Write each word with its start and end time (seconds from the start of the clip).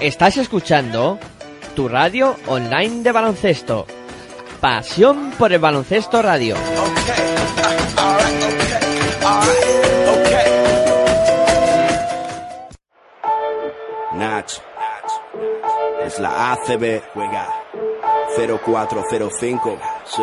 Estás 0.00 0.36
escuchando 0.36 1.18
tu 1.74 1.88
radio 1.88 2.36
online 2.46 3.02
de 3.02 3.10
baloncesto. 3.10 3.84
Pasión 4.60 5.32
por 5.32 5.52
el 5.52 5.58
baloncesto 5.58 6.22
radio. 6.22 6.54
Es 16.06 16.18
la 16.20 16.52
ACB. 16.52 17.02
Juega 17.12 17.48
0405. 18.36 19.78
Sí 20.04 20.22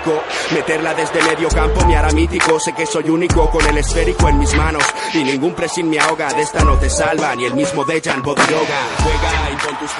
Meterla 0.51 0.93
desde 0.93 1.21
medio 1.21 1.49
campo 1.49 1.85
me 1.85 1.95
hará 1.95 2.11
mítico. 2.11 2.59
Sé 2.59 2.73
que 2.73 2.85
soy 2.85 3.09
único 3.09 3.49
con 3.49 3.65
el 3.65 3.77
esférico 3.77 4.27
en 4.29 4.39
mis 4.39 4.53
manos. 4.55 4.83
Y 5.13 5.23
ningún 5.23 5.53
pressing 5.53 5.89
me 5.89 5.99
ahoga. 5.99 6.33
De 6.33 6.41
esta 6.41 6.63
no 6.63 6.77
te 6.77 6.89
salva 6.89 7.35
ni 7.35 7.45
el 7.45 7.53
mismo 7.53 7.85
Dejan 7.85 8.23
Bodiroga. 8.23 8.79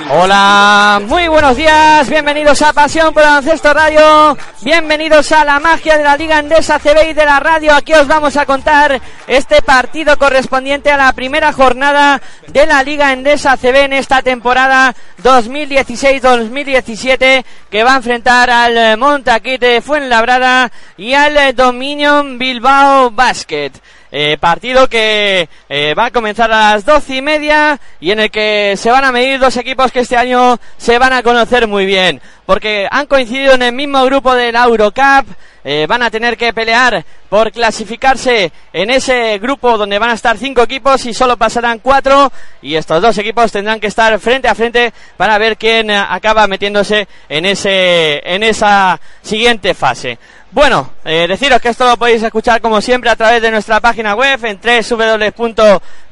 Hola, 0.10 1.02
muy 1.06 1.28
buenos 1.28 1.56
días. 1.56 2.10
Bienvenidos 2.10 2.62
a 2.62 2.74
Pasión 2.74 3.14
por 3.14 3.24
Baloncesto 3.24 3.74
Radio. 3.74 4.38
Bienvenidos 4.62 5.32
a 5.32 5.46
la 5.46 5.60
magia 5.60 5.98
de 5.98 6.04
la 6.04 6.18
Liga 6.18 6.40
Endesa 6.40 6.80
CB 6.80 7.10
y 7.10 7.14
de 7.14 7.26
la 7.26 7.40
radio. 7.40 7.76
Aquí 7.76 7.94
os 7.94 8.08
vamos 8.08 8.36
a 8.38 8.46
contar 8.46 9.02
este 9.28 9.62
partido 9.62 10.18
correspondiente 10.18 10.92
a 10.92 10.98
la 10.98 11.14
primera 11.14 11.54
jornada 11.54 12.22
de 12.48 12.66
la 12.66 12.84
Liga 12.84 13.14
Endesa 13.14 13.58
CB 13.58 13.86
en 13.86 13.94
esta 13.94 14.22
temporada 14.22 14.94
2016-2017 15.24 17.46
que 17.70 17.84
va 17.84 17.94
a 17.94 17.98
enfrentar 17.98 18.50
al 18.50 18.98
Montaquite 18.98 19.82
Fuenlabrada 19.92 20.72
y 20.96 21.16
al 21.16 21.54
Dominion 21.54 22.38
Bilbao 22.38 23.12
Basket. 23.12 23.72
Eh, 24.10 24.38
partido 24.40 24.88
que 24.88 25.50
eh, 25.68 25.94
va 25.96 26.06
a 26.06 26.12
comenzar 26.12 26.50
a 26.50 26.76
las 26.76 26.86
doce 26.86 27.18
y 27.18 27.22
media 27.22 27.78
y 28.00 28.12
en 28.12 28.22
el 28.22 28.32
que 28.32 28.76
se 28.78 28.90
van 28.90 29.04
a 29.04 29.12
medir 29.12 29.38
dos 29.38 29.58
equipos 29.58 29.92
que 29.92 30.00
este 30.00 30.16
año 30.16 30.60
se 30.78 30.98
van 30.98 31.12
a 31.12 31.24
conocer 31.24 31.68
muy 31.68 31.86
bien 31.86 32.22
porque 32.46 32.88
han 32.90 33.06
coincidido 33.06 33.54
en 33.54 33.62
el 33.62 33.74
mismo 33.74 34.04
grupo 34.06 34.34
de 34.36 34.52
la 34.52 34.64
Eurocup 34.64 35.28
eh, 35.64 35.86
van 35.88 36.02
a 36.02 36.10
tener 36.10 36.38
que 36.38 36.54
pelear 36.54 37.06
por 37.30 37.52
clasificarse 37.52 38.52
en 38.74 38.90
ese 38.90 39.38
grupo 39.38 39.78
donde 39.78 40.00
van 40.00 40.10
a 40.10 40.14
estar 40.14 40.36
cinco 40.38 40.64
equipos 40.64 41.06
y 41.06 41.14
solo 41.14 41.38
pasarán 41.38 41.78
cuatro 41.80 42.32
y 42.64 42.74
estos 42.74 43.00
dos 43.00 43.16
equipos 43.20 43.52
tendrán 43.52 43.80
que 43.80 43.86
estar 43.86 44.20
frente 44.20 44.48
a 44.48 44.56
frente 44.56 44.92
para 45.18 45.38
ver 45.38 45.58
quién 45.58 45.92
acaba 45.92 46.48
metiéndose 46.48 47.08
en 47.30 47.46
ese 47.46 48.22
en 48.26 48.42
esa 48.42 49.00
siguiente 49.22 49.76
fase. 49.76 50.18
Bueno, 50.54 50.92
eh, 51.06 51.28
deciros 51.30 51.62
que 51.62 51.70
esto 51.70 51.86
lo 51.86 51.96
podéis 51.96 52.24
escuchar 52.24 52.60
como 52.60 52.82
siempre 52.82 53.10
a 53.10 53.16
través 53.16 53.42
de 53.42 53.52
nuestra 53.52 53.80
página 53.80 54.16
web 54.16 54.44
en 54.44 54.60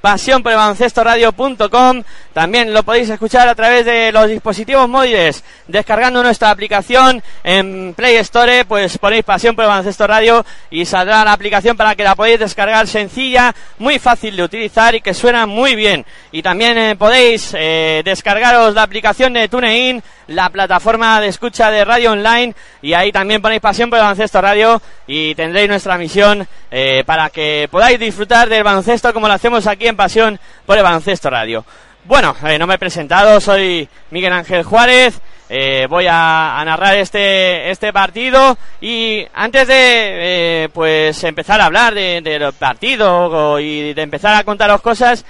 www.pasionporelbaloncestoradio.com. 0.02 2.04
También 2.34 2.74
lo 2.74 2.84
podéis 2.84 3.10
escuchar 3.10 3.48
a 3.48 3.56
través 3.56 3.86
de 3.86 4.12
los 4.12 4.30
dispositivos 4.30 4.88
móviles, 4.88 5.44
descargando 5.68 6.24
nuestra 6.24 6.52
aplicación 6.52 7.22
en 7.44 7.94
Play 7.96 8.16
Store, 8.18 8.66
pues 8.66 8.98
ponéis 8.98 9.24
Pasión 9.24 9.56
por 9.56 9.66
el 9.66 9.70
Baloncesto 9.70 10.08
Radio 10.08 10.46
y 10.72 10.86
saldrá 10.86 11.26
la 11.26 11.34
aplicación 11.34 11.76
para 11.76 11.96
que 11.96 12.04
la 12.04 12.16
podáis 12.16 12.40
descargar 12.40 12.88
sencilla, 12.88 13.54
muy 13.78 14.00
fácil 14.00 14.36
de 14.36 14.44
utilizar 14.44 14.96
y 14.96 15.02
que 15.02 15.14
suena 15.14 15.46
muy 15.46 15.76
bien. 15.76 16.06
Y 16.32 16.42
también 16.42 16.78
eh, 16.78 16.96
podéis 16.96 17.54
eh, 17.58 18.02
descargaros 18.06 18.74
la 18.74 18.84
aplicación 18.84 19.34
de 19.34 19.50
TuneIn, 19.50 20.02
la 20.28 20.50
plataforma 20.50 21.20
de 21.20 21.28
escucha 21.28 21.72
de 21.72 21.84
radio 21.84 22.12
online 22.12 22.54
y 22.82 22.94
ahí 22.94 23.12
también 23.12 23.42
ponéis 23.42 23.62
Pasión 23.62 23.90
por 23.90 23.98
el 23.98 24.04
Baloncesto 24.04 24.42
Radio 24.42 24.82
y 25.08 25.36
tendréis 25.36 25.68
nuestra 25.68 25.98
misión 25.98 26.48
eh, 26.72 27.04
para 27.06 27.30
que 27.30 27.68
podáis 27.70 28.00
disfrutar 28.00 28.48
del 28.48 28.64
baloncesto 28.64 29.12
como 29.12 29.28
lo 29.28 29.34
hacemos 29.34 29.66
aquí 29.66 29.88
en 29.90 29.96
Pasión 29.96 30.40
por 30.66 30.78
el 30.78 30.84
Baloncesto 30.84 31.30
Radio. 31.30 31.66
Bueno, 32.06 32.36
eh, 32.46 32.58
no 32.58 32.66
me 32.66 32.76
he 32.76 32.80
presentado, 32.80 33.42
soy 33.42 33.88
Miguel 34.12 34.34
Ángel 34.34 34.64
Juárez, 34.64 35.20
eh, 35.50 35.88
voy 35.90 36.06
a, 36.08 36.62
narrar 36.64 36.96
este, 36.96 37.70
este 37.70 37.92
partido 37.92 38.58
y 38.80 39.26
antes 39.34 39.68
de 39.68 40.70
pues 40.74 41.24
empezar 41.24 41.60
a 41.60 41.66
hablar 41.66 41.94
de, 41.94 42.22
del 42.22 42.54
partido 42.54 43.60
y 43.60 43.94
de 43.94 44.02
empezar 44.02 44.36
a 44.36 44.44
contaros 44.44 44.82
cosas, 44.82 45.26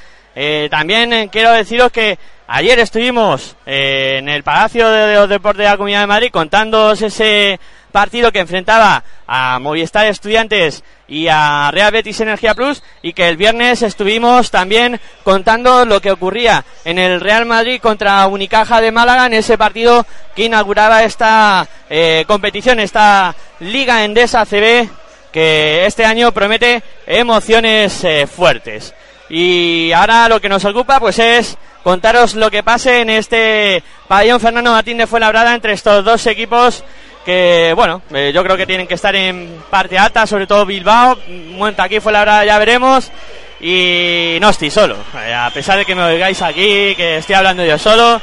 también 0.69 1.27
quiero 1.29 1.51
deciros 1.51 1.91
que 1.91 2.17
ayer 2.47 2.79
estuvimos 2.79 3.57
en 3.66 4.29
el 4.29 4.44
Palacio 4.44 4.89
de 4.89 5.16
los 5.16 5.27
Deportes 5.27 5.66
de 5.66 5.69
la 5.69 5.77
Comunidad 5.77 6.01
de 6.01 6.07
Madrid 6.07 6.31
contándoos 6.31 7.01
ese 7.01 7.59
partido 7.91 8.31
que 8.31 8.39
enfrentaba 8.39 9.03
a 9.27 9.59
Movistar 9.59 10.05
Estudiantes 10.07 10.83
y 11.07 11.27
a 11.27 11.72
Real 11.72 11.91
Betis 11.91 12.22
Energía 12.22 12.55
Plus 12.55 12.83
y 13.01 13.13
que 13.13 13.27
el 13.27 13.38
viernes 13.38 13.81
estuvimos 13.81 14.51
también 14.51 15.00
contando 15.23 15.85
lo 15.85 16.00
que 16.01 16.11
ocurría 16.11 16.63
en 16.85 17.00
el 17.00 17.19
Real 17.19 17.45
Madrid 17.45 17.81
contra 17.81 18.25
Unicaja 18.27 18.79
de 18.79 18.91
Málaga 18.91 19.25
en 19.25 19.33
ese 19.33 19.57
partido 19.57 20.06
que 20.35 20.45
inauguraba 20.45 21.03
esta 21.03 21.67
eh, 21.89 22.23
competición, 22.27 22.79
esta 22.79 23.35
Liga 23.59 24.03
Endesa 24.03 24.45
CB 24.45 24.88
que 25.31 25.85
este 25.85 26.06
año 26.06 26.31
promete 26.31 26.81
emociones 27.06 28.03
eh, 28.03 28.25
fuertes. 28.27 28.94
Y 29.29 29.91
ahora 29.91 30.28
lo 30.28 30.41
que 30.41 30.50
nos 30.50 30.66
ocupa 30.66 31.00
pues 31.00 31.19
es 31.19 31.57
contaros 31.84 32.35
lo 32.35 32.50
que 32.50 32.63
pase 32.63 33.01
en 33.01 33.09
este 33.09 33.84
pabellón 34.07 34.40
Fernando 34.40 34.72
Martín 34.72 34.97
de 34.97 35.07
Fuenlabrada 35.07 35.53
entre 35.53 35.73
estos 35.73 36.03
dos 36.03 36.25
equipos 36.28 36.84
que 37.25 37.73
bueno, 37.75 38.01
eh, 38.13 38.31
yo 38.34 38.44
creo 38.44 38.57
que 38.57 38.66
tienen 38.66 38.88
que 38.88 38.95
estar 38.95 39.16
en 39.16 39.62
parte 39.69 39.97
alta, 39.97 40.25
sobre 40.25 40.47
todo 40.47 40.66
Bilbao, 40.66 41.18
Monta 41.51 41.84
aquí 41.84 42.00
fue 42.00 42.12
la 42.12 42.19
verdad, 42.19 42.44
ya 42.45 42.57
veremos, 42.57 43.12
y 43.59 44.38
no 44.41 44.50
estoy 44.50 44.72
solo, 44.72 44.95
eh, 45.16 45.34
a 45.34 45.51
pesar 45.51 45.78
de 45.78 45.85
que 45.85 45.95
me 45.95 46.01
oigáis 46.01 46.41
aquí, 46.41 46.95
que 46.95 47.18
estoy 47.18 47.35
hablando 47.35 47.63
yo 47.66 47.78
solo, 47.78 48.22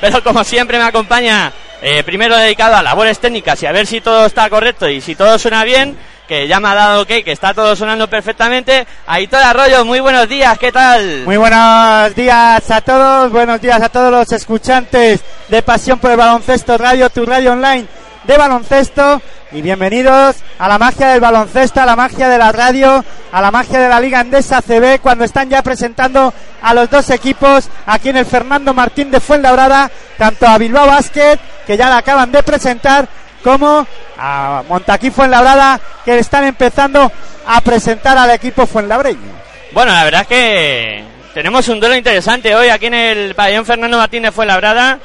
pero 0.00 0.24
como 0.24 0.42
siempre 0.44 0.78
me 0.78 0.84
acompaña, 0.84 1.52
eh, 1.82 2.02
primero 2.02 2.36
dedicado 2.36 2.76
a 2.76 2.82
labores 2.82 3.20
técnicas 3.20 3.62
y 3.62 3.66
a 3.66 3.72
ver 3.72 3.86
si 3.86 4.00
todo 4.00 4.26
está 4.26 4.48
correcto 4.50 4.88
y 4.88 5.00
si 5.00 5.14
todo 5.14 5.38
suena 5.38 5.62
bien, 5.62 5.96
que 6.28 6.46
ya 6.46 6.60
me 6.60 6.68
ha 6.68 6.74
dado 6.74 7.02
ok, 7.02 7.08
que 7.24 7.32
está 7.32 7.54
todo 7.54 7.74
sonando 7.74 8.08
perfectamente. 8.08 8.86
Aitor 9.06 9.42
Arroyo, 9.42 9.84
muy 9.86 9.98
buenos 9.98 10.28
días, 10.28 10.58
¿qué 10.58 10.70
tal? 10.70 11.24
Muy 11.24 11.38
buenos 11.38 12.14
días 12.14 12.70
a 12.70 12.80
todos, 12.82 13.32
buenos 13.32 13.60
días 13.62 13.80
a 13.80 13.88
todos 13.88 14.12
los 14.12 14.30
escuchantes 14.32 15.20
de 15.48 15.62
Pasión 15.62 15.98
por 15.98 16.10
el 16.10 16.18
Baloncesto 16.18 16.76
Radio, 16.76 17.08
tu 17.08 17.24
radio 17.24 17.52
online 17.52 17.86
de 18.24 18.36
baloncesto 18.36 19.22
y 19.52 19.62
bienvenidos 19.62 20.36
a 20.58 20.68
la 20.68 20.76
magia 20.76 21.08
del 21.08 21.20
baloncesto, 21.20 21.80
a 21.80 21.86
la 21.86 21.96
magia 21.96 22.28
de 22.28 22.36
la 22.36 22.52
radio, 22.52 23.02
a 23.32 23.40
la 23.40 23.50
magia 23.50 23.78
de 23.78 23.88
la 23.88 23.98
Liga 23.98 24.20
Endesa 24.20 24.60
CB 24.60 25.00
cuando 25.00 25.24
están 25.24 25.48
ya 25.48 25.62
presentando 25.62 26.34
a 26.60 26.74
los 26.74 26.90
dos 26.90 27.08
equipos 27.08 27.70
aquí 27.86 28.10
en 28.10 28.18
el 28.18 28.26
Fernando 28.26 28.74
Martín 28.74 29.10
de 29.10 29.20
Fuenlabrada, 29.20 29.90
tanto 30.18 30.46
a 30.46 30.58
Bilbao 30.58 30.86
Basket, 30.86 31.38
que 31.66 31.78
ya 31.78 31.88
la 31.88 31.98
acaban 31.98 32.30
de 32.30 32.42
presentar, 32.42 33.08
como 33.42 33.86
a 34.18 34.62
Montaquí 34.68 35.10
Fuenlabrada, 35.10 35.80
que 36.04 36.18
están 36.18 36.44
empezando 36.44 37.10
a 37.46 37.60
presentar 37.60 38.18
al 38.18 38.30
equipo 38.30 38.66
fuenlabreño. 38.66 39.38
Bueno, 39.72 39.92
la 39.92 40.04
verdad 40.04 40.22
es 40.22 40.26
que 40.26 41.04
tenemos 41.34 41.68
un 41.68 41.78
duelo 41.78 41.94
interesante 41.94 42.54
hoy 42.54 42.68
aquí 42.68 42.86
en 42.86 42.94
el 42.94 43.34
pabellón 43.34 43.64
Fernando 43.64 43.96
Martín 43.96 44.24
de 44.24 44.32
Fuenlabrada. 44.32 44.98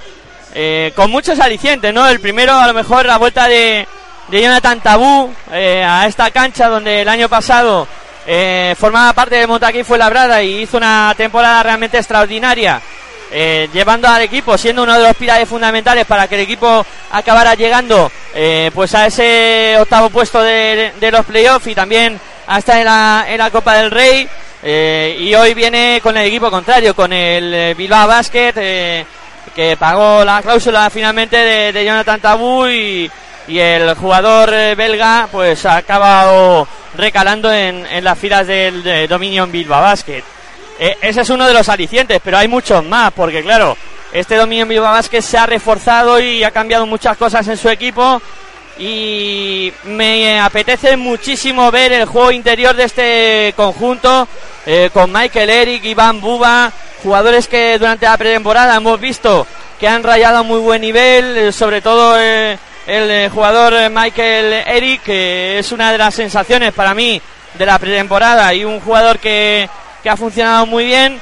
Eh, 0.56 0.92
con 0.96 1.10
muchos 1.10 1.40
alicientes, 1.40 1.92
¿no? 1.94 2.08
El 2.08 2.20
primero, 2.20 2.54
a 2.54 2.68
lo 2.68 2.74
mejor, 2.74 3.06
la 3.06 3.18
vuelta 3.18 3.48
de, 3.48 3.88
de 4.28 4.42
Jonathan 4.42 4.82
Tabú 4.82 5.34
eh, 5.52 5.84
a 5.84 6.06
esta 6.06 6.30
cancha 6.30 6.70
donde 6.70 7.02
el 7.02 7.10
año 7.10 7.28
pasado 7.28 7.88
eh, 8.28 8.76
formaba 8.80 9.14
parte 9.14 9.36
de 9.36 9.48
Montaquí 9.48 9.84
fue 9.84 9.98
labrada 9.98 10.44
y 10.44 10.62
hizo 10.62 10.78
una 10.78 11.14
temporada 11.18 11.64
realmente 11.64 11.98
extraordinaria 11.98 12.82
eh, 13.36 13.68
llevando 13.74 14.08
al 14.08 14.22
equipo, 14.22 14.56
siendo 14.60 14.84
uno 14.84 14.94
de 14.94 15.08
los 15.08 15.18
pilares 15.18 15.50
fundamentales 15.50 16.06
para 16.06 16.28
que 16.28 16.36
el 16.36 16.42
equipo 16.42 16.86
acabara 17.10 17.56
llegando 17.56 18.12
eh, 18.32 18.70
pues 18.76 18.94
a 18.94 19.08
ese 19.08 19.76
octavo 19.80 20.12
puesto 20.12 20.40
de, 20.44 20.94
los 21.12 21.26
playoffs 21.26 21.66
y 21.66 21.74
también 21.74 22.20
hasta 22.46 22.78
en 22.78 22.86
la, 22.86 23.26
en 23.28 23.40
la 23.40 23.50
Copa 23.50 23.74
del 23.74 23.90
Rey. 23.90 24.30
Eh, 24.62 25.18
y 25.20 25.34
hoy 25.34 25.56
viene 25.56 26.00
con 26.04 26.16
el 26.16 26.28
equipo 26.28 26.52
contrario, 26.52 26.96
con 26.96 27.12
el 27.12 27.74
Bilbao 27.74 28.08
Basket, 28.08 28.54
que 29.56 29.78
pagó 29.80 30.24
la 30.24 30.44
cláusula 30.44 30.92
finalmente 30.92 31.36
de, 31.36 31.86
Jonathan 31.86 32.22
Tabú 32.22 32.68
y, 32.68 33.10
el 33.48 33.96
jugador 33.96 34.52
belga 34.76 35.28
pues 35.32 35.66
ha 35.66 35.78
acabado 35.78 36.66
recalando 36.96 37.52
en, 37.52 37.86
en 37.88 38.04
las 38.04 38.18
filas 38.18 38.46
del 38.46 38.84
de 38.84 39.08
Dominion 39.08 39.52
Bilbao 39.52 39.82
Basket. 39.82 40.24
Eh, 40.80 40.98
ese 41.02 41.22
es 41.22 41.30
uno 41.30 41.48
de 41.48 41.54
los 41.54 41.70
alicientes, 41.70 42.20
pero 42.24 42.38
hay 42.38 42.48
muchos 42.48 42.84
más, 42.84 43.12
porque 43.14 43.44
claro, 43.44 43.78
este 44.12 44.36
dominio 44.36 44.66
Bilbao 44.66 44.92
Basket 44.92 45.22
se 45.22 45.38
ha 45.38 45.46
reforzado 45.46 46.20
y 46.20 46.44
ha 46.44 46.52
cambiado 46.52 46.86
muchas 46.86 47.18
cosas 47.18 47.48
en 47.48 47.58
su 47.58 47.70
equipo. 47.70 48.22
Y 48.78 49.72
me 49.84 50.40
apetece 50.40 50.98
muchísimo 50.98 51.70
ver 51.70 51.94
el 51.94 52.06
juego 52.06 52.32
interior 52.32 52.76
de 52.76 52.86
este 52.86 53.54
conjunto 53.56 54.28
eh, 54.66 54.90
con 54.92 55.12
Michael 55.12 55.50
Eric, 55.50 55.86
Iván 55.86 56.20
Buba, 56.20 56.72
jugadores 57.04 57.48
que 57.48 57.78
durante 57.78 58.08
la 58.08 58.18
pretemporada 58.18 58.76
hemos 58.76 59.00
visto 59.00 59.46
que 59.80 59.88
han 59.88 60.02
rayado 60.02 60.44
muy 60.44 60.60
buen 60.60 60.82
nivel, 60.82 61.38
eh, 61.38 61.52
sobre 61.52 61.82
todo 61.82 62.18
el 62.18 63.30
jugador 63.30 63.92
Michael 63.92 64.64
Eric, 64.66 65.04
que 65.04 65.60
es 65.60 65.72
una 65.72 65.92
de 65.92 66.00
las 66.00 66.16
sensaciones 66.16 66.74
para 66.74 66.96
mí 66.96 67.22
de 67.54 67.66
la 67.66 67.78
pretemporada 67.78 68.54
y 68.54 68.66
un 68.66 68.80
jugador 68.80 69.20
que 69.20 69.70
que 70.04 70.10
ha 70.10 70.18
funcionado 70.18 70.66
muy 70.66 70.86
bien. 70.86 71.20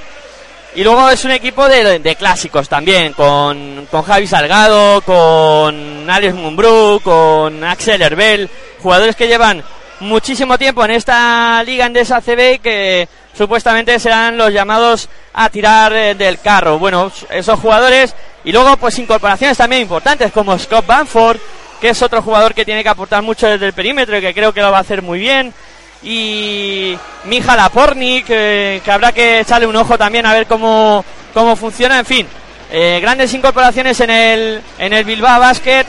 Y 0.74 0.84
luego 0.84 1.10
es 1.10 1.24
un 1.26 1.32
equipo 1.32 1.68
de, 1.68 2.16
clásicos 2.18 2.68
también, 2.68 3.14
con, 3.14 3.88
con, 3.92 4.04
Javi 4.04 4.26
Salgado, 4.26 5.02
con 5.02 6.10
Alex 6.10 6.34
Mumbrú, 6.34 7.02
con 7.04 7.64
Axel 7.64 8.02
Herbel, 8.02 8.50
jugadores 8.82 9.16
que 9.16 9.28
llevan 9.28 9.64
muchísimo 10.00 10.58
tiempo 10.58 10.84
en 10.84 10.92
esta 10.92 11.62
liga 11.64 11.86
en 11.86 11.94
CB 11.94 12.60
que 12.62 13.08
supuestamente 13.38 14.00
serán 14.00 14.38
los 14.38 14.52
llamados 14.52 15.10
a 15.34 15.50
tirar 15.50 15.94
eh, 15.94 16.16
del 16.16 16.40
carro. 16.40 16.80
Bueno, 16.80 17.12
esos 17.30 17.60
jugadores 17.60 18.16
y 18.44 18.52
luego 18.52 18.78
pues 18.78 18.98
incorporaciones 18.98 19.58
también 19.58 19.84
importantes 19.84 20.32
como 20.32 20.58
Scott 20.58 20.88
Banford, 20.88 21.38
que 21.80 21.90
es 21.90 22.02
otro 22.02 22.22
jugador 22.22 22.54
que 22.54 22.66
tiene 22.66 22.82
que 22.82 22.90
aportar 22.90 23.22
mucho 23.22 23.48
desde 23.48 23.68
el 23.68 23.74
perímetro 23.74 24.18
y 24.18 24.22
que 24.22 24.34
creo 24.34 24.54
que 24.54 24.62
lo 24.62 24.72
va 24.72 24.78
a 24.78 24.82
hacer 24.82 25.02
muy 25.02 25.20
bien 25.20 25.54
y 26.04 26.98
Mija 27.26 27.56
Laporni, 27.56 28.24
que, 28.24 28.82
que, 28.84 28.92
habrá 28.92 29.12
que 29.12 29.42
echarle 29.42 29.68
un 29.68 29.76
ojo 29.76 29.98
también 29.98 30.26
a 30.26 30.34
ver 30.34 30.48
cómo, 30.48 31.06
cómo 31.34 31.56
funciona. 31.56 32.00
En 32.00 32.06
fin, 32.06 32.28
eh, 32.72 33.00
grandes 33.02 33.34
incorporaciones 33.34 34.00
en 34.00 34.10
el, 34.10 34.62
en 34.80 34.94
el 34.94 35.04
Bilbao 35.04 35.40
Basket, 35.40 35.86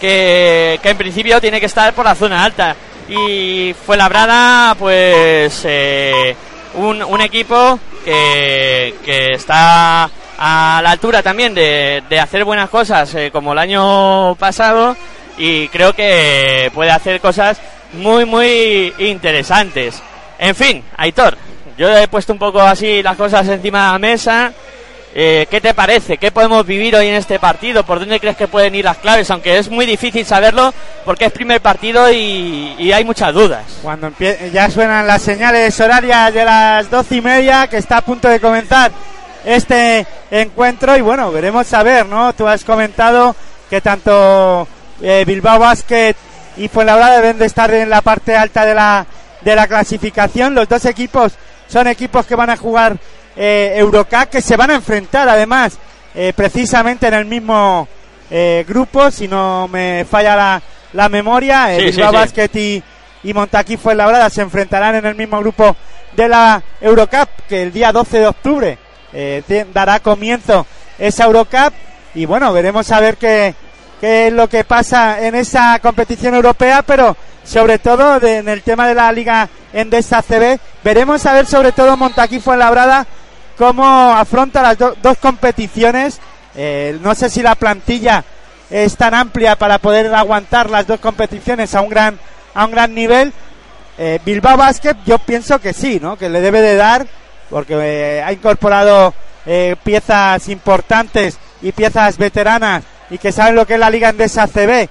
que, 0.00 0.78
que, 0.82 0.88
en 0.90 0.96
principio 0.96 1.40
tiene 1.40 1.60
que 1.60 1.66
estar 1.66 1.92
por 1.94 2.04
la 2.04 2.14
zona 2.14 2.44
alta. 2.44 2.76
Y 3.08 3.74
fue 3.86 3.96
labrada, 3.96 4.74
pues, 4.74 5.62
eh, 5.64 6.36
un, 6.74 7.02
un, 7.02 7.20
equipo 7.20 7.78
que, 8.04 8.96
que, 9.04 9.32
está 9.32 10.10
a 10.38 10.80
la 10.82 10.90
altura 10.90 11.22
también 11.22 11.54
de, 11.54 12.02
de 12.10 12.20
hacer 12.20 12.44
buenas 12.44 12.68
cosas, 12.68 13.14
eh, 13.14 13.30
como 13.32 13.52
el 13.52 13.58
año 13.58 14.34
pasado, 14.34 14.96
y 15.38 15.68
creo 15.68 15.94
que 15.94 16.70
puede 16.74 16.90
hacer 16.90 17.20
cosas 17.20 17.58
muy, 17.94 18.24
muy 18.24 18.92
interesantes. 18.98 20.02
En 20.38 20.54
fin, 20.54 20.82
Aitor, 20.96 21.36
yo 21.78 21.96
he 21.96 22.08
puesto 22.08 22.32
un 22.32 22.38
poco 22.38 22.60
así 22.60 23.02
las 23.02 23.16
cosas 23.16 23.46
encima 23.48 23.86
de 23.86 23.92
la 23.92 23.98
mesa. 23.98 24.52
Eh, 25.18 25.46
¿Qué 25.50 25.62
te 25.62 25.72
parece? 25.72 26.18
¿Qué 26.18 26.30
podemos 26.30 26.66
vivir 26.66 26.94
hoy 26.94 27.06
en 27.06 27.14
este 27.14 27.38
partido? 27.38 27.84
¿Por 27.84 28.00
dónde 28.00 28.20
crees 28.20 28.36
que 28.36 28.48
pueden 28.48 28.74
ir 28.74 28.84
las 28.84 28.98
claves? 28.98 29.30
Aunque 29.30 29.56
es 29.56 29.70
muy 29.70 29.86
difícil 29.86 30.26
saberlo 30.26 30.74
porque 31.06 31.24
es 31.24 31.32
primer 31.32 31.62
partido 31.62 32.12
y, 32.12 32.92
hay 32.92 33.02
muchas 33.02 33.32
dudas. 33.32 33.64
Cuando 33.82 34.12
ya 34.52 34.68
suenan 34.70 35.06
las 35.06 35.22
señales 35.22 35.80
horarias 35.80 36.34
de 36.34 36.44
las 36.44 36.90
doce 36.90 37.16
y 37.16 37.20
media, 37.22 37.66
que 37.66 37.78
está 37.78 37.98
a 37.98 38.02
punto 38.02 38.28
de 38.28 38.40
comenzar 38.40 38.92
este 39.46 40.06
encuentro 40.30 40.94
y 40.98 41.00
bueno, 41.00 41.32
veremos 41.32 41.72
a 41.72 41.82
ver, 41.82 42.04
¿no? 42.04 42.34
Tú 42.34 42.46
has 42.46 42.62
comentado 42.62 43.34
que 43.70 43.80
tanto 43.80 44.68
eh, 45.00 45.24
Bilbao 45.26 45.58
Basket 45.58 46.14
y 46.56 46.68
Fuenlabrada 46.68 47.16
deben 47.16 47.38
de 47.38 47.46
estar 47.46 47.72
en 47.72 47.90
la 47.90 48.00
parte 48.00 48.36
alta 48.36 48.64
de 48.64 48.74
la, 48.74 49.06
de 49.42 49.54
la 49.54 49.66
clasificación. 49.66 50.54
Los 50.54 50.68
dos 50.68 50.84
equipos 50.84 51.34
son 51.68 51.86
equipos 51.86 52.26
que 52.26 52.34
van 52.34 52.50
a 52.50 52.56
jugar 52.56 52.96
eh, 53.36 53.74
Eurocup, 53.76 54.30
que 54.30 54.40
se 54.40 54.56
van 54.56 54.70
a 54.70 54.74
enfrentar 54.74 55.28
además 55.28 55.78
eh, 56.14 56.32
precisamente 56.34 57.08
en 57.08 57.14
el 57.14 57.26
mismo 57.26 57.86
eh, 58.30 58.64
grupo, 58.66 59.10
si 59.10 59.28
no 59.28 59.68
me 59.68 60.06
falla 60.08 60.34
la, 60.36 60.62
la 60.92 61.08
memoria. 61.08 61.74
el 61.74 61.92
sí, 61.92 62.00
Basket 62.00 62.50
y, 62.54 62.82
y 63.22 63.34
Montaquí 63.34 63.76
Fuenlabrada 63.76 64.30
se 64.30 64.42
enfrentarán 64.42 64.94
en 64.94 65.06
el 65.06 65.14
mismo 65.14 65.38
grupo 65.40 65.76
de 66.16 66.28
la 66.28 66.62
Eurocup, 66.80 67.28
que 67.48 67.62
el 67.62 67.72
día 67.72 67.92
12 67.92 68.20
de 68.20 68.26
octubre 68.26 68.78
eh, 69.12 69.66
dará 69.72 70.00
comienzo 70.00 70.66
esa 70.98 71.24
Eurocup. 71.24 71.74
Y 72.14 72.24
bueno, 72.24 72.52
veremos 72.52 72.90
a 72.90 73.00
ver 73.00 73.18
qué, 73.18 73.54
qué 74.00 74.28
es 74.28 74.32
lo 74.32 74.48
que 74.48 74.64
pasa 74.64 75.26
en 75.26 75.34
esa 75.34 75.78
competición 75.80 76.34
europea, 76.34 76.82
pero 76.82 77.16
sobre 77.44 77.78
todo 77.78 78.20
en 78.26 78.48
el 78.48 78.62
tema 78.62 78.88
de 78.88 78.94
la 78.94 79.12
Liga 79.12 79.48
Endesa 79.72 80.22
CB, 80.22 80.58
veremos 80.82 81.24
a 81.26 81.32
ver 81.32 81.46
sobre 81.46 81.72
todo 81.72 81.96
Montaquí 81.96 82.40
Fuenlabrada 82.40 83.06
cómo 83.56 83.84
afronta 83.84 84.62
las 84.62 84.78
dos 84.78 85.18
competiciones. 85.18 86.20
Eh, 86.56 86.98
no 87.02 87.14
sé 87.14 87.30
si 87.30 87.42
la 87.42 87.54
plantilla 87.54 88.24
es 88.70 88.96
tan 88.96 89.14
amplia 89.14 89.56
para 89.56 89.78
poder 89.78 90.12
aguantar 90.14 90.70
las 90.70 90.86
dos 90.86 91.00
competiciones 91.00 91.74
a 91.74 91.80
un 91.80 91.88
gran 91.88 92.18
a 92.54 92.64
un 92.64 92.70
gran 92.72 92.94
nivel. 92.94 93.32
Eh, 93.98 94.18
Bilbao 94.24 94.56
Basket 94.56 94.96
yo 95.06 95.18
pienso 95.18 95.58
que 95.60 95.72
sí, 95.72 95.98
¿no? 96.00 96.16
Que 96.16 96.28
le 96.28 96.40
debe 96.40 96.60
de 96.60 96.76
dar 96.76 97.06
porque 97.48 97.74
eh, 97.74 98.22
ha 98.22 98.32
incorporado 98.32 99.14
piezas 99.84 100.48
importantes 100.48 101.38
y 101.62 101.70
piezas 101.70 102.18
veteranas 102.18 102.82
y 103.10 103.18
que 103.18 103.32
saben 103.32 103.54
lo 103.54 103.66
que 103.66 103.74
es 103.74 103.80
la 103.80 103.90
Liga 103.90 104.08
Endesa 104.08 104.46
CB 104.46 104.88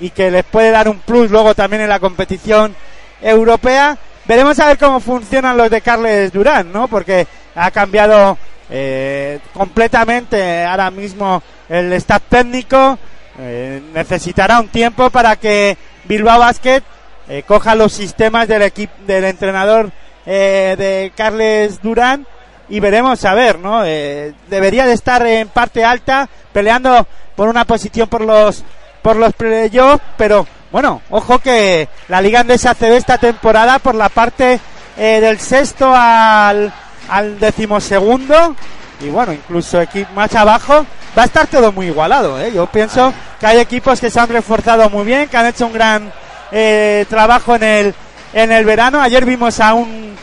y 0.00 0.10
que 0.10 0.30
les 0.30 0.44
puede 0.44 0.70
dar 0.70 0.88
un 0.88 0.98
plus 0.98 1.30
luego 1.30 1.54
también 1.54 1.82
en 1.82 1.88
la 1.88 2.00
competición 2.00 2.74
europea. 3.20 3.96
Veremos 4.26 4.58
a 4.58 4.66
ver 4.66 4.78
cómo 4.78 5.00
funcionan 5.00 5.56
los 5.56 5.70
de 5.70 5.80
Carles 5.80 6.32
Durán, 6.32 6.72
¿no? 6.72 6.88
Porque 6.88 7.26
ha 7.54 7.70
cambiado 7.70 8.38
eh, 8.70 9.38
completamente 9.52 10.64
ahora 10.64 10.90
mismo 10.90 11.42
el 11.68 11.92
staff 11.94 12.22
técnico. 12.28 12.98
Eh, 13.38 13.82
necesitará 13.92 14.60
un 14.60 14.68
tiempo 14.68 15.10
para 15.10 15.36
que 15.36 15.76
Bilbao 16.04 16.38
Basket 16.38 16.82
eh, 17.28 17.42
coja 17.46 17.74
los 17.74 17.92
sistemas 17.92 18.48
del 18.48 18.62
equipo 18.62 18.92
del 19.06 19.24
entrenador 19.24 19.90
de 20.26 21.12
Carles 21.14 21.82
Durán 21.82 22.26
y 22.68 22.80
veremos 22.80 23.24
a 23.24 23.34
ver, 23.34 23.58
¿no? 23.58 23.82
debería 23.82 24.86
de 24.86 24.92
estar 24.92 25.26
en 25.26 25.48
parte 25.48 25.84
alta 25.84 26.28
peleando 26.52 27.06
por 27.36 27.48
una 27.48 27.64
posición 27.64 28.08
por 28.08 28.22
los 28.22 28.64
por 29.02 29.16
los 29.16 29.34
playoffs, 29.34 30.02
pero 30.16 30.46
bueno, 30.72 31.02
ojo 31.10 31.38
que 31.38 31.88
la 32.08 32.22
Liga 32.22 32.40
Andesa 32.40 32.74
CB 32.74 32.96
esta 32.96 33.18
temporada 33.18 33.78
por 33.78 33.94
la 33.94 34.08
parte 34.08 34.58
eh, 34.96 35.20
del 35.20 35.38
sexto 35.38 35.92
al, 35.94 36.72
al 37.08 37.38
decimosegundo 37.38 38.56
y 39.00 39.10
bueno, 39.10 39.32
incluso 39.32 39.78
aquí 39.78 40.06
más 40.14 40.34
abajo 40.34 40.86
va 41.16 41.22
a 41.22 41.26
estar 41.26 41.46
todo 41.46 41.72
muy 41.72 41.86
igualado. 41.86 42.40
¿eh? 42.40 42.52
Yo 42.54 42.66
pienso 42.66 43.12
que 43.38 43.46
hay 43.46 43.58
equipos 43.58 44.00
que 44.00 44.10
se 44.10 44.18
han 44.18 44.28
reforzado 44.28 44.88
muy 44.88 45.04
bien, 45.04 45.28
que 45.28 45.36
han 45.36 45.46
hecho 45.46 45.66
un 45.66 45.72
gran 45.72 46.12
eh, 46.50 47.04
trabajo 47.08 47.56
en 47.56 47.62
el, 47.62 47.94
en 48.32 48.52
el 48.52 48.64
verano. 48.64 49.00
Ayer 49.00 49.24
vimos 49.24 49.60
a 49.60 49.74
un 49.74 50.16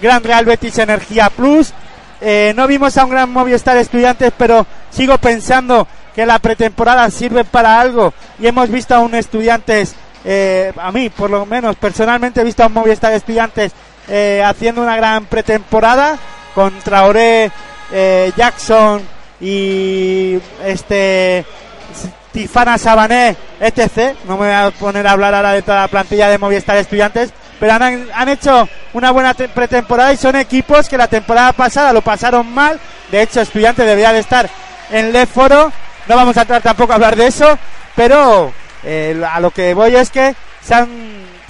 gran 0.00 0.22
Real 0.22 0.44
Betis 0.44 0.78
Energía 0.78 1.30
Plus. 1.30 1.72
Eh, 2.20 2.52
no 2.56 2.66
vimos 2.66 2.96
a 2.96 3.04
un 3.04 3.10
gran 3.10 3.30
Movistar 3.30 3.76
Estudiantes, 3.76 4.32
pero 4.36 4.66
sigo 4.90 5.18
pensando 5.18 5.86
que 6.14 6.26
la 6.26 6.40
pretemporada 6.40 7.08
sirve 7.10 7.44
para 7.44 7.80
algo 7.80 8.12
y 8.40 8.46
hemos 8.48 8.68
visto 8.70 8.94
a 8.94 8.98
un 8.98 9.14
estudiantes, 9.14 9.94
eh, 10.24 10.72
a 10.76 10.90
mí 10.90 11.10
por 11.10 11.30
lo 11.30 11.46
menos 11.46 11.76
personalmente 11.76 12.40
he 12.40 12.44
visto 12.44 12.64
a 12.64 12.66
un 12.66 12.72
Movistar 12.72 13.12
Estudiantes 13.12 13.72
eh, 14.08 14.42
haciendo 14.44 14.82
una 14.82 14.96
gran 14.96 15.26
pretemporada 15.26 16.18
contra 16.54 17.04
Ore 17.04 17.52
eh, 17.92 18.32
Jackson 18.36 19.00
y 19.40 20.40
este 20.64 21.44
Tifana 22.32 22.78
Sabané, 22.78 23.36
etc. 23.60 24.16
No 24.26 24.36
me 24.36 24.46
voy 24.46 24.54
a 24.54 24.70
poner 24.72 25.06
a 25.06 25.12
hablar 25.12 25.34
ahora 25.34 25.52
de 25.52 25.62
toda 25.62 25.82
la 25.82 25.88
plantilla 25.88 26.28
de 26.28 26.38
Movistar 26.38 26.78
Estudiantes, 26.78 27.32
pero 27.58 27.72
han, 27.72 28.08
han 28.14 28.28
hecho 28.28 28.68
una 28.92 29.10
buena 29.10 29.34
pretemporada 29.34 30.12
y 30.12 30.16
son 30.16 30.36
equipos 30.36 30.88
que 30.88 30.98
la 30.98 31.08
temporada 31.08 31.52
pasada 31.52 31.92
lo 31.92 32.02
pasaron 32.02 32.52
mal. 32.52 32.78
De 33.10 33.22
hecho, 33.22 33.40
Estudiantes 33.40 33.86
debería 33.86 34.12
de 34.12 34.20
estar 34.20 34.48
en 34.90 35.12
Leforo 35.12 35.72
no 36.08 36.16
vamos 36.16 36.36
a 36.38 36.40
entrar 36.40 36.62
tampoco 36.62 36.92
a 36.92 36.94
hablar 36.94 37.16
de 37.16 37.26
eso, 37.26 37.58
pero 37.94 38.50
eh, 38.82 39.22
a 39.30 39.40
lo 39.40 39.50
que 39.50 39.74
voy 39.74 39.94
es 39.94 40.08
que 40.08 40.34
se 40.62 40.74
han 40.74 40.88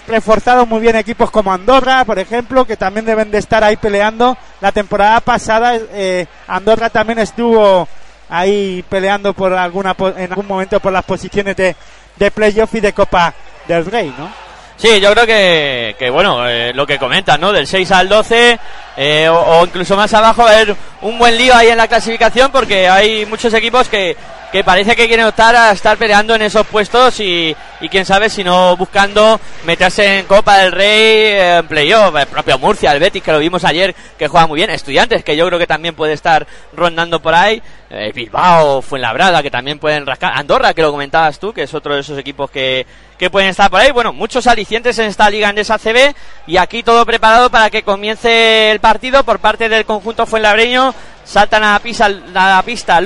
reforzado 0.09 0.67
muy 0.67 0.81
bien 0.81 0.97
equipos 0.97 1.31
como 1.31 1.53
Andorra, 1.53 2.05
por 2.05 2.19
ejemplo, 2.19 2.65
que 2.65 2.77
también 2.77 3.07
deben 3.07 3.31
de 3.31 3.39
estar 3.39 3.63
ahí 3.63 3.77
peleando. 3.77 4.37
La 4.61 4.73
temporada 4.73 5.21
pasada 5.21 5.77
eh, 5.77 6.27
Andorra 6.49 6.91
también 6.91 7.21
estuvo 7.21 7.87
ahí 8.29 8.85
peleando 8.89 9.33
por 9.33 9.53
alguna 9.53 9.95
en 10.17 10.33
algún 10.33 10.47
momento 10.49 10.81
por 10.81 10.93
las 10.93 11.05
posiciones 11.05 11.55
de, 11.55 11.77
de 12.17 12.31
playoff 12.33 12.75
y 12.75 12.81
de 12.81 12.93
Copa 12.93 13.33
del 13.69 13.87
Rey, 13.87 14.13
¿no? 14.19 14.48
Sí, 14.79 15.01
yo 15.01 15.11
creo 15.13 15.27
que, 15.27 15.97
que 15.99 16.09
bueno, 16.09 16.49
eh, 16.49 16.73
lo 16.73 16.87
que 16.87 17.01
comentan, 17.01 17.41
¿no? 17.41 17.53
Del 17.53 17.67
6 17.67 17.91
al 17.91 18.09
12 18.09 18.59
eh, 18.97 19.29
o, 19.29 19.65
incluso 19.65 19.97
más 19.97 20.15
abajo, 20.15 20.45
va 20.45 20.51
a 20.51 20.55
haber 20.55 20.77
un 21.03 21.19
buen 21.19 21.37
lío 21.37 21.53
ahí 21.53 21.67
en 21.67 21.77
la 21.77 21.89
clasificación 21.89 22.53
porque 22.53 22.89
hay 22.89 23.27
muchos 23.27 23.53
equipos 23.55 23.89
que, 23.89 24.17
que 24.53 24.65
parece 24.65 24.97
que 24.97 25.07
quieren 25.07 25.27
optar 25.27 25.55
a 25.55 25.73
estar 25.73 25.97
peleando 25.99 26.35
en 26.35 26.43
esos 26.43 26.67
puestos 26.67 27.21
y, 27.21 27.55
y 27.81 27.89
quién 27.89 28.07
sabe 28.07 28.31
si 28.31 28.43
no 28.43 28.77
buscando 28.77 29.39
meterse 29.65 30.21
en 30.21 30.27
Copa 30.27 30.59
del 30.59 30.73
Rey, 30.73 31.59
en 31.59 31.67
playoff, 31.67 32.15
el 32.17 32.27
propio 32.27 32.59
Murcia, 32.59 32.93
el 32.93 33.01
Betis 33.01 33.23
que 33.23 33.33
lo 33.33 33.39
vimos 33.39 33.65
ayer 33.65 33.95
que 34.19 34.29
juega 34.29 34.47
muy 34.47 34.57
bien, 34.57 34.71
Estudiantes 34.71 35.23
que 35.23 35.37
yo 35.37 35.47
creo 35.47 35.59
que 35.59 35.67
también 35.67 35.95
puede 35.95 36.15
estar 36.15 36.47
rondando 36.73 37.21
por 37.21 37.35
ahí, 37.35 37.63
eh, 37.91 38.11
Bilbao, 38.15 38.81
Fuenlabrada 38.81 39.43
que 39.43 39.51
también 39.51 39.79
pueden 39.79 40.07
rascar, 40.07 40.33
Andorra 40.35 40.73
que 40.73 40.83
lo 40.83 40.93
comentabas 40.93 41.39
tú 41.39 41.53
que 41.53 41.65
es 41.65 41.75
otro 41.75 41.95
de 41.95 42.01
esos 42.01 42.19
equipos 42.19 42.51
que, 42.51 42.87
que 43.19 43.29
pueden 43.29 43.51
estar 43.51 43.71
por 43.71 43.81
ahí, 43.81 43.91
bueno, 43.91 44.15
muchos 44.15 44.47
alicientes 44.47 44.99
en 44.99 45.07
esta 45.07 45.29
liga 45.29 45.51
en 45.51 45.59
esa 45.59 45.79
CB 45.79 46.15
y 46.47 46.57
aquí 46.57 46.83
todo 46.83 47.05
preparado 47.05 47.51
para 47.51 47.69
que 47.69 47.83
comience 47.83 48.71
el 48.71 48.81
partido 48.81 49.25
por 49.25 49.41
parte 49.41 49.69
del 49.69 49.85
conjunto 49.85 50.25
Fuenlabreño 50.25 50.95
saltan 51.29 51.63
a 51.63 51.73
la 51.73 51.79
pista, 51.79 52.07
a 52.07 52.09
la 52.09 52.63
pista 52.65 53.01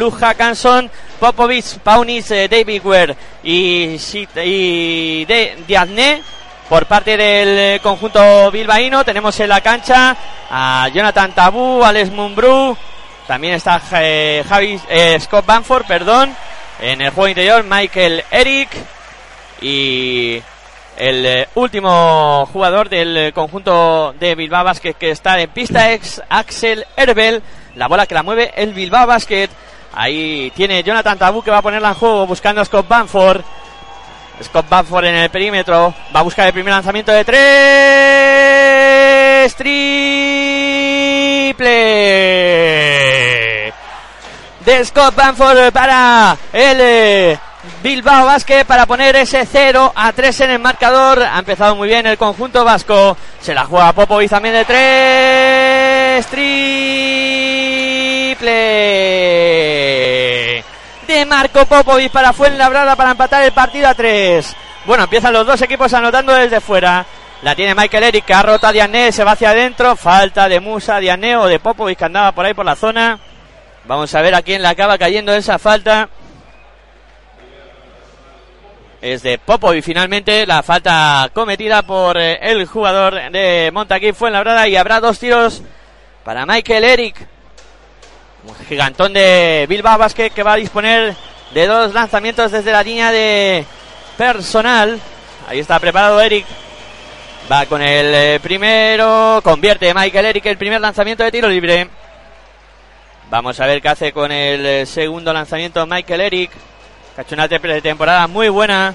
Paunis, 1.83 2.31
eh, 2.31 2.49
David 2.49 2.83
Ware 2.85 3.17
y, 3.43 3.97
y 4.37 5.25
de, 5.25 6.23
por 6.69 6.87
parte 6.87 7.17
del 7.17 7.81
conjunto 7.81 8.50
bilbaíno. 8.52 9.05
Tenemos 9.05 9.38
en 9.41 9.49
la 9.49 9.61
cancha 9.61 10.17
a 10.50 10.88
Jonathan 10.95 11.35
Tabú, 11.35 11.83
Alex 11.83 12.11
Mumbrú, 12.12 12.76
también 13.26 13.55
está 13.55 13.83
eh, 13.95 14.45
Javi, 14.49 14.81
eh, 14.88 15.19
Scott 15.21 15.45
Banford, 15.45 15.85
perdón. 15.87 16.35
En 16.81 17.00
el 17.00 17.11
juego 17.11 17.29
interior, 17.29 17.64
Michael 17.64 18.25
Eric 18.31 18.71
y 19.61 20.43
el 20.97 21.47
último 21.55 22.49
jugador 22.52 22.88
del 22.88 23.33
conjunto 23.33 24.14
de 24.19 24.35
Bilbao 24.35 24.64
Basket 24.64 24.95
que 24.95 25.11
está 25.11 25.41
en 25.41 25.50
pista 25.50 25.93
es 25.93 26.21
Axel 26.29 26.85
Herbel 26.97 27.43
la 27.76 27.88
bola 27.88 28.07
que 28.07 28.14
la 28.14 28.23
mueve 28.23 28.52
el 28.57 28.73
Bilbao 28.73 29.07
Basket. 29.07 29.49
Ahí 29.95 30.50
tiene 30.55 30.83
Jonathan 30.83 31.19
Tabú 31.19 31.43
que 31.43 31.50
va 31.50 31.59
a 31.59 31.62
ponerla 31.62 31.88
en 31.91 31.95
juego 31.95 32.26
buscando 32.26 32.61
a 32.61 32.64
Scott 32.64 32.88
Banford. 32.88 33.43
Scott 34.43 34.69
Banford 34.69 35.05
en 35.07 35.14
el 35.17 35.31
perímetro. 35.31 35.95
Va 36.14 36.21
a 36.21 36.25
buscar 36.25 36.47
el 36.47 36.52
primer 36.52 36.73
lanzamiento 36.73 37.12
de 37.12 37.25
tres. 37.25 37.43
Triple. 39.55 39.93
De 44.64 44.85
Scott 44.85 45.14
Banford 45.14 45.73
para 45.73 46.37
el 46.52 46.79
eh, 46.81 47.38
Bilbao 47.83 48.26
Basket 48.26 48.64
para 48.64 48.87
poner 48.87 49.17
ese 49.17 49.45
0 49.45 49.93
a 49.95 50.12
3 50.12 50.41
en 50.43 50.50
el 50.50 50.59
marcador. 50.59 51.23
Ha 51.23 51.38
empezado 51.38 51.76
muy 51.76 51.88
bien 51.88 52.07
el 52.07 52.17
conjunto 52.17 52.64
vasco. 52.64 53.17
Se 53.41 53.55
la 53.55 53.64
juega 53.64 53.93
Popovic 53.93 54.31
también 54.31 54.55
de 54.55 54.64
3. 54.64 56.26
Triple. 56.26 57.22
De 61.06 61.26
Marco 61.26 61.64
Popovic 61.66 62.11
para 62.11 62.32
Fuenlabrada 62.32 62.96
para 62.96 63.12
empatar 63.12 63.42
el 63.44 63.52
partido 63.52 63.88
a 63.88 63.94
3. 63.94 64.56
Bueno, 64.84 65.04
empiezan 65.04 65.32
los 65.32 65.46
dos 65.46 65.62
equipos 65.62 65.92
anotando 65.94 66.34
desde 66.34 66.61
fuera. 66.61 67.06
La 67.42 67.54
tiene 67.54 67.75
Michael 67.75 68.04
Eric 68.04 68.25
que 68.25 68.34
ha 68.34 68.42
roto 68.42 68.66
a 68.66 68.72
Diané, 68.72 69.12
se 69.12 69.25
va 69.25 69.32
hacia 69.32 69.50
adentro. 69.50 69.96
Falta 69.96 70.49
de 70.49 70.61
Musa, 70.61 70.99
Diané 70.99 71.37
o 71.37 71.46
de 71.46 71.58
Popovic 71.61 71.99
que 71.99 72.04
andaba 72.04 72.32
por 72.32 72.44
ahí 72.44 72.54
por 72.54 72.66
la 72.66 72.76
zona. 72.76 73.18
Vamos 73.84 74.14
a 74.14 74.20
ver 74.22 74.34
a 74.34 74.42
quién 74.42 74.62
le 74.62 74.68
acaba 74.68 74.99
cayendo 74.99 75.32
esa 75.34 75.58
falta 75.58 76.08
es 79.02 79.22
de 79.25 79.37
Popo 79.37 79.75
y 79.75 79.82
finalmente 79.82 80.46
la 80.46 80.62
falta 80.62 81.28
cometida 81.34 81.82
por 81.82 82.16
eh, 82.16 82.38
el 82.40 82.64
jugador 82.66 83.32
de 83.32 83.70
Montaquí 83.72 84.12
fue 84.12 84.30
en 84.30 84.70
y 84.70 84.76
habrá 84.76 85.00
dos 85.00 85.18
tiros 85.18 85.61
para 86.25 86.46
Michael 86.46 86.84
Eric. 86.84 87.32
Un 88.44 88.66
gigantón 88.66 89.12
de 89.12 89.66
Bilbao 89.68 89.99
Basket 89.99 90.30
que 90.30 90.42
va 90.42 90.54
a 90.54 90.56
disponer 90.56 91.14
de 91.54 91.66
dos 91.66 91.94
lanzamientos 91.94 92.50
desde 92.50 92.72
la 92.72 92.82
línea 92.82 93.12
de 93.12 93.64
personal. 94.16 94.99
Ahí 95.49 95.61
está 95.61 95.78
preparado 95.78 96.20
Eric. 96.20 96.44
Va 97.50 97.66
con 97.66 97.80
el 97.82 98.14
eh, 98.14 98.40
primero. 98.42 99.40
Convierte 99.44 99.94
Michael 99.94 100.26
Eric 100.26 100.46
el 100.46 100.58
primer 100.58 100.80
lanzamiento 100.80 101.22
de 101.22 101.30
tiro 101.30 101.49
libre. 101.49 101.88
Vamos 103.30 103.61
a 103.61 103.66
ver 103.66 103.80
qué 103.80 103.88
hace 103.88 104.12
con 104.12 104.32
el 104.32 104.66
eh, 104.66 104.87
segundo 104.87 105.32
lanzamiento 105.32 105.87
Michael 105.87 106.20
Eric. 106.22 106.50
Que 107.14 107.20
ha 107.20 107.22
hecho 107.22 107.34
una 107.34 107.49
temporada 107.49 108.26
muy 108.26 108.49
buena. 108.49 108.94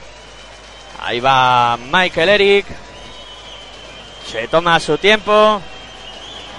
Ahí 1.03 1.21
va 1.21 1.77
Michael 1.77 2.29
Eric. 2.29 2.65
Se 4.29 4.47
toma 4.49 4.77
su 4.81 4.97
tiempo. 4.97 5.61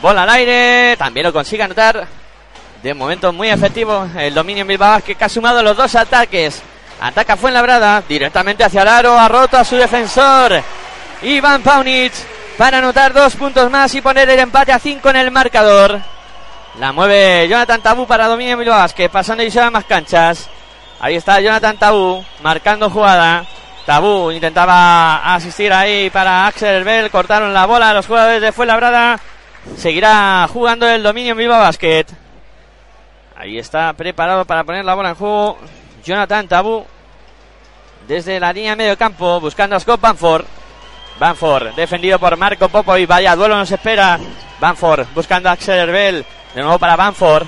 Bola 0.01 0.23
al 0.23 0.31
aire. 0.31 0.97
También 0.97 1.27
lo 1.27 1.33
consigue 1.35 1.63
anotar. 1.63 2.18
De 2.83 2.95
momento 2.95 3.33
muy 3.33 3.49
efectivo. 3.49 4.07
El 4.17 4.35
dominio 4.35 4.63
en 4.63 4.69
Bilbao 4.69 5.01
que 5.03 5.17
ha 5.19 5.29
sumado 5.29 5.63
los 5.63 5.77
dos 5.77 5.95
ataques. 5.95 6.63
Ataca 7.01 7.37
Fuenlabrada. 7.37 8.03
Directamente 8.09 8.65
hacia 8.65 8.83
el 8.83 8.89
aro. 8.89 9.19
Ha 9.19 9.29
roto 9.29 9.57
a 9.57 9.65
su 9.65 9.77
defensor. 9.77 10.63
Iván 11.23 11.63
Paunic. 11.63 12.13
Para 12.57 12.79
anotar 12.79 13.13
dos 13.13 13.37
puntos 13.37 13.71
más 13.71 13.95
y 13.95 14.01
poner 14.01 14.29
el 14.31 14.39
empate 14.39 14.73
a 14.73 14.79
cinco 14.79 15.11
en 15.11 15.17
el 15.17 15.31
marcador. 15.31 16.01
La 16.79 16.93
mueve 16.93 17.49
Jonathan 17.49 17.81
Tabú 17.81 18.07
para 18.07 18.27
dominio 18.27 18.53
en 18.53 18.59
Bilbao 18.61 18.89
que 18.95 19.09
pasando 19.09 19.43
y 19.43 19.51
se 19.51 19.61
va 19.61 19.71
más 19.71 19.85
canchas. 19.85 20.49
Ahí 21.01 21.17
está 21.17 21.41
Jonathan 21.41 21.77
Tabú 21.77 22.25
marcando 22.43 22.91
jugada. 22.91 23.45
Tabú 23.87 24.31
intentaba 24.31 25.35
asistir 25.35 25.73
ahí 25.73 26.11
para 26.11 26.47
Axel 26.47 26.85
Bell. 26.85 27.11
Cortaron 27.11 27.55
la 27.55 27.67
bola 27.67 27.95
los 27.95 28.07
jugadores 28.07 28.41
de 28.41 28.53
Fuenlabrada. 28.53 29.19
Seguirá 29.77 30.49
jugando 30.53 30.89
el 30.89 31.03
dominio 31.03 31.33
en 31.33 31.39
Viva 31.39 31.59
Basket. 31.59 32.07
Ahí 33.41 33.57
está 33.57 33.93
preparado 33.93 34.45
para 34.45 34.65
poner 34.65 34.85
la 34.85 34.95
bola 34.95 35.11
en 35.11 35.15
juego. 35.15 35.59
Jonathan 36.05 36.49
Tabú. 36.49 36.85
Desde 38.09 38.41
la 38.41 38.53
línea 38.53 38.73
de 38.73 38.77
medio 38.77 38.99
campo. 38.99 39.39
Buscando 39.39 39.77
a 39.77 39.81
Scott 39.81 40.01
Banford. 40.01 40.45
Banford 41.21 41.75
defendido 41.77 42.19
por 42.19 42.37
Marco 42.37 42.69
Popo. 42.69 42.97
Y 42.97 43.07
vaya 43.07 43.37
duelo 43.37 43.57
nos 43.57 43.71
espera. 43.71 44.19
Banford 44.59 45.07
buscando 45.15 45.49
a 45.49 45.53
Axel 45.53 45.79
Herbel. 45.79 46.27
De 46.53 46.63
nuevo 46.63 46.81
para 46.81 46.97
Banford. 46.97 47.47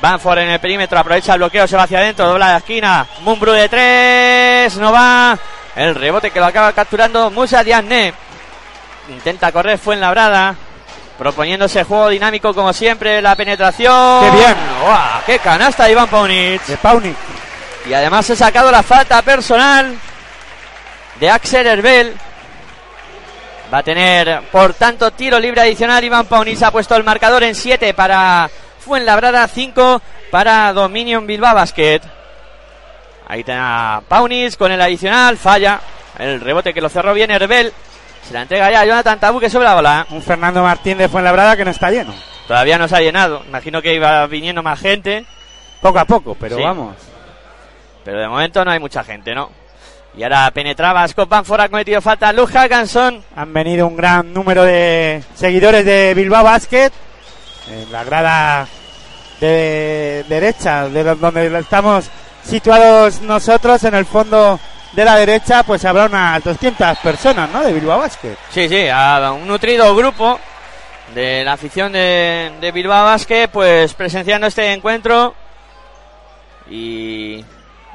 Banford 0.00 0.38
en 0.38 0.50
el 0.50 0.60
perímetro, 0.60 0.98
aprovecha 0.98 1.32
el 1.32 1.38
bloqueo, 1.38 1.66
se 1.66 1.74
va 1.74 1.84
hacia 1.84 1.98
adentro, 1.98 2.26
dobla 2.26 2.48
la 2.48 2.56
esquina. 2.58 3.06
Mumbru 3.22 3.52
de 3.52 3.68
tres, 3.68 4.76
no 4.76 4.92
va. 4.92 5.38
El 5.74 5.94
rebote 5.94 6.30
que 6.30 6.38
lo 6.38 6.46
acaba 6.46 6.72
capturando 6.72 7.30
Musa 7.30 7.64
Diagne. 7.64 8.12
Intenta 9.08 9.52
correr, 9.52 9.78
fue 9.78 9.94
en 9.94 10.02
la 10.02 10.10
brada. 10.10 10.54
Proponiéndose 11.18 11.84
juego 11.84 12.10
dinámico 12.10 12.52
como 12.52 12.72
siempre, 12.72 13.22
la 13.22 13.34
penetración. 13.34 14.20
¡Qué 14.24 14.30
bien! 14.36 14.56
¡Qué 15.24 15.38
canasta 15.38 15.90
Iván 15.90 16.08
Paunic! 16.08 16.64
De 16.66 16.76
Paunic. 16.76 17.16
Y 17.88 17.94
además 17.94 18.28
ha 18.30 18.36
sacado 18.36 18.70
la 18.70 18.82
falta 18.82 19.22
personal 19.22 19.96
de 21.18 21.30
Axel 21.30 21.66
Herbel. 21.66 22.14
Va 23.72 23.78
a 23.78 23.82
tener, 23.82 24.42
por 24.52 24.74
tanto, 24.74 25.10
tiro 25.10 25.40
libre 25.40 25.62
adicional. 25.62 26.04
Iván 26.04 26.26
Paunic 26.26 26.62
ha 26.62 26.70
puesto 26.70 26.94
el 26.96 27.04
marcador 27.04 27.42
en 27.44 27.54
7 27.54 27.94
para 27.94 28.50
Fuenlabrada, 28.78 29.48
5 29.48 30.02
para 30.30 30.72
Dominion 30.72 31.26
Bilbao 31.26 31.54
Basket. 31.54 32.00
Ahí 33.28 33.40
está 33.40 34.02
Paunis 34.06 34.56
con 34.56 34.70
el 34.70 34.80
adicional, 34.80 35.36
falla. 35.36 35.80
El 36.18 36.40
rebote 36.40 36.72
que 36.72 36.80
lo 36.80 36.88
cerró 36.88 37.12
bien 37.14 37.30
Herbel. 37.30 37.72
Se 38.26 38.34
la 38.34 38.42
entrega 38.42 38.70
ya 38.72 38.80
a 38.80 38.84
Jonathan 38.84 39.20
Tabú 39.20 39.38
que 39.38 39.48
sobre 39.48 39.66
la 39.66 39.74
bola. 39.74 40.06
Un 40.10 40.20
Fernando 40.20 40.62
Martín 40.62 40.98
de 40.98 41.08
Fuenlabrada 41.08 41.56
que 41.56 41.64
no 41.64 41.70
está 41.70 41.90
lleno. 41.90 42.12
Todavía 42.48 42.76
no 42.76 42.88
se 42.88 42.96
ha 42.96 43.00
llenado. 43.00 43.42
Imagino 43.46 43.80
que 43.80 43.94
iba 43.94 44.26
viniendo 44.26 44.62
más 44.62 44.80
gente. 44.80 45.24
Poco 45.80 46.00
a 46.00 46.04
poco, 46.04 46.34
pero 46.34 46.60
vamos. 46.60 46.96
Pero 48.04 48.18
de 48.18 48.28
momento 48.28 48.64
no 48.64 48.72
hay 48.72 48.80
mucha 48.80 49.04
gente, 49.04 49.34
¿no? 49.34 49.50
Y 50.16 50.22
ahora 50.22 50.50
penetraba 50.50 51.06
Scott 51.06 51.28
Banford, 51.28 51.60
ha 51.60 51.68
cometido 51.68 52.00
falta 52.00 52.32
Luke 52.32 52.52
Hackanson. 52.52 53.22
Han 53.36 53.52
venido 53.52 53.86
un 53.86 53.96
gran 53.96 54.32
número 54.32 54.64
de 54.64 55.22
seguidores 55.34 55.84
de 55.84 56.14
Bilbao 56.14 56.42
Basket. 56.42 56.90
En 57.68 57.92
la 57.92 58.02
grada 58.02 58.66
de 59.40 60.24
derecha, 60.28 60.88
de 60.88 61.04
donde 61.14 61.58
estamos 61.58 62.10
situados 62.42 63.20
nosotros, 63.22 63.84
en 63.84 63.94
el 63.94 64.06
fondo 64.06 64.58
de 64.96 65.04
la 65.04 65.16
derecha, 65.16 65.62
pues 65.62 65.84
habrá 65.84 66.06
unas 66.06 66.42
200 66.42 66.98
personas, 66.98 67.50
¿no? 67.50 67.62
De 67.62 67.74
Bilbao 67.74 67.98
Basket. 67.98 68.34
Sí, 68.50 68.66
sí, 68.66 68.86
un 69.30 69.46
nutrido 69.46 69.94
grupo 69.94 70.40
de 71.14 71.44
la 71.44 71.52
afición 71.52 71.92
de, 71.92 72.52
de 72.62 72.72
Bilbao 72.72 73.04
Basket, 73.04 73.48
pues 73.48 73.92
presenciando 73.92 74.46
este 74.46 74.72
encuentro 74.72 75.34
y 76.70 77.44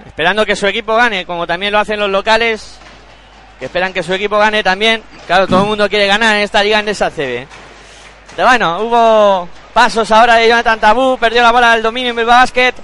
esperando 0.06 0.46
que 0.46 0.56
su 0.56 0.68
equipo 0.68 0.96
gane, 0.96 1.26
como 1.26 1.48
también 1.48 1.74
lo 1.74 1.80
hacen 1.80 2.00
los 2.00 2.10
locales, 2.12 2.78
que 3.58 3.66
esperan 3.66 3.94
que 3.94 4.04
su 4.04 4.14
equipo 4.14 4.38
gane 4.38 4.62
también. 4.62 5.02
Claro, 5.26 5.48
todo 5.48 5.62
el 5.64 5.70
mundo 5.70 5.90
quiere 5.90 6.06
ganar 6.06 6.36
en 6.36 6.44
esta 6.44 6.62
liga 6.62 6.80
en 6.80 6.88
esa 6.88 7.10
CB. 7.10 7.48
Pero 8.36 8.48
bueno, 8.48 8.80
hubo 8.80 9.50
pasos 9.74 10.12
ahora 10.12 10.36
de 10.36 10.48
Jonathan 10.48 10.80
Tabú, 10.80 11.18
perdió 11.18 11.42
la 11.42 11.52
bola 11.52 11.74
del 11.74 11.82
dominio 11.82 12.12
en 12.12 12.16
Bilbao 12.16 12.38
Basket. 12.38 12.76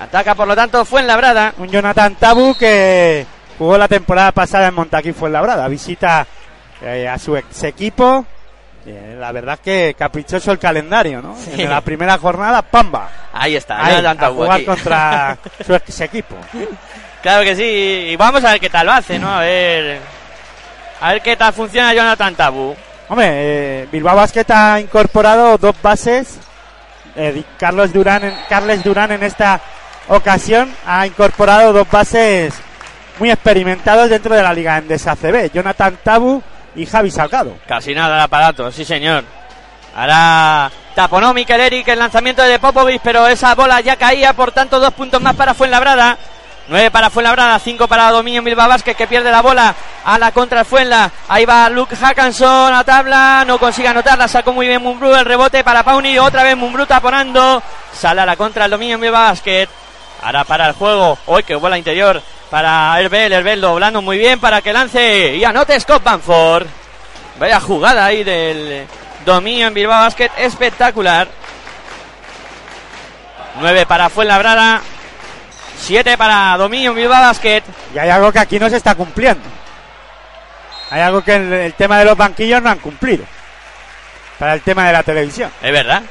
Ataca 0.00 0.36
por 0.36 0.46
lo 0.46 0.54
tanto 0.54 0.84
Fuenlabrada. 0.84 1.54
Un 1.58 1.68
Jonathan 1.68 2.14
Tabú 2.14 2.56
que 2.56 3.26
jugó 3.58 3.76
la 3.76 3.88
temporada 3.88 4.32
pasada 4.32 4.68
en 4.68 4.74
Montaquí 4.74 5.12
Fuenlabrada. 5.12 5.66
Visita 5.68 6.26
eh, 6.80 7.08
a 7.08 7.18
su 7.18 7.36
ex 7.36 7.64
equipo. 7.64 8.24
Eh, 8.86 9.16
la 9.18 9.32
verdad 9.32 9.54
es 9.54 9.60
que 9.60 9.94
caprichoso 9.98 10.52
el 10.52 10.58
calendario, 10.58 11.20
¿no? 11.20 11.36
Sí. 11.36 11.62
En 11.62 11.68
la 11.68 11.80
primera 11.80 12.16
jornada, 12.16 12.62
¡pamba! 12.62 13.10
Ahí 13.32 13.56
está, 13.56 13.84
Ahí, 13.84 14.04
a 14.04 14.30
jugar 14.30 14.52
aquí. 14.52 14.64
contra 14.64 15.36
su 15.66 15.74
ex 15.74 16.00
equipo. 16.00 16.36
Claro 17.20 17.42
que 17.42 17.56
sí, 17.56 17.62
y 18.12 18.16
vamos 18.16 18.42
a 18.44 18.52
ver 18.52 18.60
qué 18.60 18.70
tal 18.70 18.86
lo 18.86 18.92
hace, 18.92 19.18
¿no? 19.18 19.28
A 19.30 19.40
ver. 19.40 20.00
A 21.00 21.12
ver 21.12 21.22
qué 21.22 21.36
tal 21.36 21.52
funciona 21.52 21.92
Jonathan 21.92 22.34
Tabú. 22.34 22.74
Hombre, 23.08 23.26
eh, 23.30 23.88
Bilbao 23.90 24.16
Basket 24.16 24.46
ha 24.50 24.80
incorporado 24.80 25.58
dos 25.58 25.74
bases. 25.82 26.38
Eh, 27.16 27.42
Carlos 27.58 27.92
Durán, 27.92 28.24
en, 28.24 28.34
Carles 28.48 28.84
Durán 28.84 29.12
en 29.12 29.22
esta 29.22 29.60
ocasión 30.08 30.72
ha 30.86 31.06
incorporado 31.06 31.72
dos 31.72 31.90
bases 31.90 32.54
muy 33.18 33.30
experimentados 33.30 34.10
dentro 34.10 34.34
de 34.34 34.42
la 34.42 34.52
liga 34.52 34.78
Endesa 34.78 35.16
CB. 35.16 35.52
Jonathan 35.52 35.98
Tabu 36.02 36.42
y 36.74 36.86
Javi 36.86 37.10
Salgado. 37.10 37.56
Casi 37.66 37.94
nada 37.94 38.16
el 38.16 38.22
aparato, 38.22 38.70
sí 38.70 38.84
señor. 38.84 39.24
Ahora 39.94 40.70
taponó 40.94 41.34
Mikel 41.34 41.60
Eric 41.60 41.88
el 41.88 41.98
lanzamiento 41.98 42.42
de 42.42 42.58
Popovic, 42.58 43.00
pero 43.02 43.26
esa 43.26 43.54
bola 43.54 43.80
ya 43.80 43.96
caía, 43.96 44.32
por 44.32 44.52
tanto 44.52 44.78
dos 44.78 44.92
puntos 44.94 45.20
más 45.20 45.34
para 45.34 45.54
Fuenlabrada. 45.54 46.16
9 46.68 46.90
para 46.90 47.08
Fuenlabrada, 47.08 47.58
5 47.58 47.88
para 47.88 48.10
Dominio 48.10 48.42
Bilbao 48.42 48.68
Vázquez 48.68 48.94
que 48.94 49.06
pierde 49.06 49.30
la 49.30 49.40
bola 49.40 49.74
a 50.04 50.18
la 50.18 50.32
contra 50.32 50.66
Fuenla. 50.66 51.10
Ahí 51.26 51.46
va 51.46 51.70
Luke 51.70 51.96
Hackanson 51.96 52.74
a 52.74 52.84
tabla, 52.84 53.42
no 53.46 53.58
consigue 53.58 53.88
anotarla, 53.88 54.28
sacó 54.28 54.52
muy 54.52 54.66
bien 54.66 54.82
Mumbrú, 54.82 55.14
el 55.14 55.24
rebote 55.24 55.64
para 55.64 55.82
Pauni, 55.82 56.18
otra 56.18 56.42
vez 56.42 56.58
Mumbrú 56.58 56.84
taponando, 56.84 57.62
sale 57.92 58.20
a 58.20 58.26
la 58.26 58.36
contra 58.36 58.66
el 58.66 58.70
Dominio 58.70 58.98
Bilbao 58.98 59.30
Basket. 59.30 59.66
Ahora 60.22 60.44
para 60.44 60.66
el 60.66 60.74
juego, 60.74 61.16
hoy 61.24 61.42
que 61.42 61.54
bola 61.54 61.78
interior 61.78 62.20
para 62.50 62.98
Herbel, 63.00 63.32
Herbel 63.32 63.60
doblando 63.60 64.00
muy 64.00 64.18
bien 64.18 64.40
para 64.40 64.62
que 64.62 64.72
lance 64.72 65.36
y 65.36 65.44
anote 65.44 65.78
Scott 65.78 66.02
Banford. 66.02 66.66
Vaya 67.38 67.60
jugada 67.60 68.06
ahí 68.06 68.24
del 68.24 68.86
dominio 69.24 69.68
en 69.68 69.74
Bilbao 69.74 70.00
Basket, 70.00 70.30
espectacular. 70.38 71.28
9 73.60 73.86
para 73.86 74.08
Fuenlabrada, 74.08 74.80
7 75.80 76.16
para 76.16 76.56
dominio 76.56 76.90
en 76.90 76.96
Bilbao 76.96 77.20
Basket. 77.20 77.62
Y 77.94 77.98
hay 77.98 78.08
algo 78.08 78.32
que 78.32 78.38
aquí 78.38 78.58
no 78.58 78.70
se 78.70 78.76
está 78.76 78.94
cumpliendo. 78.94 79.44
Hay 80.90 81.02
algo 81.02 81.22
que 81.22 81.36
el, 81.36 81.52
el 81.52 81.74
tema 81.74 81.98
de 81.98 82.06
los 82.06 82.16
banquillos 82.16 82.62
no 82.62 82.70
han 82.70 82.78
cumplido. 82.78 83.24
Para 84.38 84.54
el 84.54 84.62
tema 84.62 84.86
de 84.86 84.92
la 84.94 85.02
televisión. 85.02 85.50
Es 85.60 85.72
verdad. 85.72 86.02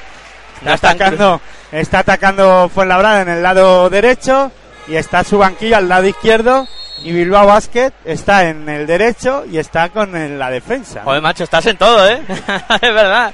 No 0.61 0.73
Está 0.73 0.91
están 0.91 1.07
atacando, 1.07 1.41
está 1.71 1.99
atacando 1.99 2.69
Fuenlabrada 2.73 3.21
en 3.21 3.29
el 3.29 3.43
lado 3.43 3.89
derecho 3.89 4.51
y 4.87 4.95
está 4.95 5.23
su 5.23 5.37
banquillo 5.37 5.77
al 5.77 5.87
lado 5.89 6.05
izquierdo 6.07 6.67
y 7.03 7.11
Bilbao 7.11 7.45
Basket 7.47 7.91
está 8.05 8.47
en 8.49 8.67
el 8.69 8.87
derecho 8.87 9.43
y 9.49 9.57
está 9.57 9.89
con 9.89 10.15
el- 10.15 10.39
la 10.39 10.49
defensa. 10.49 11.01
Joder, 11.03 11.21
macho, 11.21 11.43
estás 11.43 11.65
en 11.67 11.77
todo, 11.77 12.07
¿eh? 12.09 12.21
es 12.81 12.93
verdad. 12.93 13.33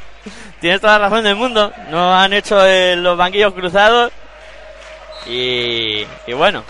Tienes 0.59 0.79
toda 0.81 0.97
la 0.99 1.09
razón 1.09 1.23
del 1.25 1.35
mundo. 1.35 1.71
No 1.89 2.13
han 2.17 2.31
hecho 2.33 2.65
eh, 2.65 2.95
los 2.95 3.17
banquillos 3.17 3.53
cruzados. 3.53 4.11
Y, 5.27 6.05
y 6.27 6.33
bueno, 6.33 6.63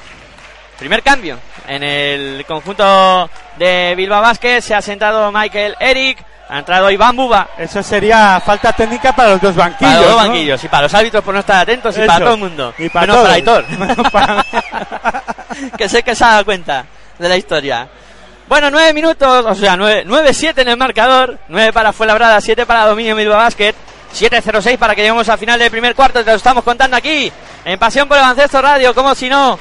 primer 0.77 1.01
cambio 1.01 1.39
en 1.67 1.83
el 1.83 2.45
conjunto 2.45 3.29
de 3.57 3.93
Bilbao 3.95 4.21
Basket. 4.21 4.61
Se 4.61 4.75
ha 4.75 4.81
sentado 4.81 5.31
Michael 5.31 5.75
Eric. 5.79 6.17
Ha 6.53 6.59
entrado 6.59 6.91
Iván 6.91 7.15
Buba. 7.15 7.49
Eso 7.57 7.81
sería 7.81 8.39
falta 8.39 8.71
técnica 8.73 9.11
para 9.11 9.29
los 9.31 9.41
dos 9.41 9.55
banquillos. 9.55 9.91
Para 9.91 10.01
los 10.01 10.05
dos 10.11 10.21
¿no? 10.21 10.27
banquillos 10.27 10.63
y 10.63 10.67
para 10.67 10.83
los 10.83 10.93
árbitros 10.93 11.23
por 11.23 11.33
no 11.33 11.39
estar 11.39 11.61
atentos 11.61 11.97
y 11.97 12.01
para 12.01 12.19
todo 12.19 12.33
el 12.35 12.39
mundo. 12.39 12.73
Y 12.77 12.89
para 12.89 13.07
Menos 13.07 13.15
todos. 13.15 13.27
para 13.27 13.33
Aitor. 13.33 14.11
Para- 14.11 14.45
que 15.77 15.89
sé 15.89 16.03
que 16.03 16.13
se 16.13 16.23
ha 16.23 16.27
dado 16.27 16.45
cuenta 16.45 16.85
de 17.17 17.27
la 17.27 17.37
historia. 17.37 17.87
Bueno, 18.47 18.69
nueve 18.69 18.93
minutos, 18.93 19.45
o 19.47 19.55
sea, 19.55 19.75
nueve, 19.75 20.03
nueve 20.05 20.31
siete 20.31 20.61
en 20.61 20.67
el 20.67 20.77
marcador, 20.77 21.39
nueve 21.47 21.73
para 21.73 21.91
Fuenlabrada, 21.91 22.39
siete 22.39 22.67
para 22.67 22.85
Dominio 22.85 23.15
Bilbao 23.15 23.37
Basket, 23.37 23.73
7-0-6 24.13 24.77
para 24.77 24.93
que 24.93 25.01
lleguemos 25.01 25.27
al 25.29 25.39
final 25.39 25.57
del 25.57 25.71
primer 25.71 25.95
cuarto, 25.95 26.23
te 26.23 26.29
lo 26.29 26.37
estamos 26.37 26.63
contando 26.63 26.95
aquí, 26.95 27.31
en 27.65 27.79
Pasión 27.79 28.07
por 28.07 28.17
el 28.17 28.21
Baloncesto 28.21 28.61
Radio, 28.61 28.93
como 28.93 29.15
si 29.15 29.27
no, 29.27 29.57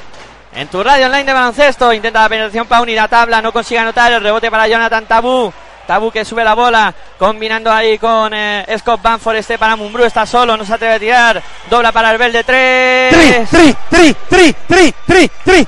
en 0.53 0.67
tu 0.67 0.83
radio 0.83 1.07
online 1.07 1.23
de 1.23 1.33
baloncesto, 1.33 1.91
intenta 1.91 2.21
la 2.21 2.29
penetración 2.29 2.67
para 2.67 2.81
unir 2.83 2.99
a 2.99 3.07
tabla, 3.07 3.41
no 3.41 3.51
consigue 3.51 3.79
anotar, 3.79 4.11
el 4.11 4.21
rebote 4.21 4.51
para 4.51 4.67
Jonathan 4.67 5.05
Tabú, 5.07 5.51
Tabú 5.87 6.11
que 6.11 6.25
sube 6.25 6.43
la 6.43 6.53
bola, 6.53 6.93
combinando 7.17 7.71
ahí 7.71 7.97
con 7.97 8.33
eh, 8.33 8.65
Scott 8.79 9.01
Banford, 9.01 9.37
este 9.37 9.57
para 9.57 9.75
Mumbrú, 9.75 10.03
está 10.03 10.25
solo, 10.25 10.55
no 10.55 10.65
se 10.65 10.73
atreve 10.73 10.93
a 10.93 10.99
tirar, 10.99 11.43
dobla 11.69 11.91
para 11.91 12.11
el 12.11 12.17
Bel 12.17 12.31
de 12.31 12.43
tres. 12.43 13.49
Tri, 13.49 13.75
tri, 13.89 14.15
tri, 14.15 14.15
tri, 14.27 14.55
tri, 14.67 14.93
tri, 15.05 15.29
tri, 15.43 15.67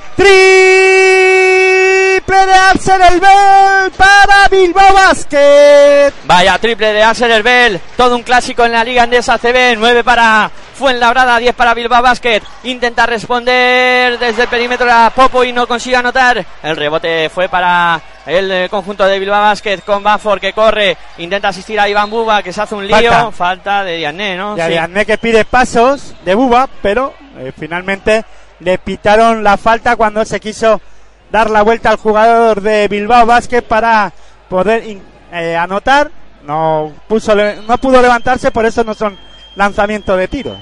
triple 2.26 2.46
de 2.46 2.54
Arsen 2.54 3.02
el 3.02 3.20
Bell 3.20 3.90
para 3.96 4.48
Bilbao 4.50 4.92
Basket. 4.94 6.12
Vaya 6.24 6.58
triple 6.58 6.92
de 6.92 7.02
Arsen 7.02 7.30
Herbel, 7.30 7.80
todo 7.96 8.16
un 8.16 8.22
clásico 8.22 8.64
en 8.64 8.72
la 8.72 8.82
Liga 8.84 9.02
Andesa 9.02 9.38
CB, 9.38 9.76
9 9.76 10.02
para 10.02 10.50
Fuenlabrada, 10.74 11.38
10 11.38 11.54
para 11.54 11.74
Bilbao 11.74 12.02
Basket. 12.02 12.42
Intenta 12.64 13.06
responder 13.06 14.18
desde 14.18 14.42
el 14.42 14.48
perímetro 14.48 14.90
a 14.90 15.10
Popo 15.10 15.44
y 15.44 15.52
no 15.52 15.66
consigue 15.66 15.96
anotar. 15.96 16.44
El 16.62 16.76
rebote 16.76 17.30
fue 17.30 17.48
para 17.48 18.00
el 18.26 18.50
eh, 18.50 18.68
conjunto 18.68 19.04
de 19.06 19.18
Bilbao 19.18 19.40
Basket 19.40 19.78
con 19.78 20.02
Banford 20.02 20.40
que 20.40 20.52
corre, 20.52 20.96
intenta 21.18 21.48
asistir 21.48 21.78
a 21.78 21.88
Iván 21.88 22.10
Buba 22.10 22.42
que 22.42 22.52
se 22.52 22.60
hace 22.60 22.74
un 22.74 22.86
lío. 22.86 23.10
Falta. 23.10 23.30
Falta, 23.32 23.84
de 23.84 23.96
Diané, 23.96 24.36
¿no? 24.36 24.54
Y 24.54 24.56
Sí. 24.56 24.62
Ariadne 24.62 25.06
que 25.06 25.18
pide 25.18 25.44
pasos 25.44 26.14
de 26.24 26.34
Buba, 26.34 26.68
pero 26.82 27.14
eh, 27.38 27.52
finalmente 27.56 28.24
le 28.60 28.78
pitaron 28.78 29.44
la 29.44 29.56
falta 29.56 29.96
cuando 29.96 30.24
se 30.24 30.40
quiso 30.40 30.80
dar 31.30 31.50
la 31.50 31.62
vuelta 31.62 31.90
al 31.90 31.96
jugador 31.96 32.60
de 32.60 32.88
Bilbao 32.88 33.26
Basket 33.26 33.62
para 33.62 34.12
poder 34.48 34.98
eh, 35.32 35.56
anotar. 35.56 36.10
No, 36.42 36.92
puso, 37.08 37.34
no 37.34 37.78
pudo 37.78 38.00
levantarse, 38.00 38.50
por 38.50 38.66
eso 38.66 38.84
no 38.84 38.94
son 38.94 39.18
lanzamientos 39.56 40.16
de 40.16 40.28
tiros. 40.28 40.56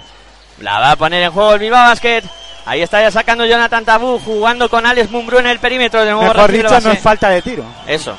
La 0.60 0.78
va 0.78 0.92
a 0.92 0.96
poner 0.96 1.22
en 1.22 1.32
juego 1.32 1.54
el 1.54 1.60
Bilbao 1.60 1.88
Basket. 1.88 2.22
Ahí 2.66 2.80
está 2.82 3.02
ya 3.02 3.10
sacando 3.10 3.44
Jonathan 3.44 3.84
Tabú, 3.84 4.18
jugando 4.18 4.70
con 4.70 4.86
Alex 4.86 5.10
Mumbrú 5.10 5.38
en 5.38 5.46
el 5.46 5.58
perímetro. 5.58 6.04
De 6.04 6.12
nuevo 6.12 6.32
Mejor 6.32 6.50
dicho, 6.50 6.80
no 6.80 6.92
es 6.92 7.00
falta 7.00 7.28
de 7.28 7.42
tiro. 7.42 7.64
Eso. 7.86 8.16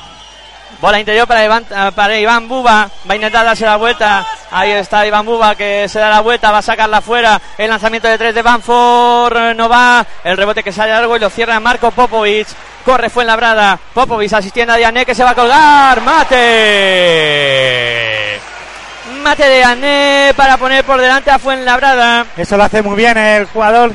Bola 0.80 1.00
interior 1.00 1.26
para 1.26 1.44
Iván, 1.44 1.64
eh, 1.70 1.90
para 1.94 2.18
Iván 2.18 2.46
Buba. 2.48 2.88
Va 3.08 3.12
a 3.12 3.16
intentar 3.16 3.44
darse 3.44 3.64
la 3.64 3.76
vuelta. 3.76 4.26
Ahí 4.50 4.70
está 4.72 5.06
Iván 5.06 5.24
Buba 5.24 5.54
que 5.54 5.88
se 5.88 5.98
da 5.98 6.10
la 6.10 6.20
vuelta. 6.20 6.52
Va 6.52 6.58
a 6.58 6.62
sacarla 6.62 7.00
fuera. 7.00 7.40
El 7.56 7.70
lanzamiento 7.70 8.08
de 8.08 8.18
tres 8.18 8.34
de 8.34 8.42
Banford 8.42 9.36
eh, 9.36 9.54
no 9.54 9.68
va. 9.68 10.06
El 10.22 10.36
rebote 10.36 10.62
que 10.62 10.72
sale 10.72 10.92
largo 10.92 11.16
y 11.16 11.20
lo 11.20 11.30
cierra 11.30 11.58
Marco 11.60 11.90
Popovic. 11.90 12.46
Corre 12.84 13.10
fue 13.10 13.24
en 13.24 13.28
la 13.28 13.36
brada. 13.36 13.78
Popovic 13.94 14.32
asistiendo 14.32 14.74
a 14.74 14.76
Diané 14.76 15.06
que 15.06 15.14
se 15.14 15.24
va 15.24 15.30
a 15.30 15.34
colgar. 15.34 16.00
Mate. 16.02 16.36
Mate 19.22 19.48
de 19.48 19.56
Diané 19.56 20.34
para 20.36 20.56
poner 20.56 20.84
por 20.84 21.00
delante 21.00 21.30
a 21.30 21.38
Fuenlabrada. 21.38 22.26
Eso 22.36 22.56
lo 22.56 22.64
hace 22.64 22.82
muy 22.82 22.96
bien 22.96 23.16
el 23.16 23.46
jugador 23.46 23.92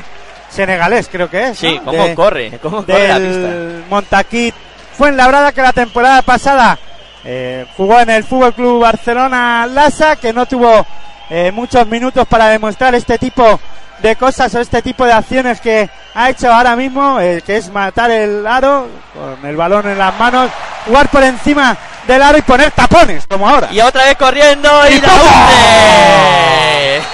senegalés, 0.52 1.08
creo 1.10 1.28
que 1.30 1.48
es. 1.48 1.58
Sí, 1.58 1.76
¿no? 1.78 1.86
cómo 1.90 2.04
De- 2.04 2.14
corre. 2.14 2.58
Cómo 2.62 2.84
corre 2.84 3.08
la 3.08 3.18
pista. 3.18 3.86
Montaquit 3.90 4.54
Fuenlabrada 4.96 5.52
que 5.52 5.62
la 5.62 5.72
temporada 5.72 6.20
pasada 6.22 6.78
eh, 7.24 7.64
jugó 7.76 7.98
en 8.00 8.10
el 8.10 8.24
Fútbol 8.24 8.52
Club 8.52 8.82
Barcelona 8.82 9.66
Lasa 9.66 10.16
que 10.16 10.32
no 10.32 10.44
tuvo 10.46 10.86
eh, 11.30 11.50
muchos 11.50 11.86
minutos 11.86 12.26
para 12.28 12.48
demostrar 12.48 12.94
este 12.94 13.16
tipo 13.18 13.58
de 14.00 14.16
cosas 14.16 14.54
o 14.54 14.60
este 14.60 14.82
tipo 14.82 15.06
de 15.06 15.12
acciones 15.12 15.60
que 15.60 15.88
ha 16.14 16.28
hecho 16.28 16.52
ahora 16.52 16.76
mismo 16.76 17.18
eh, 17.20 17.42
que 17.46 17.56
es 17.56 17.70
matar 17.72 18.10
el 18.10 18.46
aro 18.46 18.86
con 19.14 19.48
el 19.48 19.56
balón 19.56 19.88
en 19.88 19.96
las 19.96 20.18
manos 20.18 20.50
jugar 20.86 21.08
por 21.08 21.22
encima 21.22 21.76
del 22.06 22.22
aro 22.22 22.38
y 22.38 22.42
poner 22.42 22.70
tapones 22.72 23.26
como 23.28 23.48
ahora 23.48 23.68
Y 23.70 23.80
otra 23.80 24.04
vez 24.04 24.16
corriendo 24.16 24.70
y, 24.88 24.94
Y 24.94 25.00
la 25.00 25.08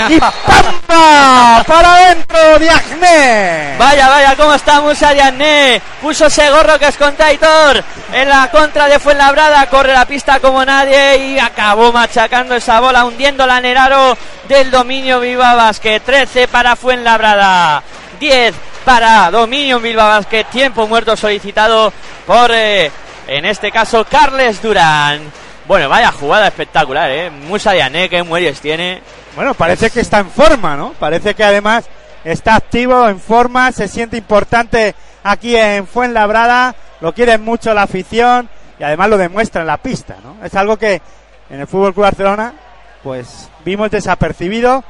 y 0.09 0.19
¡pampa! 0.21 1.65
para 1.67 1.95
adentro 1.95 2.59
Diagné 2.59 3.77
Vaya, 3.79 4.09
vaya, 4.09 4.37
cómo 4.37 4.55
está 4.55 4.81
Musa 4.81 5.13
Diané. 5.13 5.81
Puso 6.03 6.27
ese 6.27 6.51
gorro 6.51 6.79
que 6.81 6.89
es 6.89 6.97
con 6.97 7.15
Taitor 7.15 7.85
en 8.13 8.29
la 8.29 8.51
contra 8.51 8.89
de 8.89 8.99
Fuenlabrada. 8.99 9.67
Corre 9.69 9.93
la 9.93 10.05
pista 10.05 10.41
como 10.41 10.65
nadie 10.65 11.17
y 11.19 11.39
acabó 11.39 11.93
machacando 11.93 12.57
esa 12.57 12.81
bola, 12.81 13.05
hundiéndola 13.05 13.59
en 13.59 13.67
el 13.67 13.77
aro 13.77 14.19
del 14.49 14.71
dominio 14.73 15.21
Bilbao 15.21 15.57
Basket. 15.57 16.01
13 16.01 16.49
para 16.49 16.75
Fuenlabrada. 16.75 17.83
10 18.19 18.55
para 18.85 19.31
dominio 19.31 19.79
Bilbao 19.79 20.09
Basket. 20.09 20.45
Tiempo 20.47 20.89
muerto 20.89 21.17
solicitado 21.17 21.93
por, 22.27 22.51
eh, 22.53 22.91
en 23.29 23.45
este 23.45 23.71
caso, 23.71 24.05
Carles 24.05 24.61
Durán. 24.63 25.21
Bueno, 25.67 25.89
vaya 25.89 26.11
jugada 26.11 26.49
espectacular, 26.49 27.11
¿eh? 27.11 27.31
Musa 27.31 27.73
Diané, 27.73 28.09
que 28.09 28.23
muelles 28.23 28.61
tiene. 28.61 29.03
Bueno, 29.37 29.55
parece 29.55 29.91
que 29.91 30.01
está 30.01 30.19
en 30.21 30.31
forma, 30.31 30.77
¿no? 30.77 30.95
Parece 30.99 31.35
que 31.35 31.45
además 31.45 31.85
está 32.25 32.57
activo, 32.57 33.07
en 33.09 33.21
forma, 33.21 33.71
se 33.73 33.87
siente 33.87 34.17
importante 34.17 34.95
aquí 35.23 35.55
en 35.55 35.87
Fuenlabrada, 35.87 36.75
lo 37.01 37.13
quiere 37.13 37.39
mucho 37.39 37.75
la 37.75 37.83
afición 37.83 38.49
y 38.79 38.83
además 38.83 39.11
lo 39.11 39.19
demuestra 39.19 39.61
en 39.61 39.67
la 39.67 39.77
pista, 39.77 40.17
¿no? 40.23 40.45
Es 40.45 40.55
algo 40.55 40.77
que 40.79 41.03
en 41.51 41.61
el 41.61 41.67
Fútbol 41.67 41.93
Club 41.93 42.05
Barcelona 42.05 42.55
pues 43.03 43.49
vimos 43.65 43.91
desapercibido, 43.91 44.83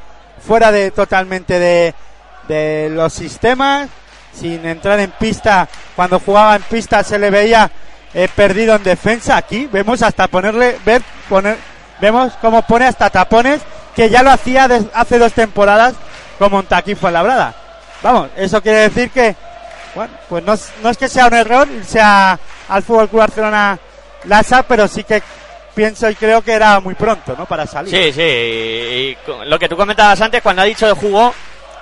fuera 0.46 0.72
de 0.72 0.90
totalmente 0.92 1.58
de, 1.58 1.94
de 2.46 2.88
los 2.90 3.12
sistemas, 3.12 3.88
sin 4.32 4.64
entrar 4.64 5.00
en 5.00 5.10
pista, 5.10 5.68
cuando 5.96 6.20
jugaba 6.20 6.56
en 6.56 6.62
pista 6.62 7.02
se 7.02 7.18
le 7.18 7.30
veía 7.30 7.70
eh, 8.14 8.28
perdido 8.34 8.74
en 8.76 8.82
defensa, 8.82 9.36
aquí 9.36 9.68
vemos 9.70 10.02
hasta 10.02 10.28
ponerle, 10.28 10.78
ver, 10.84 11.02
poner, 11.28 11.56
vemos 12.00 12.32
cómo 12.40 12.62
pone 12.62 12.86
hasta 12.86 13.10
tapones, 13.10 13.60
que 13.94 14.08
ya 14.08 14.22
lo 14.22 14.30
hacía 14.30 14.68
des- 14.68 14.86
hace 14.94 15.18
dos 15.18 15.32
temporadas 15.32 15.94
con 16.38 16.50
Montaquí 16.52 16.94
Fuenlabrada. 16.94 17.54
Vamos, 18.02 18.28
eso 18.36 18.62
quiere 18.62 18.88
decir 18.88 19.10
que, 19.10 19.34
bueno, 19.94 20.12
pues 20.28 20.44
no, 20.44 20.52
es- 20.54 20.70
no 20.82 20.90
es 20.90 20.96
que 20.96 21.08
sea 21.08 21.26
un 21.26 21.34
error 21.34 21.68
irse 21.68 22.00
a- 22.00 22.38
al 22.68 22.82
Fútbol 22.82 23.08
Club 23.08 23.20
Barcelona 23.20 23.78
Lasa, 24.24 24.62
pero 24.62 24.86
sí 24.88 25.04
que 25.04 25.22
pienso 25.74 26.08
y 26.10 26.14
creo 26.14 26.42
que 26.42 26.52
era 26.52 26.80
muy 26.80 26.94
pronto, 26.94 27.34
¿no? 27.36 27.46
Para 27.46 27.66
salir. 27.66 27.94
Sí, 27.94 28.12
sí. 28.12 28.20
Y, 28.22 29.16
lo 29.46 29.58
que 29.58 29.68
tú 29.68 29.76
comentabas 29.76 30.20
antes, 30.20 30.42
cuando 30.42 30.62
ha 30.62 30.64
dicho 30.64 30.86
de 30.86 30.92
jugó 30.92 31.32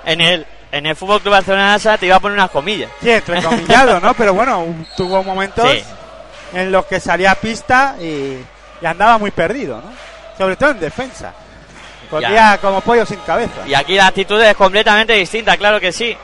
en 0.05 0.21
el, 0.21 0.45
en 0.71 0.85
el 0.85 0.95
Fútbol 0.95 1.21
Club 1.21 1.33
Barcelona 1.33 1.77
te 1.99 2.05
iba 2.05 2.15
a 2.15 2.19
poner 2.19 2.37
unas 2.37 2.51
comillas. 2.51 2.89
Sí, 3.01 3.09
entrecomillado, 3.09 3.99
¿no? 3.99 4.13
Pero 4.17 4.33
bueno, 4.33 4.65
tuvo 4.95 5.23
momentos 5.23 5.69
Sí. 5.71 5.83
En 6.53 6.71
los 6.71 6.85
que 6.85 6.99
salía 6.99 7.31
a 7.31 7.35
pista 7.35 7.95
y, 7.99 8.37
y 8.81 8.85
andaba 8.85 9.17
muy 9.17 9.31
perdido, 9.31 9.77
¿no? 9.77 9.91
Sobre 10.37 10.55
todo 10.55 10.71
en 10.71 10.79
defensa. 10.79 11.33
Corría 12.09 12.57
como 12.61 12.81
pollo 12.81 13.05
sin 13.05 13.19
cabeza. 13.19 13.67
Y 13.67 13.73
aquí 13.73 13.95
la 13.95 14.07
actitud 14.07 14.41
es 14.41 14.55
completamente 14.55 15.13
distinta, 15.13 15.57
claro 15.57 15.79
que 15.79 15.91
sí. 15.91 16.15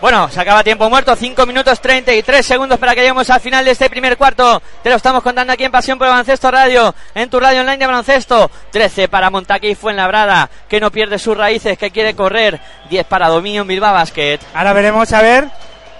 Bueno, 0.00 0.28
se 0.28 0.40
acaba 0.40 0.64
tiempo 0.64 0.90
muerto, 0.90 1.14
5 1.14 1.46
minutos 1.46 1.80
33 1.80 2.44
segundos 2.44 2.76
para 2.80 2.92
que 2.92 3.02
lleguemos 3.02 3.30
al 3.30 3.40
final 3.40 3.64
de 3.64 3.70
este 3.70 3.88
primer 3.88 4.16
cuarto. 4.16 4.60
Te 4.82 4.90
lo 4.90 4.96
estamos 4.96 5.22
contando 5.22 5.52
aquí 5.52 5.62
en 5.62 5.70
Pasión 5.70 5.96
por 5.96 6.08
el 6.08 6.10
Baloncesto 6.10 6.50
Radio, 6.50 6.92
en 7.14 7.30
tu 7.30 7.38
radio 7.38 7.60
online 7.60 7.78
de 7.78 7.86
baloncesto. 7.86 8.50
13 8.72 9.06
para 9.06 9.30
Montaque 9.30 9.68
y 9.68 9.76
Fuenlabrada, 9.76 10.50
que 10.68 10.80
no 10.80 10.90
pierde 10.90 11.20
sus 11.20 11.36
raíces, 11.36 11.78
que 11.78 11.92
quiere 11.92 12.16
correr. 12.16 12.58
10 12.90 13.06
para 13.06 13.28
Dominio 13.28 13.64
Bilbao 13.64 13.94
Basket. 13.94 14.40
Ahora 14.54 14.72
veremos 14.72 15.12
a 15.12 15.22
ver 15.22 15.48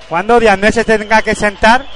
cuando 0.08 0.40
Diandés 0.40 0.74
se 0.74 0.84
tenga 0.84 1.22
que 1.22 1.36
sentar 1.36 1.86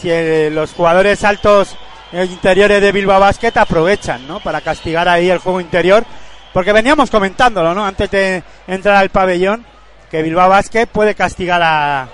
si 0.00 0.10
eh, 0.10 0.50
los 0.52 0.72
jugadores 0.72 1.24
altos 1.24 1.76
eh, 2.12 2.24
interiores 2.24 2.80
de 2.80 2.92
Bilbao 2.92 3.20
Basket 3.20 3.52
aprovechan, 3.56 4.26
¿no? 4.26 4.40
Para 4.40 4.60
castigar 4.60 5.08
ahí 5.08 5.30
el 5.30 5.38
juego 5.38 5.60
interior. 5.60 6.04
Porque 6.52 6.72
veníamos 6.72 7.10
comentándolo, 7.10 7.74
¿no? 7.74 7.84
Antes 7.84 8.10
de 8.10 8.42
entrar 8.68 8.96
al 8.96 9.10
pabellón, 9.10 9.66
que 10.10 10.22
Bilbao 10.22 10.48
Basket 10.48 10.86
puede 10.86 11.14
castigar 11.14 11.60
a, 11.62 12.08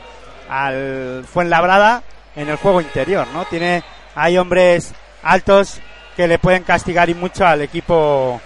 al 0.48 1.24
Fuenlabrada 1.30 2.02
en 2.34 2.48
el 2.48 2.56
juego 2.56 2.80
interior, 2.80 3.26
¿no? 3.34 3.44
Tiene, 3.44 3.82
hay 4.14 4.38
hombres 4.38 4.94
altos 5.22 5.80
que 6.16 6.26
le 6.26 6.38
pueden 6.38 6.62
castigar 6.62 7.10
y 7.10 7.14
mucho 7.14 7.46
al 7.46 7.60
equipo 7.62 8.40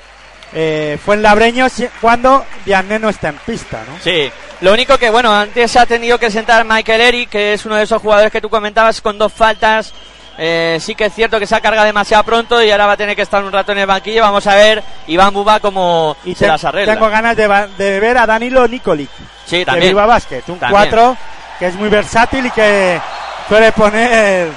eh, 0.55 0.99
Fuenlabreño 1.05 1.67
cuando 2.01 2.45
Diandés 2.65 3.01
no 3.01 3.09
está 3.09 3.29
en 3.31 3.37
pista, 3.39 3.81
¿no? 3.89 3.99
Sí, 4.03 4.31
lo 4.61 4.73
único 4.73 4.97
que, 4.99 5.11
bueno, 5.11 5.35
antes 5.35 5.71
se 5.71 5.79
ha 5.79 5.87
tenido 5.87 6.19
que 6.19 6.31
sentar 6.31 6.65
Michael 6.65 7.01
Eric, 7.01 7.29
que 7.31 7.55
es 7.55 7.67
uno 7.67 7.77
de 7.77 7.83
esos 7.83 8.01
jugadores 8.01 8.31
que 8.33 8.41
tú 8.41 8.49
comentabas 8.49 9.01
con 9.01 9.19
dos 9.19 9.33
faltas. 9.33 9.93
Eh, 10.37 10.79
sí 10.81 10.97
que 10.97 11.05
es 11.07 11.15
cierto 11.15 11.39
que 11.39 11.47
se 11.47 11.55
ha 11.55 11.61
cargado 11.61 11.87
demasiado 11.87 12.25
pronto 12.25 12.61
y 12.61 12.69
ahora 12.69 12.87
va 12.87 12.93
a 12.95 12.97
tener 12.97 13.15
que 13.15 13.23
estar 13.23 13.45
un 13.45 13.53
rato 13.53 13.71
en 13.73 13.79
el 13.79 13.87
banquillo. 13.87 14.23
Vamos 14.23 14.45
a 14.49 14.55
ver 14.57 14.83
Iván 15.07 15.33
Buba 15.33 15.61
cómo 15.61 16.17
Y 16.25 16.35
se 16.35 16.41
te- 16.41 16.49
las 16.49 16.65
arregla. 16.65 16.95
tengo 16.95 17.09
ganas 17.09 17.37
de, 17.37 17.47
de 17.79 18.01
ver 18.01 18.19
a 18.19 18.27
Danilo 18.27 18.67
Nikolic 18.67 19.09
sí, 19.47 19.59
de 19.59 19.65
también. 19.65 19.91
Bilbao 19.91 20.09
Basket, 20.09 20.43
un 20.49 20.59
También. 20.59 20.71
4 20.91 21.17
que 21.61 21.67
es 21.67 21.75
muy 21.77 21.89
versátil 21.89 22.47
y 22.47 22.51
que 22.51 23.01
suele 23.49 23.71
poner 23.71 24.49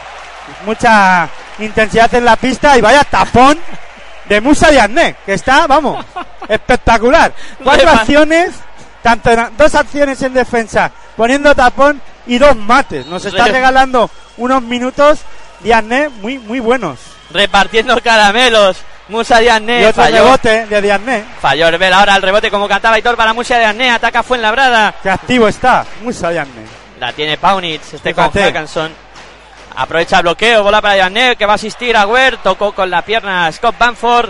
mucha 0.66 1.30
intensidad 1.60 2.12
en 2.16 2.26
la 2.26 2.36
pista 2.38 2.76
y 2.76 2.82
vaya 2.82 3.04
tapón 3.04 3.60
de 4.30 4.42
Musa 4.42 4.70
Diagne, 4.72 5.16
que 5.26 5.34
está, 5.34 5.68
vamos, 5.68 6.04
espectacular. 6.50 7.34
Cuatro 7.64 7.90
acciones, 7.90 8.52
tanto 9.02 9.32
en- 9.32 9.50
dos 9.58 9.74
acciones 9.76 10.22
en 10.22 10.34
defensa, 10.34 10.92
poniendo 11.16 11.54
tapón 11.56 12.02
y 12.26 12.38
dos 12.38 12.56
mates. 12.56 13.06
Nos 13.06 13.24
está 13.26 13.46
Re- 13.46 13.52
regalando 13.54 14.10
unos 14.38 14.62
minutos 14.62 15.20
Diagne 15.62 16.10
muy 16.10 16.38
muy 16.40 16.60
buenos. 16.60 17.00
Repartiendo 17.32 18.00
caramelos. 18.02 18.78
Musa 19.10 19.40
y 19.40 19.46
Diagne 19.46 19.88
otro 19.88 20.04
falló. 20.04 20.24
rebote 20.26 20.66
de 20.66 20.82
Diagne, 20.82 21.24
Falló 21.42 21.68
Herbel 21.70 21.94
ahora 21.94 22.18
el 22.18 22.22
rebote 22.22 22.52
como 22.52 22.68
cantaba 22.68 23.00
Hitor 23.00 23.16
para 23.16 23.34
Musa 23.34 23.58
Diagne. 23.58 23.90
Ataca 23.90 24.22
Fuenlabrada. 24.22 24.94
que 25.02 25.10
activo 25.10 25.48
está, 25.48 25.86
Musa 26.04 26.30
Diagne. 26.30 26.66
La 27.00 27.14
tiene 27.14 27.38
Paunitz, 27.38 27.94
este 27.94 28.14
con 28.14 28.26
Fíjate. 28.32 28.52
Aprovecha 29.78 30.18
el 30.18 30.24
bloqueo, 30.24 30.64
bola 30.64 30.82
para 30.82 30.96
Diagne 30.96 31.36
que 31.36 31.46
va 31.46 31.52
a 31.54 31.56
asistir 31.56 31.96
a 31.96 32.06
Guer. 32.06 32.38
Tocó 32.38 32.72
con 32.74 32.90
la 32.90 33.04
pierna 33.04 33.52
Scott 33.52 33.78
Banford. 33.78 34.30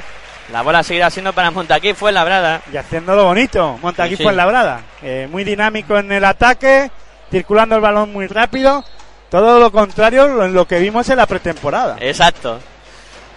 La 0.52 0.62
bola 0.62 0.84
seguirá 0.84 1.10
siendo 1.10 1.34
para 1.34 1.52
Montaquí 1.52 1.94
Fuenlabrada. 1.94 2.62
Y 2.72 2.76
haciéndolo 2.78 3.24
bonito, 3.26 3.78
Montaquí 3.82 4.12
Sí, 4.12 4.18
sí. 4.18 4.24
fue 4.24 4.32
en 4.34 4.38
labrada. 4.38 4.82
Eh, 5.02 5.28
muy 5.32 5.44
dinámico 5.44 5.98
en 5.98 6.12
el 6.12 6.24
ataque, 6.26 6.92
circulando 7.32 7.76
el 7.76 7.82
balón 7.82 8.12
muy 8.14 8.28
rápido. 8.28 8.84
Todo 9.30 9.60
lo 9.60 9.72
contrario 9.72 10.44
en 10.44 10.54
lo 10.54 10.66
que 10.68 10.80
vimos 10.80 11.10
en 11.10 11.18
la 11.18 11.26
pretemporada. 11.26 11.98
Exacto. 12.00 12.60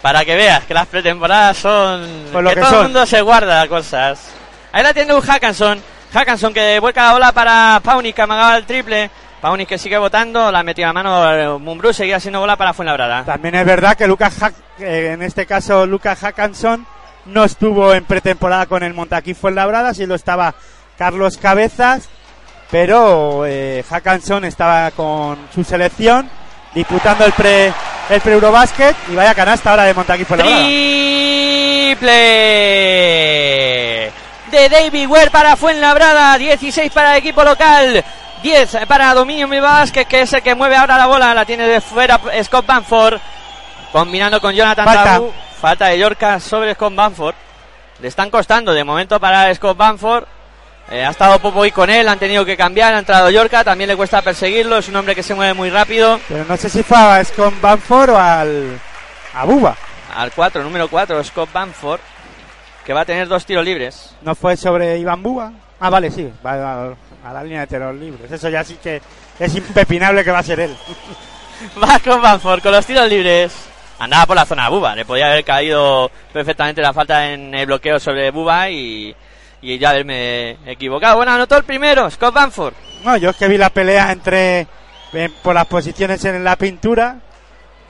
Para 0.02 0.24
que 0.24 0.34
veas 0.34 0.64
que 0.64 0.74
las 0.74 0.86
pretemporadas 0.86 1.56
son. 1.58 2.28
Pues 2.32 2.42
lo 2.44 2.50
que, 2.50 2.54
que 2.56 2.60
todo 2.60 2.70
son. 2.70 2.78
el 2.80 2.84
mundo 2.86 3.06
se 3.06 3.20
guarda 3.20 3.66
cosas. 3.68 4.30
Ahí 4.72 4.82
la 4.82 4.94
tiene 4.94 5.12
un 5.14 5.20
Hackanson. 5.20 5.82
Hackanson 6.12 6.54
que 6.54 6.78
vuelca 6.80 7.04
la 7.06 7.12
bola 7.12 7.32
para 7.32 7.80
Paunik 7.84 8.14
que 8.16 8.22
amagaba 8.22 8.56
el 8.56 8.66
triple. 8.66 9.10
Paunik 9.40 9.68
que 9.68 9.78
sigue 9.78 9.96
votando. 9.98 10.50
La 10.52 10.62
metió 10.62 10.88
a 10.88 10.92
mano 10.92 11.32
eh, 11.34 11.58
Mumbrú. 11.58 11.92
Seguía 11.92 12.20
siendo 12.20 12.40
bola 12.40 12.56
para 12.56 12.74
Fuenlabrada. 12.74 13.24
También 13.24 13.54
es 13.54 13.64
verdad 13.64 13.96
que 13.96 14.06
Lucas 14.06 14.36
Hack- 14.38 14.54
eh, 14.80 15.12
en 15.14 15.22
este 15.22 15.46
caso 15.46 15.86
Lucas 15.86 16.18
Hackanson 16.20 16.86
no 17.26 17.44
estuvo 17.44 17.92
en 17.94 18.04
pretemporada 18.04 18.66
con 18.66 18.82
el 18.82 18.94
Montaquí 18.94 19.34
fue 19.34 19.50
en 19.50 19.56
labrada, 19.56 19.92
sí 19.94 20.06
lo 20.06 20.14
estaba 20.14 20.54
Carlos 20.96 21.36
Cabezas, 21.36 22.08
pero 22.70 23.44
eh, 23.46 23.84
Hackanson 23.88 24.44
estaba 24.46 24.90
con 24.92 25.38
su 25.54 25.62
selección 25.64 26.28
disputando 26.74 27.24
el 27.26 27.32
pre 27.32 27.72
el 28.08 28.20
pre 28.22 28.32
Eurobasket 28.32 28.96
y 29.10 29.14
vaya 29.14 29.34
canasta 29.34 29.70
ahora 29.70 29.84
de 29.84 29.94
Montaquí 29.94 30.24
fue 30.24 30.38
Triple 32.00 34.12
de 34.50 34.68
David 34.68 35.06
Ware 35.08 35.30
para 35.30 35.56
Fuenlabrada. 35.56 36.36
16 36.38 36.90
para 36.92 37.12
el 37.12 37.18
equipo 37.18 37.42
local. 37.44 38.04
10 38.42 38.86
para 38.86 39.14
Dominio 39.14 39.48
Vázquez, 39.60 40.06
que 40.06 40.22
es 40.22 40.32
el 40.32 40.42
que 40.42 40.54
mueve 40.54 40.76
ahora 40.76 40.96
la 40.96 41.06
bola. 41.06 41.34
La 41.34 41.44
tiene 41.44 41.66
de 41.66 41.80
fuera 41.80 42.20
Scott 42.42 42.66
Banford. 42.66 43.20
Combinando 43.92 44.40
con 44.40 44.54
Jonathan 44.54 44.84
Falta. 44.84 45.04
Tabú. 45.04 45.32
Falta 45.60 45.86
de 45.86 45.98
Yorka 45.98 46.40
sobre 46.40 46.74
Scott 46.74 46.94
Banford. 46.94 47.34
Le 48.00 48.08
están 48.08 48.30
costando 48.30 48.72
de 48.72 48.82
momento 48.82 49.20
para 49.20 49.54
Scott 49.54 49.76
Banford. 49.76 50.24
Eh, 50.90 51.04
ha 51.04 51.10
estado 51.10 51.38
Popoy 51.38 51.70
con 51.70 51.88
él, 51.88 52.08
han 52.08 52.18
tenido 52.18 52.44
que 52.44 52.56
cambiar, 52.56 52.94
ha 52.94 52.98
entrado 52.98 53.30
Yorka, 53.30 53.62
también 53.62 53.86
le 53.86 53.96
cuesta 53.96 54.22
perseguirlo, 54.22 54.78
es 54.78 54.88
un 54.88 54.96
hombre 54.96 55.14
que 55.14 55.22
se 55.22 55.36
mueve 55.36 55.54
muy 55.54 55.70
rápido. 55.70 56.18
Pero 56.26 56.44
no 56.46 56.56
sé 56.56 56.68
si 56.68 56.82
fue 56.82 56.96
a 56.96 57.22
Scott 57.24 57.54
Banford 57.60 58.10
o 58.10 58.18
al 58.18 58.80
a 59.34 59.44
Buba. 59.44 59.76
Al 60.16 60.32
4, 60.32 60.64
número 60.64 60.88
4, 60.88 61.22
Scott 61.22 61.52
Banford, 61.52 62.00
que 62.84 62.92
va 62.92 63.02
a 63.02 63.04
tener 63.04 63.28
dos 63.28 63.46
tiros 63.46 63.64
libres. 63.64 64.16
¿No 64.22 64.34
fue 64.34 64.56
sobre 64.56 64.98
Iván 64.98 65.22
Buba? 65.22 65.52
Ah, 65.78 65.90
vale, 65.90 66.10
sí, 66.10 66.28
va 66.44 66.54
a, 66.54 66.94
a 67.24 67.32
la 67.32 67.42
línea 67.42 67.60
de 67.60 67.66
tiros 67.66 67.94
libres. 67.94 68.30
Eso 68.30 68.48
ya 68.48 68.64
sí 68.64 68.78
que 68.82 69.00
es 69.38 69.54
impepinable 69.54 70.24
que 70.24 70.30
va 70.30 70.38
a 70.38 70.44
ser 70.44 70.60
él. 70.60 70.76
Va 71.82 71.98
con 71.98 72.22
Banford, 72.22 72.62
con 72.62 72.72
los 72.72 72.86
tiros 72.86 73.08
libres. 73.08 73.52
Andaba 73.98 74.26
por 74.26 74.36
la 74.36 74.46
zona 74.46 74.64
de 74.64 74.70
Buba, 74.70 74.96
le 74.96 75.04
podía 75.04 75.26
haber 75.26 75.44
caído 75.44 76.10
perfectamente 76.32 76.80
la 76.80 76.94
falta 76.94 77.32
en 77.32 77.54
el 77.54 77.66
bloqueo 77.66 78.00
sobre 78.00 78.30
Buba 78.30 78.70
y, 78.70 79.14
y 79.60 79.78
ya 79.78 79.90
haberme 79.90 80.56
equivocado. 80.64 81.16
Bueno, 81.16 81.32
anotó 81.32 81.58
el 81.58 81.64
primero, 81.64 82.10
Scott 82.10 82.32
Banford. 82.32 82.72
No, 83.04 83.18
yo 83.18 83.28
es 83.28 83.36
que 83.36 83.46
vi 83.46 83.58
la 83.58 83.68
pelea 83.68 84.10
entre 84.10 84.66
eh, 85.12 85.28
por 85.42 85.54
las 85.54 85.66
posiciones 85.66 86.24
en 86.24 86.42
la 86.42 86.56
pintura 86.56 87.16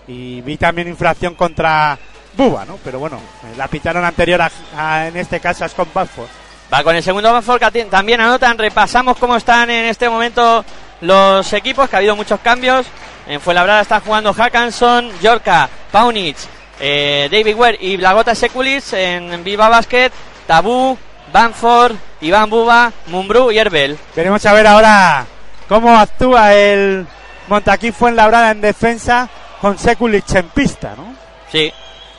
y 0.09 0.41
vi 0.41 0.57
también 0.57 0.89
infracción 0.89 1.37
contra 1.37 1.97
Buba, 2.37 2.65
¿no? 2.65 2.79
Pero 2.83 2.99
bueno, 2.99 3.19
eh, 3.45 3.55
la 3.57 3.69
pitaron 3.69 4.05
anterior 4.05 4.43
a, 4.43 4.51
a, 4.77 5.07
en 5.07 5.17
este 5.17 5.39
caso 5.39 5.65
a 5.65 5.69
Scott 5.69 5.93
Banford. 5.95 6.40
Va 6.73 6.85
con 6.85 6.95
el 6.95 7.03
segundo 7.03 7.33
Banford, 7.33 7.61
que 7.73 7.85
también 7.87 8.21
anotan. 8.21 8.57
Repasamos 8.57 9.17
cómo 9.19 9.37
están 9.37 9.71
en 9.71 9.87
este 9.87 10.09
momento 10.09 10.65
los 11.01 11.53
equipos, 11.53 11.89
que 11.89 11.97
ha 11.97 11.99
habido 11.99 12.15
muchos 12.15 12.39
cambios. 12.41 12.87
En 13.27 13.41
Fuenlabrada 13.41 13.83
están 13.83 14.01
jugando 14.03 14.33
Hackanson, 14.33 15.11
Yorka, 15.21 15.69
Paunic, 15.91 16.37
eh, 16.79 17.29
David 17.31 17.57
Ware 17.57 17.79
y 17.81 17.97
Blagota 17.97 18.35
Sekulic. 18.35 18.93
En 18.93 19.43
Viva 19.43 19.69
Basket, 19.69 20.13
Tabú, 20.47 20.97
Banford, 21.33 21.97
Iván 22.21 22.49
Buba, 22.49 22.93
Mumbrú 23.07 23.51
y 23.51 23.59
Herbel. 23.59 23.99
Veremos 24.15 24.45
a 24.47 24.53
ver 24.53 24.67
ahora 24.67 25.27
cómo 25.69 25.99
actúa 25.99 26.55
el 26.55 27.07
Montaquí 27.49 27.91
Fuenlabrada 27.91 28.53
en 28.53 28.61
defensa 28.61 29.29
con 29.61 29.77
Sekulic 29.77 30.35
en 30.35 30.49
pista, 30.51 30.95
¿no? 30.97 31.15
Sí, 31.51 31.73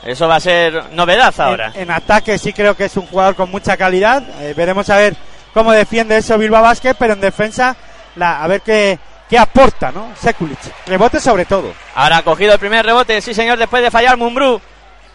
eso 0.04 0.28
va 0.28 0.36
a 0.36 0.40
ser 0.40 0.92
novedad 0.92 1.34
ahora. 1.38 1.72
En, 1.74 1.82
en 1.82 1.90
ataque 1.90 2.38
sí 2.38 2.52
creo 2.52 2.76
que 2.76 2.86
es 2.86 2.96
un 2.96 3.06
jugador 3.06 3.34
con 3.34 3.50
mucha 3.50 3.76
calidad. 3.76 4.22
Eh, 4.40 4.54
veremos 4.56 4.88
a 4.90 4.96
ver 4.96 5.16
cómo 5.54 5.72
defiende 5.72 6.16
eso 6.16 6.38
Bilbao 6.38 6.62
Basket, 6.62 6.94
pero 6.98 7.14
en 7.14 7.20
defensa 7.20 7.76
la, 8.16 8.42
a 8.42 8.46
ver 8.46 8.60
qué, 8.62 8.98
qué 9.28 9.38
aporta, 9.38 9.92
¿no? 9.92 10.12
Sekulic. 10.20 10.58
Rebote 10.86 11.20
sobre 11.20 11.44
todo. 11.44 11.72
Ahora 11.94 12.18
ha 12.18 12.22
cogido 12.22 12.52
el 12.52 12.58
primer 12.58 12.84
rebote, 12.84 13.20
sí 13.20 13.32
señor, 13.32 13.58
después 13.58 13.82
de 13.82 13.90
fallar 13.90 14.16
Mumbrú. 14.16 14.60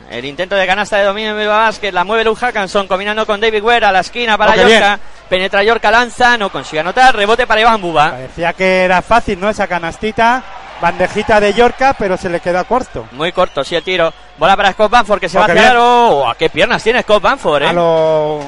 El 0.09 0.25
intento 0.25 0.55
de 0.55 0.67
canasta 0.67 0.97
de 0.97 1.05
dominio 1.05 1.33
de 1.33 1.39
Bilbao 1.39 1.57
Basket 1.57 1.91
la 1.91 2.03
mueve 2.03 2.23
Luke 2.23 2.39
Hackanson 2.39 2.87
combinando 2.87 3.25
con 3.25 3.41
David 3.41 3.63
Ware 3.63 3.87
a 3.87 3.91
la 3.91 4.01
esquina 4.01 4.37
para 4.37 4.53
qué 4.53 4.61
Yorka. 4.61 4.99
Penetra 5.27 5.63
Yorka, 5.63 5.91
lanza, 5.91 6.37
no 6.37 6.51
consigue 6.51 6.79
anotar. 6.79 7.15
Rebote 7.15 7.47
para 7.47 7.61
Iván 7.61 7.81
Buba. 7.81 8.11
Parecía 8.11 8.53
que 8.53 8.83
era 8.83 9.01
fácil, 9.01 9.39
¿no? 9.39 9.49
Esa 9.49 9.67
canastita, 9.67 10.43
bandejita 10.81 11.39
de 11.39 11.53
Yorka, 11.53 11.93
pero 11.93 12.17
se 12.17 12.29
le 12.29 12.39
quedó 12.39 12.63
corto. 12.65 13.07
Muy 13.11 13.31
corto, 13.31 13.63
sí, 13.63 13.75
el 13.75 13.83
tiro. 13.83 14.13
Bola 14.37 14.55
para 14.55 14.71
Scott 14.73 14.91
Banford 14.91 15.19
que 15.19 15.29
se 15.29 15.37
va 15.37 15.45
a 15.45 15.47
bien. 15.47 15.73
Oh, 15.77 16.33
qué 16.37 16.49
piernas 16.49 16.83
tiene 16.83 17.01
Scott 17.01 17.21
Banford, 17.21 17.63
A 17.63 17.69
eh. 17.71 17.73
lo 17.73 18.41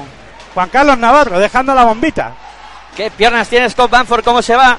Juan 0.54 0.68
Carlos 0.68 0.98
Navarro, 0.98 1.38
dejando 1.38 1.74
la 1.74 1.84
bombita. 1.84 2.32
Qué 2.96 3.10
piernas 3.10 3.48
tiene 3.48 3.70
Scott 3.70 3.90
Banford, 3.90 4.24
cómo 4.24 4.42
se 4.42 4.56
va. 4.56 4.78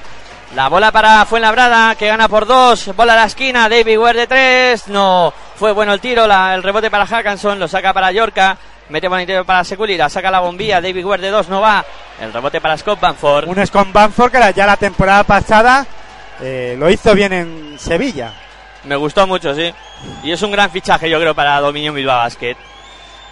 La 0.54 0.68
bola 0.68 0.92
para 0.92 1.24
Fuenlabrada, 1.24 1.94
que 1.94 2.08
gana 2.08 2.28
por 2.28 2.46
dos. 2.46 2.94
Bola 2.94 3.14
a 3.14 3.16
la 3.16 3.24
esquina, 3.24 3.68
David 3.70 3.98
Ware 3.98 4.20
de 4.20 4.26
tres. 4.26 4.88
No, 4.88 5.32
fue 5.56 5.72
bueno 5.72 5.94
el 5.94 6.00
tiro. 6.00 6.26
la- 6.26 6.54
el 6.54 6.62
rebote 6.62 6.90
para 6.90 7.06
Hackanson, 7.06 7.58
lo 7.58 7.68
saca 7.68 7.92
para 7.94 8.12
Yorka. 8.12 8.58
Mete 8.90 9.06
interior 9.06 9.46
para 9.46 9.64
Seculi, 9.64 9.96
la 9.96 10.10
saca 10.10 10.30
la 10.30 10.40
bombilla. 10.40 10.80
David 10.82 11.06
Ware 11.06 11.22
de 11.22 11.30
dos, 11.30 11.48
no 11.48 11.62
va. 11.62 11.82
El 12.20 12.30
rebote 12.32 12.60
para 12.60 12.76
Scott 12.76 13.00
Banford. 13.00 13.48
Un 13.48 13.66
Scott 13.66 13.90
Banford 13.90 14.30
que 14.30 14.36
era 14.36 14.50
ya 14.50 14.66
la 14.66 14.76
temporada 14.76 15.24
pasada 15.24 15.86
eh, 16.40 16.76
lo 16.78 16.90
hizo 16.90 17.14
bien 17.14 17.32
en 17.32 17.78
Sevilla. 17.78 18.32
Me 18.84 18.96
gustó 18.96 19.26
mucho, 19.26 19.54
sí. 19.54 19.72
Y 20.24 20.32
es 20.32 20.42
un 20.42 20.50
gran 20.50 20.70
fichaje, 20.70 21.08
yo 21.08 21.18
creo, 21.20 21.34
para 21.34 21.60
Dominio 21.60 21.92
Bilbao 21.92 22.16
Basket. 22.18 22.56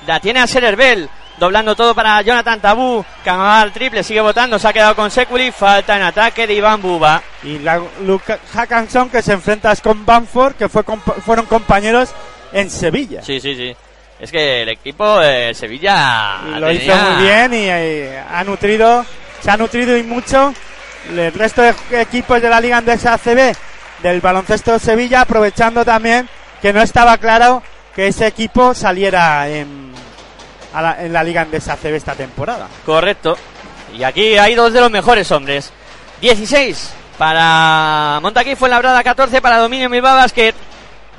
La 0.07 0.21
tiene 0.21 0.41
a 0.41 0.47
Bell, 0.77 1.09
doblando 1.39 1.75
todo 1.75 1.95
para 1.95 2.23
Jonathan 2.23 2.61
Tabú. 2.61 3.05
Amaba 3.27 3.63
el 3.65 3.73
triple, 3.73 4.03
sigue 4.05 4.21
votando, 4.21 4.59
se 4.59 4.69
ha 4.69 4.73
quedado 4.73 4.95
con 4.95 5.11
Seculi. 5.11 5.51
Falta 5.51 5.97
en 5.97 6.03
ataque 6.03 6.47
de 6.47 6.55
Iván 6.55 6.81
Buba. 6.81 7.21
Y 7.43 7.59
la, 7.59 7.81
Luke 8.03 8.39
Hackanson 8.55 9.11
que 9.11 9.23
se 9.23 9.33
enfrenta 9.33 9.75
Scott 9.75 9.99
Banford, 10.05 10.55
que 10.55 10.69
fue 10.69 10.85
compa- 10.85 11.21
fueron 11.21 11.47
compañeros 11.47 12.11
en 12.53 12.71
Sevilla. 12.71 13.23
Sí, 13.23 13.41
sí, 13.41 13.55
sí. 13.57 13.75
Es 14.21 14.31
que 14.31 14.63
el 14.63 14.69
equipo 14.69 15.19
de 15.19 15.53
Sevilla 15.55 16.41
Y 16.47 16.61
lo 16.61 16.67
tenía- 16.69 16.83
hizo 16.85 16.97
muy 16.97 17.23
bien 17.25 17.55
y 17.55 17.69
eh, 17.69 18.23
ha 18.31 18.45
nutrido, 18.45 19.05
se 19.41 19.51
ha 19.51 19.57
nutrido 19.57 19.97
y 19.97 20.03
mucho 20.03 20.53
el 21.09 21.33
resto 21.33 21.63
de 21.63 21.75
equipos 22.01 22.41
de 22.41 22.49
la 22.49 22.61
Liga 22.61 22.79
Andesa 22.79 23.15
ACB 23.15 23.55
del 24.03 24.21
baloncesto 24.21 24.73
de 24.73 24.79
Sevilla, 24.79 25.23
aprovechando 25.23 25.85
también 25.85 26.29
que 26.61 26.73
no 26.73 26.83
estaba 26.83 27.19
claro 27.19 27.63
que 27.95 28.09
ese 28.09 28.27
equipo 28.27 28.75
saliera 28.75 29.49
en, 29.49 29.93
a 30.73 30.83
la, 30.83 31.05
en 31.05 31.13
la 31.13 31.23
Liga 31.23 31.43
Andesa 31.43 31.75
ACB 31.75 31.95
esta 31.95 32.15
temporada. 32.15 32.69
Correcto. 32.85 33.37
Y 33.95 34.03
aquí 34.03 34.39
hay 34.39 34.55
dos 34.55 34.73
de 34.73 34.81
los 34.81 34.91
mejores 34.91 35.31
hombres. 35.33 35.73
16 36.21 36.95
para 37.19 38.19
Montaquí 38.23 38.55
fue 38.57 38.69
labrada 38.69 39.03
14 39.03 39.43
para 39.43 39.59
Dominio 39.59 39.89
Bilbao 39.89 40.17
Basket. 40.17 40.55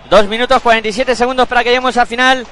2 0.10 0.28
minutos 0.28 0.62
47 0.62 1.15
segundos 1.15 1.48
para 1.48 1.63
que 1.63 1.70
lleguemos 1.70 1.96
al 1.96 2.08
final 2.08 2.46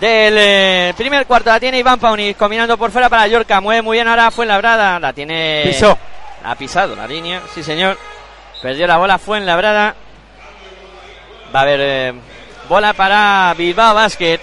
del 0.00 0.34
eh, 0.38 0.94
primer 0.96 1.26
cuarto. 1.26 1.50
La 1.50 1.60
tiene 1.60 1.78
Iván 1.78 2.00
Paunis 2.00 2.36
combinando 2.36 2.76
por 2.78 2.90
fuera 2.90 3.08
para 3.08 3.26
Yorka. 3.26 3.60
Mueve 3.60 3.82
muy 3.82 3.96
bien 3.98 4.08
ahora 4.08 4.30
fue 4.30 4.46
labrada. 4.46 4.98
La 4.98 5.12
tiene. 5.12 5.62
Pisó. 5.66 5.98
Ha 6.44 6.54
pisado 6.56 6.94
la 6.94 7.06
línea, 7.06 7.42
sí 7.54 7.62
señor. 7.62 7.98
Perdió 8.62 8.86
la 8.86 8.98
bola, 8.98 9.18
fue 9.18 9.38
en 9.38 9.46
labrada. 9.46 9.94
Va 11.54 11.60
a 11.60 11.62
haber 11.62 11.80
eh, 11.82 12.14
bola 12.68 12.92
para 12.92 13.54
Bilbao 13.56 13.94
Basket. 13.94 14.40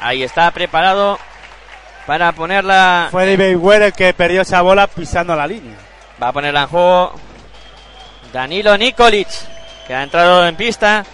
Ahí 0.00 0.22
está 0.22 0.50
preparado 0.50 1.18
para 2.06 2.32
ponerla. 2.32 3.08
Fue 3.10 3.36
David 3.36 3.56
Ware 3.56 3.86
el 3.86 3.92
que 3.92 4.14
perdió 4.14 4.42
esa 4.42 4.62
bola 4.62 4.86
pisando 4.86 5.34
la 5.36 5.46
línea. 5.46 5.76
Va 6.22 6.28
a 6.28 6.32
ponerla 6.32 6.62
en 6.62 6.68
juego 6.68 7.14
Danilo 8.32 8.76
Nikolic, 8.76 9.28
que 9.86 9.94
ha 9.94 10.02
entrado 10.02 10.46
en 10.46 10.56
pista. 10.56 11.04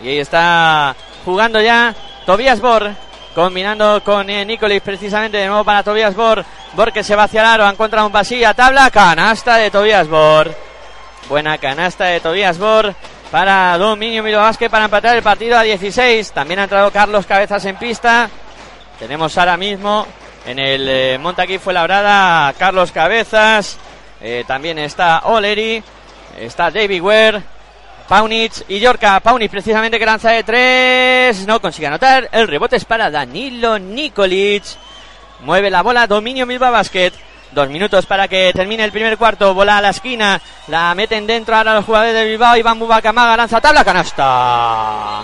Y 0.00 0.08
ahí 0.08 0.18
está 0.18 0.96
jugando 1.24 1.60
ya 1.60 1.94
Tobias 2.26 2.60
Bor, 2.60 2.90
combinando 3.34 4.02
con 4.04 4.30
eh, 4.30 4.44
Nikolic 4.44 4.82
precisamente 4.82 5.36
de 5.36 5.46
nuevo 5.46 5.64
para 5.64 5.82
Tobias 5.82 6.14
Bor. 6.14 6.44
Bor 6.74 6.92
que 6.92 7.02
se 7.02 7.16
va 7.16 7.24
hacia 7.24 7.40
el 7.40 7.46
aro, 7.46 7.66
ha 7.66 7.70
encontrado 7.70 8.06
un 8.06 8.12
pasillo 8.12 8.48
a 8.48 8.54
tabla, 8.54 8.90
canasta 8.90 9.56
de 9.56 9.70
Tobias 9.70 10.08
Bor. 10.08 10.54
Buena 11.28 11.58
canasta 11.58 12.04
de 12.04 12.20
Tobias 12.20 12.58
Bor 12.58 12.94
para 13.30 13.76
Dominio 13.78 14.22
Milo 14.22 14.40
para 14.70 14.84
empatar 14.84 15.16
el 15.16 15.22
partido 15.22 15.58
a 15.58 15.62
16. 15.62 16.32
También 16.32 16.60
ha 16.60 16.64
entrado 16.64 16.90
Carlos 16.90 17.26
Cabezas 17.26 17.64
en 17.64 17.76
pista. 17.76 18.30
Tenemos 18.98 19.36
ahora 19.36 19.56
mismo 19.56 20.06
en 20.46 20.58
el 20.58 20.88
eh, 20.88 21.18
Montaquí 21.18 21.58
fue 21.58 21.72
labrada 21.72 22.52
Carlos 22.58 22.92
Cabezas. 22.92 23.78
Eh, 24.20 24.44
también 24.46 24.78
está 24.78 25.20
Oleri. 25.24 25.82
Está 26.38 26.70
David 26.70 27.02
Ware. 27.02 27.53
Paunich 28.08 28.64
y 28.68 28.78
Yorka. 28.80 29.20
Paunich 29.20 29.50
precisamente 29.50 29.98
que 29.98 30.06
lanza 30.06 30.30
de 30.30 30.44
tres. 30.44 31.46
No 31.46 31.60
consigue 31.60 31.86
anotar. 31.86 32.28
El 32.32 32.48
rebote 32.48 32.76
es 32.76 32.84
para 32.84 33.10
Danilo 33.10 33.78
Nikolic. 33.78 34.64
Mueve 35.40 35.70
la 35.70 35.82
bola. 35.82 36.06
Dominio 36.06 36.46
Bilbao 36.46 36.72
Basket. 36.72 37.12
Dos 37.52 37.68
minutos 37.68 38.04
para 38.06 38.28
que 38.28 38.52
termine 38.54 38.84
el 38.84 38.92
primer 38.92 39.16
cuarto. 39.16 39.54
Bola 39.54 39.78
a 39.78 39.80
la 39.80 39.90
esquina. 39.90 40.40
La 40.68 40.94
meten 40.94 41.26
dentro 41.26 41.56
ahora 41.56 41.74
los 41.74 41.84
jugadores 41.84 42.14
de 42.14 42.24
Bilbao. 42.24 42.56
Iván 42.56 42.78
Buba 42.78 43.00
Camaga 43.00 43.36
lanza 43.36 43.60
tabla. 43.60 43.84
Canasta. 43.84 45.22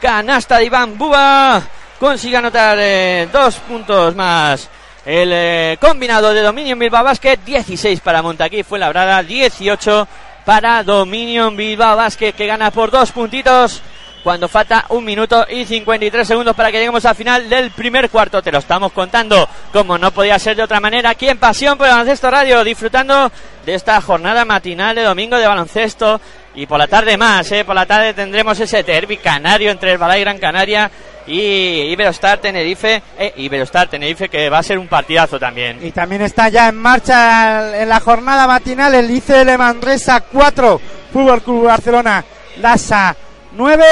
Canasta 0.00 0.58
de 0.58 0.64
Iván 0.64 0.96
Buba. 0.96 1.60
Consigue 2.00 2.36
anotar 2.36 2.78
eh, 2.80 3.28
dos 3.30 3.56
puntos 3.56 4.14
más. 4.16 4.68
El 5.04 5.30
eh, 5.32 5.76
combinado 5.80 6.32
de 6.32 6.40
Dominion 6.40 6.78
Bilbao 6.78 7.04
Basket. 7.04 7.38
16 7.44 8.00
para 8.00 8.22
Montaquí. 8.22 8.62
Fue 8.62 8.78
labrada. 8.78 9.22
18 9.22 10.08
para 10.44 10.82
Dominion 10.82 11.56
Bilbao 11.56 11.96
Basket. 11.96 12.32
Que 12.32 12.46
gana 12.46 12.70
por 12.70 12.90
dos 12.90 13.12
puntitos. 13.12 13.82
Cuando 14.22 14.48
falta 14.48 14.84
un 14.90 15.04
minuto 15.04 15.44
y 15.50 15.64
53 15.64 16.28
segundos 16.28 16.54
para 16.54 16.70
que 16.70 16.78
lleguemos 16.78 17.04
al 17.04 17.16
final 17.16 17.48
del 17.48 17.72
primer 17.72 18.08
cuarto. 18.08 18.40
Te 18.40 18.52
lo 18.52 18.58
estamos 18.58 18.92
contando 18.92 19.48
como 19.72 19.98
no 19.98 20.12
podía 20.12 20.38
ser 20.38 20.56
de 20.56 20.62
otra 20.62 20.78
manera 20.78 21.10
aquí 21.10 21.28
en 21.28 21.38
Pasión 21.38 21.76
por 21.76 21.88
Baloncesto 21.88 22.30
Radio. 22.30 22.62
Disfrutando 22.62 23.32
de 23.66 23.74
esta 23.74 24.00
jornada 24.00 24.44
matinal 24.44 24.94
de 24.94 25.02
domingo 25.02 25.36
de 25.36 25.46
baloncesto. 25.46 26.20
Y 26.54 26.66
por 26.66 26.78
la 26.78 26.86
tarde 26.86 27.16
más, 27.16 27.50
¿eh? 27.52 27.64
Por 27.64 27.74
la 27.74 27.86
tarde 27.86 28.12
tendremos 28.12 28.60
ese 28.60 28.82
derby 28.82 29.16
canario 29.16 29.70
entre 29.70 29.92
el 29.92 29.98
Balay 29.98 30.20
Gran 30.20 30.38
Canaria 30.38 30.90
y 31.26 31.80
Iberostar 31.90 32.38
Tenerife. 32.38 33.02
Eh, 33.18 33.32
Iberostar 33.36 33.88
Tenerife 33.88 34.28
que 34.28 34.50
va 34.50 34.58
a 34.58 34.62
ser 34.62 34.78
un 34.78 34.88
partidazo 34.88 35.38
también. 35.38 35.78
Y 35.82 35.92
también 35.92 36.20
está 36.20 36.50
ya 36.50 36.68
en 36.68 36.76
marcha 36.76 37.80
en 37.80 37.88
la 37.88 38.00
jornada 38.00 38.46
matinal 38.46 38.94
el 38.94 39.10
ICL 39.10 39.56
Manresa 39.56 40.20
4, 40.20 40.80
Fútbol 41.12 41.42
Club 41.42 41.64
Barcelona 41.64 42.22
Lasa 42.60 43.16
9. 43.52 43.84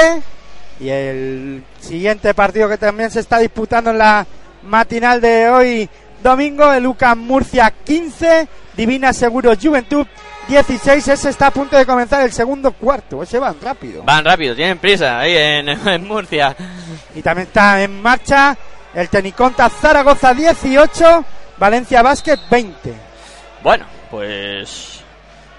Y 0.81 0.89
el 0.89 1.63
siguiente 1.79 2.33
partido 2.35 2.69
que 2.69 2.77
también 2.77 3.09
se 3.09 3.21
está 3.21 3.39
disputando 3.39 3.89
en 3.89 3.97
la 3.97 4.25
matinal 4.63 5.19
de 5.19 5.49
hoy 5.49 5.89
domingo, 6.21 6.71
el 6.71 6.85
UCAM 6.85 7.19
Murcia 7.19 7.73
15, 7.83 8.47
Divina 8.75 9.13
Seguro 9.13 9.53
Juventud 9.59 10.05
16. 10.51 11.07
Ese 11.07 11.29
está 11.29 11.47
a 11.47 11.51
punto 11.51 11.77
de 11.77 11.85
comenzar 11.85 12.21
el 12.23 12.33
segundo 12.33 12.73
cuarto. 12.73 13.23
Ese 13.23 13.39
van 13.39 13.55
rápido. 13.61 14.03
Van 14.03 14.25
rápido, 14.25 14.53
tienen 14.53 14.77
prisa 14.77 15.19
ahí 15.19 15.35
en, 15.35 15.69
en 15.87 16.07
Murcia. 16.07 16.55
Y 17.15 17.21
también 17.21 17.47
está 17.47 17.81
en 17.81 18.01
marcha 18.01 18.57
el 18.93 19.07
Teniconta 19.07 19.69
Zaragoza 19.69 20.33
18, 20.33 21.25
Valencia 21.57 22.01
Basket 22.01 22.37
20. 22.49 22.93
Bueno, 23.63 23.85
pues 24.09 25.01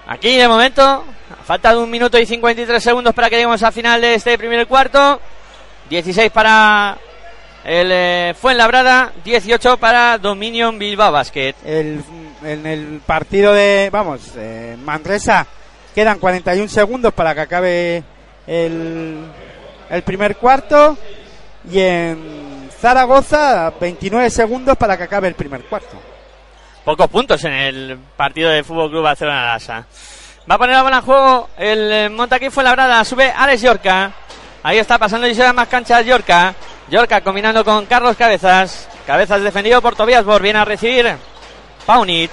aquí 0.07 0.37
de 0.37 0.47
momento, 0.47 0.83
a 0.83 1.43
falta 1.43 1.71
de 1.73 1.79
un 1.79 1.89
minuto 1.89 2.19
y 2.19 2.27
53 2.27 2.83
segundos 2.83 3.15
para 3.15 3.29
que 3.29 3.37
lleguemos 3.37 3.63
al 3.63 3.73
final 3.73 3.99
de 3.99 4.15
este 4.15 4.37
primer 4.37 4.67
cuarto. 4.67 5.19
16 5.89 6.31
para 6.31 6.97
el 7.65 7.89
eh, 7.91 8.35
Fuenlabrada, 8.39 9.11
18 9.23 9.77
para 9.77 10.19
Dominion 10.19 10.77
Bilbao 10.77 11.11
Basket. 11.11 11.55
El, 11.65 12.03
en 12.45 12.65
el 12.65 13.01
partido 13.05 13.53
de, 13.53 13.89
vamos, 13.91 14.33
eh, 14.35 14.77
Manresa 14.83 15.45
quedan 15.93 16.19
41 16.19 16.67
segundos 16.69 17.13
para 17.13 17.35
que 17.35 17.41
acabe 17.41 18.03
el, 18.47 19.25
el 19.89 20.01
primer 20.03 20.37
cuarto 20.37 20.97
y 21.69 21.79
en 21.79 22.69
Zaragoza 22.79 23.71
29 23.79 24.29
segundos 24.29 24.77
para 24.77 24.97
que 24.97 25.03
acabe 25.03 25.27
el 25.27 25.35
primer 25.35 25.63
cuarto. 25.65 25.97
Pocos 26.83 27.07
puntos 27.07 27.43
en 27.45 27.53
el 27.53 27.97
partido 28.17 28.49
de 28.49 28.63
Fútbol 28.63 28.89
Club 28.89 29.03
Barcelona 29.03 29.45
Lasa. 29.45 29.85
Va 30.49 30.55
a 30.55 30.57
poner 30.57 30.75
la 30.75 30.83
bola 30.83 30.97
en 30.97 31.03
juego 31.03 31.49
el 31.57 31.91
eh, 31.91 32.09
Montaquí 32.09 32.49
Fuenlabrada, 32.49 33.05
sube 33.05 33.31
Alex 33.31 33.61
Yorca. 33.61 34.11
Ahí 34.63 34.77
está 34.77 34.97
pasando 34.97 35.27
y 35.27 35.35
se 35.35 35.53
más 35.53 35.67
canchas 35.69 36.05
Yorca. 36.05 36.53
Yorca 36.89 37.21
combinando 37.21 37.63
con 37.63 37.85
Carlos 37.85 38.17
Cabezas. 38.17 38.89
Cabezas 39.07 39.41
defendido 39.41 39.81
por 39.81 39.95
Tobias 39.95 40.25
Bor. 40.25 40.41
Viene 40.41 40.59
a 40.59 40.65
recibir 40.65 41.15
Paunich. 41.85 42.31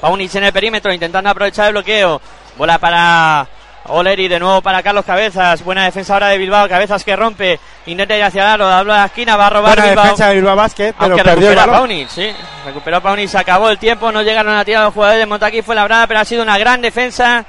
Paunich 0.00 0.34
en 0.34 0.44
el 0.44 0.52
perímetro 0.52 0.92
intentando 0.92 1.30
aprovechar 1.30 1.66
el 1.68 1.72
bloqueo. 1.72 2.20
Bola 2.56 2.78
para 2.78 3.46
Oleri 3.86 4.28
de 4.28 4.38
nuevo 4.38 4.62
para 4.62 4.82
Carlos 4.82 5.04
Cabezas. 5.04 5.62
Buena 5.64 5.84
defensa 5.84 6.14
ahora 6.14 6.28
de 6.28 6.38
Bilbao. 6.38 6.68
Cabezas 6.68 7.04
que 7.04 7.16
rompe. 7.16 7.58
Intenta 7.86 8.16
ir 8.16 8.22
hacia 8.22 8.42
el 8.42 8.48
aro. 8.48 8.66
Habla 8.66 8.96
la 8.98 9.04
esquina. 9.06 9.36
Va 9.36 9.46
a 9.46 9.50
robar 9.50 9.74
Buena 9.76 9.88
Bilbao. 9.90 10.04
defensa 10.04 10.28
de 10.28 10.34
Bilbao 10.36 10.56
Basket, 10.56 10.94
pero 10.98 11.12
Aunque 11.14 11.24
perdió 11.24 11.48
el 11.50 11.54
recupera 11.56 11.66
balón. 11.66 11.88
Paunic, 11.88 12.08
sí. 12.08 12.32
Recuperó 12.64 13.00
Paunic, 13.00 13.28
se 13.28 13.38
acabó 13.38 13.70
el 13.70 13.78
tiempo, 13.78 14.12
no 14.12 14.22
llegaron 14.22 14.54
a 14.54 14.64
tirar 14.64 14.84
los 14.84 14.94
jugadores 14.94 15.20
de 15.20 15.26
Montaquí, 15.26 15.62
fue 15.62 15.74
labrada, 15.74 16.06
pero 16.06 16.20
ha 16.20 16.24
sido 16.24 16.42
una 16.42 16.58
gran 16.58 16.82
defensa 16.82 17.44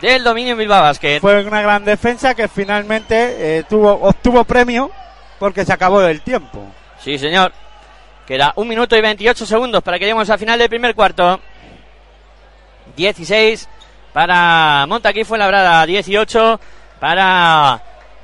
del 0.00 0.24
dominio 0.24 0.52
en 0.52 0.58
Bilbao 0.58 0.82
Basket. 0.82 1.20
Fue 1.20 1.44
una 1.44 1.62
gran 1.62 1.84
defensa 1.84 2.34
que 2.34 2.48
finalmente 2.48 3.58
eh, 3.58 3.64
tuvo, 3.68 3.92
obtuvo 3.92 4.44
premio 4.44 4.90
porque 5.38 5.64
se 5.64 5.72
acabó 5.72 6.02
el 6.02 6.20
tiempo. 6.22 6.64
Sí, 7.02 7.18
señor. 7.18 7.52
Queda 8.28 8.52
un 8.56 8.68
minuto 8.68 8.94
y 8.94 9.00
28 9.00 9.46
segundos 9.46 9.82
para 9.82 9.98
que 9.98 10.04
lleguemos 10.04 10.28
al 10.28 10.38
final 10.38 10.58
del 10.58 10.68
primer 10.68 10.94
cuarto. 10.94 11.40
16 12.94 13.66
para 14.12 14.84
Montaquí 14.86 15.24
fue 15.24 15.38
labrada, 15.38 15.86
18 15.86 16.60
para 17.00 17.80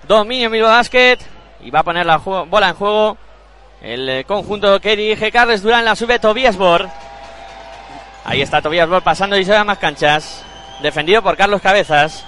Dominio 0.06 0.50
Bilbao 0.50 0.72
Basket. 0.72 1.16
Y 1.62 1.70
va 1.70 1.80
a 1.80 1.84
poner 1.84 2.04
la 2.04 2.18
bola 2.18 2.68
en 2.68 2.74
juego 2.74 3.16
el 3.80 4.06
eh, 4.10 4.24
conjunto 4.24 4.78
que 4.78 4.94
dirige 4.94 5.32
Carles 5.32 5.62
Durán, 5.62 5.86
la 5.86 5.96
sube 5.96 6.18
Tobias 6.18 6.58
Bor. 6.58 6.86
Ahí 8.26 8.42
está 8.42 8.60
Tobias 8.60 8.86
Bor 8.86 9.02
pasando 9.02 9.38
y 9.38 9.44
se 9.46 9.52
va 9.52 9.64
más 9.64 9.78
canchas. 9.78 10.44
Defendido 10.82 11.22
por 11.22 11.34
Carlos 11.34 11.62
Cabezas. 11.62 12.26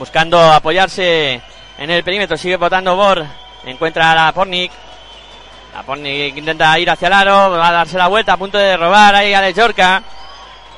Buscando 0.00 0.40
apoyarse 0.40 1.40
en 1.78 1.90
el 1.90 2.02
perímetro, 2.02 2.36
sigue 2.36 2.56
votando 2.56 2.96
Bor. 2.96 3.24
Encuentra 3.64 4.10
a 4.10 4.14
la 4.16 4.32
Pornik. 4.32 4.72
La 5.74 5.82
Pornik 5.82 6.36
intenta 6.36 6.78
ir 6.78 6.88
hacia 6.88 7.08
el 7.08 7.12
aro, 7.14 7.50
va 7.50 7.68
a 7.68 7.72
darse 7.72 7.98
la 7.98 8.06
vuelta 8.06 8.34
a 8.34 8.36
punto 8.36 8.56
de 8.58 8.76
robar 8.76 9.14
ahí 9.14 9.34
a 9.34 9.38
Alex 9.38 9.56
Yorka. 9.58 10.02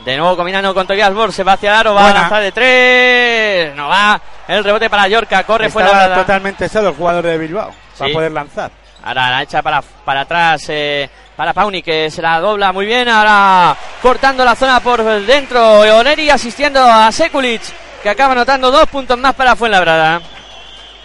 De 0.04 0.16
nuevo 0.16 0.36
combinando 0.36 0.72
con 0.72 0.86
Tobias 0.86 1.12
Bor, 1.12 1.32
se 1.32 1.42
va 1.44 1.52
hacia 1.54 1.70
el 1.72 1.76
aro, 1.76 1.94
va 1.94 2.02
Buena. 2.02 2.18
a 2.18 2.20
lanzar 2.22 2.42
de 2.42 2.52
tres. 2.52 3.74
No 3.74 3.88
va. 3.88 4.20
El 4.48 4.62
rebote 4.64 4.88
para 4.88 5.08
Yorka, 5.08 5.42
corre 5.44 5.68
fuera 5.68 5.88
Estaba 5.88 6.04
de 6.04 6.10
la 6.10 6.16
totalmente 6.16 6.68
solo 6.68 6.90
el 6.90 6.94
jugador 6.94 7.24
de 7.24 7.38
Bilbao 7.38 7.72
para 7.98 8.08
Sí. 8.08 8.14
poder 8.14 8.32
lanzar. 8.32 8.70
Ahora 9.04 9.30
la 9.30 9.42
echa 9.42 9.62
para, 9.62 9.82
para 9.82 10.22
atrás 10.22 10.64
eh, 10.68 11.08
para 11.36 11.52
Pauni 11.52 11.82
que 11.82 12.10
se 12.10 12.22
la 12.22 12.40
dobla 12.40 12.72
muy 12.72 12.86
bien. 12.86 13.08
Ahora 13.08 13.76
cortando 14.00 14.44
la 14.44 14.54
zona 14.54 14.80
por 14.80 15.02
dentro. 15.04 15.80
Oneri 15.80 16.30
asistiendo 16.30 16.82
a 16.82 17.10
Sekulic 17.12 17.62
que 18.02 18.08
acaba 18.10 18.32
anotando 18.32 18.70
dos 18.70 18.86
puntos 18.88 19.18
más 19.18 19.34
para 19.34 19.56
Fuenlabrada. 19.56 20.20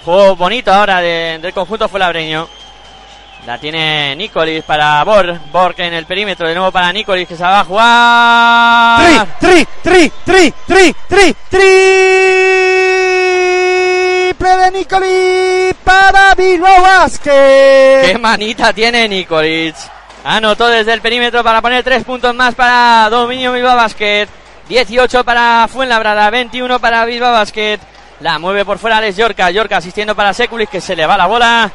Juego 0.05 0.35
bonito 0.35 0.71
ahora 0.73 0.99
de- 1.01 1.39
del 1.41 1.53
conjunto 1.53 1.89
fuenlabreño. 1.89 2.47
La 3.45 3.57
tiene 3.57 4.15
Nicolis 4.15 4.63
para 4.63 5.03
Bor. 5.03 5.39
Bor 5.51 5.73
en 5.77 5.93
el 5.93 6.05
perímetro 6.05 6.47
de 6.47 6.53
nuevo 6.53 6.71
para 6.71 6.93
Nicolis 6.93 7.27
que 7.27 7.35
se 7.35 7.41
va 7.43 7.61
a 7.61 7.65
jugar. 7.65 9.27
Tri, 9.39 9.65
tri, 9.83 9.83
tri, 9.83 10.11
tri, 10.23 10.53
tri, 10.67 10.95
tri, 11.09 11.35
triple 11.49 11.71
de 14.57 14.71
Nicoli 14.71 15.73
para 15.83 16.35
Bilbao 16.35 16.81
Basket. 16.83 18.11
¡Qué 18.11 18.17
manita 18.19 18.71
tiene 18.73 19.07
Nikolic! 19.07 19.75
Anotó 20.23 20.67
desde 20.67 20.93
el 20.93 21.01
perímetro 21.01 21.43
para 21.43 21.63
poner 21.63 21.83
tres 21.83 22.03
puntos 22.03 22.35
más 22.35 22.53
para 22.53 23.09
Dominio 23.09 23.53
Bilbao 23.53 23.75
Basket. 23.75 24.27
18 24.69 25.23
para 25.23 25.67
Fuenlabrada, 25.67 26.29
21 26.29 26.79
para 26.79 27.05
Bilbao 27.05 27.31
Basket. 27.31 27.79
La 28.19 28.37
mueve 28.37 28.65
por 28.65 28.77
fuera 28.77 28.97
Alex 28.97 29.17
Yorca. 29.17 29.49
Yorca 29.49 29.77
asistiendo 29.77 30.15
para 30.15 30.31
Sekulic 30.31 30.69
que 30.69 30.79
se 30.79 30.95
le 30.95 31.07
va 31.07 31.17
la 31.17 31.25
bola. 31.25 31.71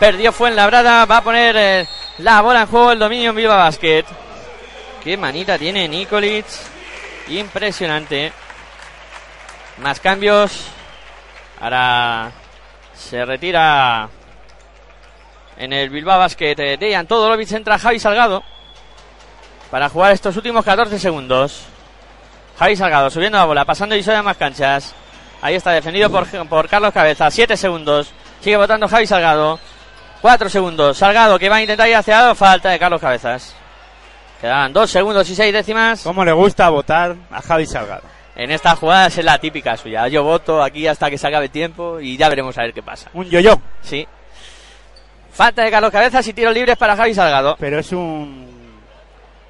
Perdió 0.00 0.32
Fuenlabrada. 0.32 1.04
Va 1.04 1.18
a 1.18 1.22
poner 1.22 1.56
eh, 1.58 1.88
la 2.18 2.40
bola 2.40 2.62
en 2.62 2.66
juego 2.68 2.92
el 2.92 2.98
Dominio 2.98 3.34
Bilbao 3.34 3.58
Basket. 3.58 4.06
¡Qué 5.04 5.16
manita 5.18 5.58
tiene 5.58 5.86
Nikolic! 5.86 6.46
Impresionante. 7.28 8.32
Más 9.76 10.00
cambios. 10.00 10.68
Ahora 11.60 12.32
se 12.94 13.22
retira 13.26 14.08
en 15.58 15.74
el 15.74 15.90
Bilbao 15.90 16.18
Basket. 16.18 16.54
Eh, 16.58 16.76
Dejan 16.78 17.06
Todorovic 17.06 17.52
entra 17.52 17.78
Javi 17.78 18.00
Salgado 18.00 18.42
para 19.70 19.90
jugar 19.90 20.12
estos 20.12 20.34
últimos 20.34 20.64
14 20.64 20.98
segundos. 20.98 21.66
Javi 22.58 22.74
Salgado 22.74 23.10
subiendo 23.10 23.36
la 23.36 23.44
bola, 23.44 23.64
pasando 23.66 23.94
y 23.94 24.10
a 24.10 24.22
más 24.22 24.38
canchas. 24.38 24.94
Ahí 25.42 25.56
está 25.56 25.72
defendido 25.72 26.08
por, 26.10 26.26
por 26.48 26.68
Carlos 26.70 26.94
Cabeza. 26.94 27.30
7 27.30 27.54
segundos. 27.54 28.10
Sigue 28.40 28.56
votando 28.56 28.88
Javi 28.88 29.06
Salgado. 29.06 29.60
4 30.20 30.48
segundos. 30.48 30.96
Salgado 30.98 31.38
que 31.38 31.48
va 31.48 31.56
a 31.56 31.60
intentar 31.62 31.88
ir 31.88 31.96
hacia. 31.96 32.34
Falta 32.34 32.70
de 32.70 32.78
Carlos 32.78 33.00
Cabezas. 33.00 33.54
Quedaban 34.40 34.72
2 34.72 34.90
segundos 34.90 35.28
y 35.28 35.34
6 35.34 35.52
décimas. 35.52 36.02
¿Cómo 36.02 36.24
le 36.24 36.32
gusta 36.32 36.68
votar 36.70 37.16
a 37.30 37.42
Javi 37.42 37.66
Salgado? 37.66 38.02
En 38.36 38.50
esta 38.50 38.74
jugada 38.76 39.06
es 39.08 39.22
la 39.22 39.38
típica 39.38 39.76
suya. 39.76 40.08
Yo 40.08 40.22
voto 40.22 40.62
aquí 40.62 40.86
hasta 40.86 41.10
que 41.10 41.18
se 41.18 41.26
acabe 41.26 41.46
el 41.46 41.50
tiempo 41.50 42.00
y 42.00 42.16
ya 42.16 42.28
veremos 42.28 42.56
a 42.56 42.62
ver 42.62 42.72
qué 42.72 42.82
pasa. 42.82 43.10
Un 43.12 43.28
yo-yo, 43.28 43.60
Sí. 43.82 44.06
Falta 45.32 45.62
de 45.62 45.70
Carlos 45.70 45.90
Cabezas 45.92 46.26
y 46.26 46.32
tiros 46.32 46.52
libres 46.54 46.76
para 46.76 46.96
Javi 46.96 47.14
Salgado. 47.14 47.56
pero 47.58 47.78
es 47.78 47.92
un, 47.92 48.48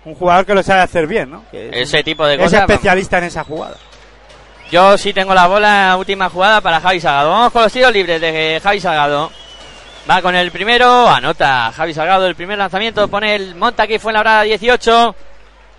un 0.04 0.14
jugador 0.14 0.44
que 0.44 0.54
lo 0.54 0.62
sabe 0.62 0.80
hacer 0.82 1.06
bien, 1.06 1.30
¿no? 1.30 1.44
Que 1.50 1.68
es, 1.68 1.88
Ese 1.88 2.02
tipo 2.04 2.26
de 2.26 2.34
es 2.34 2.40
cosas. 2.40 2.60
especialista 2.62 3.18
en 3.18 3.24
esa 3.24 3.44
jugada. 3.44 3.76
Yo 4.70 4.96
sí 4.98 5.12
tengo 5.12 5.34
la 5.34 5.46
bola, 5.46 5.96
última 5.98 6.28
jugada 6.28 6.60
para 6.60 6.80
Javi 6.80 7.00
Salgado. 7.00 7.30
Vamos 7.30 7.52
con 7.52 7.62
los 7.62 7.72
tiros 7.72 7.92
libres 7.92 8.20
de 8.20 8.60
Javi 8.62 8.80
Salgado. 8.80 9.30
Va 10.08 10.22
con 10.22 10.34
el 10.34 10.50
primero, 10.50 11.08
anota 11.08 11.70
Javi 11.72 11.94
Salgado 11.94 12.26
el 12.26 12.34
primer 12.34 12.58
lanzamiento, 12.58 13.06
pone 13.08 13.34
el 13.36 13.54
monta 13.54 13.84
aquí 13.84 13.98
fue 13.98 14.10
en 14.12 14.14
la 14.14 14.20
brada 14.20 14.42
18. 14.42 15.14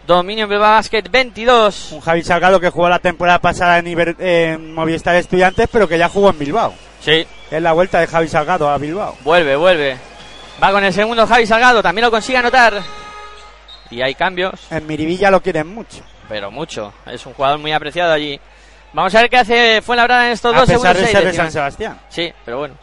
Dominio 0.07 0.45
en 0.45 0.49
Bilbao 0.49 0.71
Basket 0.71 1.03
22. 1.11 1.91
Un 1.91 2.01
Javi 2.01 2.23
Salgado 2.23 2.59
que 2.59 2.69
jugó 2.69 2.87
la 2.89 2.99
temporada 2.99 3.39
pasada 3.39 3.77
en, 3.79 3.85
Iber- 3.85 4.15
en 4.19 4.73
Movistar 4.73 5.15
Estudiantes, 5.15 5.67
pero 5.71 5.87
que 5.87 5.97
ya 5.97 6.07
jugó 6.09 6.29
en 6.29 6.39
Bilbao. 6.39 6.73
Sí, 7.01 7.25
Es 7.49 7.61
la 7.61 7.73
vuelta 7.73 7.99
de 7.99 8.07
Javi 8.07 8.27
Salgado 8.27 8.69
a 8.69 8.77
Bilbao. 8.77 9.15
vuelve, 9.23 9.55
vuelve. 9.55 9.97
Va 10.63 10.71
con 10.71 10.83
el 10.83 10.93
segundo 10.93 11.27
Javi 11.27 11.45
Salgado, 11.45 11.81
también 11.83 12.05
lo 12.05 12.11
consigue 12.11 12.37
anotar. 12.37 12.81
Y 13.89 14.01
hay 14.01 14.15
cambios. 14.15 14.53
En 14.71 14.87
Miribilla 14.87 15.29
lo 15.29 15.41
quieren 15.41 15.67
mucho. 15.67 16.01
pero 16.29 16.49
mucho. 16.49 16.93
Es 17.05 17.25
un 17.25 17.33
jugador 17.33 17.59
muy 17.59 17.73
apreciado 17.73 18.13
allí. 18.13 18.39
Vamos 18.93 19.13
a 19.15 19.21
ver 19.21 19.29
qué 19.29 19.37
hace 19.37 19.81
Fuenlabrada 19.81 20.27
en 20.27 20.31
estos 20.33 20.53
A 20.55 20.59
dos 20.59 20.67
pesar 20.69 20.95
segundos. 20.95 21.07
de 21.07 21.11
ser 21.19 21.25
de. 21.31 21.33
San 21.33 21.51
Sebastián. 21.51 21.99
Sí, 22.09 22.31
pero 22.45 22.59
bueno, 22.59 22.75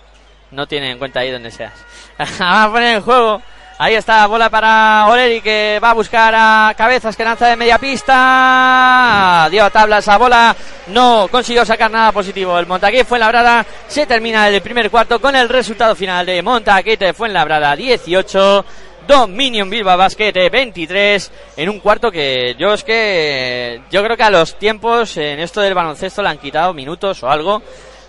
no 0.51 0.67
tiene 0.67 0.91
en 0.91 0.99
cuenta 0.99 1.21
ahí 1.21 1.31
donde 1.31 1.51
seas. 1.51 1.73
Vamos 2.19 2.41
a 2.41 2.71
poner 2.73 2.97
en 2.97 3.03
juego. 3.03 3.43
Ahí 3.81 3.95
está, 3.95 4.27
bola 4.27 4.51
para 4.51 5.07
Oleri 5.09 5.41
que 5.41 5.79
va 5.81 5.91
a 5.91 5.95
buscar 5.95 6.35
a 6.37 6.75
Cabezas 6.77 7.17
que 7.17 7.23
lanza 7.23 7.47
de 7.47 7.55
media 7.55 7.79
pista. 7.79 9.47
Dio 9.53 9.65
a 9.65 9.71
tabla 9.71 9.99
esa 9.99 10.19
bola. 10.19 10.57
No 10.89 11.29
consiguió 11.31 11.65
sacar 11.65 11.89
nada 11.89 12.11
positivo. 12.11 12.59
El 12.59 12.67
Montaquí 12.67 13.05
Fuenlabrada 13.05 13.65
se 13.87 14.05
termina 14.05 14.49
el 14.49 14.61
primer 14.63 14.91
cuarto 14.91 15.21
con 15.21 15.37
el 15.37 15.49
resultado 15.49 15.95
final 15.95 16.27
de 16.27 16.43
Montaquete 16.43 17.13
Fuenlabrada 17.13 17.77
18. 17.77 18.65
Dominion 19.07 19.71
Bilbao 19.71 19.97
Basket 19.97 20.33
eh, 20.37 20.51
23 20.51 21.33
en 21.57 21.69
un 21.71 21.81
cuarto 21.81 22.11
que 22.11 22.57
yo 22.59 22.75
es 22.75 22.85
que 22.85 23.81
yo 23.91 24.05
creo 24.05 24.17
que 24.19 24.23
a 24.23 24.31
los 24.31 24.59
tiempos 24.59 25.17
en 25.17 25.39
esto 25.39 25.63
del 25.63 25.73
baloncesto 25.73 26.21
le 26.21 26.29
han 26.29 26.37
quitado 26.37 26.75
minutos 26.75 27.23
o 27.23 27.31
algo 27.31 27.63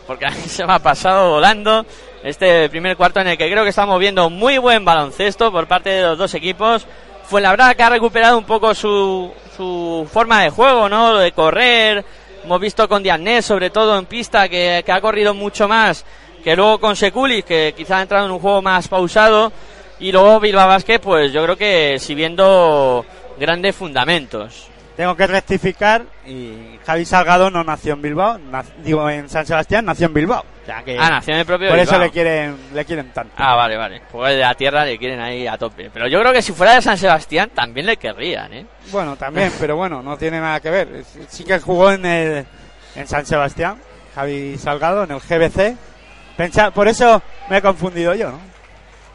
porque 0.06 0.26
a 0.26 0.30
mí 0.32 0.42
se 0.48 0.66
me 0.66 0.74
ha 0.74 0.80
pasado 0.80 1.30
volando 1.30 1.86
este 2.24 2.70
primer 2.70 2.98
cuarto 2.98 3.20
en 3.20 3.28
el 3.28 3.38
que 3.38 3.50
creo 3.50 3.64
que 3.64 3.70
estamos 3.70 4.00
viendo 4.00 4.30
muy 4.30 4.58
buen 4.58 4.86
baloncesto 4.86 5.52
por 5.52 5.68
parte 5.68 5.90
de 5.90 6.02
los 6.04 6.18
dos 6.18 6.34
equipos. 6.34 6.86
Fue 7.24 7.42
la 7.42 7.52
verdad 7.52 7.76
que 7.76 7.84
ha 7.84 7.90
recuperado 7.90 8.38
un 8.38 8.46
poco 8.46 8.74
su, 8.74 9.32
su 9.56 10.08
forma 10.12 10.44
de 10.44 10.50
juego, 10.50 10.90
¿no? 10.90 11.14
Lo 11.14 11.20
de 11.20 11.32
correr. 11.32 12.04
Hemos 12.44 12.60
visto 12.60 12.88
con 12.88 13.04
Diagnés, 13.04 13.46
sobre 13.46 13.70
todo 13.70 13.98
en 13.98 14.06
pista, 14.06 14.50
que, 14.50 14.82
que 14.86 14.92
ha 14.92 15.02
corrido 15.02 15.34
mucho 15.34 15.68
más 15.68 16.06
que 16.44 16.56
luego 16.56 16.80
con 16.80 16.96
Sekulis, 16.96 17.44
que 17.44 17.74
quizá 17.76 17.98
ha 17.98 18.02
entrado 18.02 18.26
en 18.26 18.32
un 18.32 18.40
juego 18.40 18.62
más 18.62 18.88
pausado. 18.88 19.52
Y 20.00 20.12
luego 20.12 20.40
Bilbao 20.40 20.68
Basket, 20.68 21.00
pues 21.00 21.32
yo 21.34 21.44
creo 21.44 21.58
que 21.58 21.98
si 22.00 22.16
viendo 22.16 23.06
grandes 23.40 23.76
fundamentos. 23.76 24.68
Tengo 24.96 25.16
que 25.16 25.28
rectificar 25.28 26.04
y 26.26 26.78
Javi 26.86 27.06
Salgado 27.06 27.50
no 27.50 27.64
nació 27.64 27.94
en 27.94 28.02
Bilbao, 28.02 28.38
digo 28.84 29.10
en 29.10 29.30
San 29.30 29.46
Sebastián, 29.46 29.86
nació 29.86 30.08
en 30.08 30.14
Bilbao. 30.14 30.44
O 30.70 30.72
sea 30.72 30.84
que 30.84 30.98
Ah, 31.00 31.10
nació 31.10 31.34
en 31.34 31.40
el 31.40 31.46
propio 31.48 31.70
por 31.70 31.80
eso 31.80 31.98
le 31.98 32.12
quieren, 32.12 32.56
le 32.76 32.86
quieren 32.86 33.10
tanto. 33.12 33.34
Ah, 33.38 33.56
vale, 33.56 33.76
vale. 33.76 34.02
Pues 34.12 34.36
de 34.36 34.42
la 34.42 34.54
tierra 34.54 34.86
le 34.86 35.00
quieren 35.00 35.20
ahí 35.20 35.48
a 35.48 35.58
tope. 35.58 35.90
Pero 35.92 36.08
yo 36.08 36.20
creo 36.20 36.32
que 36.32 36.44
si 36.44 36.52
fuera 36.54 36.76
de 36.76 36.82
San 36.84 36.96
Sebastián 36.98 37.50
también 37.56 37.88
le 37.88 37.98
querrían, 37.98 38.54
¿eh? 38.54 38.66
Bueno, 38.92 39.16
también, 39.16 39.52
pero 39.60 39.76
bueno, 39.76 40.04
no 40.04 40.16
tiene 40.18 40.40
nada 40.40 40.60
que 40.60 40.70
ver. 40.70 41.04
Sí 41.28 41.44
que 41.44 41.60
jugó 41.60 41.92
en 41.92 42.06
el, 42.06 42.46
en 42.96 43.08
San 43.08 43.26
Sebastián, 43.26 43.78
Javi 44.14 44.58
Salgado, 44.60 45.06
en 45.06 45.12
el 45.12 45.20
GBC. 45.20 45.76
Pensa- 46.38 46.72
por 46.72 46.88
eso 46.88 47.22
me 47.50 47.58
he 47.58 47.62
confundido 47.64 48.14
yo, 48.14 48.30
¿no? 48.32 48.40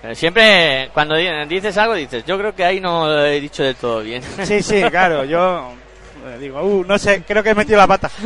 Pero 0.03 0.15
siempre 0.17 0.91
cuando 0.93 1.15
di- 1.15 1.29
dices 1.49 1.79
algo 1.79 1.95
dices, 1.95 2.25
yo 2.27 2.37
creo 2.37 2.55
que 2.55 2.65
ahí 2.65 2.81
no 2.81 3.07
lo 3.07 3.25
he 3.25 3.41
dicho 3.41 3.63
del 3.63 3.77
todo 3.77 4.01
bien. 4.01 4.23
Sí, 4.43 4.61
sí, 4.61 4.83
claro, 4.91 5.25
yo 5.25 5.71
eh, 6.27 6.39
digo, 6.41 6.61
uh, 6.63 6.85
no 6.85 6.99
sé, 6.99 7.23
creo 7.23 7.43
que 7.45 7.51
he 7.51 7.55
metido 7.55 7.79
la 7.79 7.87
pata. 7.87 8.11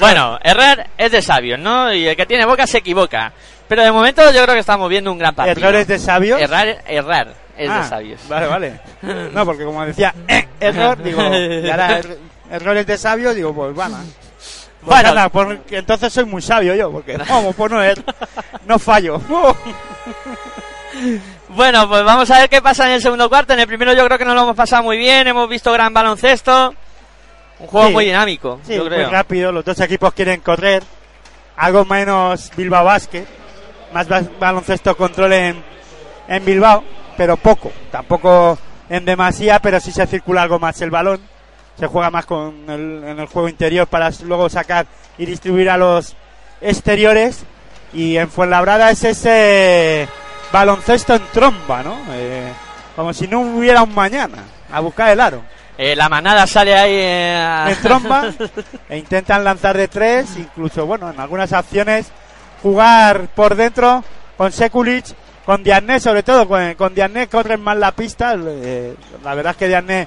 Bueno, 0.00 0.38
errar 0.42 0.88
es 0.96 1.10
de 1.12 1.20
sabios, 1.22 1.58
¿no? 1.58 1.92
Y 1.92 2.06
el 2.08 2.16
que 2.16 2.26
tiene 2.26 2.44
boca 2.46 2.66
se 2.66 2.78
equivoca. 2.78 3.32
Pero 3.68 3.82
de 3.82 3.92
momento 3.92 4.22
yo 4.32 4.42
creo 4.42 4.54
que 4.54 4.60
estamos 4.60 4.88
viendo 4.88 5.10
un 5.12 5.18
gran 5.18 5.34
partido. 5.34 5.58
errores 5.68 5.86
de 5.86 5.98
sabios. 5.98 6.40
Errar, 6.40 6.82
errar 6.86 7.34
es 7.56 7.70
Ah, 7.70 7.78
de 7.82 7.88
sabios. 7.88 8.20
Vale, 8.28 8.46
vale. 8.46 8.80
No, 9.32 9.44
porque 9.44 9.64
como 9.64 9.84
decía, 9.84 10.14
eh, 10.28 10.46
error, 10.60 11.02
digo, 11.02 11.20
y 11.22 11.70
ahora 11.70 12.00
er- 12.00 12.16
errores 12.50 12.86
de 12.86 12.98
sabios, 12.98 13.34
digo, 13.34 13.54
pues 13.54 13.74
van. 13.74 13.92
Bueno, 14.82 15.10
anda, 15.10 15.28
porque 15.28 15.78
entonces 15.78 16.12
soy 16.12 16.24
muy 16.24 16.42
sabio 16.42 16.74
yo, 16.74 16.90
porque 16.90 17.16
vamos, 17.16 17.54
pues 17.54 17.70
no, 17.70 17.82
es- 17.82 18.00
no 18.66 18.78
fallo. 18.78 19.20
Bueno, 21.48 21.88
pues 21.88 22.04
vamos 22.04 22.30
a 22.30 22.38
ver 22.38 22.48
qué 22.48 22.60
pasa 22.62 22.86
en 22.86 22.92
el 22.92 23.02
segundo 23.02 23.28
cuarto. 23.28 23.52
En 23.54 23.60
el 23.60 23.66
primero 23.66 23.92
yo 23.94 24.04
creo 24.06 24.18
que 24.18 24.24
nos 24.24 24.34
lo 24.34 24.42
hemos 24.42 24.56
pasado 24.56 24.82
muy 24.82 24.96
bien, 24.98 25.26
hemos 25.26 25.48
visto 25.48 25.72
gran 25.72 25.92
baloncesto. 25.92 26.74
Un 27.62 27.68
juego 27.68 27.86
Sí. 27.88 27.92
muy 27.94 28.04
dinámico, 28.04 28.60
Sí, 28.66 28.74
yo 28.76 28.84
muy 28.84 29.04
rápido, 29.04 29.52
los 29.52 29.64
dos 29.64 29.78
equipos 29.80 30.12
quieren 30.12 30.40
correr, 30.40 30.82
algo 31.56 31.84
menos 31.84 32.50
Bilbao 32.56 32.84
Basket, 32.84 33.24
más 33.94 34.08
ba- 34.08 34.22
baloncesto 34.40 34.96
control 34.96 35.32
en, 35.32 35.64
en 36.28 36.44
Bilbao, 36.44 36.82
pero 37.16 37.36
poco, 37.36 37.70
tampoco 37.90 38.58
en 38.88 39.04
demasía, 39.04 39.58
pero 39.60 39.78
sí 39.80 39.92
se 39.92 40.06
circula 40.06 40.42
algo 40.42 40.58
más 40.58 40.80
el 40.82 40.90
balón, 40.90 41.20
se 41.78 41.86
juega 41.86 42.10
más 42.10 42.26
con 42.26 42.68
el, 42.68 43.04
en 43.06 43.18
el 43.20 43.26
juego 43.26 43.48
interior 43.48 43.86
para 43.86 44.10
luego 44.24 44.48
sacar 44.48 44.86
y 45.16 45.24
distribuir 45.26 45.70
a 45.70 45.76
los 45.78 46.16
exteriores, 46.60 47.44
y 47.94 48.16
en 48.16 48.28
Fuenlabrada 48.30 48.90
es 48.90 49.04
ese 49.04 50.08
baloncesto 50.52 51.14
en 51.14 51.22
tromba, 51.32 51.82
¿no? 51.82 51.96
Eh, 52.12 52.52
como 52.96 53.12
si 53.12 53.28
no 53.28 53.40
hubiera 53.40 53.82
un 53.82 53.94
mañana, 53.94 54.38
a 54.72 54.80
buscar 54.80 55.10
el 55.10 55.20
aro 55.20 55.42
Eh, 55.84 55.96
la 55.96 56.08
manada 56.08 56.46
sale 56.46 56.76
ahí 56.76 56.94
eh, 56.94 57.64
en 57.70 57.76
tromba 57.82 58.32
e 58.88 58.98
intentan 58.98 59.42
lanzar 59.42 59.76
de 59.76 59.88
tres, 59.88 60.36
incluso, 60.36 60.86
bueno, 60.86 61.10
en 61.10 61.18
algunas 61.18 61.52
acciones 61.52 62.06
jugar 62.62 63.26
por 63.34 63.56
dentro 63.56 64.04
con 64.36 64.52
Sekulic, 64.52 65.06
con 65.44 65.64
Diané, 65.64 65.98
sobre 65.98 66.22
todo 66.22 66.46
con, 66.46 66.74
con 66.74 66.94
Diané 66.94 67.26
corren 67.26 67.60
más 67.60 67.76
la 67.76 67.90
pista. 67.90 68.36
eh, 68.38 68.94
la 69.24 69.34
verdad 69.34 69.50
es 69.50 69.56
que 69.56 69.66
Diané 69.66 70.06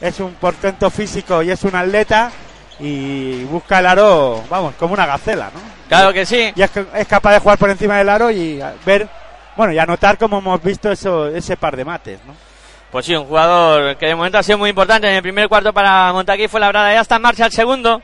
es 0.00 0.20
un 0.20 0.32
portento 0.36 0.88
físico 0.88 1.42
y 1.42 1.50
es 1.50 1.64
un 1.64 1.74
atleta 1.74 2.30
y 2.78 3.44
busca 3.44 3.80
el 3.80 3.88
aro, 3.88 4.42
vamos, 4.48 4.72
como 4.78 4.94
una 4.94 5.04
gacela, 5.04 5.50
¿no? 5.52 5.60
Claro 5.86 6.14
que 6.14 6.24
sí. 6.24 6.50
Y 6.56 6.62
es, 6.62 6.70
es 6.94 7.06
capaz 7.06 7.32
de 7.34 7.40
jugar 7.40 7.58
por 7.58 7.68
encima 7.68 7.98
del 7.98 8.08
aro 8.08 8.30
y 8.30 8.58
ver, 8.86 9.06
bueno, 9.54 9.70
y 9.74 9.78
anotar 9.78 10.16
como 10.16 10.38
hemos 10.38 10.62
visto 10.62 10.90
eso, 10.90 11.26
ese 11.28 11.58
par 11.58 11.76
de 11.76 11.84
mates, 11.84 12.20
¿no? 12.26 12.49
Pues 12.90 13.06
sí, 13.06 13.14
un 13.14 13.24
jugador 13.26 13.96
que 13.96 14.06
de 14.06 14.14
momento 14.16 14.38
ha 14.38 14.42
sido 14.42 14.58
muy 14.58 14.70
importante 14.70 15.08
en 15.08 15.14
el 15.14 15.22
primer 15.22 15.48
cuarto 15.48 15.72
para 15.72 16.12
Montaquí. 16.12 16.48
Fue 16.48 16.58
Labrada, 16.58 16.92
ya 16.92 17.00
está 17.00 17.16
en 17.16 17.22
marcha 17.22 17.46
el 17.46 17.52
segundo. 17.52 18.02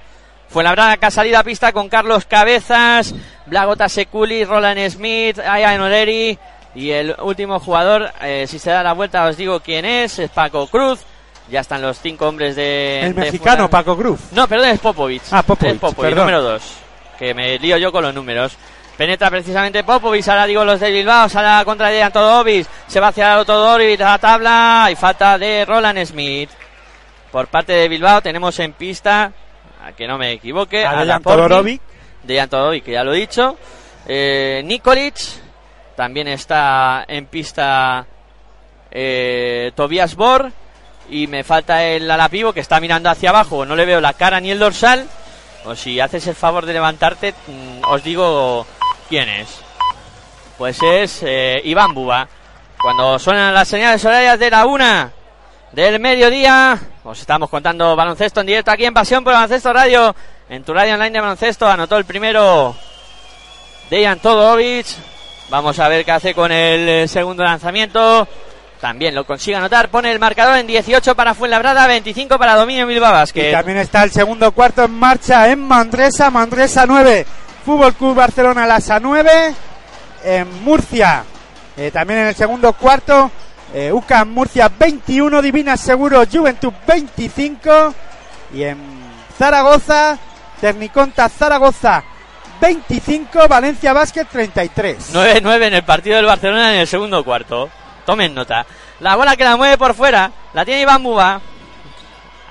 Fue 0.49 0.63
Labrada 0.63 0.97
que 0.97 1.07
ha 1.07 1.11
salido 1.11 1.39
a 1.39 1.43
pista 1.43 1.73
con 1.73 1.89
Carlos 1.89 2.25
Cabezas, 2.25 3.13
Blagota 3.47 3.89
Seculi, 3.89 4.45
Roland 4.45 4.89
Smith, 4.91 5.39
Aya 5.41 5.83
Oleri. 5.83 6.39
Y 6.77 6.91
el 6.91 7.17
último 7.21 7.59
jugador, 7.59 8.13
eh, 8.21 8.45
si 8.47 8.59
se 8.61 8.71
da 8.71 8.83
la 8.83 8.93
vuelta 8.93 9.25
os 9.27 9.37
digo 9.37 9.59
quién 9.61 9.85
es, 9.85 10.19
es 10.21 10.31
Paco 10.31 10.67
Cruz. 10.69 11.01
Ya 11.51 11.61
están 11.61 11.81
los 11.83 11.99
cinco 12.01 12.29
hombres 12.29 12.55
de... 12.57 13.01
El 13.03 13.15
de 13.15 13.21
mexicano 13.23 13.69
fuera. 13.69 13.71
Paco 13.71 13.97
Cruz. 13.97 14.21
No, 14.33 14.47
perdón, 14.47 14.69
es 14.69 14.79
Popovic. 14.81 15.23
Ah, 15.31 15.43
Popovic, 15.43 15.75
Es 15.75 15.81
Popovic, 15.81 16.11
perdón. 16.11 16.27
número 16.27 16.43
dos. 16.43 16.63
Que 17.19 17.35
me 17.35 17.59
lío 17.59 17.77
yo 17.79 17.91
con 17.91 18.03
los 18.05 18.13
números. 18.15 18.57
Penetra 18.97 19.31
precisamente 19.31 19.85
Popovic, 19.85 20.27
ahora 20.29 20.47
digo 20.47 20.65
los 20.65 20.81
de 20.81 20.91
Bilbao, 20.91 21.29
sale 21.29 21.49
a 21.49 21.59
la 21.59 21.65
contra 21.65 21.89
de 21.89 22.03
Antodovic, 22.03 22.67
se 22.87 22.99
va 22.99 23.09
hacia 23.09 23.37
Antodovic, 23.37 24.01
a 24.01 24.13
la 24.13 24.19
tabla, 24.19 24.89
y 24.91 24.97
falta 24.97 25.37
de 25.37 25.65
Roland 25.67 26.05
Smith. 26.07 26.51
Por 27.31 27.49
parte 27.49 27.75
de 27.75 27.89
Bilbao 27.89 28.23
tenemos 28.23 28.59
en 28.59 28.73
pista, 28.73 29.33
a 29.85 29.93
que 29.93 30.07
no 30.07 30.17
me 30.17 30.33
equivoque, 30.33 30.87
A 30.87 30.99
a 30.99 31.05
de 31.05 32.49
Todorovic, 32.49 32.85
que 32.85 32.93
ya 32.93 33.05
lo 33.05 33.13
he 33.13 33.19
dicho. 33.19 33.57
Eh, 34.07 34.63
Nikolic, 34.65 35.17
también 35.97 36.29
está 36.29 37.05
en 37.09 37.27
pista 37.27 38.07
eh, 38.91 39.73
Tobias 39.75 40.15
Bor. 40.15 40.53
Y 41.09 41.29
me 41.29 41.45
falta 41.45 41.85
el 41.85 42.11
alapivo 42.11 42.53
que 42.53 42.61
está 42.61 42.81
mirando 42.81 43.09
hacia 43.09 43.31
abajo. 43.31 43.65
No 43.65 43.77
le 43.77 43.87
veo 43.87 44.01
la 44.01 44.15
cara 44.15 44.41
ni 44.41 44.51
el 44.51 44.59
dorsal. 44.59 45.07
O 45.65 45.75
si 45.75 46.01
haces 46.01 46.27
el 46.27 46.35
favor 46.35 46.67
de 46.67 46.73
levantarte, 46.73 47.33
mm, 47.33 47.85
os 47.89 48.03
digo 48.03 48.67
quién 49.09 49.29
es. 49.29 49.61
Pues 50.59 50.79
es 50.83 51.23
eh, 51.23 51.61
Iván 51.65 51.95
Buba. 51.95 52.29
Cuando 52.81 53.19
suenan 53.19 53.55
las 53.55 53.69
señales 53.69 54.05
horarias 54.05 54.39
de 54.39 54.51
la 54.51 54.67
una 54.67 55.13
del 55.73 55.99
mediodía, 55.99 56.79
os 57.05 57.21
estamos 57.21 57.51
contando 57.51 57.97
baloncesto 57.97 58.41
en 58.41 58.47
directo 58.47 58.71
aquí 58.71 58.85
en 58.85 58.95
Pasión 58.95 59.25
por 59.25 59.33
Baloncesto 59.33 59.73
Radio. 59.73 60.15
En 60.49 60.63
tu 60.63 60.73
radio 60.73 60.95
online 60.95 61.11
de 61.11 61.21
baloncesto 61.21 61.67
anotó 61.67 61.97
el 61.97 62.05
primero 62.05 62.77
Dejan 63.91 64.21
Todovic. 64.21 64.87
Vamos 65.49 65.79
a 65.79 65.89
ver 65.89 66.05
qué 66.05 66.13
hace 66.13 66.35
con 66.35 66.53
el 66.53 66.89
eh, 66.89 67.09
segundo 67.09 67.45
lanzamiento. 67.45 68.27
También 68.81 69.15
lo 69.15 69.25
consigue 69.25 69.57
anotar. 69.57 69.89
Pone 69.89 70.13
el 70.13 70.19
marcador 70.19 70.59
en 70.59 70.67
18 70.67 71.15
para 71.15 71.35
Fuenlabrada, 71.35 71.87
25 71.87 72.39
para 72.39 72.57
Dominio 72.57 72.87
Bilbao 72.87 73.25
también 73.53 73.79
está 73.79 74.05
el 74.05 74.11
segundo 74.11 74.53
cuarto 74.53 74.85
en 74.85 74.93
marcha 74.93 75.51
en 75.51 75.61
Mandresa, 75.61 76.31
Mandresa 76.31 76.85
9, 76.87 77.27
Fútbol 77.67 77.95
Club 77.95 78.15
Barcelona 78.15 78.65
Lasa 78.65 79.01
9, 79.01 79.55
en 80.23 80.63
Murcia, 80.63 81.25
eh, 81.77 81.91
también 81.91 82.21
en 82.21 82.29
el 82.29 82.37
segundo 82.37 82.73
cuarto, 82.75 83.29
eh, 83.75 83.91
UCAM 83.91 84.29
Murcia 84.29 84.69
21, 84.69 85.43
Divina 85.43 85.77
Seguro 85.77 86.23
Juventud 86.33 86.73
25, 86.87 87.93
y 88.55 88.63
en 88.63 88.79
Zaragoza, 89.37 90.17
Tecniconta 90.61 91.29
Zaragoza 91.29 92.05
25, 92.61 93.49
Valencia 93.49 93.93
Basket 93.93 94.27
33. 94.27 95.13
9-9 95.13 95.67
en 95.67 95.75
el 95.75 95.83
partido 95.83 96.15
del 96.15 96.27
Barcelona 96.27 96.73
en 96.73 96.83
el 96.83 96.87
segundo 96.87 97.25
cuarto. 97.25 97.69
Tomen 98.05 98.33
nota. 98.33 98.65
La 99.01 99.17
bola 99.17 99.35
que 99.35 99.43
la 99.43 99.57
mueve 99.57 99.77
por 99.77 99.95
fuera. 99.95 100.31
La 100.55 100.65
tiene 100.65 100.83
Iván 100.83 101.03
Buba. 101.03 101.41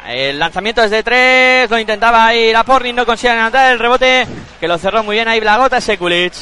El 0.07 0.37
lanzamiento 0.39 0.83
es 0.83 0.91
de 0.91 1.03
tres. 1.03 1.69
Lo 1.69 1.79
intentaba 1.79 2.27
ahí 2.27 2.51
la 2.51 2.63
Porni. 2.63 2.93
No 2.93 3.05
consigue 3.05 3.31
anotar 3.33 3.71
el 3.71 3.79
rebote. 3.79 4.27
Que 4.59 4.67
lo 4.67 4.77
cerró 4.77 5.03
muy 5.03 5.15
bien 5.15 5.27
ahí 5.27 5.39
Blagota 5.39 5.81
Sekulic. 5.81 6.33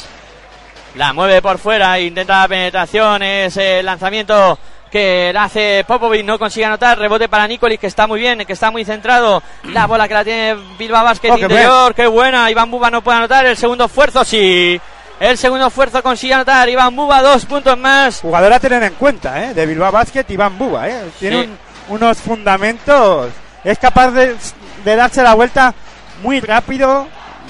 La 0.96 1.12
mueve 1.12 1.42
por 1.42 1.58
fuera. 1.58 1.98
Intenta 1.98 2.42
la 2.42 2.48
penetración. 2.48 3.22
Es 3.22 3.56
el 3.56 3.84
lanzamiento 3.86 4.58
que 4.90 5.32
la 5.34 5.44
hace 5.44 5.84
Popovic. 5.86 6.24
No 6.24 6.38
consigue 6.38 6.66
anotar. 6.66 6.98
Rebote 6.98 7.28
para 7.28 7.46
Nikolic 7.48 7.80
que 7.80 7.86
está 7.86 8.06
muy 8.06 8.20
bien. 8.20 8.44
Que 8.46 8.52
está 8.52 8.70
muy 8.70 8.84
centrado. 8.84 9.42
La 9.64 9.86
bola 9.86 10.06
que 10.08 10.14
la 10.14 10.24
tiene 10.24 10.56
Bilbao 10.78 11.02
Basket 11.04 11.30
Oh, 11.30 11.38
interior. 11.38 11.94
Qué 11.94 12.06
buena. 12.06 12.50
Iván 12.50 12.70
Buba 12.70 12.90
no 12.90 13.02
puede 13.02 13.18
anotar. 13.18 13.46
El 13.46 13.56
segundo 13.56 13.86
esfuerzo 13.86 14.24
sí. 14.24 14.80
El 15.20 15.38
segundo 15.38 15.68
esfuerzo 15.68 16.02
consigue 16.02 16.34
anotar 16.34 16.68
Iván 16.68 16.94
Buba, 16.94 17.22
dos 17.22 17.46
puntos 17.46 17.78
más. 17.78 18.20
Jugador 18.20 18.52
a 18.52 18.58
tener 18.60 18.82
en 18.82 18.94
cuenta, 18.94 19.42
¿eh? 19.44 19.54
De 19.54 19.64
Bilbao 19.64 19.90
Basket, 19.92 20.24
Iván 20.28 20.58
Buba, 20.58 20.88
¿eh? 20.88 21.04
Tiene 21.20 21.42
Sí. 21.44 21.48
un- 21.88 21.94
unos 21.96 22.18
fundamentos. 22.18 23.30
Es 23.64 23.78
capaz 23.78 24.10
de, 24.10 24.36
de 24.84 24.96
darse 24.96 25.22
la 25.22 25.34
vuelta 25.34 25.74
muy 26.22 26.40
rápido, 26.40 27.08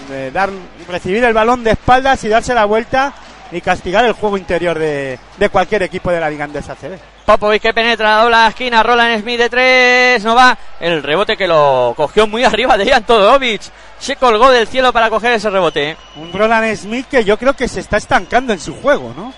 de 0.08 0.30
dar, 0.30 0.50
recibir 0.88 1.24
el 1.24 1.34
balón 1.34 1.64
de 1.64 1.72
espaldas 1.72 2.22
y 2.24 2.28
darse 2.28 2.54
la 2.54 2.64
vuelta 2.64 3.12
y 3.50 3.60
castigar 3.60 4.04
el 4.04 4.12
juego 4.12 4.36
interior 4.36 4.78
de, 4.78 5.18
de 5.36 5.48
cualquier 5.48 5.82
equipo 5.82 6.10
de 6.10 6.20
la 6.20 6.30
Liga 6.30 6.44
Andesa 6.44 6.74
CB. 6.74 6.98
Popovic 7.24 7.62
que 7.62 7.72
penetra, 7.72 8.18
dobla 8.18 8.42
la 8.42 8.48
esquina, 8.48 8.82
Roland 8.82 9.22
Smith 9.22 9.38
de 9.38 9.48
tres, 9.48 10.24
no 10.24 10.34
va. 10.34 10.56
El 10.78 11.02
rebote 11.02 11.36
que 11.36 11.46
lo 11.46 11.94
cogió 11.96 12.26
muy 12.26 12.44
arriba 12.44 12.76
de 12.76 12.90
Jan 12.90 13.04
Todorovic. 13.04 13.62
Se 13.98 14.16
colgó 14.16 14.50
del 14.50 14.68
cielo 14.68 14.92
para 14.92 15.08
coger 15.08 15.32
ese 15.32 15.48
rebote. 15.50 15.96
Un 16.16 16.32
Roland 16.32 16.76
Smith 16.76 17.06
que 17.10 17.24
yo 17.24 17.38
creo 17.38 17.54
que 17.54 17.68
se 17.68 17.80
está 17.80 17.96
estancando 17.96 18.52
en 18.52 18.60
su 18.60 18.74
juego, 18.80 19.14
¿no? 19.16 19.32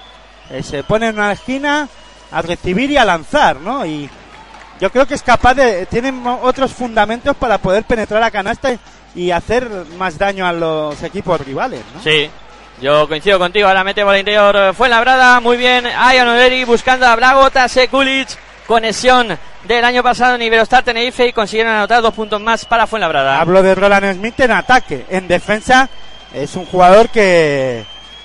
Eh, 0.50 0.62
se 0.62 0.82
pone 0.82 1.08
en 1.08 1.18
una 1.18 1.32
esquina 1.32 1.88
a 2.32 2.42
recibir 2.42 2.90
y 2.90 2.96
a 2.96 3.04
lanzar, 3.04 3.60
¿no? 3.60 3.86
Y 3.86 4.10
yo 4.80 4.90
creo 4.90 5.06
que 5.06 5.14
es 5.14 5.22
capaz 5.22 5.54
de... 5.54 5.86
Tiene 5.86 6.12
mo- 6.12 6.40
otros 6.42 6.72
fundamentos 6.72 7.36
para 7.36 7.58
poder 7.58 7.84
penetrar 7.84 8.22
a 8.22 8.30
canasta 8.30 8.70
y- 9.14 9.30
hacer 9.30 9.68
más 9.98 10.18
daño 10.18 10.46
a 10.46 10.52
los 10.52 11.02
equipos 11.02 11.40
rivales, 11.40 11.80
¿no? 11.94 12.02
Sí, 12.02 12.30
yo 12.80 13.08
coincido 13.08 13.38
contigo. 13.38 13.68
Ahora 13.68 13.84
mete 13.84 14.04
bola 14.04 14.18
interior. 14.18 14.74
Fue 14.74 14.88
labrada. 14.88 15.40
Muy 15.40 15.56
bien. 15.56 15.86
Ayan 15.86 16.28
Oleri 16.28 16.64
buscando 16.64 17.06
a 17.06 17.16
Blagota 17.16 17.68
Sekulic. 17.68 18.28
Conexión 18.66 19.38
del 19.62 19.84
año 19.84 20.02
pasado 20.02 20.34
en 20.34 20.42
Iberostar 20.42 20.82
Tenerife 20.82 21.24
y 21.28 21.32
consiguieron 21.32 21.72
anotar 21.72 22.02
dos 22.02 22.12
puntos 22.12 22.40
más 22.40 22.64
para 22.64 22.88
Fuenlabrada. 22.88 23.40
Hablo 23.40 23.62
de 23.62 23.76
Roland 23.76 24.16
Smith 24.16 24.40
en 24.40 24.50
ataque. 24.50 25.06
En 25.08 25.28
defensa 25.28 25.88
es 26.34 26.56
un 26.56 26.66
jugador 26.66 27.08
que, 27.08 27.84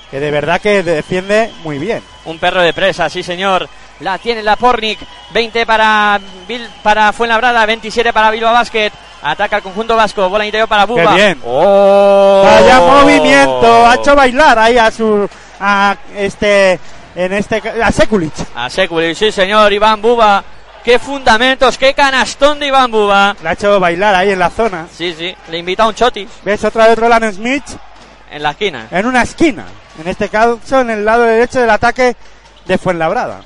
que 0.10 0.20
de 0.20 0.32
verdad 0.32 0.60
que 0.60 0.82
defiende 0.82 1.52
muy 1.64 1.78
bien. 1.78 2.02
Un 2.26 2.39
perro 2.39 2.62
de 2.64 2.74
presa, 2.74 3.08
sí 3.08 3.22
señor. 3.22 3.70
La 4.02 4.18
tiene 4.18 4.41
la 4.43 4.56
Pornik. 4.56 4.99
20 5.34 5.66
para, 5.66 6.20
Bil- 6.47 6.68
para 6.84 7.14
Fuenlabrada, 7.14 7.66
27 7.66 8.12
para 8.14 8.32
Bilbao 8.32 8.54
Basket. 8.54 8.91
Ataca 9.24 9.58
el 9.58 9.64
conjunto 9.64 9.95
vasco. 9.95 10.28
Bola 10.30 10.45
interior 10.45 10.68
para 10.68 10.86
Buba. 10.86 11.14
bien. 11.14 11.39
¡Oh! 11.45 12.41
Vaya 12.43 12.80
movimiento, 12.80 13.86
ha 13.88 13.95
hecho 13.95 14.16
bailar 14.16 14.58
ahí 14.58 14.78
a 14.78 14.89
su 14.89 15.30
a 15.60 15.95
este 16.18 16.80
en 17.16 17.34
este 17.34 17.62
a 17.84 17.91
Sekulic. 17.91 18.34
A 18.56 18.70
Sekulic, 18.70 19.16
sí 19.16 19.32
señor. 19.32 19.72
Iván 19.72 20.02
Buba. 20.02 20.43
¡Qué 20.84 20.97
fundamentos! 20.97 21.78
¡Qué 21.78 21.93
canastón 21.93 22.60
de 22.60 22.66
Iván 22.66 22.89
Buba! 22.89 23.36
Le 23.43 23.49
ha 23.49 23.52
hecho 23.52 23.80
bailar 23.80 24.16
ahí 24.16 24.32
en 24.32 24.39
la 24.39 24.49
zona. 24.49 24.88
Sí, 24.91 25.14
sí. 25.16 25.36
Le 25.49 25.60
invita 25.60 25.84
a 25.84 25.88
un 25.89 25.93
chotis 25.93 26.28
¿Ves 26.43 26.64
otra 26.64 26.88
vez 26.88 26.97
Roland 26.97 27.32
Smith 27.36 27.64
en 28.32 28.41
la 28.41 28.49
esquina. 28.49 28.88
en 28.89 29.06
una 29.06 29.22
esquina? 29.22 29.66
En 30.02 30.08
este 30.08 30.30
caso 30.30 30.82
en 30.82 30.89
el 30.89 31.06
lado 31.06 31.22
derecho 31.22 31.62
del 31.62 31.70
ataque 31.70 32.16
de 32.66 32.78
Fuenlabrada. 32.80 33.41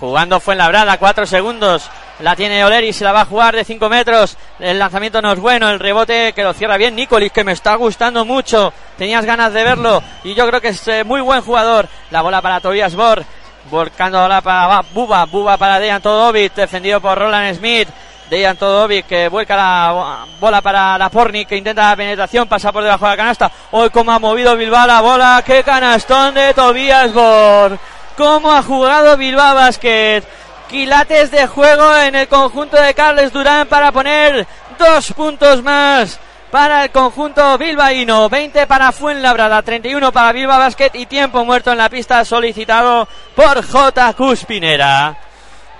Jugando 0.00 0.40
Fuenlabrada, 0.40 0.98
4 0.98 1.24
segundos 1.24 1.88
La 2.20 2.36
tiene 2.36 2.64
Oleri, 2.64 2.92
se 2.92 3.04
la 3.04 3.12
va 3.12 3.22
a 3.22 3.26
jugar 3.26 3.54
de 3.56 3.64
5 3.64 3.88
metros. 3.88 4.36
El 4.58 4.78
lanzamiento 4.78 5.20
no 5.20 5.32
es 5.32 5.38
bueno, 5.38 5.68
el 5.68 5.78
rebote 5.78 6.32
que 6.34 6.44
lo 6.44 6.52
cierra 6.52 6.76
bien 6.76 6.94
Nicolis, 6.94 7.32
que 7.32 7.44
me 7.44 7.52
está 7.52 7.74
gustando 7.76 8.24
mucho. 8.24 8.72
Tenías 8.96 9.24
ganas 9.24 9.52
de 9.52 9.64
verlo 9.64 10.02
y 10.24 10.34
yo 10.34 10.46
creo 10.46 10.60
que 10.60 10.68
es 10.68 10.88
eh, 10.88 11.04
muy 11.04 11.20
buen 11.20 11.42
jugador. 11.42 11.88
La 12.10 12.22
bola 12.22 12.40
para 12.40 12.60
Tobias 12.60 12.94
Bor. 12.94 13.24
Volcando 13.70 14.28
la 14.28 14.40
para 14.40 14.82
Buba, 14.92 15.24
Buba 15.24 15.56
para 15.56 15.80
Dejan 15.80 16.00
Todovic, 16.00 16.54
defendido 16.54 17.00
por 17.00 17.18
Roland 17.18 17.56
Smith. 17.56 17.88
Dejan 18.30 18.56
Todovic 18.56 19.06
que 19.06 19.28
vuelca 19.28 19.56
la 19.56 20.24
bola 20.40 20.60
para 20.60 20.98
la 20.98 21.10
Porni 21.10 21.46
que 21.46 21.56
intenta 21.56 21.90
la 21.90 21.96
penetración, 21.96 22.48
pasa 22.48 22.72
por 22.72 22.82
debajo 22.82 23.04
de 23.04 23.10
la 23.10 23.16
canasta. 23.16 23.50
Hoy 23.72 23.90
como 23.90 24.12
ha 24.12 24.18
movido 24.18 24.56
Bilbao 24.56 24.86
la 24.86 25.00
bola, 25.00 25.42
qué 25.44 25.62
canastón 25.62 26.34
de 26.34 26.54
Tobias 26.54 27.12
Bor. 27.12 27.78
Cómo 28.16 28.52
ha 28.52 28.62
jugado 28.62 29.16
Bilbao 29.16 29.54
Basket. 29.54 30.22
Quilates 30.68 31.30
de 31.30 31.46
juego 31.46 31.96
en 31.96 32.14
el 32.14 32.28
conjunto 32.28 32.80
de 32.80 32.94
Carles 32.94 33.32
Durán 33.32 33.68
para 33.68 33.92
poner 33.92 34.46
dos 34.78 35.12
puntos 35.12 35.62
más 35.62 36.18
para 36.50 36.84
el 36.84 36.90
conjunto 36.90 37.58
bilbaíno. 37.58 38.28
20 38.28 38.66
para 38.66 38.90
Fuenlabrada, 38.90 39.60
31 39.60 40.12
para 40.12 40.32
Bilbao 40.32 40.58
Basket 40.58 40.90
y 40.94 41.06
tiempo 41.06 41.44
muerto 41.44 41.72
en 41.72 41.78
la 41.78 41.90
pista 41.90 42.24
solicitado 42.24 43.06
por 43.34 43.62
J. 43.62 44.12
Cuspinera. 44.14 45.18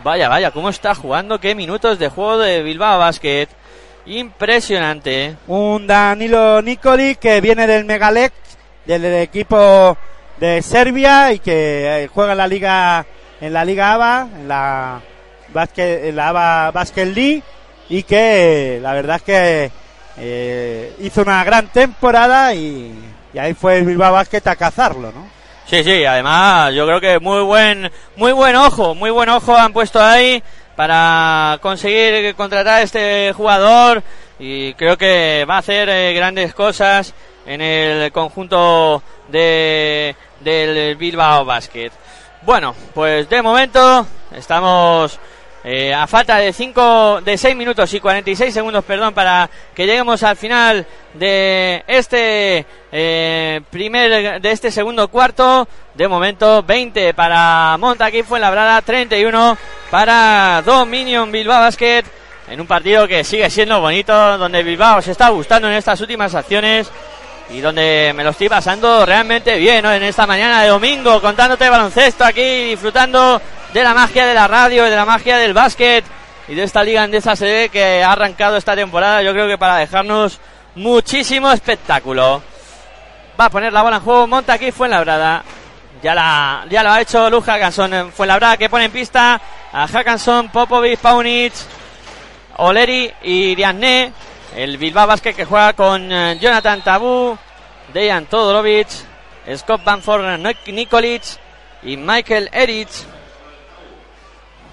Vaya, 0.05 0.29
vaya, 0.29 0.51
cómo 0.51 0.69
está 0.69 0.95
jugando, 0.95 1.41
qué 1.41 1.55
minutos 1.55 1.99
de 1.99 2.11
juego 2.11 2.39
de 2.39 2.63
Bilbao 2.63 2.99
Basket. 2.99 3.49
Impresionante. 4.05 5.37
Un 5.47 5.87
Danilo 5.87 6.61
Nikoli 6.61 7.17
que 7.17 7.41
viene 7.41 7.67
del 7.67 7.87
Megalec, 7.87 8.33
del 8.85 9.05
equipo 9.07 9.97
de 10.39 10.63
Serbia 10.63 11.33
y 11.33 11.39
que 11.39 12.05
eh, 12.05 12.09
juega 12.13 12.33
en 12.33 12.39
la 12.39 12.49
liga 12.49 13.07
en 13.41 13.53
la 13.53 13.65
liga 13.65 13.93
ABA, 13.93 14.29
en 14.39 14.49
la 14.49 15.01
basket, 15.53 16.09
en 16.09 16.17
la 16.17 16.29
ABA 16.29 16.71
Basket 16.71 17.07
League 17.07 17.43
y 17.89 18.03
que 18.03 18.79
la 18.83 18.93
verdad 18.95 19.17
es 19.17 19.23
que 19.23 19.71
eh, 20.19 20.95
hizo 21.01 21.23
una 21.23 21.45
gran 21.45 21.69
temporada 21.69 22.55
y, 22.55 22.95
y 23.33 23.39
ahí 23.39 23.55
fue 23.55 23.79
el 23.79 23.85
Bilbao 23.85 24.13
Basket 24.13 24.47
a 24.47 24.57
cazarlo, 24.57 25.13
¿no? 25.13 25.37
Sí, 25.67 25.83
sí, 25.83 26.05
además 26.05 26.73
yo 26.75 26.87
creo 26.87 27.01
que 27.01 27.19
muy 27.19 27.43
buen, 27.43 27.91
muy 28.17 28.33
buen 28.33 28.55
ojo, 28.55 28.95
muy 28.95 29.11
buen 29.11 29.29
ojo 29.29 29.57
han 29.57 29.73
puesto 29.73 30.03
ahí 30.03 30.43
para 30.77 31.59
conseguir 31.61 32.35
contratar 32.37 32.75
a 32.75 32.83
este 32.83 33.33
jugador 33.33 34.03
y 34.39 34.75
creo 34.75 34.97
que 34.97 35.45
va 35.49 35.57
a 35.57 35.59
hacer 35.59 35.89
eh, 35.89 36.15
grandes 36.15 36.55
cosas 36.55 37.15
en 37.47 37.61
el 37.61 38.13
conjunto 38.13 39.03
de, 39.29 40.15
del 40.41 40.97
Bilbao 40.97 41.45
Basket. 41.45 41.91
Bueno, 42.43 42.75
pues 42.95 43.29
de 43.29 43.43
momento 43.43 44.07
estamos 44.33 45.19
eh, 45.69 45.93
a 45.93 46.07
falta 46.07 46.37
de 46.37 46.53
5, 46.53 47.23
de 47.25 47.37
6 47.37 47.57
minutos 47.57 47.93
y 47.93 47.99
46 47.99 48.55
segundos, 48.55 48.85
perdón, 48.85 49.13
para 49.13 49.51
que 49.75 49.85
lleguemos 49.85 50.23
al 50.23 50.37
final 50.37 50.87
de 51.15 51.83
este 51.89 52.65
eh, 52.93 53.61
primer, 53.69 54.41
de 54.41 54.51
este 54.53 54.71
segundo 54.71 55.09
cuarto. 55.09 55.67
De 55.93 56.07
momento, 56.07 56.63
20 56.63 57.15
para 57.15 57.77
Montaquí 57.79 58.23
fue 58.23 58.39
labrada, 58.39 58.81
31 58.81 59.59
para 59.91 60.63
Dominion 60.65 61.33
Bilbao 61.33 61.59
Basket. 61.59 62.05
En 62.49 62.61
un 62.61 62.67
partido 62.69 63.09
que 63.09 63.25
sigue 63.25 63.51
siendo 63.51 63.81
bonito, 63.81 64.39
donde 64.39 64.63
Bilbao 64.63 65.03
se 65.03 65.11
está 65.11 65.31
gustando 65.31 65.67
en 65.67 65.75
estas 65.75 66.01
últimas 66.01 66.33
acciones 66.37 66.89
y 67.51 67.61
donde 67.61 68.13
me 68.15 68.25
lo 68.25 68.31
estoy 68.31 68.49
pasando 68.49 69.07
realmente 69.07 69.57
bien 69.57 69.83
¿no? 69.83 69.93
en 69.93 70.03
esta 70.03 70.27
mañana 70.27 70.63
de 70.63 70.69
domingo, 70.69 71.21
contándote 71.21 71.71
baloncesto 71.71 72.25
aquí, 72.25 72.71
disfrutando 72.71 73.41
de 73.73 73.83
la 73.83 73.95
magia 73.95 74.27
de 74.27 74.35
la 74.35 74.49
radio 74.49 74.87
y 74.87 74.91
de 74.91 74.97
la 74.97 75.05
magia 75.05 75.39
del 75.39 75.55
básquet 75.55 76.05
y 76.49 76.55
de 76.55 76.63
esta 76.63 76.85
liga 76.85 77.03
andesa 77.03 77.35
ve 77.35 77.69
que 77.73 78.03
ha 78.03 78.13
arrancado 78.13 78.57
esta 78.57 78.75
temporada, 78.77 79.23
yo 79.23 79.33
creo 79.33 79.49
que 79.49 79.59
para 79.59 79.77
dejarnos 79.77 80.39
muchísimo 80.77 81.51
espectáculo. 81.51 82.43
Va 83.39 83.47
a 83.47 83.51
poner 83.51 83.73
la 83.73 83.83
bola 83.83 83.97
en 83.97 84.03
juego, 84.03 84.27
monta 84.27 84.55
aquí 84.55 84.71
Fuenlabrada. 84.71 85.43
Ya, 86.03 86.15
la, 86.15 86.67
ya 86.71 86.83
lo 86.83 86.91
ha 86.91 87.01
hecho 87.01 87.29
Luz 87.31 87.45
Hackanson. 87.45 88.13
Fuenlabrada 88.13 88.57
que 88.57 88.69
pone 88.69 88.85
en 88.85 88.93
pista 88.93 89.41
a 89.73 89.89
Hackanson, 89.89 90.51
Popovic, 90.51 91.01
Paunic, 91.01 91.53
Oleri 92.59 93.13
y 93.23 93.55
Dianne. 93.55 94.13
El 94.55 94.79
Bilbao 94.79 95.07
Basket 95.07 95.35
que 95.35 95.45
juega 95.45 95.73
con 95.73 96.11
eh, 96.11 96.39
Jonathan 96.41 96.83
Tabú, 96.83 97.37
Dejan 97.93 98.27
Todorovic, 98.27 98.89
Scott 99.57 99.85
Banford, 99.85 100.39
Nikolic 100.67 101.23
y 101.83 101.97
Michael 101.97 102.49
Erich. 102.53 103.05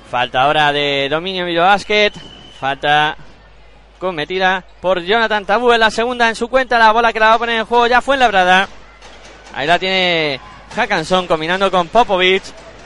Falta 0.09 0.43
ahora 0.43 0.71
de 0.71 1.07
dominio 1.09 1.45
Bilbao 1.45 1.65
Basket. 1.65 2.11
Falta 2.59 3.17
cometida 3.99 4.63
por 4.81 5.01
Jonathan 5.01 5.45
Tabú 5.45 5.71
en 5.71 5.79
la 5.79 5.91
segunda 5.91 6.29
en 6.29 6.35
su 6.35 6.47
cuenta. 6.47 6.77
La 6.77 6.91
bola 6.91 7.11
que 7.11 7.19
la 7.19 7.29
va 7.29 7.33
a 7.33 7.39
poner 7.39 7.59
en 7.59 7.65
juego 7.65 7.87
ya 7.87 8.01
fue 8.01 8.15
en 8.15 8.19
la 8.19 8.27
brada. 8.27 8.67
Ahí 9.55 9.67
la 9.67 9.79
tiene 9.79 10.39
Hackanson 10.75 11.27
combinando 11.27 11.69
con 11.69 11.87
Popovic. 11.87 12.43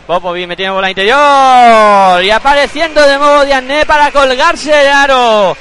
Popovic 0.07 0.47
metiendo 0.47 0.75
bola 0.75 0.89
interior. 0.89 2.23
Y 2.23 2.31
apareciendo 2.31 3.05
de 3.05 3.17
nuevo 3.17 3.43
Diané 3.43 3.85
para 3.85 4.09
colgarse 4.09 4.71
de 4.71 4.87
aro. 4.87 5.55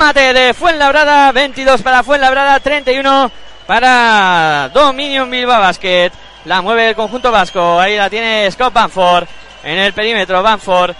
Mate 0.00 0.34
de 0.34 0.52
Fuenlabrada. 0.52 1.30
22 1.30 1.80
para 1.80 2.02
Fuenlabrada. 2.02 2.58
31 2.58 3.30
para 3.68 4.68
Dominion 4.74 5.30
Bilbao 5.30 5.60
Basket. 5.60 6.10
La 6.44 6.60
mueve 6.60 6.88
el 6.88 6.96
conjunto 6.96 7.30
vasco. 7.30 7.80
Ahí 7.80 7.96
la 7.96 8.10
tiene 8.10 8.50
Scott 8.50 8.74
Banford. 8.74 9.28
En 9.62 9.78
el 9.78 9.92
perímetro 9.92 10.42
Banford. 10.42 10.96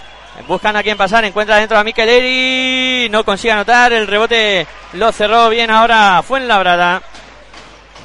Buscan 0.47 0.77
a 0.77 0.83
quien 0.85 0.97
pasar. 0.97 1.25
Encuentra 1.25 1.57
dentro 1.57 1.77
a 1.77 1.83
Mikel 1.83 2.09
Eri. 2.09 3.09
No 3.11 3.25
consigue 3.25 3.53
anotar. 3.53 3.93
El 3.93 4.07
rebote 4.07 4.69
lo 4.93 5.11
cerró 5.11 5.49
bien 5.49 5.69
ahora 5.69 6.23
Fuenlabrada. 6.23 7.03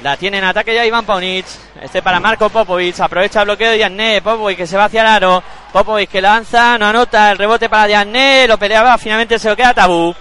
La 0.02 0.16
tiene 0.16 0.38
en 0.38 0.44
ataque 0.44 0.74
ya 0.74 0.86
Iván 0.86 1.04
Paunic. 1.04 1.44
Este 1.82 2.00
para 2.00 2.20
Marco 2.20 2.48
Popovic. 2.48 2.98
Aprovecha 3.00 3.40
el 3.40 3.46
bloqueo 3.46 3.70
de 3.70 3.76
Dianne. 3.76 4.22
Popovic 4.22 4.56
que 4.56 4.66
se 4.66 4.76
va 4.76 4.84
hacia 4.84 5.02
el 5.02 5.06
aro. 5.06 5.42
Popovic 5.72 6.10
que 6.10 6.22
lanza. 6.22 6.78
No 6.78 6.86
anota. 6.86 7.30
El 7.30 7.38
rebote 7.38 7.68
para 7.68 7.86
Dianne. 7.86 8.46
Lo 8.48 8.58
peleaba. 8.58 8.96
Finalmente 8.96 9.38
se 9.38 9.48
lo 9.50 9.56
queda 9.56 9.74
Tabú. 9.74 10.14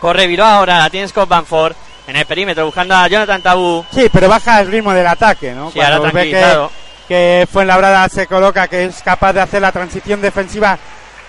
Corre 0.00 0.26
Bilbao 0.26 0.48
ahora. 0.48 0.78
La 0.78 0.90
tiene 0.90 1.06
Scott 1.06 1.28
Banford. 1.28 1.74
En 2.08 2.16
el 2.16 2.26
perímetro 2.26 2.64
buscando 2.64 2.96
a 2.96 3.06
Jonathan 3.06 3.42
Tabú. 3.42 3.84
Sí, 3.92 4.08
pero 4.12 4.28
baja 4.28 4.60
el 4.60 4.70
ritmo 4.70 4.92
del 4.92 5.06
ataque, 5.06 5.52
¿no? 5.52 5.70
Sí, 5.70 5.80
ahora 5.80 6.10
ve 6.10 6.30
que, 6.30 6.68
que 7.06 7.48
Fuenlabrada 7.52 8.08
se 8.08 8.26
coloca, 8.26 8.66
que 8.66 8.86
es 8.86 9.02
capaz 9.02 9.34
de 9.34 9.42
hacer 9.42 9.60
la 9.60 9.72
transición 9.72 10.22
defensiva 10.22 10.78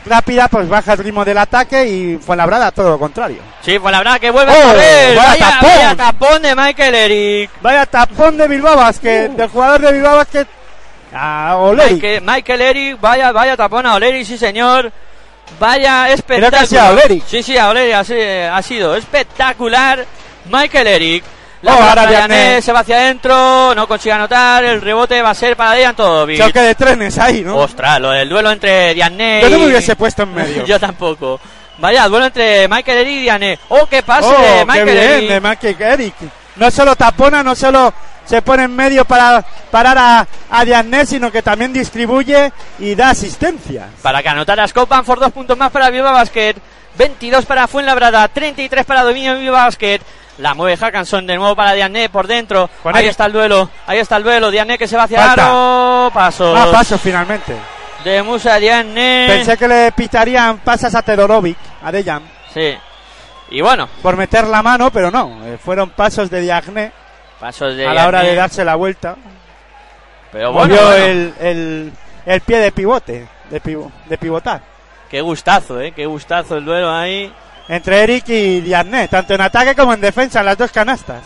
rápida, 0.05 0.47
pues 0.47 0.67
baja 0.69 0.93
el 0.93 0.99
ritmo 0.99 1.23
del 1.25 1.37
ataque 1.37 1.85
y 1.87 2.17
Fuenlabrada 2.17 2.71
todo 2.71 2.89
lo 2.91 2.99
contrario. 2.99 3.39
Sí, 3.61 3.77
Fuenlabrada 3.79 4.19
que 4.19 4.29
vuelve 4.31 4.51
¡Oh! 4.51 4.59
a 4.59 4.63
correr. 4.73 5.15
¡Vaya 5.17 5.29
Vaya, 5.29 5.49
tapón! 5.51 5.69
vaya 5.69 5.95
tapón 5.95 6.41
de 6.41 6.55
Michael 6.55 6.95
Eric. 6.95 7.49
Vaya 7.61 7.85
tapón 7.85 8.37
de 8.37 8.47
Bilbao 8.47 8.75
Basket, 8.77 9.29
Uh. 9.31 9.35
del 9.37 9.49
jugador 9.49 9.81
de 9.81 9.91
Bilbao 9.91 10.15
Basket 10.17 10.47
a 11.13 11.55
Oleri. 11.57 11.95
Michael, 11.95 12.21
Michael 12.25 12.61
Eric, 12.61 13.01
vaya, 13.01 13.31
vaya 13.31 13.57
tapón 13.57 13.85
a 13.85 13.95
Oleri, 13.95 14.23
sí 14.25 14.37
señor. 14.37 14.91
Vaya 15.59 16.03
Creo 16.05 16.15
espectáculo. 16.15 16.69
que 16.69 16.79
a 16.79 16.89
Oleri. 16.91 17.23
Sí, 17.27 17.41
sí, 17.43 17.57
a 17.57 17.69
Oleri 17.69 17.91
ha, 17.91 18.03
si- 18.03 18.13
ha 18.21 18.61
sido 18.61 18.95
espectacular. 18.95 20.05
Michael 20.45 20.87
Eric. 20.87 21.23
La 21.61 21.75
Oh, 21.75 21.81
ahora 21.83 22.05
Diané. 22.07 22.61
Se 22.61 22.71
va 22.71 22.79
hacia 22.79 22.95
adentro, 22.97 23.73
no 23.75 23.87
consigue 23.87 24.13
anotar, 24.13 24.63
el 24.63 24.81
rebote 24.81 25.21
va 25.21 25.31
a 25.31 25.35
ser 25.35 25.57
para 25.57 25.71
Dejan 25.73 25.95
Todovic. 25.95 26.37
Choque 26.39 26.59
de 26.61 26.75
trenes 26.75 27.17
ahí, 27.19 27.41
¿no? 27.41 27.57
Ostras, 27.57 27.99
lo 27.99 28.11
del 28.11 28.29
duelo 28.29 28.51
entre 28.51 28.93
Diané 28.93 29.41
Yo 29.41 29.49
no 29.49 29.59
me 29.59 29.65
hubiese 29.67 29.95
puesto 29.95 30.23
en 30.23 30.33
medio. 30.33 30.65
Yo 30.67 30.79
tampoco. 30.79 31.39
Vaya, 31.79 32.07
duelo 32.07 32.27
entre 32.27 32.67
Michael 32.67 32.97
Eric 32.99 33.13
y 33.13 33.21
Diané. 33.21 33.59
Oh, 33.69 33.85
qué 33.87 34.03
pase 34.03 34.27
Oh, 34.27 34.41
de 34.41 34.59
qué 34.59 34.65
Michael 34.65 34.85
bien, 34.85 34.97
Eric. 35.11 35.29
de 35.29 35.39
Michael 35.41 35.75
Eric. 35.81 36.13
No 36.55 36.71
solo 36.71 36.95
tapona, 36.95 37.43
no 37.43 37.55
solo 37.55 37.93
se 38.25 38.41
pone 38.41 38.63
en 38.63 38.75
medio 38.75 39.05
para 39.05 39.43
parar 39.71 39.97
a, 39.97 40.27
a 40.51 40.65
Diané, 40.65 41.05
sino 41.05 41.31
que 41.31 41.41
también 41.41 41.73
distribuye 41.73 42.51
y 42.79 42.95
da 42.95 43.09
asistencia. 43.09 43.87
Para 44.01 44.21
que 44.21 44.29
anotara 44.29 44.67
Scott 44.67 44.89
por 45.05 45.19
dos 45.19 45.31
puntos 45.31 45.57
más 45.57 45.71
para 45.71 45.89
Bilbao 45.89 46.13
Basket. 46.13 46.55
22 46.97 47.45
para 47.45 47.67
Fuenlabrada, 47.67 48.27
33 48.27 48.85
para 48.85 49.03
Dominio 49.03 49.35
Bilbao 49.37 49.55
Basket. 49.65 49.99
La 50.39 50.53
mueve 50.53 50.77
Hackanson 50.77 51.27
de 51.27 51.35
nuevo 51.35 51.55
para 51.55 51.73
Diané 51.73 52.09
por 52.09 52.25
dentro. 52.27 52.69
Ahí 52.85 53.07
está 53.07 53.25
el 53.25 53.33
duelo, 53.33 53.69
ahí 53.85 53.99
está 53.99 54.17
el 54.17 54.23
duelo. 54.23 54.49
Diané 54.51 54.77
que 54.77 54.87
se 54.87 54.95
va 54.97 55.03
hacia 55.03 55.21
Falta. 55.21 55.45
aro. 55.49 56.11
Paso. 56.13 56.55
Ah, 56.55 56.67
paso 56.71 56.97
finalmente. 56.97 57.55
De 58.03 58.23
Musa 58.23 58.55
Diané. 58.57 59.25
Pensé 59.27 59.57
que 59.57 59.67
le 59.67 59.91
pitarían 59.91 60.59
pasas 60.59 60.95
a 60.95 61.01
Tedorovic, 61.01 61.57
a 61.83 61.91
Dejan, 61.91 62.23
Sí. 62.53 62.75
Y 63.51 63.61
bueno, 63.61 63.89
por 64.01 64.15
meter 64.15 64.45
la 64.47 64.61
mano, 64.63 64.91
pero 64.91 65.11
no. 65.11 65.39
eh, 65.45 65.57
fueron 65.57 65.89
pasos 65.89 66.29
de 66.29 66.39
Diagne 66.41 66.91
pasos 67.39 67.75
de 67.75 67.87
a 67.87 67.93
la 67.93 68.07
hora 68.07 68.21
de 68.21 68.35
darse 68.35 68.63
la 68.63 68.75
vuelta. 68.75 69.15
Pero 70.31 70.51
bueno, 70.53 70.67
Movió 70.75 70.85
bueno. 70.87 71.03
El, 71.05 71.33
el, 71.39 71.93
el 72.25 72.41
pie 72.41 72.59
de 72.59 72.71
pivote, 72.71 73.27
de, 73.49 73.61
pivo- 73.61 73.91
de 74.05 74.17
pivotar. 74.17 74.61
Qué 75.09 75.21
gustazo, 75.21 75.81
eh. 75.81 75.91
Qué 75.91 76.05
gustazo 76.05 76.57
el 76.57 76.65
duelo 76.65 76.91
ahí. 76.93 77.33
Entre 77.69 78.01
Eric 78.01 78.27
y 78.29 78.61
Diagne, 78.61 79.07
tanto 79.07 79.35
en 79.35 79.41
ataque 79.41 79.75
como 79.75 79.93
en 79.93 80.01
defensa, 80.01 80.39
en 80.39 80.47
las 80.47 80.57
dos 80.57 80.71
canastas. 80.71 81.21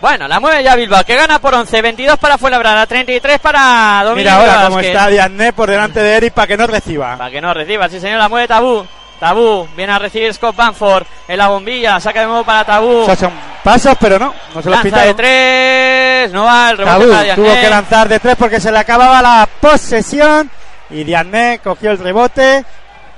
Bueno, 0.00 0.28
la 0.28 0.38
mueve 0.38 0.62
ya 0.62 0.76
Bilbao, 0.76 1.02
que 1.04 1.16
gana 1.16 1.38
por 1.38 1.54
11, 1.54 1.80
22 1.80 2.18
para 2.18 2.36
Fuenlabrada, 2.36 2.86
33 2.86 3.38
para 3.38 4.02
Domingo 4.04 4.16
Mira 4.16 4.34
ahora 4.34 4.66
cómo 4.66 4.80
está 4.80 5.08
Diagne 5.08 5.54
por 5.54 5.70
delante 5.70 6.00
de 6.00 6.16
Eric 6.16 6.34
para 6.34 6.46
que 6.46 6.56
no 6.58 6.66
reciba. 6.66 7.16
Para 7.16 7.30
que 7.30 7.40
no 7.40 7.54
reciba, 7.54 7.88
sí 7.88 7.98
señor, 7.98 8.18
la 8.18 8.28
mueve 8.28 8.46
Tabú. 8.46 8.86
Tabú, 9.18 9.66
viene 9.74 9.92
a 9.94 9.98
recibir 9.98 10.34
Scott 10.34 10.54
Banford 10.54 11.06
en 11.26 11.38
la 11.38 11.48
bombilla, 11.48 11.98
saca 12.00 12.20
de 12.20 12.26
nuevo 12.26 12.44
para 12.44 12.64
Tabú. 12.64 13.06
Son 13.16 13.32
pasos, 13.62 13.96
pero 13.98 14.18
no, 14.18 14.34
no 14.54 14.60
se 14.60 14.68
los 14.68 14.76
Lanza 14.76 14.82
de 14.82 14.90
pitaron. 14.90 15.16
tres, 15.16 16.32
no 16.32 16.44
va, 16.44 16.70
el 16.70 16.76
rebote 16.76 16.98
Tabú 16.98 17.10
para 17.10 17.34
tuvo 17.34 17.54
que 17.54 17.70
lanzar 17.70 18.08
de 18.08 18.20
tres 18.20 18.36
porque 18.36 18.60
se 18.60 18.70
le 18.70 18.78
acababa 18.78 19.22
la 19.22 19.48
posesión 19.58 20.50
y 20.90 21.04
Diagne 21.04 21.60
cogió 21.64 21.92
el 21.92 21.98
rebote 21.98 22.62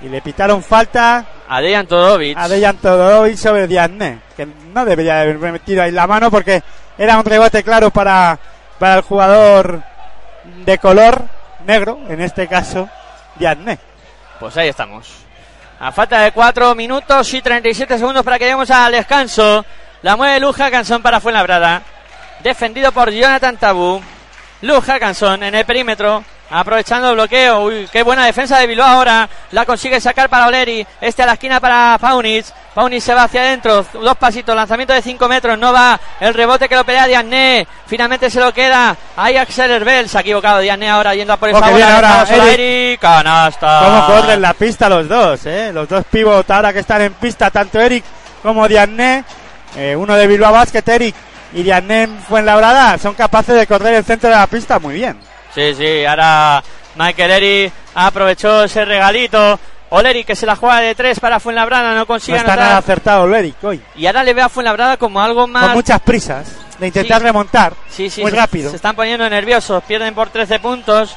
y 0.02 0.08
le 0.08 0.20
pitaron 0.20 0.62
falta 0.62 1.24
A 1.48 1.60
Dejan 1.60 1.86
Todorovic. 1.86 2.36
a 2.36 2.48
Dejan 2.48 2.76
Todorovic 2.76 3.36
sobre 3.36 3.66
Diagne, 3.66 4.20
que 4.36 4.46
no 4.46 4.84
debería 4.84 5.20
haber 5.20 5.38
metido 5.38 5.82
ahí 5.82 5.92
la 5.92 6.06
mano 6.06 6.30
porque 6.30 6.62
era 6.98 7.18
un 7.18 7.24
rebote 7.24 7.62
claro 7.62 7.90
para, 7.90 8.38
para 8.78 8.96
el 8.96 9.02
jugador 9.02 9.82
de 10.64 10.78
color 10.78 11.24
negro, 11.66 12.00
en 12.08 12.20
este 12.20 12.46
caso 12.46 12.88
Diagne. 13.36 13.78
Pues 14.40 14.56
ahí 14.56 14.68
estamos. 14.68 15.26
A 15.78 15.92
falta 15.92 16.20
de 16.20 16.32
4 16.32 16.74
minutos 16.74 17.32
y 17.34 17.42
37 17.42 17.98
segundos 17.98 18.24
para 18.24 18.38
que 18.38 18.44
lleguemos 18.44 18.70
al 18.70 18.92
descanso. 18.92 19.64
La 20.02 20.16
mueve 20.16 20.40
Luja 20.40 20.70
Cansón 20.70 21.02
para 21.02 21.20
Fuenlabrada. 21.20 21.82
Defendido 22.42 22.92
por 22.92 23.10
Jonathan 23.10 23.56
Tabú. 23.56 24.00
Luja 24.66 24.98
Cansón 24.98 25.42
en 25.42 25.54
el 25.54 25.64
perímetro. 25.64 26.24
Aprovechando 26.48 27.08
el 27.10 27.14
bloqueo. 27.16 27.62
Uy, 27.64 27.88
qué 27.90 28.04
buena 28.04 28.24
defensa 28.24 28.58
de 28.60 28.68
Bilbao 28.68 28.86
ahora. 28.86 29.28
La 29.50 29.66
consigue 29.66 30.00
sacar 30.00 30.28
para 30.28 30.46
Oleri. 30.46 30.86
Este 31.00 31.24
a 31.24 31.26
la 31.26 31.32
esquina 31.32 31.58
para 31.58 31.98
Paunic. 32.00 32.46
Paunic 32.72 33.00
se 33.00 33.14
va 33.14 33.24
hacia 33.24 33.40
adentro. 33.40 33.84
Dos 33.94 34.16
pasitos. 34.16 34.54
Lanzamiento 34.54 34.92
de 34.94 35.02
5 35.02 35.28
metros. 35.28 35.58
No 35.58 35.72
va. 35.72 35.98
El 36.20 36.34
rebote 36.34 36.68
que 36.68 36.76
lo 36.76 36.84
pelea 36.84 37.08
Diagne. 37.08 37.66
Finalmente 37.88 38.30
se 38.30 38.38
lo 38.38 38.52
queda. 38.54 38.96
Ahí 39.16 39.36
Axel 39.36 39.72
Herbel. 39.72 40.08
Se 40.08 40.18
ha 40.18 40.20
equivocado 40.20 40.60
Diagne 40.60 40.88
ahora 40.88 41.16
yendo 41.16 41.32
a 41.32 41.36
por 41.36 41.48
Oh, 41.48 41.52
que 41.54 41.58
bola. 41.58 41.74
bien 41.74 41.88
ahora, 41.88 42.24
Eric. 42.52 43.00
Canasta. 43.00 43.80
Cómo 43.84 44.06
corren 44.06 44.40
la 44.40 44.54
pista 44.54 44.88
los 44.88 45.08
dos, 45.08 45.44
¿eh? 45.46 45.72
Los 45.72 45.88
dos 45.88 46.04
pivot 46.08 46.48
ahora 46.48 46.72
que 46.72 46.78
están 46.80 47.02
en 47.02 47.12
pista, 47.14 47.50
tanto 47.50 47.80
Eric 47.80 48.04
como 48.40 48.68
Diagne. 48.68 49.24
eh, 49.76 49.96
uno 49.96 50.14
de 50.14 50.26
Bilbao 50.28 50.52
Basket, 50.52 50.82
Eric, 50.86 51.14
y 51.56 51.62
Diagne 51.62 52.06
fue 52.28 52.40
en 52.40 52.46
la 52.46 52.98
son 52.98 53.14
capaces 53.14 53.56
de 53.56 53.66
correr 53.66 53.94
el 53.94 54.04
centro 54.04 54.28
de 54.28 54.36
la 54.36 54.46
pista 54.46 54.78
muy 54.78 54.94
bien. 54.94 55.18
Sí, 55.54 55.74
sí, 55.74 56.04
ahora 56.04 56.62
Michael 56.96 57.30
Eri 57.30 57.72
aprovechó 57.94 58.64
ese 58.64 58.84
regalito. 58.84 59.58
Oleri 59.88 60.24
que 60.24 60.36
se 60.36 60.44
la 60.44 60.56
juega 60.56 60.80
de 60.80 60.94
tres 60.94 61.18
para 61.18 61.40
Fuenlabrada, 61.40 61.92
no 61.94 62.00
No 62.00 62.06
consigue 62.06 62.36
está 62.36 62.56
nada 62.56 62.76
acertado 62.76 63.24
el 63.24 63.32
Eric 63.34 63.56
hoy. 63.62 63.80
Y 63.96 64.06
ahora 64.06 64.22
le 64.22 64.34
ve 64.34 64.42
a 64.42 64.48
Fuenlabrada 64.48 64.96
como 64.98 65.20
algo 65.22 65.46
más... 65.46 65.64
Con 65.66 65.72
muchas 65.74 66.00
prisas 66.00 66.46
de 66.78 66.88
intentar 66.88 67.20
Sí. 67.20 67.24
remontar 67.24 67.72
Sí, 67.88 68.10
sí, 68.10 68.20
muy 68.20 68.32
se- 68.32 68.36
rápido. 68.36 68.68
Se 68.70 68.76
están 68.76 68.94
poniendo 68.96 69.26
nerviosos, 69.30 69.82
pierden 69.84 70.14
por 70.14 70.28
13 70.28 70.58
puntos. 70.58 71.16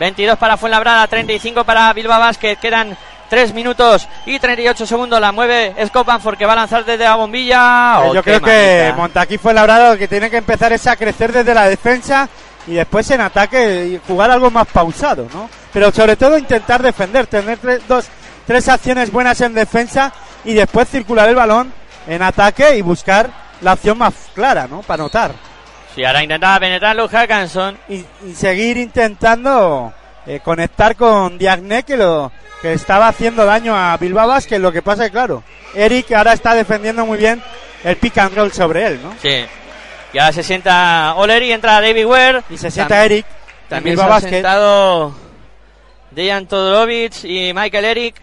22 0.00 0.36
para 0.36 0.56
Fuenlabrada, 0.58 1.06
35 1.06 1.64
para 1.64 1.92
Bilbao 1.92 2.18
Basket, 2.18 2.56
quedan 2.56 2.94
3 3.32 3.54
minutos 3.54 4.06
y 4.26 4.38
38 4.38 4.84
segundos. 4.84 5.18
La 5.18 5.32
mueve 5.32 5.74
Scott 5.86 6.06
Banford 6.06 6.36
que 6.36 6.44
va 6.44 6.52
a 6.52 6.56
lanzar 6.56 6.84
desde 6.84 7.04
la 7.04 7.14
bombilla. 7.14 7.94
Eh, 7.94 8.08
Oh, 8.10 8.14
Yo 8.14 8.22
creo 8.22 8.42
que. 8.42 8.92
Montaquí 8.94 9.38
fue 9.38 9.54
labrado 9.54 9.96
que 9.96 10.06
tiene 10.06 10.28
que 10.28 10.36
empezar 10.36 10.70
es 10.74 10.86
a 10.86 10.96
crecer 10.96 11.32
desde 11.32 11.54
la 11.54 11.66
defensa 11.66 12.28
y 12.66 12.74
después 12.74 13.10
en 13.10 13.22
ataque 13.22 13.86
y 13.86 14.00
jugar 14.06 14.30
algo 14.30 14.50
más 14.50 14.66
pausado, 14.66 15.28
¿no? 15.32 15.48
Pero 15.72 15.90
sobre 15.90 16.16
todo 16.16 16.36
intentar 16.36 16.82
defender, 16.82 17.26
tener 17.26 17.56
tres, 17.56 17.80
dos, 17.88 18.04
tres 18.46 18.68
acciones 18.68 19.10
buenas 19.10 19.40
en 19.40 19.54
defensa 19.54 20.12
y 20.44 20.52
después 20.52 20.90
circular 20.90 21.26
el 21.30 21.34
balón 21.34 21.72
en 22.06 22.20
ataque 22.20 22.76
y 22.76 22.82
buscar 22.82 23.30
la 23.62 23.72
opción 23.72 23.96
más 23.96 24.12
clara, 24.34 24.66
¿no? 24.68 24.82
Para 24.82 25.04
anotar. 25.04 25.32
Sí, 25.94 26.04
ahora 26.04 26.22
intentaba 26.22 26.60
penetrar 26.60 26.94
Luke 26.96 27.16
Hackanson. 27.16 27.78
Y, 27.88 28.04
y 28.26 28.34
seguir 28.34 28.76
intentando 28.76 29.90
eh, 30.26 30.40
conectar 30.40 30.96
con 30.96 31.38
Diagne 31.38 31.82
que 31.82 31.96
lo 31.96 32.32
que 32.60 32.72
estaba 32.72 33.08
haciendo 33.08 33.44
daño 33.44 33.76
a 33.76 33.96
Bilbao 33.96 34.28
Basket, 34.28 34.58
lo 34.58 34.72
que 34.72 34.82
pasa 34.82 35.04
es 35.04 35.10
que 35.10 35.14
claro, 35.14 35.42
Eric 35.74 36.12
ahora 36.12 36.32
está 36.32 36.54
defendiendo 36.54 37.04
muy 37.04 37.18
bien 37.18 37.42
el 37.84 37.96
pick 37.96 38.18
and 38.18 38.36
roll 38.36 38.52
sobre 38.52 38.86
él, 38.86 39.00
¿no? 39.02 39.14
Sí. 39.20 39.44
Y 40.12 40.18
ahora 40.18 40.32
se 40.32 40.42
sienta 40.42 41.14
Oleri, 41.16 41.52
entra 41.52 41.80
David 41.80 42.06
Ware. 42.06 42.42
Y 42.50 42.58
se 42.58 42.70
sienta 42.70 43.04
Eric. 43.04 43.26
También 43.68 43.96
se 43.96 44.02
han 44.02 44.08
Basket. 44.08 44.30
sentado 44.30 45.14
Dejan 46.10 46.46
Todorovic 46.46 47.24
y 47.24 47.52
Michael 47.54 47.84
Eric. 47.86 48.16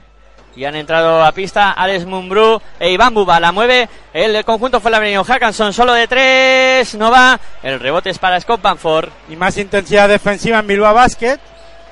Y 0.56 0.66
han 0.66 0.76
entrado 0.76 1.24
a 1.24 1.32
pista 1.32 1.72
Alex 1.72 2.06
Mumbrú 2.06 2.62
e 2.80 2.92
Iván 2.92 3.14
Buba. 3.14 3.40
La 3.40 3.52
mueve 3.52 3.88
el 4.14 4.44
conjunto 4.46 4.80
fue 4.80 4.92
la 4.92 5.00
Hackanson. 5.00 5.74
Solo 5.74 5.94
de 5.94 6.08
tres. 6.08 6.96
No 6.96 7.10
va. 7.10 7.40
El 7.64 7.80
rebote 7.80 8.10
es 8.10 8.20
para 8.20 8.40
Scott 8.40 8.62
Banford. 8.62 9.10
Y 9.30 9.36
más 9.36 9.58
intensidad 9.58 10.10
defensiva 10.10 10.60
en 10.60 10.68
Bilbao 10.68 10.94
Basket. 10.94 11.40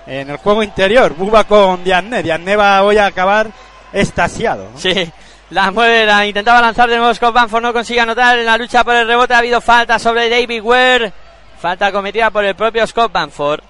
En 0.08 0.30
el 0.30 0.38
juego 0.38 0.64
interior. 0.64 1.14
Buba 1.14 1.44
con 1.44 1.84
Diagne. 1.84 2.24
Diagne 2.24 2.56
va 2.56 2.84
hoy 2.84 2.98
a 2.98 3.08
acabar 3.08 3.48
estasiado. 3.92 4.70
Sí. 4.76 5.12
La 5.50 5.72
mueve, 5.72 6.28
intentaba 6.28 6.60
lanzar 6.60 6.90
de 6.90 6.98
nuevo 6.98 7.14
Scott 7.14 7.34
Banford. 7.34 7.62
No 7.62 7.74
consigue 7.74 8.02
anotar 8.02 8.38
en 8.38 8.46
la 8.46 8.58
lucha 8.58 8.84
por 8.84 8.96
el 8.96 9.08
rebote. 9.08 9.34
Ha 9.34 9.40
habido 9.40 9.62
falta 9.62 10.00
sobre 10.00 10.30
David 10.30 10.62
Ware. 10.62 11.14
Falta 11.60 11.92
cometida 11.92 12.30
por 12.32 12.46
el 12.46 12.56
propio 12.56 12.86
Scott 12.86 13.12
Banford. 13.12 13.62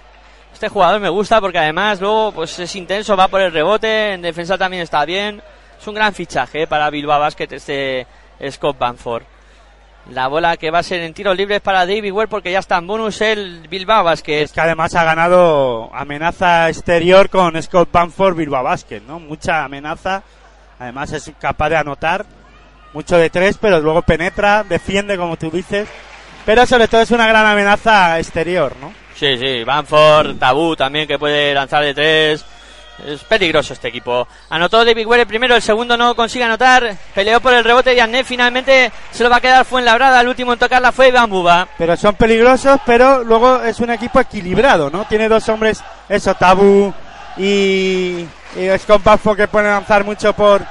Este 0.57 0.69
jugador 0.69 0.99
me 0.99 1.09
gusta 1.09 1.39
porque 1.39 1.59
además 1.59 2.01
luego 2.01 2.31
pues 2.31 2.57
es 2.57 2.75
intenso, 2.75 3.15
va 3.15 3.27
por 3.27 3.41
el 3.41 3.51
rebote, 3.51 4.13
en 4.13 4.23
defensa 4.23 4.57
también 4.57 4.81
está 4.81 5.05
bien. 5.05 5.39
Es 5.79 5.87
un 5.87 5.93
gran 5.93 6.15
fichaje 6.15 6.65
para 6.65 6.89
Bilbao 6.89 7.19
Basket 7.19 7.47
este 7.51 8.07
Scott 8.49 8.75
Banford. 8.77 9.23
La 10.11 10.27
bola 10.27 10.55
que 10.55 10.71
va 10.71 10.79
a 10.79 10.83
ser 10.83 11.01
en 11.01 11.13
tiros 11.13 11.35
libres 11.35 11.59
para 11.59 11.85
David 11.85 12.11
Ware 12.11 12.29
porque 12.29 12.51
ya 12.51 12.59
está 12.59 12.77
en 12.77 12.87
bonus 12.87 13.19
el 13.21 13.67
Bilbao 13.67 14.03
Basket. 14.03 14.41
Es 14.43 14.51
que 14.53 14.61
además 14.61 14.95
ha 14.95 15.03
ganado 15.03 15.93
amenaza 15.93 16.69
exterior 16.69 17.29
con 17.29 17.61
Scott 17.61 17.91
Banford 17.91 18.35
Bilbao 18.35 18.63
Basket, 18.63 19.01
¿no? 19.05 19.19
Mucha 19.19 19.65
amenaza. 19.65 20.23
Además 20.79 21.11
es 21.11 21.31
capaz 21.39 21.69
de 21.69 21.77
anotar 21.77 22.25
mucho 22.93 23.17
de 23.17 23.29
tres, 23.29 23.57
pero 23.59 23.79
luego 23.79 24.01
penetra, 24.01 24.63
defiende 24.63 25.17
como 25.17 25.35
tú 25.37 25.51
dices. 25.51 25.89
Pero 26.45 26.65
sobre 26.65 26.87
todo 26.87 27.01
es 27.01 27.11
una 27.11 27.27
gran 27.27 27.45
amenaza 27.45 28.17
exterior, 28.19 28.73
¿no? 28.79 28.93
Sí, 29.13 29.37
sí, 29.37 29.63
Banford, 29.63 30.37
Tabú 30.37 30.75
también 30.75 31.07
que 31.07 31.19
puede 31.19 31.53
lanzar 31.53 31.83
de 31.83 31.93
tres. 31.93 32.45
Es 33.05 33.23
peligroso 33.23 33.73
este 33.73 33.89
equipo. 33.89 34.27
Anotó 34.49 34.83
David 34.83 35.05
Ware 35.05 35.25
primero, 35.25 35.55
el 35.55 35.61
segundo 35.61 35.95
no 35.97 36.15
consigue 36.15 36.45
anotar. 36.45 36.95
Peleó 37.13 37.39
por 37.39 37.53
el 37.53 37.63
rebote 37.63 37.93
de 37.93 38.01
Ané, 38.01 38.23
finalmente 38.23 38.91
se 39.11 39.23
lo 39.23 39.29
va 39.29 39.37
a 39.37 39.41
quedar 39.41 39.65
Fuenlabrada. 39.65 40.21
El 40.21 40.27
último 40.27 40.53
en 40.53 40.59
tocarla 40.59 40.91
fue 40.91 41.11
Bambuba. 41.11 41.67
Pero 41.77 41.95
son 41.95 42.15
peligrosos, 42.15 42.79
pero 42.85 43.23
luego 43.23 43.61
es 43.63 43.79
un 43.79 43.91
equipo 43.91 44.19
equilibrado, 44.19 44.89
¿no? 44.89 45.05
Tiene 45.05 45.29
dos 45.29 45.47
hombres, 45.49 45.83
eso, 46.09 46.33
Tabú 46.35 46.93
y, 47.37 48.25
y 48.55 48.79
Scott 48.79 49.03
Banford 49.03 49.37
que 49.37 49.47
pueden 49.47 49.69
lanzar 49.69 50.03
mucho 50.03 50.33
por 50.33 50.65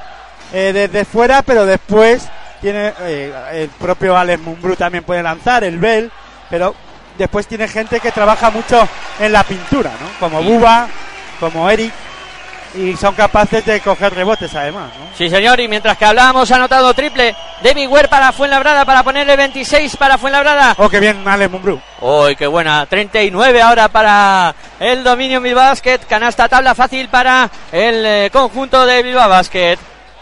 eh, 0.52 0.72
desde 0.72 1.04
fuera, 1.04 1.42
pero 1.42 1.64
después 1.64 2.28
tiene 2.60 2.92
eh, 3.00 3.32
el 3.52 3.68
propio 3.68 4.16
Alex 4.16 4.42
Mumbrú 4.42 4.76
también 4.76 5.04
puede 5.04 5.22
lanzar, 5.22 5.64
el 5.64 5.78
Bell, 5.78 6.10
pero 6.50 6.74
después 7.18 7.46
tiene 7.46 7.68
gente 7.68 8.00
que 8.00 8.12
trabaja 8.12 8.50
mucho 8.50 8.88
en 9.18 9.32
la 9.32 9.44
pintura, 9.44 9.92
¿no? 10.00 10.08
Como 10.18 10.42
Buba, 10.42 10.88
como 11.40 11.68
Eric, 11.70 11.92
y 12.76 12.96
son 12.96 13.14
capaces 13.14 13.64
de 13.64 13.80
coger 13.80 14.14
rebotes 14.14 14.54
además, 14.54 14.90
¿no? 14.98 15.06
Sí, 15.16 15.30
señor, 15.30 15.58
y 15.60 15.68
mientras 15.68 15.96
que 15.96 16.04
hablábamos, 16.04 16.50
ha 16.50 16.56
anotado 16.56 16.92
triple 16.94 17.34
David 17.62 17.88
Ware 17.88 18.08
para 18.08 18.32
Fuenlabrada 18.32 18.84
para 18.84 19.02
ponerle 19.02 19.36
26 19.36 19.96
para 19.96 20.18
Fuenlabrada. 20.18 20.74
Oh, 20.78 20.88
qué 20.88 21.00
bien 21.00 21.26
Alex 21.26 21.50
Mumbrú. 21.50 21.80
¡Uy, 22.00 22.36
qué 22.36 22.46
buena! 22.46 22.86
39 22.86 23.62
ahora 23.62 23.88
para 23.88 24.54
el 24.78 25.02
dominio 25.02 25.40
Bilbao 25.40 25.64
Basket. 25.64 26.00
Canasta 26.08 26.48
tabla 26.48 26.74
fácil 26.74 27.08
para 27.08 27.50
el 27.72 28.04
eh, 28.06 28.30
conjunto 28.32 28.84
de 28.84 29.02
Bilbao 29.02 29.28
Basket. 29.28 29.78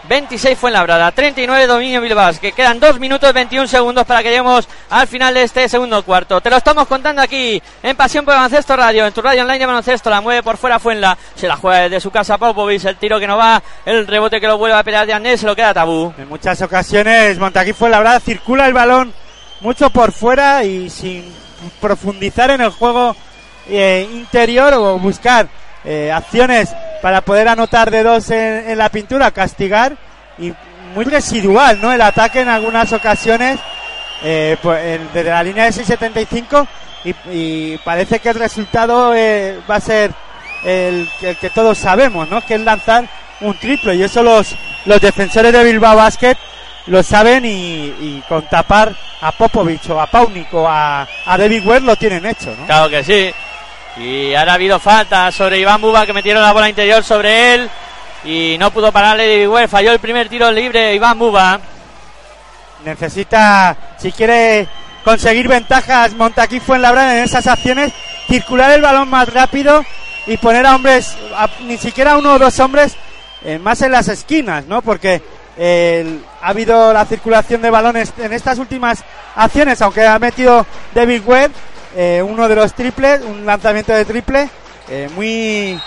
26 0.09 0.59
fue 0.59 0.71
en 0.71 0.75
labrada, 0.75 1.11
39 1.13 1.67
dominio 1.67 2.01
Bilbao 2.01 2.27
Basket. 2.27 2.53
Quedan 2.53 2.79
2 2.79 3.01
minutos 3.01 3.33
21 3.33 3.67
segundos 3.67 4.05
para 4.05 4.23
que 4.23 4.29
lleguemos 4.29 4.69
al 4.91 5.07
final 5.09 5.33
de 5.33 5.45
este 5.45 5.69
segundo 5.69 6.03
cuarto. 6.05 6.41
Te 6.41 6.51
lo 6.51 6.57
estamos 6.57 6.87
contando 6.87 7.23
aquí 7.23 7.63
en 7.83 7.97
Pasión 7.97 8.25
por 8.25 8.35
Baloncesto 8.35 8.77
Radio, 8.77 9.07
en 9.07 9.13
tu 9.13 9.23
radio 9.23 9.43
online 9.43 9.61
de 9.61 9.67
baloncesto. 9.67 10.11
La 10.11 10.21
mueve 10.21 10.43
por 10.43 10.59
fuera 10.59 10.79
Fuenla, 10.79 11.17
se 11.35 11.49
la 11.49 11.57
juega 11.57 11.81
desde 11.81 12.01
su 12.01 12.11
casa 12.11 12.37
Popovic. 12.37 12.85
El 12.85 12.97
tiro 12.97 13.19
que 13.19 13.27
no 13.27 13.39
va, 13.39 13.63
el 13.87 14.07
rebote 14.07 14.41
que 14.41 14.47
lo 14.47 14.59
vuelve 14.59 14.77
a 14.77 14.83
pelear 14.83 15.07
de 15.07 15.15
Anés, 15.15 15.41
se 15.41 15.47
lo 15.47 15.57
queda 15.57 15.73
tabú. 15.73 16.13
En 16.19 16.29
muchas 16.29 16.61
ocasiones 16.61 17.39
Montaquí 17.39 17.73
fue 17.73 17.89
la 17.89 17.99
verdad, 17.99 18.23
circula 18.23 18.67
el 18.67 18.75
balón 18.75 19.15
mucho 19.61 19.89
por 19.89 20.13
fuera 20.13 20.65
y 20.65 20.91
sin 20.91 21.25
profundizar 21.81 22.51
en 22.51 22.61
el 22.61 22.71
juego 22.71 23.17
eh, 23.69 24.07
interior 24.13 24.75
o 24.75 24.99
buscar 24.99 25.49
eh, 25.85 26.11
acciones 26.13 26.75
para 27.03 27.21
poder 27.21 27.49
anotar 27.49 27.91
de 27.91 28.03
dos 28.03 28.31
en, 28.31 28.77
la 28.79 28.89
pintura, 28.89 29.31
castigar 29.31 29.97
y 30.39 30.53
muy 30.95 31.05
residual, 31.05 31.81
¿no? 31.81 31.93
El 31.93 32.01
ataque 32.01 32.41
en 32.41 32.49
algunas 32.49 32.93
ocasiones 32.93 33.59
eh, 34.23 34.57
pues, 34.63 35.01
desde 35.13 35.31
la 35.31 35.43
línea 35.43 35.65
de 35.65 35.71
6.75 35.71 36.67
y, 37.05 37.15
y 37.31 37.79
parece 37.85 38.21
que 38.21 38.31
el 38.31 38.37
resultado 38.37 39.15
eh, 39.15 39.59
va 39.71 39.77
a 39.77 39.81
ser 39.81 40.13
el, 40.65 41.09
el 41.21 41.37
que 41.37 41.51
todos 41.51 41.77
sabemos, 41.77 42.29
¿no? 42.29 42.41
Que 42.41 42.55
es 42.55 42.61
lanzar 42.61 43.07
un 43.41 43.55
triple 43.59 43.95
y 43.95 44.03
eso 44.03 44.23
los, 44.23 44.55
los 44.87 45.01
defensores 45.01 45.53
de 45.53 45.65
Bilbao 45.65 45.97
Basket 45.97 46.37
lo 46.87 47.03
saben 47.03 47.45
y, 47.45 47.49
y 47.49 48.23
con 48.29 48.43
tapar 48.49 48.95
a 49.21 49.33
Popovich 49.33 49.89
o 49.91 50.01
a 50.01 50.07
Paunik 50.07 50.53
o 50.53 50.69
a, 50.69 51.07
a 51.27 51.39
David 51.39 51.67
Ware 51.67 51.81
lo 51.81 51.97
tienen 51.97 52.27
hecho, 52.27 52.55
¿no? 52.59 52.67
Claro 52.67 52.91
que 52.91 53.03
sí. 53.03 53.33
Y 53.97 54.35
ahora 54.35 54.53
ha 54.53 54.55
habido 54.57 54.81
falta 54.81 55.31
sobre 55.31 55.59
Iván 55.59 55.81
Buba 55.81 56.05
que 56.05 56.13
metieron 56.13 56.43
la 56.43 56.53
bola 56.53 56.69
interior 56.69 57.05
sobre 57.05 57.55
él 57.55 57.71
y 58.25 58.57
no 58.59 58.73
pudo 58.73 58.91
pararle 58.91 59.29
David 59.29 59.49
Ware. 59.49 59.69
Falló 59.69 59.93
el 59.93 60.01
primer 60.01 60.29
tiro 60.29 60.51
libre 60.51 60.95
Iván 60.95 61.17
Buba. 61.17 61.61
Necesita, 62.85 63.77
si 63.97 64.11
quiere 64.11 64.67
conseguir 65.05 65.47
ventajas 65.47 66.13
Montaquí 66.15 66.59
Fuenlabrada 66.59 67.19
en 67.19 67.25
esas 67.25 67.47
acciones, 67.47 67.93
circular 68.27 68.73
el 68.73 68.83
balón 68.83 69.09
más 69.09 69.33
rápido 69.33 69.85
y 70.27 70.39
poner 70.39 70.67
a 70.67 70.75
hombres, 70.75 71.17
ni 71.61 71.79
siquiera 71.79 72.19
uno 72.19 72.33
o 72.33 72.39
dos 72.39 72.59
hombres 72.59 72.97
eh, 73.45 73.59
más 73.59 73.81
en 73.83 73.93
las 73.93 74.09
esquinas, 74.09 74.67
¿no? 74.67 74.83
Porque 74.83 75.23
ha 75.57 76.49
habido 76.49 76.93
la 76.93 77.05
circulación 77.05 77.63
de 77.63 77.71
balones 77.71 78.13
en 78.19 78.33
estas 78.33 78.59
últimas 78.59 79.05
acciones, 79.37 79.81
aunque 79.83 80.05
ha 80.05 80.19
metido 80.19 80.67
David 80.93 81.23
Webb 81.25 81.53
eh, 81.97 82.23
uno 82.23 82.49
de 82.49 82.57
los 82.57 82.75
triples, 82.75 83.21
un 83.23 83.47
lanzamiento 83.47 83.93
de 83.93 84.05
triple 84.05 84.51
eh, 84.89 85.09
muy 85.15 85.81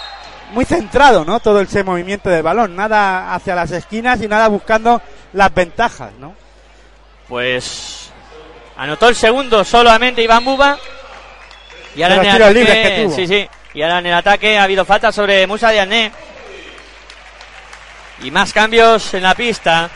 muy 0.52 0.64
centrado, 0.64 1.26
¿no? 1.26 1.40
Todo 1.40 1.60
ese 1.62 1.84
movimiento 1.84 2.30
del 2.30 2.44
balón, 2.44 2.76
nada 2.76 3.34
hacia 3.34 3.56
las 3.56 3.72
esquinas 3.72 4.22
y 4.22 4.28
nada 4.28 4.48
buscando 4.48 5.02
las 5.34 5.54
ventajas, 5.54 6.14
¿no? 6.20 6.34
Pues 7.28 8.10
anotó 8.78 9.10
el 9.10 9.16
segundo 9.16 9.66
solamente 9.66 10.22
Iván 10.22 10.46
Buba. 10.46 10.78
Y 11.96 12.04
ahora 12.04 12.16
en 12.16 12.22
el 12.22 12.30
ataque, 12.30 12.54
libres 12.54 12.76
que 12.76 13.04
tuvo. 13.04 13.16
sí, 13.16 13.28
sí. 13.28 13.50
Y 13.74 13.82
ahora 13.82 14.00
en 14.00 14.06
el 14.06 14.14
ataque 14.14 14.58
ha 14.58 14.64
habido 14.64 14.86
falta 14.86 15.12
sobre 15.12 15.46
Musa 15.48 15.72
Diané. 15.72 16.12
Y 18.24 18.32
más 18.32 18.54
cambios 18.54 19.14
en 19.14 19.24
la 19.24 19.36
pista. 19.36 19.90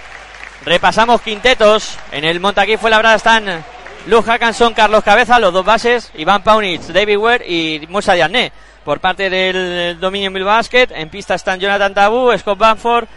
Repasamos 0.65 1.21
quintetos. 1.21 1.97
En 2.11 2.25
el 2.25 2.39
Montaquí 2.39 2.77
fue 2.77 2.89
labrada 2.89 3.15
están 3.15 3.63
Luz 4.07 4.25
Hackanson, 4.25 4.73
Carlos 4.73 5.03
Cabeza, 5.03 5.39
los 5.39 5.53
dos 5.53 5.63
bases, 5.63 6.11
Iván 6.15 6.43
Paunitz, 6.43 6.91
David 6.91 7.17
Ware 7.17 7.45
y 7.47 7.85
Musa 7.87 8.13
Diané. 8.13 8.51
Por 8.83 8.99
parte 8.99 9.29
del 9.29 9.99
Dominion 9.99 10.33
Bill 10.33 10.43
Basket, 10.43 10.87
en 10.91 11.09
pista 11.09 11.35
están 11.35 11.59
Jonathan 11.59 11.93
Tabú, 11.93 12.35
Scott 12.35 12.57
Banford, 12.57 13.07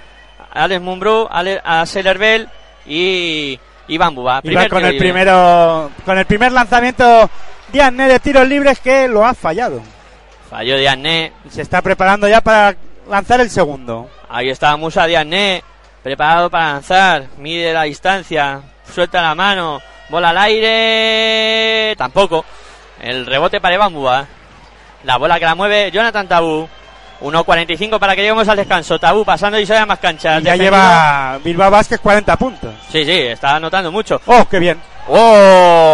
Alex 0.53 0.83
Mumbrú, 0.83 1.27
Seller 1.87 2.19
Bell 2.19 2.49
y 2.85 3.59
Iván 3.89 4.15
Buba. 4.15 4.43
Con 4.43 4.85
el 4.85 4.99
primero, 4.99 5.91
con 6.05 6.19
el 6.19 6.27
primer 6.27 6.53
lanzamiento 6.53 7.31
Diane 7.73 8.09
de 8.09 8.21
tiros 8.21 8.47
libres 8.47 8.79
que 8.79 9.09
lo 9.09 9.25
ha 9.25 9.33
fallado. 9.33 9.81
Falló 10.51 10.77
Diané. 10.77 11.33
Se 11.49 11.63
está 11.63 11.81
preparando 11.81 12.29
ya 12.29 12.43
para 12.43 12.77
lanzar 13.09 13.41
el 13.41 13.49
segundo. 13.49 14.11
Ahí 14.29 14.51
está 14.51 14.77
Musa 14.77 15.07
Diané, 15.07 15.65
preparado 16.03 16.51
para 16.51 16.75
lanzar. 16.75 17.25
Mide 17.39 17.73
la 17.73 17.85
distancia, 17.85 18.61
suelta 18.93 19.23
la 19.23 19.35
mano, 19.35 19.81
bola 20.09 20.31
al 20.31 20.39
aire. 20.39 21.95
Tampoco. 21.97 22.45
El 23.01 23.27
rebote 23.27 23.61
para 23.61 23.75
Iván 23.75 23.93
Buba. 23.93 24.27
La 25.05 25.17
bola 25.19 25.39
que 25.39 25.45
la 25.45 25.55
mueve 25.55 25.91
Jonathan 25.91 26.27
Tabú. 26.29 26.69
1.45 27.21 27.99
para 27.99 28.15
que 28.15 28.23
lleguemos 28.23 28.49
al 28.49 28.57
descanso. 28.57 28.99
Tabú 28.99 29.25
pasando 29.25 29.59
y 29.59 29.65
se 29.67 29.87
más 29.87 29.99
canchas. 29.99 30.41
Y 30.41 30.45
ya 30.45 30.53
Defendido. 30.53 30.73
lleva 30.73 31.39
Bilbao 31.43 31.71
Vázquez 31.71 32.01
40 32.01 32.37
puntos. 32.37 32.75
Sí, 32.91 33.05
sí, 33.05 33.13
está 33.13 33.57
anotando 33.57 33.91
mucho. 33.93 34.21
¡Oh, 34.27 34.47
qué 34.49 34.59
bien! 34.59 34.79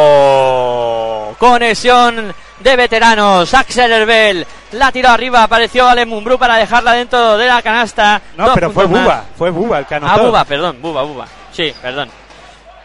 ¡Oh! 0.01 1.35
Conexión 1.39 2.35
de 2.61 2.77
veteranos. 2.77 3.53
Axel 3.55 3.93
Herbel 3.93 4.47
la 4.73 4.91
tiró 4.93 5.11
arriba. 5.11 5.43
Apareció 5.45 5.89
Ale 5.89 6.05
Mumbrú 6.07 6.39
para 6.39 6.57
dejarla 6.57 6.93
dentro 6.93 7.37
de 7.39 7.47
la 7.47 7.63
canasta. 7.63 8.21
No, 8.37 8.47
Dos 8.47 8.55
pero 8.55 8.71
fue. 8.71 8.87
Buba, 8.87 9.25
fue 9.37 9.51
Buba 9.51 9.79
el 9.81 9.87
que 9.87 9.95
anotó. 9.97 10.13
Ah, 10.13 10.19
Buba, 10.27 10.45
perdón, 10.45 10.79
Buba, 10.83 11.03
Buba. 11.03 11.27
Sí, 11.53 11.73
perdón. 11.81 12.09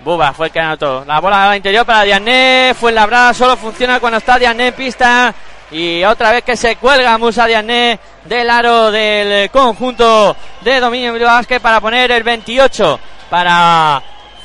Buba 0.06 0.32
fue 0.34 0.47
el 0.47 0.53
que 0.53 0.60
anotó. 0.60 1.03
La 1.03 1.20
bola 1.20 1.49
al 1.49 1.58
interior 1.58 1.84
para 1.84 2.03
Diané. 2.03 2.76
Fue 2.80 2.91
en 2.91 2.95
la 2.95 3.34
solo 3.34 3.58
funciona 3.58 3.99
cuando 3.99 4.20
está 4.20 4.38
Diané 4.38 4.68
en 4.68 4.74
pista. 4.76 5.34
Y 5.72 6.03
otra 6.03 6.32
vez 6.32 6.43
que 6.43 6.56
se 6.56 6.76
cuelga 6.76 7.18
Musa 7.18 7.47
Diané 7.47 7.99
del 8.24 8.47
aro 8.49 8.91
del 8.91 9.49
conjunto 9.49 10.38
de 10.62 10.80
Dominio 10.80 11.20
Basket 11.20 11.60
para 11.60 11.82
poner 11.82 12.12
el 12.12 12.22
28 12.22 12.99
para 13.32 14.01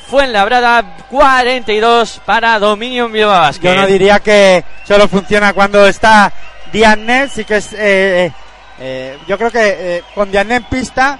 Fuenlabrada, 0.07 0.97
42 1.09 2.21
para 2.25 2.57
Dominio 2.57 3.07
Bilbao 3.07 3.29
Basket. 3.39 3.75
Yo 3.75 3.81
no 3.81 3.87
diría 3.87 4.19
que 4.19 4.65
solo 4.83 5.07
funciona 5.07 5.53
cuando 5.53 5.85
está 5.87 6.33
Diane, 6.73 7.29
sí 7.29 7.45
que 7.45 7.57
es... 7.57 7.71
eh, 7.73 7.77
eh, 8.25 8.31
eh, 8.79 9.17
yo 9.27 9.37
creo 9.37 9.51
que 9.51 9.97
eh, 9.97 10.03
con 10.15 10.31
Diane 10.31 10.55
en 10.55 10.63
pista 10.63 11.19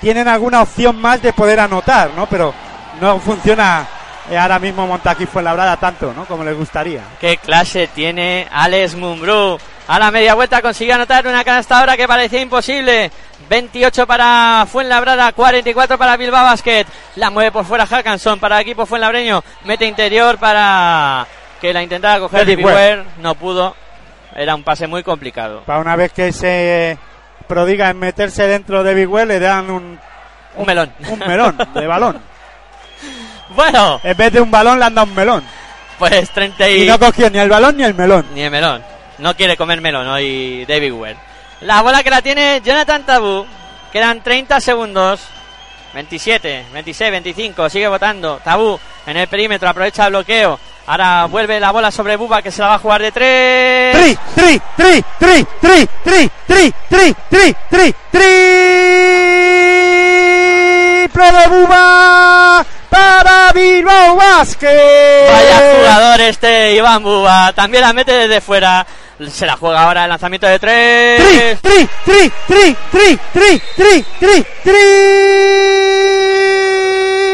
tienen 0.00 0.26
alguna 0.26 0.62
opción 0.62 0.98
más 0.98 1.20
de 1.20 1.34
poder 1.34 1.60
anotar, 1.60 2.10
¿no? 2.16 2.26
Pero 2.26 2.54
no 3.00 3.18
funciona 3.18 3.86
eh, 4.30 4.38
ahora 4.38 4.58
mismo 4.58 4.86
Montaquí 4.86 5.26
Fuenlabrada 5.26 5.76
tanto, 5.76 6.12
¿no? 6.14 6.24
Como 6.24 6.44
les 6.44 6.56
gustaría. 6.56 7.02
¿Qué 7.20 7.36
clase 7.36 7.88
tiene 7.88 8.48
Alex 8.50 8.94
Mumbrú? 8.94 9.58
A 9.86 9.98
la 9.98 10.10
media 10.10 10.34
vuelta 10.34 10.62
consiguió 10.62 10.94
anotar 10.94 11.26
una 11.26 11.44
canasta 11.44 11.78
ahora 11.78 11.96
que 11.96 12.08
parecía 12.08 12.40
imposible. 12.40 13.10
28 13.50 14.06
para 14.06 14.66
Fuenlabrada, 14.70 15.32
44 15.32 15.98
para 15.98 16.16
Bilbao 16.16 16.42
Basket. 16.44 16.86
La 17.16 17.28
mueve 17.28 17.52
por 17.52 17.66
fuera 17.66 17.86
Hackanson 17.86 18.38
para 18.40 18.56
el 18.56 18.62
equipo 18.62 18.86
Fuenlabreño. 18.86 19.44
Mete 19.64 19.84
interior 19.84 20.38
para 20.38 21.26
que 21.60 21.74
la 21.74 21.82
intentara 21.82 22.18
coger 22.18 22.58
Ware. 22.64 23.04
No 23.18 23.34
pudo. 23.34 23.76
Era 24.34 24.54
un 24.54 24.64
pase 24.64 24.86
muy 24.86 25.02
complicado. 25.02 25.62
Para 25.66 25.80
una 25.80 25.96
vez 25.96 26.12
que 26.12 26.32
se 26.32 26.98
prodiga 27.46 27.90
en 27.90 27.98
meterse 27.98 28.46
dentro 28.46 28.82
de 28.82 28.94
Big 28.94 29.08
Well, 29.08 29.28
le 29.28 29.38
dan 29.38 29.70
un, 29.70 29.98
Un 30.56 30.66
melón. 30.66 30.90
un 31.08 31.18
melón 31.18 31.58
de 31.74 31.86
balón. 31.86 32.20
Bueno, 33.54 34.00
En 34.02 34.16
vez 34.16 34.32
de 34.32 34.40
un 34.40 34.50
balón, 34.50 34.78
le 34.78 34.84
han 34.86 34.94
dado 34.94 35.06
un 35.08 35.14
melón. 35.14 35.44
pues 35.98 36.30
30 36.30 36.68
Y 36.70 36.82
y... 36.82 36.86
no 36.86 36.98
cogió 36.98 37.30
ni 37.30 37.38
el 37.38 37.48
balón 37.48 37.76
ni 37.76 37.84
el 37.84 37.94
melón. 37.94 38.26
Ni 38.34 38.42
el 38.42 38.50
melón. 38.50 38.82
No 39.18 39.34
quiere 39.36 39.56
comer 39.56 39.80
melón 39.80 40.06
hoy 40.08 40.64
David 40.66 40.92
Ware. 40.92 41.16
La 41.60 41.82
bola 41.82 42.02
que 42.02 42.10
la 42.10 42.20
tiene 42.22 42.60
Jonathan 42.64 43.04
Tabú. 43.06 43.46
Quedan 43.92 44.22
30 44.22 44.60
segundos. 44.60 45.20
27, 45.94 46.66
26, 46.72 47.10
25. 47.12 47.68
Sigue 47.70 47.86
votando. 47.88 48.40
Tabú 48.42 48.78
en 49.06 49.16
el 49.16 49.28
perímetro. 49.28 49.68
Aprovecha 49.68 50.06
el 50.06 50.10
bloqueo. 50.10 50.58
Ahora 50.86 51.24
vuelve 51.26 51.60
la 51.60 51.70
bola 51.70 51.90
sobre 51.92 52.16
Buba 52.16 52.42
que 52.42 52.50
se 52.50 52.60
la 52.60 52.68
va 52.68 52.74
a 52.74 52.78
jugar 52.78 53.00
de 53.00 53.12
tres. 53.12 53.96
Tri, 53.96 54.18
tri, 54.34 54.60
tri, 54.76 55.04
tri, 55.18 55.46
tri, 55.60 55.88
tri, 56.04 56.30
tri, 56.46 56.74
tri, 56.90 57.14
tri, 57.30 57.54
tri, 57.70 57.94
triple 59.94 61.32
de 61.32 61.48
Buba 61.48 62.66
para 62.94 63.52
Bilbao 63.52 64.14
Basket. 64.16 65.26
Vaya 65.28 65.76
jugador 65.76 66.20
este 66.20 66.74
Iván 66.74 67.02
Buba. 67.02 67.52
También 67.52 67.82
la 67.82 67.92
mete 67.92 68.12
desde 68.12 68.40
fuera. 68.40 68.86
Se 69.30 69.46
la 69.46 69.56
juega 69.56 69.82
ahora 69.82 70.04
el 70.04 70.10
lanzamiento 70.10 70.46
de 70.46 70.58
Tri, 70.58 70.68
tres. 70.70 71.60
tri, 71.60 71.88
tri, 72.04 72.32
tri, 72.46 72.76
tri, 72.92 73.18
tri, 73.32 73.62
tri, 73.76 74.04
tri, 74.20 74.46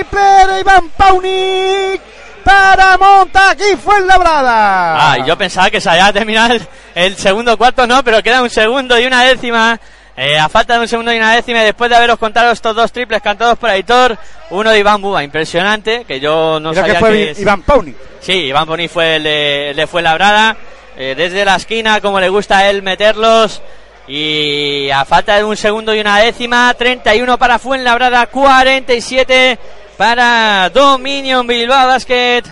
triple 0.01 0.21
de 0.49 0.61
Iván 0.61 0.89
Paunik 0.97 2.01
para 2.45 2.97
Montaquí 2.99 3.77
Fuenlabrada. 3.83 5.13
Ah, 5.13 5.19
yo 5.27 5.37
pensaba 5.37 5.71
que 5.71 5.81
se 5.81 5.91
había 5.91 6.13
terminado 6.13 6.55
el, 6.55 6.67
el 6.95 7.17
segundo 7.17 7.57
cuarto, 7.59 7.87
no, 7.87 8.03
pero 8.05 8.23
queda 8.23 8.43
un 8.43 8.51
segundo 8.51 8.99
y 8.99 9.07
una 9.07 9.25
décima. 9.25 9.79
Eh, 10.23 10.39
a 10.39 10.51
falta 10.51 10.75
de 10.75 10.81
un 10.81 10.89
segundo 10.89 11.11
y 11.15 11.17
una 11.17 11.35
décima, 11.35 11.63
y 11.63 11.65
después 11.65 11.89
de 11.89 11.97
haberos 11.97 12.19
contado 12.19 12.53
estos 12.53 12.77
dos 12.77 12.93
triples 12.93 13.23
cantados 13.23 13.57
por 13.59 13.71
Aitor, 13.71 14.19
uno 14.51 14.69
de 14.71 14.79
Iván 14.79 15.01
Buba, 15.01 15.25
impresionante, 15.25 16.05
que 16.05 16.21
yo 16.21 16.61
no 16.61 16.73
Creo 16.73 16.83
sabía 16.83 16.93
que 16.95 17.01
fue 17.01 17.11
que 17.13 17.31
es- 17.31 17.39
Iván 17.41 17.63
Paunik. 17.63 17.97
Sí, 18.21 18.33
Iván 18.35 18.67
Boni 18.67 18.87
fue 18.89 19.17
el 19.17 19.23
de, 19.23 19.71
el 19.71 19.77
de 19.77 19.87
Fuenlabrada. 19.87 20.59
Eh, 20.99 21.15
desde 21.17 21.43
la 21.47 21.57
esquina, 21.57 22.03
como 22.03 22.21
le 22.21 22.29
gusta 22.29 22.59
a 22.59 22.69
él 22.69 22.83
meterlos. 22.83 23.63
Y 24.09 24.91
a 24.91 25.07
falta 25.07 25.37
de 25.37 25.45
un 25.45 25.57
segundo 25.57 25.95
y 25.95 26.01
una 26.01 26.19
décima, 26.19 26.75
31 26.75 27.39
para 27.39 27.59
Fuenlabrada, 27.59 28.27
47 28.27 29.59
para 29.97 30.69
Dominion 30.69 31.47
Bilbao 31.47 31.87
Basket. 31.87 32.43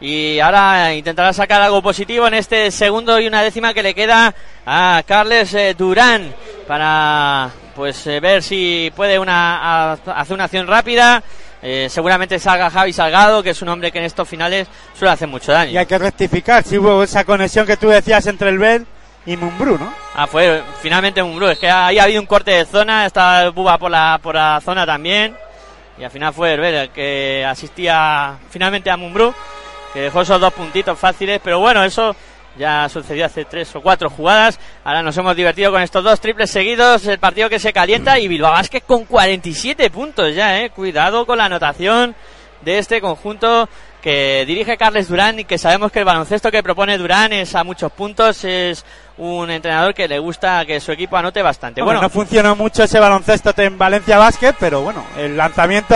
Y 0.00 0.40
ahora 0.40 0.94
intentará 0.94 1.32
sacar 1.32 1.60
algo 1.60 1.82
positivo 1.82 2.26
en 2.26 2.34
este 2.34 2.70
segundo 2.70 3.20
y 3.20 3.26
una 3.26 3.42
décima 3.42 3.74
que 3.74 3.82
le 3.82 3.94
queda 3.94 4.34
a 4.64 5.02
Carles 5.06 5.52
eh, 5.54 5.74
Durán 5.76 6.34
para 6.66 7.50
pues 7.74 8.06
eh, 8.06 8.18
ver 8.20 8.42
si 8.42 8.90
puede 8.96 9.18
una, 9.18 9.92
hacer 9.92 10.34
una 10.34 10.44
acción 10.44 10.66
rápida. 10.66 11.22
Eh, 11.62 11.88
seguramente 11.90 12.38
salga 12.38 12.70
Javi 12.70 12.92
Salgado, 12.94 13.42
que 13.42 13.50
es 13.50 13.60
un 13.60 13.68
hombre 13.68 13.92
que 13.92 13.98
en 13.98 14.04
estos 14.06 14.26
finales 14.26 14.66
suele 14.98 15.12
hacer 15.12 15.28
mucho 15.28 15.52
Y 15.52 15.54
daño. 15.54 15.80
hay 15.80 15.84
que 15.86 15.98
rectificar 15.98 16.64
si 16.64 16.78
hubo 16.78 17.02
esa 17.02 17.24
conexión 17.24 17.66
que 17.66 17.76
tú 17.76 17.88
decías 17.88 18.26
entre 18.26 18.48
el 18.48 18.58
Bell 18.58 18.86
y 19.26 19.36
Mumbrú, 19.36 19.76
¿no? 19.78 19.92
Ah, 20.14 20.26
fue 20.26 20.62
finalmente 20.80 21.22
Mumbrú. 21.22 21.48
Es 21.48 21.58
que 21.58 21.70
ahí 21.70 21.98
ha 21.98 22.04
habido 22.04 22.22
un 22.22 22.26
corte 22.26 22.52
de 22.52 22.64
zona, 22.64 23.04
estaba 23.04 23.42
el 23.42 23.50
Buba 23.50 23.76
por 23.76 23.90
la, 23.90 24.18
por 24.22 24.34
la 24.34 24.62
zona 24.64 24.86
también. 24.86 25.36
Y 25.98 26.04
al 26.04 26.10
final 26.10 26.32
fue 26.32 26.52
Herbert 26.54 26.76
el 26.76 26.90
que 26.90 27.44
asistía 27.46 28.38
finalmente 28.48 28.90
a 28.90 28.96
Mumbrú, 28.96 29.34
que 29.92 30.00
dejó 30.00 30.22
esos 30.22 30.40
dos 30.40 30.52
puntitos 30.52 30.98
fáciles. 30.98 31.40
Pero 31.42 31.58
bueno, 31.58 31.84
eso 31.84 32.14
ya 32.56 32.88
sucedió 32.88 33.26
hace 33.26 33.44
tres 33.44 33.74
o 33.74 33.80
cuatro 33.80 34.10
jugadas. 34.10 34.58
Ahora 34.84 35.02
nos 35.02 35.16
hemos 35.16 35.36
divertido 35.36 35.70
con 35.72 35.82
estos 35.82 36.02
dos 36.02 36.20
triples 36.20 36.50
seguidos. 36.50 37.06
El 37.06 37.18
partido 37.18 37.48
que 37.48 37.58
se 37.58 37.72
calienta 37.72 38.18
y 38.18 38.28
Bilbao 38.28 38.52
Basket 38.52 38.82
con 38.82 39.04
47 39.04 39.90
puntos 39.90 40.34
ya, 40.34 40.60
eh. 40.60 40.70
Cuidado 40.70 41.26
con 41.26 41.38
la 41.38 41.46
anotación 41.46 42.14
de 42.62 42.78
este 42.78 43.00
conjunto 43.00 43.68
que 44.02 44.44
dirige 44.46 44.76
Carles 44.76 45.08
Durán 45.08 45.38
y 45.38 45.44
que 45.44 45.58
sabemos 45.58 45.92
que 45.92 46.00
el 46.00 46.04
baloncesto 46.04 46.50
que 46.50 46.62
propone 46.62 46.96
Durán 46.96 47.32
es 47.32 47.54
a 47.54 47.64
muchos 47.64 47.92
puntos, 47.92 48.44
es 48.44 48.84
un 49.18 49.50
entrenador 49.50 49.94
que 49.94 50.08
le 50.08 50.18
gusta 50.18 50.64
que 50.64 50.80
su 50.80 50.92
equipo 50.92 51.16
anote 51.16 51.42
bastante. 51.42 51.82
Bueno, 51.82 51.98
Bueno, 51.98 52.02
no 52.02 52.10
funcionó 52.10 52.56
mucho 52.56 52.82
ese 52.82 52.98
baloncesto 52.98 53.52
en 53.58 53.76
Valencia 53.76 54.16
Basket, 54.18 54.54
pero 54.58 54.80
bueno, 54.80 55.04
el 55.18 55.36
lanzamiento 55.36 55.94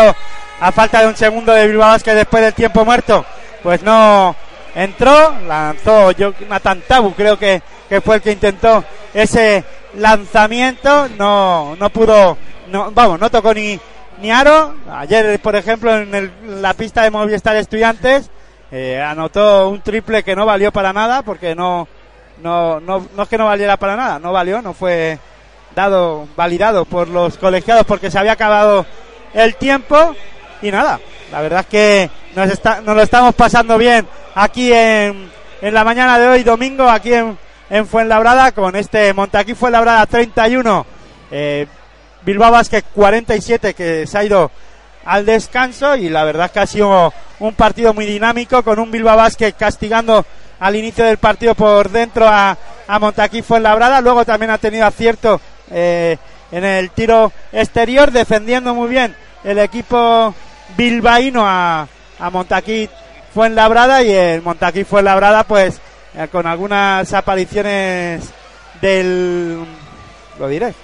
a 0.61 0.73
falta 0.73 1.01
de 1.01 1.09
un 1.09 1.17
segundo 1.17 1.53
de 1.53 1.67
Bilbao 1.67 1.89
Basket 1.89 2.15
después 2.15 2.43
del 2.43 2.55
tiempo 2.55 2.85
muerto, 2.85 3.25
pues 3.65 3.83
no 3.83 4.37
entró, 4.77 5.35
lanzó 5.49 6.13
Jonathan 6.13 6.83
Tabu, 6.87 7.13
creo 7.15 7.37
que, 7.39 7.61
que 7.89 8.01
fue 8.01 8.17
el 8.17 8.23
que 8.23 8.33
intentó 8.33 8.85
ese 9.13 9.65
lanzamiento, 9.97 11.09
no, 11.19 11.75
no 11.77 11.91
pudo, 11.91 12.37
no, 12.69 12.91
vamos, 12.93 13.19
no 13.19 13.31
tocó 13.31 13.55
ni, 13.55 13.81
ni 14.21 14.31
aro. 14.31 14.75
Ayer, 14.93 15.41
por 15.41 15.57
ejemplo, 15.57 15.97
en 15.97 16.15
el- 16.15 16.63
la 16.63 16.75
pista 16.75 17.03
de 17.03 17.11
Movistar 17.11 17.57
Estudiantes, 17.57 18.31
eh, 18.71 19.01
anotó 19.01 19.69
un 19.71 19.81
triple 19.81 20.23
que 20.23 20.37
no 20.37 20.45
valió 20.47 20.71
para 20.73 20.93
nada, 20.93 21.23
porque 21.23 21.55
no, 21.55 21.89
no, 22.43 22.81
no, 22.81 23.07
no 23.17 23.23
es 23.23 23.29
que 23.29 23.39
no 23.39 23.47
valiera 23.47 23.77
para 23.77 23.97
nada, 23.97 24.19
no 24.19 24.33
valió, 24.33 24.61
no 24.61 24.75
fue 24.75 25.19
dado, 25.75 26.29
validado 26.37 26.85
por 26.85 27.09
los 27.09 27.39
colegiados 27.39 27.87
porque 27.87 28.11
se 28.11 28.19
había 28.19 28.33
acabado 28.33 28.85
el 29.33 29.57
tiempo 29.57 30.15
y 30.63 30.71
nada, 30.71 31.01
la 31.33 31.41
verdad 31.41 31.61
es 31.61 31.67
que 31.67 32.11
nos, 32.35 32.51
está, 32.51 32.81
nos 32.81 32.97
lo 32.97 33.03
estamos 33.03 33.35
pasando 33.35 33.79
bien 33.79 34.07
aquí 34.35 34.73
en, 34.73 35.31
en 35.61 35.75
la 35.75 35.85
mañana 35.85 36.19
de 36.19 36.29
hoy, 36.29 36.43
domingo, 36.43 36.89
aquí 36.89 37.13
en, 37.13 37.39
en 37.71 37.87
Fuenlabrada 37.87 38.53
con 38.53 38.77
este 38.77 39.13
Montaquí 39.15 39.55
Fuenlabrada 39.55 40.07
31, 40.07 40.87
eh, 41.31 41.67
Bilbao 42.23 42.51
Basket 42.51 42.83
47 42.93 43.75
que 43.75 44.07
se 44.07 44.19
ha 44.19 44.25
ido 44.25 44.51
al 45.05 45.27
descanso 45.27 45.97
y 45.97 46.09
la 46.09 46.25
verdad 46.25 46.47
es 46.47 46.53
que 46.53 46.61
ha 46.61 46.67
sido 46.67 47.13
un 47.41 47.55
partido 47.55 47.93
muy 47.95 48.07
dinámico 48.07 48.63
con 48.63 48.79
un 48.79 48.91
Bilbao 48.91 49.17
Basket 49.17 49.53
castigando 49.53 50.25
al 50.59 50.77
inicio 50.77 51.05
del 51.05 51.19
partido 51.19 51.55
por 51.55 51.91
dentro 51.91 52.27
a, 52.27 52.57
a 52.87 52.99
Montaquí 52.99 53.43
Fuenlabrada, 53.43 54.01
luego 54.01 54.25
también 54.25 54.51
ha 54.51 54.59
tenido 54.59 54.87
acierto 54.87 55.41
eh, 55.71 56.17
en 56.51 56.65
el 56.65 56.91
tiro 56.91 57.33
exterior, 57.53 58.11
defendiendo 58.11 58.75
muy 58.75 58.89
bien 58.89 59.15
el 59.45 59.59
equipo 59.59 60.35
bilbaíno 60.77 61.43
a, 61.45 61.87
a 62.19 62.31
Montaquí 62.31 62.89
Fuenlabrada 63.33 64.03
y 64.03 64.13
el 64.13 64.43
Montaquí 64.43 64.85
Fuenlabrada 64.85 65.45
pues 65.45 65.81
eh, 66.17 66.29
con 66.31 66.47
algunas 66.47 67.13
apariciones 67.13 68.25
del... 68.81 69.65
lo 70.39 70.49
diré, 70.49 70.75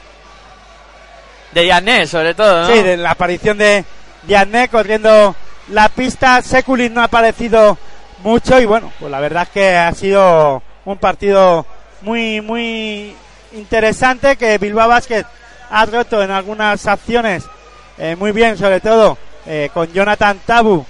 de 1.52 1.66
Yanés 1.66 2.10
sobre 2.10 2.34
todo, 2.34 2.62
¿no? 2.62 2.66
Sí, 2.66 2.82
de 2.82 2.96
la 2.96 3.12
aparición 3.12 3.58
de 3.58 3.84
Diané 4.22 4.68
corriendo 4.68 5.34
la 5.68 5.88
pista. 5.88 6.42
Seculin 6.42 6.92
no 6.92 7.00
ha 7.00 7.04
aparecido 7.04 7.78
mucho 8.22 8.60
y 8.60 8.66
bueno, 8.66 8.92
pues 8.98 9.10
la 9.10 9.20
verdad 9.20 9.44
es 9.44 9.48
que 9.50 9.76
ha 9.76 9.92
sido 9.94 10.62
un 10.84 10.98
partido 10.98 11.64
muy, 12.02 12.40
muy 12.40 13.14
interesante 13.52 14.36
que 14.36 14.58
Bilbao 14.58 14.88
Basket 14.88 15.24
ha 15.70 15.86
roto 15.86 16.22
en 16.22 16.30
algunas 16.30 16.86
acciones 16.86 17.44
eh, 17.98 18.16
muy 18.16 18.32
bien, 18.32 18.56
sobre 18.56 18.80
todo 18.80 19.16
eh, 19.46 19.70
con 19.72 19.92
Jonathan 19.92 20.38
Tabu 20.44 20.84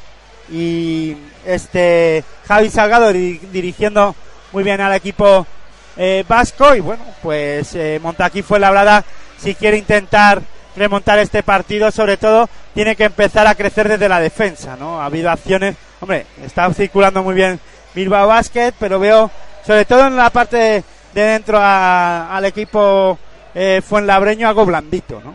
y 0.50 1.16
este 1.46 2.24
Javi 2.46 2.70
Salgado 2.70 3.12
di- 3.12 3.38
dirigiendo 3.52 4.14
muy 4.52 4.62
bien 4.64 4.80
al 4.80 4.94
equipo 4.94 5.46
eh, 5.96 6.24
vasco 6.28 6.74
y 6.74 6.80
bueno, 6.80 7.02
pues 7.22 7.74
eh, 7.74 7.98
Montaquí 8.02 8.42
fue 8.42 8.58
labrada 8.58 9.04
si 9.38 9.54
quiere 9.54 9.76
intentar 9.78 10.42
remontar 10.76 11.18
este 11.18 11.42
partido, 11.42 11.90
sobre 11.90 12.16
todo 12.16 12.48
tiene 12.74 12.94
que 12.96 13.04
empezar 13.04 13.46
a 13.46 13.54
crecer 13.54 13.88
desde 13.88 14.08
la 14.08 14.20
defensa, 14.20 14.76
¿no? 14.78 15.00
Ha 15.00 15.06
habido 15.06 15.30
acciones, 15.30 15.76
hombre, 16.00 16.26
está 16.44 16.72
circulando 16.72 17.22
muy 17.22 17.34
bien 17.34 17.58
Bilbao 17.94 18.28
Basket, 18.28 18.72
pero 18.78 18.98
veo 19.00 19.30
sobre 19.66 19.84
todo 19.84 20.06
en 20.06 20.16
la 20.16 20.30
parte 20.30 20.56
de, 20.56 20.84
de 21.14 21.22
dentro 21.22 21.58
a- 21.60 22.34
al 22.36 22.44
equipo 22.44 23.18
eh, 23.54 23.82
Fuenlabreño 23.86 24.48
algo 24.48 24.64
blandito, 24.64 25.20
¿no? 25.24 25.34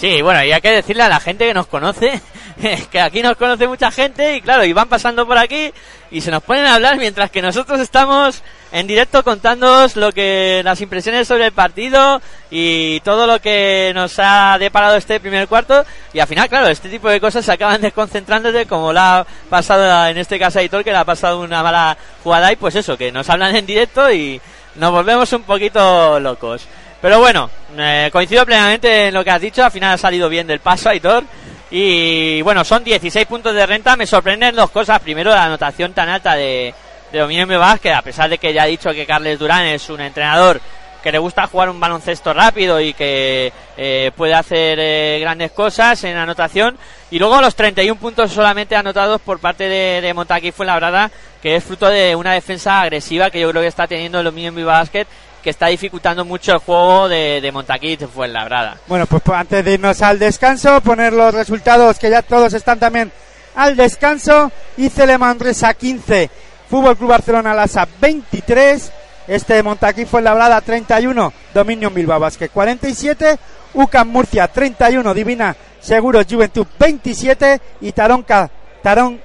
Sí, 0.00 0.22
bueno, 0.22 0.42
y 0.42 0.50
hay 0.50 0.62
que 0.62 0.70
decirle 0.70 1.02
a 1.02 1.10
la 1.10 1.20
gente 1.20 1.46
que 1.46 1.52
nos 1.52 1.66
conoce, 1.66 2.22
que 2.90 3.00
aquí 3.02 3.20
nos 3.20 3.36
conoce 3.36 3.68
mucha 3.68 3.90
gente 3.90 4.34
y 4.34 4.40
claro, 4.40 4.64
y 4.64 4.72
van 4.72 4.88
pasando 4.88 5.26
por 5.26 5.36
aquí 5.36 5.70
y 6.10 6.22
se 6.22 6.30
nos 6.30 6.42
ponen 6.42 6.64
a 6.64 6.76
hablar 6.76 6.96
mientras 6.96 7.30
que 7.30 7.42
nosotros 7.42 7.78
estamos 7.80 8.42
en 8.72 8.86
directo 8.86 9.22
contándoos 9.22 9.96
lo 9.96 10.10
que 10.10 10.62
las 10.64 10.80
impresiones 10.80 11.28
sobre 11.28 11.44
el 11.44 11.52
partido 11.52 12.22
y 12.50 13.00
todo 13.00 13.26
lo 13.26 13.42
que 13.42 13.92
nos 13.94 14.18
ha 14.18 14.56
deparado 14.58 14.96
este 14.96 15.20
primer 15.20 15.48
cuarto 15.48 15.84
y 16.14 16.20
al 16.20 16.28
final, 16.28 16.48
claro, 16.48 16.68
este 16.68 16.88
tipo 16.88 17.10
de 17.10 17.20
cosas 17.20 17.44
se 17.44 17.52
acaban 17.52 17.80
desconcentrándote 17.82 18.64
como 18.64 18.94
la 18.94 19.18
ha 19.18 19.26
pasado 19.50 20.08
en 20.08 20.16
este 20.16 20.38
caso 20.38 20.60
a 20.60 20.82
que 20.82 20.92
le 20.92 20.96
ha 20.96 21.04
pasado 21.04 21.42
una 21.42 21.62
mala 21.62 21.98
jugada 22.24 22.50
y 22.50 22.56
pues 22.56 22.74
eso, 22.74 22.96
que 22.96 23.12
nos 23.12 23.28
hablan 23.28 23.54
en 23.54 23.66
directo 23.66 24.10
y 24.10 24.40
nos 24.76 24.92
volvemos 24.92 25.30
un 25.34 25.42
poquito 25.42 26.18
locos. 26.20 26.66
Pero 27.00 27.18
bueno, 27.18 27.48
eh, 27.78 28.10
coincido 28.12 28.44
plenamente 28.44 29.08
en 29.08 29.14
lo 29.14 29.24
que 29.24 29.30
has 29.30 29.40
dicho. 29.40 29.64
Al 29.64 29.70
final 29.70 29.94
ha 29.94 29.98
salido 29.98 30.28
bien 30.28 30.46
del 30.46 30.60
paso, 30.60 30.90
Aitor. 30.90 31.24
Y 31.70 32.42
bueno, 32.42 32.64
son 32.64 32.84
16 32.84 33.26
puntos 33.26 33.54
de 33.54 33.66
renta. 33.66 33.96
Me 33.96 34.06
sorprenden 34.06 34.54
dos 34.54 34.70
cosas. 34.70 35.00
Primero, 35.00 35.30
la 35.30 35.44
anotación 35.44 35.92
tan 35.92 36.08
alta 36.08 36.34
de, 36.34 36.74
de 37.10 37.18
Dominio 37.18 37.46
que 37.80 37.92
a 37.92 38.02
pesar 38.02 38.28
de 38.28 38.38
que 38.38 38.52
ya 38.52 38.64
ha 38.64 38.66
dicho 38.66 38.92
que 38.92 39.06
Carles 39.06 39.38
Durán 39.38 39.66
es 39.66 39.88
un 39.88 40.00
entrenador 40.00 40.60
que 41.02 41.12
le 41.12 41.18
gusta 41.18 41.46
jugar 41.46 41.70
un 41.70 41.80
baloncesto 41.80 42.32
rápido 42.34 42.80
y 42.80 42.92
que 42.92 43.52
eh, 43.76 44.10
puede 44.16 44.34
hacer 44.34 44.78
eh, 44.78 45.18
grandes 45.20 45.52
cosas 45.52 46.02
en 46.04 46.16
anotación. 46.16 46.76
Y 47.10 47.18
luego 47.18 47.40
los 47.40 47.54
31 47.54 47.98
puntos 47.98 48.32
solamente 48.32 48.76
anotados 48.76 49.20
por 49.20 49.38
parte 49.38 49.68
de, 49.68 50.00
de 50.00 50.14
Montaquí 50.14 50.52
Fuenlabrada, 50.52 51.10
que 51.42 51.56
es 51.56 51.64
fruto 51.64 51.88
de 51.88 52.14
una 52.14 52.34
defensa 52.34 52.80
agresiva 52.82 53.30
que 53.30 53.40
yo 53.40 53.50
creo 53.50 53.62
que 53.62 53.68
está 53.68 53.86
teniendo 53.86 54.18
el 54.18 54.26
dominio 54.26 54.52
Basket, 54.64 55.06
que 55.42 55.50
está 55.50 55.66
dificultando 55.68 56.24
mucho 56.24 56.52
el 56.52 56.58
juego 56.58 57.08
de, 57.08 57.40
de 57.40 57.52
Montaquí 57.52 57.96
Fuenlabrada. 57.96 58.76
Bueno, 58.86 59.06
pues 59.06 59.22
antes 59.32 59.64
de 59.64 59.72
irnos 59.74 60.00
al 60.02 60.18
descanso, 60.18 60.80
poner 60.80 61.12
los 61.12 61.34
resultados 61.34 61.98
que 61.98 62.10
ya 62.10 62.22
todos 62.22 62.52
están 62.54 62.78
también 62.78 63.10
al 63.54 63.76
descanso. 63.76 64.50
Icele 64.76 65.18
Manresa 65.18 65.74
15, 65.74 66.30
Fútbol 66.68 66.96
Club 66.96 67.10
Barcelona 67.10 67.54
Lasa 67.54 67.86
23, 68.00 68.92
este 69.28 69.62
Montaquí 69.62 70.04
fue 70.04 70.22
labrada 70.22 70.60
31, 70.60 71.32
Dominion 71.54 71.92
Bilbao 71.94 72.20
Basket 72.20 72.48
47, 72.48 73.38
UCAM 73.74 74.08
Murcia 74.08 74.48
31, 74.48 75.14
Divina 75.14 75.56
Seguros 75.80 76.26
Juventud 76.28 76.66
27 76.78 77.60
y 77.80 77.92
Taronca, 77.92 78.50
Tarón, 78.82 79.20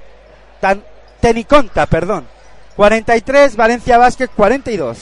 Tan- 0.60 0.82
Teniconta, 1.20 1.86
perdón, 1.86 2.26
43, 2.76 3.56
Valencia 3.56 3.98
Basket 3.98 4.28
42. 4.36 4.98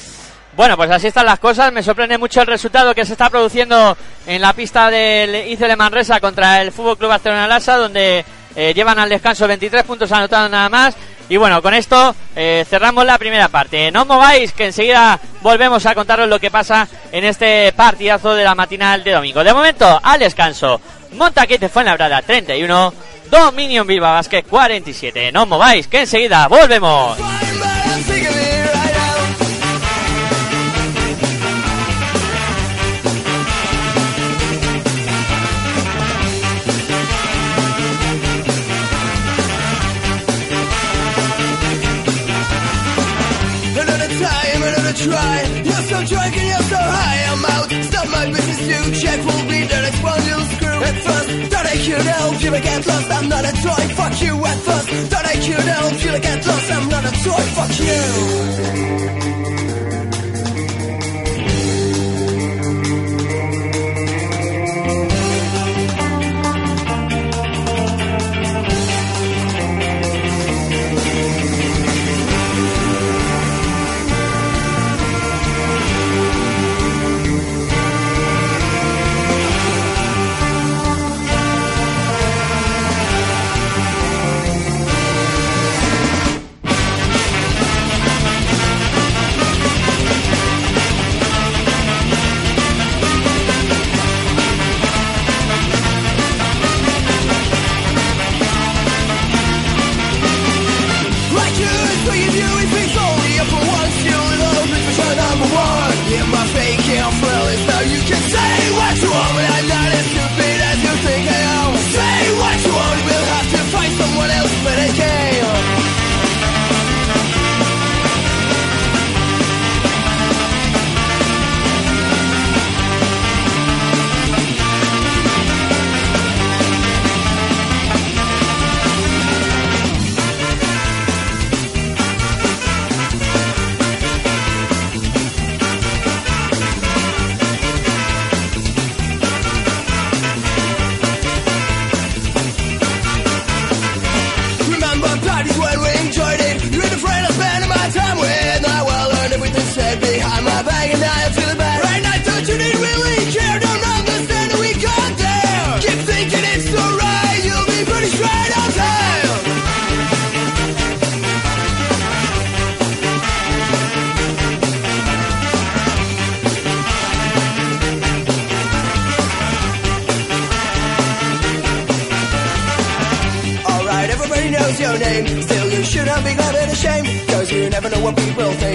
Bueno, 0.57 0.76
pues 0.76 0.90
así 0.90 1.09
están 1.09 1.26
las 1.26 1.40
cosas. 1.40 1.72
Me 1.72 1.82
sorprende 1.82 2.16
mucho 2.16 2.40
el 2.40 2.46
resultado 2.46 2.94
que 2.94 3.05
se 3.05 3.12
está 3.12 3.28
produciendo 3.28 3.96
en 4.26 4.40
la 4.40 4.52
pista 4.52 4.90
del 4.90 5.48
Icele 5.48 5.76
Manresa 5.76 6.20
contra 6.20 6.62
el 6.62 6.70
Fútbol 6.70 6.96
Club 6.96 7.11
Barcelona 7.11 7.48
Lasa, 7.48 7.76
donde 7.76 8.24
eh, 8.55 8.72
llevan 8.74 8.98
al 8.98 9.09
descanso 9.09 9.48
23 9.48 9.82
puntos 9.82 10.12
anotados 10.12 10.50
nada 10.50 10.68
más. 10.68 10.96
Y 11.28 11.36
bueno, 11.38 11.61
con 11.62 11.74
esto 11.74 12.14
eh, 12.36 12.64
cerramos 12.68 13.05
la 13.05 13.18
primera 13.18 13.48
parte. 13.48 13.90
No 13.90 14.05
mováis, 14.05 14.52
que 14.52 14.66
enseguida 14.66 15.18
volvemos 15.40 15.84
a 15.86 15.94
contaros 15.94 16.28
lo 16.28 16.38
que 16.38 16.50
pasa 16.50 16.86
en 17.11 17.24
este 17.24 17.72
partidazo 17.72 18.34
de 18.34 18.44
la 18.44 18.55
matinal 18.55 19.02
de 19.02 19.12
domingo. 19.12 19.42
De 19.42 19.55
momento, 19.55 19.98
al 20.02 20.20
descanso, 20.20 20.80
Montaquite 21.12 21.68
fue 21.68 21.82
en 21.82 21.86
la 21.86 21.94
brada 21.94 22.22
31, 22.22 22.92
Dominion 23.30 23.86
Bilbao 23.86 24.12
Basket 24.12 24.44
47. 24.44 25.32
No 25.32 25.46
mováis, 25.46 25.88
que 25.88 26.00
enseguida 26.00 26.46
volvemos. 26.46 27.18
Could 51.85 52.07
help 52.07 52.43
you 52.43 52.51
to 52.51 52.61
get 52.61 52.87
lost. 52.87 53.11
I'm 53.11 53.28
not 53.28 53.45
a 53.45 53.53
toy. 53.53 53.95
Fuck 53.95 54.22
you 54.22 54.35
at 54.45 54.59
first. 54.61 54.89
Thought 55.11 55.26
I 55.26 55.35
could 55.35 55.68
help 55.76 56.05
you 56.05 56.11
to 56.12 56.20
get 56.20 56.47
lost. 56.47 56.72
I'm 56.72 56.89
not 56.89 57.05
a 57.05 57.12
toy. 57.24 57.45
Fuck 57.57 57.78
you. 57.78 59.74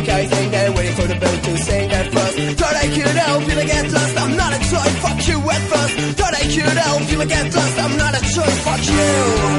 Think. 0.02 0.10
I 0.10 0.26
think 0.28 0.52
they're 0.52 0.72
waiting 0.72 0.96
for 0.96 1.08
the 1.08 1.16
bell 1.16 1.38
to 1.38 1.58
sing 1.58 1.92
at 1.92 2.14
first. 2.14 2.38
Thought 2.60 2.76
I 2.76 2.88
could 2.88 3.18
help 3.28 3.42
you 3.48 3.56
get 3.66 3.92
lost. 3.92 4.18
I'm 4.18 4.38
not 4.38 4.54
a 4.54 4.60
toy. 4.70 4.90
Fuck 5.04 5.28
you 5.28 5.38
at 5.38 5.62
first. 5.72 5.94
Thought 6.18 6.36
I 6.36 6.44
could 6.44 6.78
help 6.78 7.12
you 7.12 7.26
get 7.26 7.56
lost, 7.56 7.80
I'm 7.80 7.98
not 7.98 8.14
a 8.16 8.22
toy. 8.34 8.52
Fuck 8.66 8.84
you. 8.88 9.59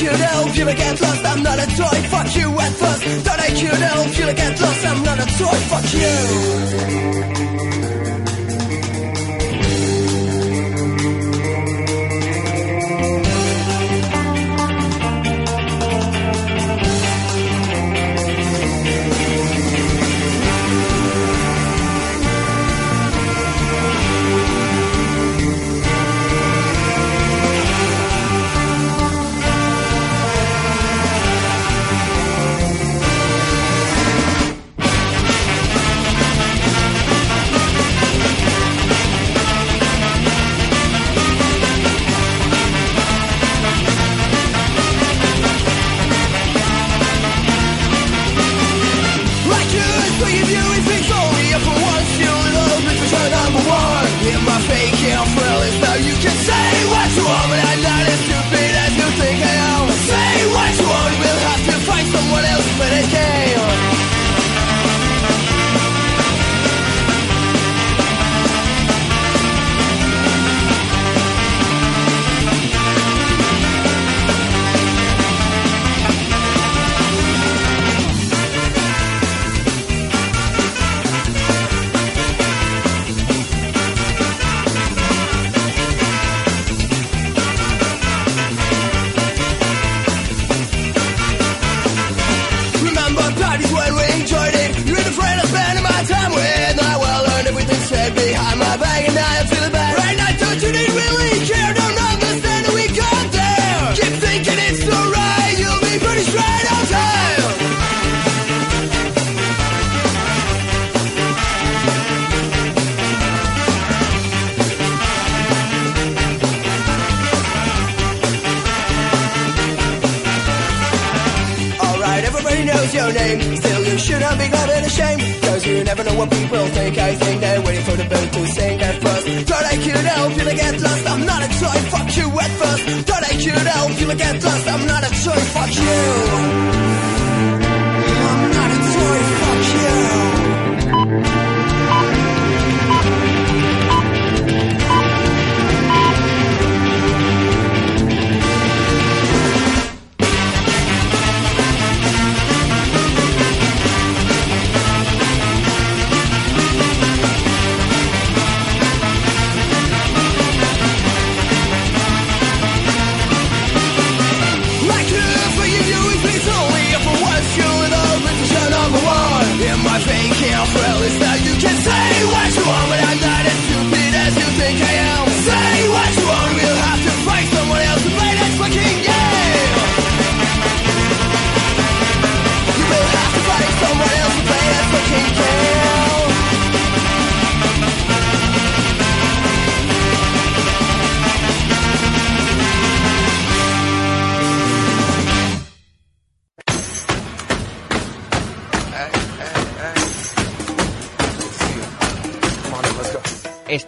Thought 0.00 0.08
I 0.08 0.16
could 0.16 0.20
help 0.20 0.56
you 0.56 0.64
to 0.64 0.74
get 0.74 1.00
lost. 1.00 1.24
I'm 1.24 1.42
not 1.42 1.58
a 1.58 1.66
toy. 1.76 2.08
Fuck 2.08 2.36
you 2.36 2.48
at 2.58 2.72
first. 2.72 3.02
Thought 3.24 3.40
I 3.40 3.48
could 3.48 3.82
help 3.82 4.18
you 4.18 4.26
to 4.26 4.34
get 4.34 4.60
lost. 4.60 4.86
I'm 4.86 5.02
not 5.02 5.18
a 5.18 5.26
toy. 5.38 5.69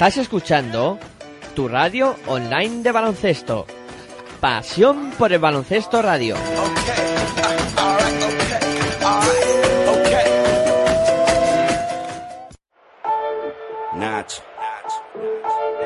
Estás 0.02 0.16
escuchando 0.16 0.98
tu 1.54 1.68
radio 1.68 2.16
online 2.26 2.82
de 2.82 2.90
baloncesto. 2.90 3.66
Pasión 4.40 5.12
por 5.12 5.32
el 5.32 5.38
baloncesto 5.38 6.02
radio. 6.02 6.34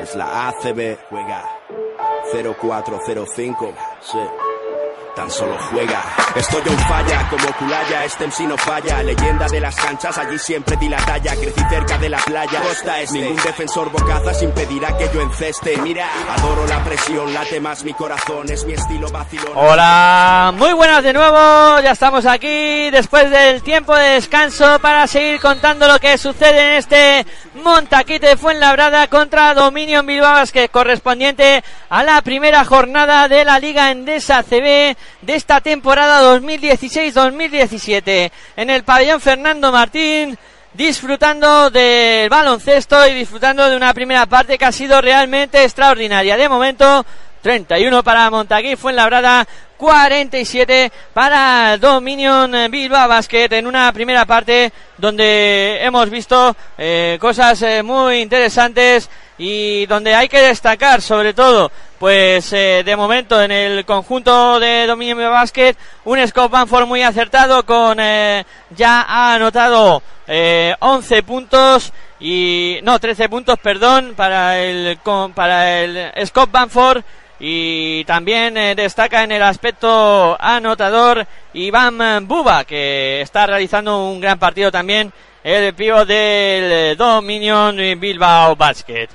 Es 0.01 0.15
la 0.15 0.47
ACB. 0.47 0.97
Juega. 1.11 1.45
0405. 2.59 3.73
Sí. 4.01 4.46
Tan 5.17 5.31
solo 5.31 5.57
juega. 5.71 6.03
Estoy 6.35 6.61
en 6.63 6.77
falla, 6.77 7.27
como 7.31 7.51
Culaya, 7.53 8.05
este 8.05 8.27
MC 8.27 8.41
no 8.41 8.55
falla. 8.55 9.01
Leyenda 9.01 9.47
de 9.47 9.59
las 9.59 9.75
canchas, 9.75 10.15
allí 10.15 10.37
siempre 10.37 10.77
di 10.77 10.87
la 10.87 10.97
talla. 10.97 11.35
Crecí 11.35 11.59
cerca 11.71 11.97
de 11.97 12.09
la 12.09 12.19
playa, 12.19 12.61
costa 12.61 13.01
este. 13.01 13.17
Ningún 13.17 13.37
defensor 13.37 13.91
bocazas 13.91 14.43
impedirá 14.43 14.95
que 14.95 15.09
yo 15.11 15.21
enceste. 15.21 15.75
Mira, 15.77 16.07
adoro 16.29 16.67
la 16.67 16.83
presión, 16.83 17.33
late 17.33 17.59
más 17.59 17.83
mi 17.83 17.95
corazón, 17.95 18.51
es 18.51 18.63
mi 18.65 18.73
estilo 18.73 19.09
vacilón. 19.09 19.53
Hola, 19.55 20.53
muy 20.55 20.73
buenas 20.73 21.03
de 21.03 21.13
nuevo, 21.13 21.79
ya 21.79 21.93
estamos 21.93 22.27
aquí 22.27 22.91
después 22.91 23.31
del 23.31 23.63
tiempo 23.63 23.95
de 23.95 24.09
descanso 24.09 24.77
para 24.83 25.07
seguir 25.07 25.41
contando 25.41 25.87
lo 25.87 25.97
que 25.97 26.19
sucede 26.19 26.67
en 26.67 26.73
este 26.73 27.25
Montaquite 27.55 28.37
Fuenlabrada 28.37 29.07
contra 29.07 29.55
Dominion 29.55 30.05
Bilbao 30.05 30.33
Basket 30.33 30.69
correspondiente 30.69 31.63
a 31.89 32.03
la 32.03 32.21
primera 32.21 32.63
jornada 32.65 33.27
de 33.27 33.43
la 33.43 33.57
Liga 33.57 33.89
Endesa 33.89 34.43
CB 34.43 34.95
de 35.21 35.35
esta 35.35 35.61
temporada 35.61 36.21
2016-2017 36.37 38.31
en 38.55 38.69
el 38.69 38.83
pabellón 38.83 39.21
Fernando 39.21 39.71
Martín 39.71 40.37
disfrutando 40.73 41.69
del 41.71 42.29
baloncesto 42.29 43.07
y 43.07 43.13
disfrutando 43.13 43.67
de 43.67 43.75
una 43.75 43.93
primera 43.93 44.25
parte 44.27 44.57
que 44.57 44.65
ha 44.65 44.71
sido 44.71 45.01
realmente 45.01 45.63
extraordinaria. 45.63 46.37
De 46.37 46.47
momento, 46.47 47.03
31 47.41 48.03
para 48.03 48.29
Montaquí 48.29 48.75
Fuenlabrada, 48.75 49.47
47 49.77 50.91
para 51.13 51.77
Dominion 51.77 52.51
Bilbao 52.69 53.07
Basket 53.07 53.47
en 53.51 53.67
una 53.67 53.91
primera 53.93 54.25
parte 54.25 54.73
donde 54.97 55.79
hemos 55.81 56.09
visto 56.09 56.55
eh, 56.77 57.17
cosas 57.21 57.61
eh, 57.61 57.83
muy 57.83 58.17
interesantes 58.17 59.09
y 59.37 59.85
donde 59.85 60.15
hay 60.15 60.27
que 60.27 60.41
destacar 60.41 61.01
sobre 61.01 61.33
todo 61.33 61.71
pues 61.99 62.51
eh, 62.53 62.81
de 62.83 62.95
momento 62.95 63.41
en 63.41 63.51
el 63.51 63.85
conjunto 63.85 64.59
de 64.59 64.87
Dominion 64.87 65.17
Bilbao 65.17 65.33
Basket 65.33 65.75
un 66.05 66.27
Scott 66.27 66.51
Banford 66.51 66.87
muy 66.87 67.03
acertado 67.03 67.65
con 67.65 67.97
ya 67.97 69.01
ha 69.01 69.33
anotado 69.35 70.01
eh, 70.29 70.75
11 70.79 71.23
puntos 71.23 71.93
y 72.19 72.79
no 72.83 72.99
13 72.99 73.29
puntos 73.29 73.57
perdón 73.59 74.13
para 74.15 74.59
el 74.59 74.99
para 75.33 75.79
el 75.79 76.27
Scott 76.27 76.51
Banford 76.51 77.01
y 77.39 78.03
también 78.05 78.57
eh, 78.57 78.75
destaca 78.75 79.23
en 79.23 79.31
el 79.31 79.43
aspecto 79.43 80.35
anotador 80.39 81.25
Iván 81.53 82.27
Buba, 82.27 82.63
que 82.63 83.21
está 83.21 83.45
realizando 83.45 84.05
un 84.05 84.19
gran 84.19 84.39
partido 84.39 84.71
también, 84.71 85.11
el 85.43 85.73
pío 85.73 86.05
del 86.05 86.97
Dominion 86.97 87.77
Bilbao 87.99 88.55
Basket. 88.55 89.07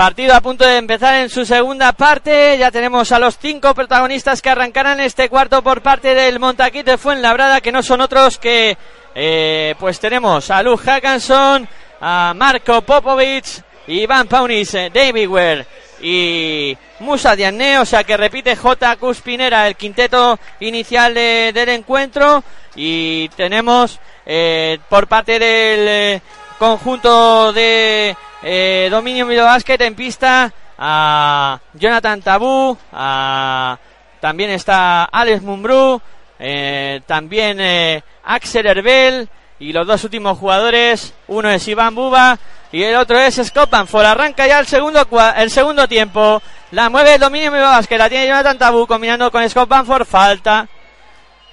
Partido 0.00 0.34
a 0.34 0.40
punto 0.40 0.64
de 0.64 0.78
empezar 0.78 1.16
en 1.16 1.28
su 1.28 1.44
segunda 1.44 1.92
parte. 1.92 2.56
Ya 2.58 2.70
tenemos 2.70 3.12
a 3.12 3.18
los 3.18 3.36
cinco 3.36 3.74
protagonistas 3.74 4.40
que 4.40 4.48
arrancarán 4.48 4.98
este 5.00 5.28
cuarto 5.28 5.62
por 5.62 5.82
parte 5.82 6.14
del 6.14 6.38
Montaquit 6.38 6.86
de 6.86 6.96
Fuenlabrada, 6.96 7.60
que 7.60 7.70
no 7.70 7.82
son 7.82 8.00
otros 8.00 8.38
que, 8.38 8.78
eh, 9.14 9.74
pues 9.78 10.00
tenemos 10.00 10.50
a 10.50 10.62
Luke 10.62 10.84
Hackanson, 10.84 11.68
a 12.00 12.32
Marco 12.34 12.80
Popovic, 12.80 13.62
Iván 13.88 14.26
Paunis, 14.26 14.72
eh, 14.72 14.90
David 14.90 15.28
Ware 15.28 15.66
y 16.02 16.76
Musa 17.00 17.36
Diané, 17.36 17.78
o 17.78 17.84
sea 17.84 18.04
que 18.04 18.16
repite 18.16 18.56
J. 18.56 18.96
Cuspinera 18.96 19.66
el 19.68 19.76
quinteto 19.76 20.38
inicial 20.60 21.14
de- 21.14 21.50
del 21.54 21.68
encuentro 21.70 22.42
y 22.74 23.28
tenemos 23.30 23.98
eh, 24.26 24.78
por 24.88 25.06
parte 25.06 25.32
del 25.38 25.88
eh, 25.88 26.22
conjunto 26.58 27.52
de 27.52 28.16
eh, 28.42 28.88
Dominio 28.90 29.26
Milo 29.26 29.44
Basket 29.44 29.80
en 29.80 29.94
pista 29.94 30.52
a 30.78 31.60
Jonathan 31.74 32.22
Tabú, 32.22 32.76
a, 32.92 33.78
también 34.20 34.50
está 34.50 35.04
Alex 35.04 35.42
Mumbrú, 35.42 36.00
eh, 36.38 37.00
también 37.06 37.58
eh, 37.60 38.02
Axel 38.24 38.66
Herbel 38.66 39.28
y 39.58 39.72
los 39.74 39.86
dos 39.86 40.04
últimos 40.04 40.38
jugadores, 40.38 41.12
uno 41.28 41.50
es 41.50 41.68
Iván 41.68 41.94
Buba 41.94 42.38
y 42.72 42.82
el 42.82 42.96
otro 42.96 43.18
es 43.18 43.34
Scott 43.34 43.70
Banford. 43.70 44.04
Arranca 44.04 44.46
ya 44.46 44.60
el 44.60 44.66
segundo, 44.66 45.06
el 45.36 45.50
segundo 45.50 45.88
tiempo, 45.88 46.40
la 46.70 46.88
mueve 46.88 47.14
el 47.14 47.20
Dominio 47.20 47.50
Basket, 47.50 47.98
la 47.98 48.08
tiene 48.08 48.28
Jonathan 48.28 48.58
Tabú 48.58 48.86
combinando 48.86 49.30
con 49.30 49.48
Scott 49.48 49.68
Banford, 49.68 50.06
falta. 50.06 50.68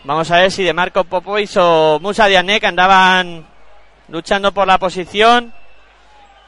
Vamos 0.03 0.29
a 0.29 0.37
ver 0.37 0.51
si 0.51 0.63
de 0.63 0.73
Marco 0.73 1.03
Popovic 1.03 1.49
o 1.57 1.99
Musa 1.99 2.27
Diané 2.27 2.59
que 2.59 2.67
andaban 2.67 3.45
luchando 4.09 4.51
por 4.53 4.67
la 4.67 4.77
posición. 4.77 5.53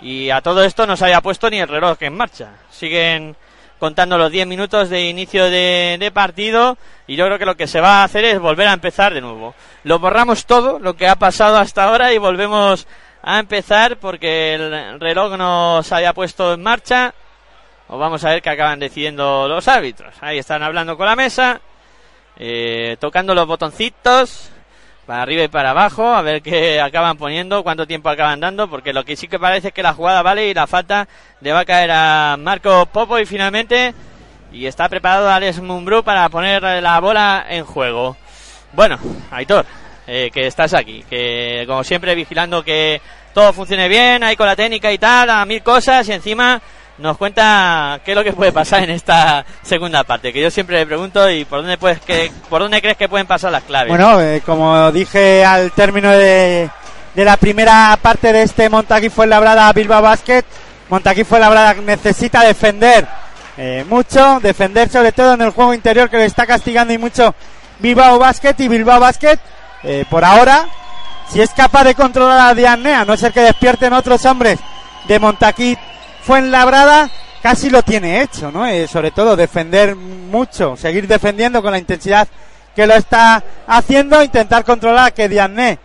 Y 0.01 0.29
a 0.29 0.41
todo 0.41 0.63
esto 0.63 0.87
no 0.87 0.95
se 0.95 1.05
había 1.05 1.21
puesto 1.21 1.49
ni 1.49 1.59
el 1.59 1.67
reloj 1.67 1.97
en 2.01 2.15
marcha. 2.15 2.51
Siguen 2.69 3.35
contando 3.79 4.17
los 4.17 4.31
10 4.31 4.47
minutos 4.47 4.89
de 4.89 5.09
inicio 5.09 5.49
de, 5.49 5.97
de 5.99 6.11
partido. 6.11 6.77
Y 7.07 7.15
yo 7.15 7.25
creo 7.25 7.39
que 7.39 7.45
lo 7.45 7.57
que 7.57 7.67
se 7.67 7.81
va 7.81 8.01
a 8.01 8.03
hacer 8.03 8.23
es 8.23 8.39
volver 8.39 8.67
a 8.67 8.73
empezar 8.73 9.13
de 9.13 9.21
nuevo. 9.21 9.55
Lo 9.83 9.99
borramos 9.99 10.45
todo, 10.45 10.79
lo 10.79 10.95
que 10.95 11.07
ha 11.07 11.15
pasado 11.15 11.57
hasta 11.57 11.85
ahora, 11.85 12.13
y 12.13 12.17
volvemos 12.17 12.87
a 13.21 13.39
empezar 13.39 13.97
porque 13.97 14.55
el 14.55 14.99
reloj 14.99 15.37
no 15.37 15.81
se 15.83 15.95
había 15.95 16.13
puesto 16.13 16.53
en 16.53 16.63
marcha. 16.63 17.13
O 17.87 17.97
vamos 17.97 18.23
a 18.23 18.29
ver 18.29 18.41
qué 18.41 18.51
acaban 18.51 18.79
decidiendo 18.79 19.47
los 19.47 19.67
árbitros. 19.67 20.13
Ahí 20.21 20.37
están 20.37 20.61
hablando 20.61 20.95
con 20.95 21.07
la 21.07 21.15
mesa 21.15 21.59
eh, 22.37 22.95
tocando 22.99 23.35
los 23.35 23.45
botoncitos 23.45 24.49
para 25.05 25.23
arriba 25.23 25.43
y 25.43 25.47
para 25.47 25.71
abajo, 25.71 26.07
a 26.07 26.21
ver 26.21 26.41
qué 26.41 26.79
acaban 26.79 27.17
poniendo, 27.17 27.63
cuánto 27.63 27.87
tiempo 27.87 28.09
acaban 28.09 28.39
dando, 28.39 28.69
porque 28.69 28.93
lo 28.93 29.03
que 29.03 29.15
sí 29.15 29.27
que 29.27 29.39
parece 29.39 29.69
es 29.69 29.73
que 29.73 29.83
la 29.83 29.93
jugada 29.93 30.21
vale 30.21 30.47
y 30.47 30.53
la 30.53 30.67
falta 30.67 31.07
le 31.41 31.51
va 31.51 31.61
a 31.61 31.65
caer 31.65 31.89
a 31.91 32.37
Marco 32.39 32.85
Popo 32.85 33.17
y 33.17 33.25
finalmente 33.25 33.93
y 34.51 34.67
está 34.67 34.87
preparado 34.87 35.29
Alex 35.29 35.59
Mumbrú 35.61 36.03
para 36.03 36.29
poner 36.29 36.61
la 36.61 36.99
bola 36.99 37.45
en 37.49 37.65
juego. 37.65 38.15
Bueno, 38.71 38.99
Aitor, 39.31 39.65
eh, 40.11 40.31
que 40.33 40.47
estás 40.47 40.73
aquí, 40.73 41.03
que 41.07 41.65
como 41.67 41.83
siempre 41.83 42.15
vigilando 42.15 42.63
que 42.63 42.99
todo 43.31 43.53
funcione 43.53 43.87
bien, 43.87 44.23
ahí 44.23 44.35
con 44.35 44.47
la 44.47 44.55
técnica 44.55 44.91
y 44.91 44.97
tal, 44.97 45.29
a 45.29 45.45
mil 45.45 45.61
cosas 45.61 46.09
y 46.09 46.13
encima 46.13 46.59
nos 46.97 47.15
cuenta 47.15 48.01
qué 48.03 48.11
es 48.11 48.17
lo 48.17 48.23
que 48.23 48.33
puede 48.33 48.51
pasar 48.51 48.83
en 48.83 48.89
esta 48.89 49.45
segunda 49.61 50.03
parte. 50.03 50.33
Que 50.33 50.41
yo 50.41 50.49
siempre 50.49 50.77
le 50.79 50.87
pregunto 50.87 51.29
y 51.29 51.45
por 51.45 51.59
dónde 51.59 51.77
puedes 51.77 51.99
que, 51.99 52.31
por 52.49 52.61
dónde 52.61 52.81
crees 52.81 52.97
que 52.97 53.07
pueden 53.07 53.27
pasar 53.27 53.51
las 53.51 53.63
claves. 53.63 53.89
Bueno, 53.89 54.19
eh, 54.19 54.41
como 54.43 54.91
dije 54.91 55.45
al 55.45 55.71
término 55.73 56.09
de, 56.09 56.71
de 57.13 57.25
la 57.25 57.37
primera 57.37 57.95
parte 58.01 58.33
de 58.33 58.41
este 58.41 58.67
Montaquí 58.67 59.09
fue 59.09 59.27
labrada 59.27 59.71
Bilbao 59.73 60.01
Basket, 60.01 60.43
Montaquí 60.89 61.23
fue 61.23 61.39
labrada 61.39 61.75
necesita 61.75 62.43
defender 62.43 63.07
eh, 63.57 63.85
mucho, 63.87 64.39
defender 64.41 64.89
sobre 64.89 65.11
todo 65.11 65.35
en 65.35 65.41
el 65.41 65.51
juego 65.51 65.75
interior 65.75 66.09
que 66.09 66.17
le 66.17 66.25
está 66.25 66.47
castigando 66.47 66.93
y 66.93 66.97
mucho 66.97 67.35
Bilbao 67.77 68.17
Basket 68.17 68.55
y 68.57 68.67
Bilbao 68.67 68.99
Basket 68.99 69.39
eh, 69.83 70.05
por 70.09 70.23
ahora 70.25 70.67
si 71.29 71.41
es 71.41 71.51
capaz 71.51 71.83
de 71.83 71.93
controlar 71.95 72.39
a 72.49 72.55
Diane, 72.55 72.93
a 72.93 73.05
no 73.05 73.15
ser 73.15 73.31
que 73.31 73.41
despierten 73.41 73.93
otros 73.93 74.25
hombres 74.25 74.59
de 75.07 75.19
Montaquí 75.19 75.77
Fuenlabrada, 76.23 77.09
casi 77.43 77.69
lo 77.69 77.83
tiene 77.83 78.21
hecho, 78.21 78.51
¿no? 78.51 78.65
Eh, 78.65 78.87
sobre 78.87 79.11
todo 79.11 79.35
defender 79.35 79.95
mucho, 79.95 80.75
seguir 80.75 81.07
defendiendo 81.07 81.61
con 81.61 81.71
la 81.71 81.77
intensidad 81.77 82.27
que 82.75 82.87
lo 82.87 82.95
está 82.95 83.43
haciendo, 83.67 84.23
intentar 84.23 84.63
controlar 84.63 85.13
que 85.13 85.29
Diane 85.29 85.77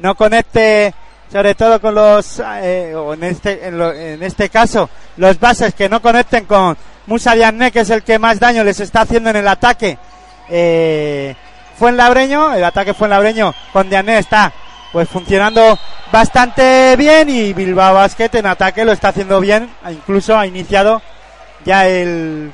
no 0.00 0.14
conecte, 0.14 0.94
sobre 1.30 1.54
todo 1.54 1.80
con 1.80 1.94
los, 1.94 2.40
eh, 2.62 2.94
o 2.94 3.12
en 3.14 3.24
este, 3.24 3.66
en, 3.68 3.78
lo- 3.78 3.92
en 3.92 4.22
este 4.22 4.48
caso, 4.48 4.88
los 5.18 5.38
bases 5.38 5.74
que 5.74 5.88
no 5.90 6.00
conecten 6.00 6.46
con 6.46 6.76
Musa 7.06 7.34
Diane, 7.34 7.70
que 7.70 7.80
es 7.80 7.90
el 7.90 8.02
que 8.02 8.18
más 8.18 8.40
daño 8.40 8.64
les 8.64 8.80
está 8.80 9.02
haciendo 9.02 9.28
en 9.30 9.36
el 9.36 9.48
ataque. 9.48 9.98
Fuenlabreño, 11.78 12.54
el 12.54 12.64
ataque 12.64 12.94
Fuenlabreño 12.94 13.54
con 13.72 13.88
Diane 13.88 14.18
está 14.18 14.52
pues 14.92 15.08
funcionando 15.08 15.78
bastante 16.10 16.96
bien 16.96 17.28
y 17.28 17.52
Bilbao 17.52 17.94
Basket 17.94 18.30
en 18.34 18.46
ataque 18.46 18.84
lo 18.84 18.92
está 18.92 19.08
haciendo 19.08 19.40
bien, 19.40 19.68
incluso 19.90 20.38
ha 20.38 20.46
iniciado 20.46 21.02
ya 21.64 21.86
el 21.86 22.52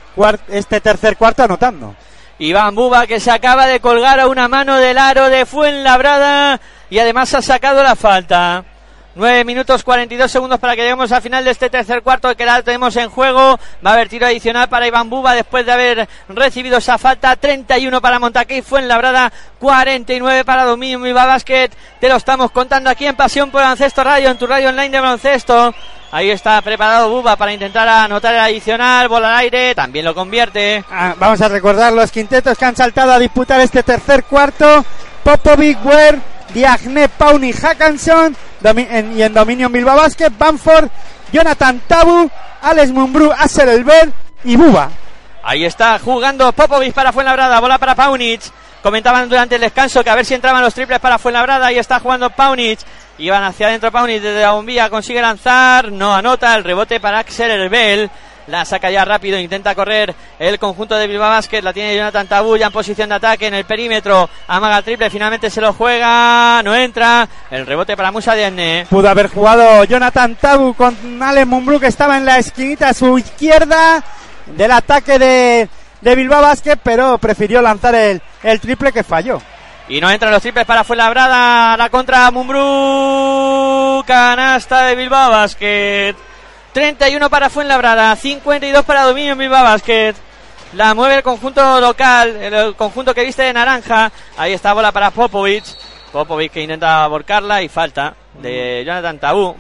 este 0.49 0.81
tercer 0.81 1.17
cuarto 1.17 1.45
anotando. 1.45 1.95
Iván 2.39 2.75
Buba 2.75 3.07
que 3.07 3.21
se 3.21 3.31
acaba 3.31 3.67
de 3.67 3.79
colgar 3.79 4.19
a 4.19 4.27
una 4.27 4.49
mano 4.49 4.79
del 4.79 4.99
aro 4.99 5.29
de 5.29 5.47
Fuenlabrada 5.47 6.61
y 6.91 6.99
además 6.99 7.33
ha 7.35 7.43
sacado 7.43 7.83
la 7.83 7.95
falta. 7.95 8.65
9 9.15 9.45
minutos 9.45 9.83
42 9.85 10.31
segundos 10.31 10.59
para 10.59 10.75
que 10.75 10.83
lleguemos 10.83 11.13
al 11.13 11.21
final 11.21 11.45
de 11.45 11.51
este 11.51 11.69
tercer 11.69 12.03
cuarto 12.03 12.35
que 12.35 12.47
la 12.47 12.63
tenemos 12.63 12.97
en 12.97 13.11
juego. 13.11 13.59
Va 13.85 13.91
a 13.91 13.93
haber 13.95 14.09
tiro 14.09 14.27
adicional 14.27 14.69
para 14.69 14.87
Iván 14.87 15.11
Buba 15.11 15.35
después 15.35 15.67
de 15.67 15.73
haber 15.73 16.09
recibido 16.29 16.79
esa 16.79 16.97
falta. 16.97 17.37
31 17.37 18.01
para 18.01 18.19
Montaquí, 18.19 18.63
Fuenlabrada, 18.63 19.31
49 19.59 20.45
para 20.45 20.65
Dominio 20.65 21.01
Viva 21.01 21.27
Basket. 21.27 21.71
Te 22.01 22.09
lo 22.09 22.17
estamos 22.17 22.51
contando 22.53 22.89
aquí 22.89 23.07
en 23.07 23.15
Pasión 23.15 23.51
por 23.51 23.61
Baloncesto 23.61 24.03
Radio, 24.03 24.31
en 24.31 24.39
tu 24.39 24.47
radio 24.47 24.71
online 24.71 24.89
de 24.89 25.01
baloncesto. 25.01 25.75
Ahí 26.11 26.31
está 26.31 26.61
preparado 26.63 27.11
Buba 27.11 27.37
para 27.37 27.53
intentar 27.53 27.89
anotar 27.89 28.33
el 28.35 28.41
adicional, 28.41 29.09
bola 29.09 29.33
al 29.33 29.41
aire, 29.45 29.75
también 29.75 30.05
lo 30.05 30.15
convierte. 30.15 30.85
Ah, 30.91 31.15
vamos 31.19 31.41
a 31.41 31.49
recordar 31.49 31.93
los 31.93 32.11
quintetos 32.11 32.57
que 32.57 32.65
han 32.65 32.77
saltado 32.77 33.13
a 33.13 33.19
disputar 33.19 33.61
este 33.61 33.83
tercer 33.83 34.25
cuarto. 34.25 34.85
Popovic, 35.23 35.85
Ware, 35.85 36.19
Diagne, 36.53 37.09
Pauni, 37.09 37.53
Hackanson 37.53 38.37
y 38.65 39.23
en 39.23 39.35
dominio 39.35 39.69
Bilbao 39.69 39.97
Basket, 39.97 40.31
Banford, 40.39 40.89
Jonathan 41.33 41.81
Tabu, 41.87 42.31
Alex 42.63 42.91
Mumbrú, 42.91 43.33
Aser 43.37 43.69
Elber 43.69 44.11
y 44.45 44.57
Buba. 44.57 44.91
Ahí 45.43 45.65
está 45.65 45.99
jugando 45.99 46.53
Popovic 46.53 46.93
para 46.95 47.13
Fuenlabrada, 47.13 47.59
bola 47.61 47.79
para 47.79 47.95
Paunic. 47.95 48.41
Comentaban 48.83 49.29
durante 49.29 49.57
el 49.57 49.61
descanso 49.61 50.03
que 50.03 50.11
a 50.11 50.15
ver 50.15 50.25
si 50.25 50.35
entraban 50.35 50.63
los 50.63 50.75
triples 50.75 51.01
para 51.01 51.19
Fuenlabrada. 51.19 51.67
Ahí 51.67 51.79
está 51.79 52.01
jugando 52.01 52.31
Paunic. 52.31 52.79
Iban 53.19 53.45
hacia 53.45 53.67
adentro 53.67 53.91
Paunic 53.93 54.21
desde 54.21 54.41
la 54.41 54.53
bombilla, 54.53 54.91
consigue 54.91 55.21
lanzar, 55.21 55.93
no 55.93 56.15
anota 56.15 56.55
el 56.55 56.65
rebote 56.65 57.01
para 57.01 57.19
Axel 57.19 57.51
Herbel. 57.51 58.11
La 58.49 58.65
saca 58.65 58.91
ya 58.91 59.05
rápido, 59.05 59.39
intenta 59.39 59.75
correr 59.75 60.15
el 60.39 60.59
conjunto 60.59 60.97
de 60.97 61.07
Bilbao 61.07 61.31
Basket, 61.31 61.63
la 61.63 61.73
tiene 61.73 61.97
Jonathan 61.97 62.27
Tabu 62.27 62.57
ya 62.57 62.67
en 62.67 62.73
posición 62.73 63.09
de 63.09 63.15
ataque 63.15 63.47
en 63.47 63.55
el 63.55 63.65
perímetro, 63.65 64.29
amaga 64.49 64.79
el 64.79 64.85
triple, 64.85 65.11
finalmente 65.11 65.49
se 65.49 65.61
lo 65.61 65.73
juega, 65.73 66.61
no 66.65 66.75
entra, 66.75 67.29
el 67.51 67.67
rebote 67.67 67.97
para 67.97 68.11
Musa 68.11 68.35
Diagne. 68.35 68.87
Pudo 68.91 69.09
haber 69.09 69.29
jugado 69.29 69.85
Jonathan 69.85 70.35
Tabu 70.35 70.75
con 70.75 71.23
Alex 71.23 71.47
Mumbrú 71.47 71.79
que 71.79 71.87
estaba 71.87 72.17
en 72.17 72.25
la 72.25 72.39
esquinita 72.39 72.89
a 72.89 72.95
su 72.95 73.17
izquierda 73.17 74.03
del 74.47 74.73
ataque 74.73 75.19
de, 75.19 75.69
de 76.01 76.15
Bilbao 76.17 76.43
Basket, 76.43 76.79
pero 76.83 77.19
prefirió 77.19 77.63
lanzar 77.63 77.95
el, 77.95 78.21
el 78.43 78.61
triple 78.61 78.93
que 78.93 79.05
falló. 79.05 79.41
Y 79.89 80.01
no 80.01 80.11
entran 80.11 80.33
los 80.33 80.41
triples 80.41 80.65
para 80.65 80.85
Fuenlabrada. 80.85 81.77
La 81.77 81.91
contra 81.91 82.31
Mumbrú. 82.31 84.03
Canasta 84.07 84.85
de 84.85 84.95
Bilbao 84.95 85.31
Basket. 85.31 86.15
31 86.73 87.31
para 87.31 87.51
Fuenlabrada. 87.51 88.17
52 88.17 88.85
para 88.85 89.03
Dominio 89.03 89.37
Bilbao 89.37 89.63
Basket. 89.63 90.15
La 90.75 90.95
mueve 90.95 91.17
el 91.17 91.23
conjunto 91.23 91.81
local. 91.81 92.37
El, 92.37 92.75
conjunto 92.75 93.15
que 93.15 93.25
viste 93.25 93.43
de 93.43 93.53
naranja. 93.53 94.11
Ahí 94.37 94.53
está 94.53 94.73
bola 94.73 94.93
para 94.93 95.11
Popovic. 95.11 95.65
Popovic 96.13 96.53
que 96.53 96.63
intenta 96.63 97.07
borcarla 97.09 97.63
y 97.63 97.69
falta 97.69 98.15
de 98.41 98.83
Jonathan 98.87 99.19
Tabú. 99.19 99.55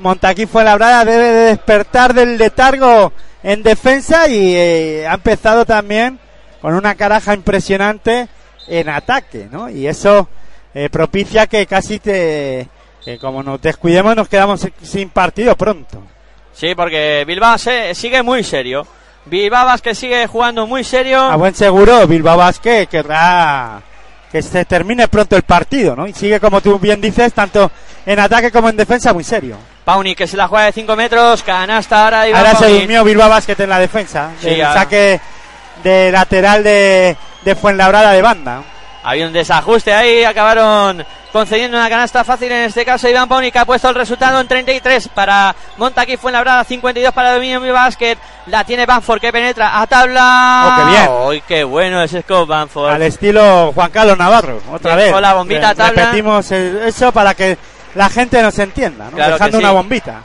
Montaquí 0.00 0.46
fue 0.46 0.64
labrada, 0.64 1.04
debe 1.04 1.28
de 1.28 1.44
despertar 1.46 2.14
del 2.14 2.38
letargo 2.38 3.12
en 3.42 3.62
defensa 3.62 4.28
y 4.28 4.54
eh, 4.54 5.06
ha 5.06 5.14
empezado 5.14 5.64
también 5.64 6.18
con 6.60 6.74
una 6.74 6.94
caraja 6.94 7.34
impresionante 7.34 8.28
en 8.66 8.88
ataque, 8.88 9.48
¿no? 9.50 9.68
Y 9.68 9.86
eso 9.86 10.28
eh, 10.74 10.88
propicia 10.90 11.46
que 11.46 11.66
casi 11.66 11.98
te, 11.98 12.68
que 13.04 13.18
como 13.18 13.42
nos 13.42 13.60
descuidemos 13.60 14.16
nos 14.16 14.28
quedamos 14.28 14.66
sin 14.82 15.10
partido 15.10 15.56
pronto. 15.56 16.02
Sí, 16.52 16.74
porque 16.74 17.24
Bilbao 17.26 17.58
se, 17.58 17.94
sigue 17.94 18.22
muy 18.22 18.42
serio. 18.44 18.86
Bilbao 19.26 19.66
Basket 19.66 19.94
sigue 19.94 20.26
jugando 20.26 20.66
muy 20.66 20.82
serio. 20.84 21.20
A 21.20 21.36
buen 21.36 21.54
seguro, 21.54 22.06
Bilbao 22.06 22.36
Basket 22.36 22.86
querrá 22.86 23.80
que 24.30 24.42
se 24.42 24.64
termine 24.64 25.08
pronto 25.08 25.36
el 25.36 25.42
partido, 25.42 25.96
¿no? 25.96 26.06
Y 26.06 26.12
sigue, 26.12 26.38
como 26.40 26.60
tú 26.60 26.78
bien 26.78 27.00
dices, 27.00 27.32
tanto 27.32 27.70
en 28.06 28.18
ataque 28.18 28.50
como 28.50 28.68
en 28.68 28.76
defensa 28.76 29.12
muy 29.12 29.24
serio. 29.24 29.56
Pauni 29.84 30.14
que 30.14 30.26
se 30.26 30.36
la 30.36 30.46
juega 30.46 30.66
de 30.66 30.72
5 30.72 30.96
metros. 30.96 31.42
Canasta 31.42 32.04
ahora 32.04 32.22
Ahora 32.22 32.54
se 32.54 32.68
durmió 32.68 33.02
Bilbao 33.04 33.28
Basket 33.28 33.58
en 33.58 33.70
la 33.70 33.78
defensa. 33.78 34.30
Sí, 34.40 34.48
el 34.48 34.60
saque 34.60 35.20
de 35.82 36.12
lateral 36.12 36.62
de, 36.62 37.16
de 37.44 37.54
Fuenlabrada 37.54 38.12
de 38.12 38.22
banda. 38.22 38.62
Había 39.02 39.26
un 39.26 39.32
desajuste 39.32 39.92
ahí, 39.94 40.24
acabaron 40.24 41.04
concediendo 41.32 41.76
una 41.78 41.88
canasta 41.88 42.24
fácil, 42.24 42.50
en 42.52 42.64
este 42.64 42.84
caso 42.84 43.08
Iván 43.08 43.28
Pauni 43.28 43.50
que 43.52 43.58
ha 43.60 43.64
puesto 43.64 43.88
el 43.88 43.94
resultado 43.94 44.40
en 44.40 44.48
33 44.48 45.08
para 45.14 45.54
Montaquí 45.78 46.16
Fuenlabrada, 46.16 46.64
52 46.64 47.14
para 47.14 47.32
Dominio 47.34 47.60
Mi 47.60 47.70
Basket, 47.70 48.18
la 48.46 48.64
tiene 48.64 48.84
Banford 48.84 49.20
que 49.20 49.32
penetra 49.32 49.80
a 49.80 49.86
tabla. 49.86 50.64
Oh, 50.66 50.76
qué 50.76 50.90
bien. 50.90 51.08
¡Uy, 51.28 51.42
qué 51.46 51.64
bueno 51.64 52.02
es 52.02 52.10
Scott 52.10 52.48
Banford! 52.48 52.90
Al 52.92 53.02
estilo 53.02 53.72
Juan 53.74 53.90
Carlos 53.90 54.18
Navarro, 54.18 54.60
otra 54.72 54.96
vez. 54.96 55.14
la 55.20 55.34
bombita 55.34 55.68
a 55.68 55.72
Re- 55.72 55.76
tabla. 55.76 56.02
Repetimos 56.06 56.50
eso 56.50 57.12
para 57.12 57.34
que 57.34 57.56
la 57.94 58.08
gente 58.10 58.42
nos 58.42 58.58
entienda, 58.58 59.06
¿no? 59.06 59.16
Claro 59.16 59.32
Dejando 59.34 59.58
sí. 59.58 59.64
una 59.64 59.72
bombita. 59.72 60.20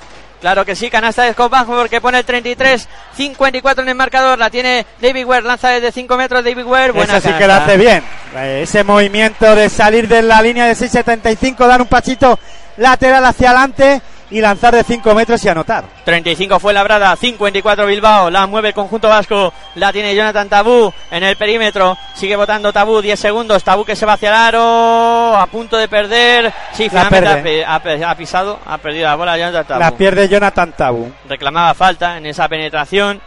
Claro 0.45 0.63
que 0.63 0.75
sí, 0.75 0.91
canasta 0.91 1.23
de 1.23 1.33
Scott 1.33 1.49
Banford 1.49 1.89
que 1.89 1.99
pone 1.99 2.19
el 2.19 2.23
33, 2.23 2.87
54 3.17 3.81
en 3.81 3.89
el 3.89 3.95
marcador, 3.95 4.37
la 4.37 4.51
tiene 4.51 4.85
David 5.01 5.25
Ware, 5.25 5.41
lanza 5.41 5.69
desde 5.69 5.91
5 5.91 6.17
metros 6.17 6.43
David 6.43 6.65
Ware, 6.65 6.91
buena 6.91 7.17
Eso 7.17 7.29
sí 7.29 7.33
que 7.33 7.47
lo 7.47 7.53
hace 7.53 7.77
bien. 7.77 8.03
Eh, 8.35 8.59
ese 8.61 8.83
movimiento 8.83 9.55
de 9.55 9.69
salir 9.69 10.07
de 10.07 10.21
la 10.21 10.43
línea 10.43 10.67
de 10.67 10.73
6.75, 10.73 11.65
dar 11.65 11.81
un 11.81 11.87
pasito 11.87 12.37
lateral 12.77 13.25
hacia 13.25 13.49
adelante 13.49 14.03
y 14.35 14.41
lanzar 14.41 14.75
de 14.75 14.83
5 14.83 15.15
metros 15.15 15.45
y 15.45 15.47
anotar. 15.47 15.85
35 16.03 16.59
fue 16.59 16.73
Labrada, 16.73 17.15
54 17.15 17.85
Bilbao, 17.85 18.29
la 18.29 18.45
mueve 18.45 18.67
el 18.67 18.73
conjunto 18.73 19.07
vasco, 19.07 19.53
la 19.75 19.93
tiene 19.93 20.13
Jonathan 20.13 20.49
Tabú 20.49 20.91
en 21.09 21.23
el 21.23 21.37
perímetro, 21.37 21.97
sigue 22.15 22.35
votando 22.35 22.73
Tabú, 22.73 23.01
10 23.01 23.17
segundos, 23.17 23.63
Tabú 23.63 23.85
que 23.85 23.95
se 23.95 24.05
va 24.05 24.13
hacia 24.13 24.27
el 24.27 24.35
aro, 24.35 25.37
a 25.37 25.45
punto 25.45 25.77
de 25.77 25.87
perder, 25.87 26.53
sí, 26.73 26.89
La 26.91 27.05
finalmente 27.05 27.63
ha, 27.65 28.15
pisado, 28.17 28.59
ha 28.65 28.77
perdido 28.77 29.05
la 29.05 29.15
bola 29.15 29.37
Jonathan 29.37 29.67
Tabú. 29.67 29.79
La 29.79 29.91
pierde 29.91 30.27
Jonathan 30.27 30.73
Tabu. 30.73 31.13
Reclamaba 31.29 31.73
falta 31.73 32.17
en 32.17 32.25
esa 32.25 32.49
penetración, 32.49 33.21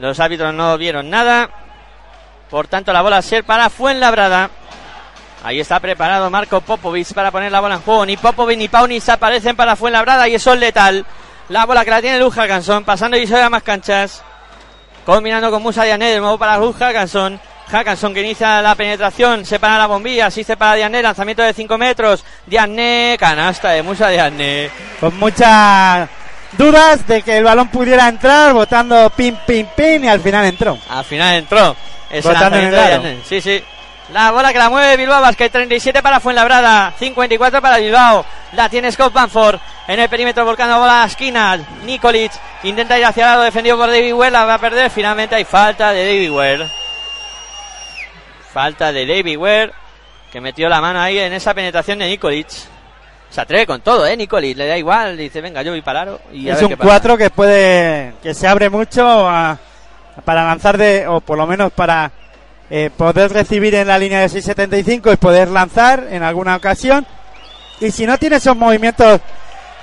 los 0.00 0.18
árbitros 0.18 0.52
no 0.52 0.76
vieron 0.76 1.08
nada, 1.08 1.50
por 2.50 2.66
tanto 2.66 2.92
la 2.92 3.02
bola 3.02 3.22
ser 3.22 3.44
para 3.44 3.70
Fuenlabrada. 3.70 4.50
Ahí 5.42 5.60
está 5.60 5.78
preparado 5.80 6.28
Marco 6.30 6.60
Popovic 6.60 7.12
para 7.12 7.30
poner 7.30 7.52
la 7.52 7.60
bola 7.60 7.76
en 7.76 7.82
juego. 7.82 8.06
Ni 8.06 8.16
Popovic 8.16 8.58
ni 8.58 8.68
Paunis 8.68 9.08
aparecen 9.08 9.54
para 9.56 9.76
Fuenlabrada 9.76 10.28
y 10.28 10.34
eso 10.34 10.52
es 10.52 10.60
letal. 10.60 11.04
La 11.48 11.64
bola 11.64 11.84
que 11.84 11.90
la 11.90 12.00
tiene 12.00 12.18
Luz 12.18 12.34
Hackanson, 12.34 12.84
pasando 12.84 13.16
y 13.16 13.32
a 13.32 13.50
más 13.50 13.62
canchas. 13.62 14.22
Combinando 15.04 15.50
con 15.50 15.62
Musa 15.62 15.84
Diané, 15.84 16.10
de 16.10 16.18
nuevo 16.18 16.36
para 16.36 16.58
Luz 16.58 16.76
Hackanson. 16.76 17.40
Hackanson 17.68 18.14
que 18.14 18.20
inicia 18.20 18.62
la 18.62 18.74
penetración, 18.74 19.44
separa 19.44 19.78
la 19.78 19.86
bombilla, 19.86 20.26
asiste 20.26 20.56
para 20.56 20.74
Diané, 20.74 21.02
lanzamiento 21.02 21.42
de 21.42 21.52
5 21.52 21.78
metros. 21.78 22.24
Diané, 22.46 23.16
canasta 23.18 23.70
de 23.70 23.82
Musa 23.82 24.08
Diané. 24.08 24.70
Con 24.98 25.16
muchas 25.18 26.08
dudas 26.58 27.06
de 27.06 27.22
que 27.22 27.38
el 27.38 27.44
balón 27.44 27.68
pudiera 27.68 28.08
entrar, 28.08 28.52
votando 28.52 29.10
pin, 29.10 29.38
pin, 29.46 29.68
pin 29.76 30.04
y 30.04 30.08
al 30.08 30.20
final 30.20 30.44
entró. 30.46 30.78
Al 30.88 31.04
final 31.04 31.36
entró. 31.36 31.76
El 32.10 32.24
lanzamiento 32.24 32.76
de 32.76 32.82
aro. 32.82 33.02
Diané. 33.02 33.20
Sí, 33.24 33.40
sí. 33.40 33.62
La 34.12 34.30
bola 34.30 34.52
que 34.52 34.58
la 34.58 34.70
mueve 34.70 34.96
Bilbao 34.96 35.20
Basket, 35.20 35.50
37 35.50 36.00
para 36.02 36.20
Fuenlabrada, 36.20 36.92
54 36.98 37.60
para 37.60 37.78
Bilbao. 37.78 38.24
La 38.52 38.68
tiene 38.68 38.92
Scott 38.92 39.12
Banford. 39.12 39.58
en 39.88 39.98
el 40.00 40.08
perímetro 40.08 40.44
volcando 40.44 40.78
bola 40.78 40.98
a 40.98 41.00
la 41.00 41.06
esquina. 41.06 41.56
Nikolic 41.84 42.32
intenta 42.62 42.98
ir 42.98 43.04
hacia 43.04 43.24
el 43.24 43.30
lado, 43.30 43.42
defendido 43.42 43.76
por 43.76 43.88
David 43.88 44.12
Ware, 44.14 44.30
la 44.30 44.44
va 44.44 44.54
a 44.54 44.58
perder. 44.58 44.90
Finalmente 44.90 45.34
hay 45.34 45.44
falta 45.44 45.92
de 45.92 46.04
David 46.06 46.30
Ware. 46.30 46.66
Falta 48.52 48.92
de 48.92 49.06
David 49.06 49.36
Ware, 49.38 49.72
que 50.32 50.40
metió 50.40 50.68
la 50.68 50.80
mano 50.80 51.00
ahí 51.00 51.18
en 51.18 51.32
esa 51.32 51.52
penetración 51.54 51.98
de 51.98 52.06
Nikolic. 52.08 52.48
Se 53.28 53.40
atreve 53.40 53.66
con 53.66 53.80
todo, 53.80 54.06
¿eh? 54.06 54.16
Nikolic, 54.16 54.56
le 54.56 54.66
da 54.66 54.78
igual, 54.78 55.16
dice, 55.16 55.40
venga, 55.40 55.62
yo 55.62 55.72
voy 55.72 55.82
para 55.82 56.02
aro. 56.02 56.20
Y 56.32 56.48
a 56.48 56.52
es 56.52 56.56
ver 56.58 56.64
un 56.64 56.70
qué 56.70 56.76
pasa. 56.76 56.88
4 56.90 57.18
que 57.18 57.30
puede 57.30 58.14
que 58.22 58.34
se 58.34 58.46
abre 58.46 58.70
mucho 58.70 59.28
a- 59.28 59.58
para 60.24 60.44
lanzar 60.44 60.78
de 60.78 61.06
o 61.06 61.20
por 61.20 61.36
lo 61.36 61.46
menos 61.46 61.72
para 61.72 62.10
eh, 62.70 62.90
poder 62.96 63.32
recibir 63.32 63.74
en 63.74 63.88
la 63.88 63.98
línea 63.98 64.20
de 64.20 64.26
6.75 64.26 65.12
y 65.12 65.16
poder 65.16 65.48
lanzar 65.48 66.08
en 66.10 66.22
alguna 66.22 66.56
ocasión 66.56 67.06
y 67.80 67.90
si 67.90 68.06
no 68.06 68.18
tiene 68.18 68.36
esos 68.36 68.56
movimientos 68.56 69.20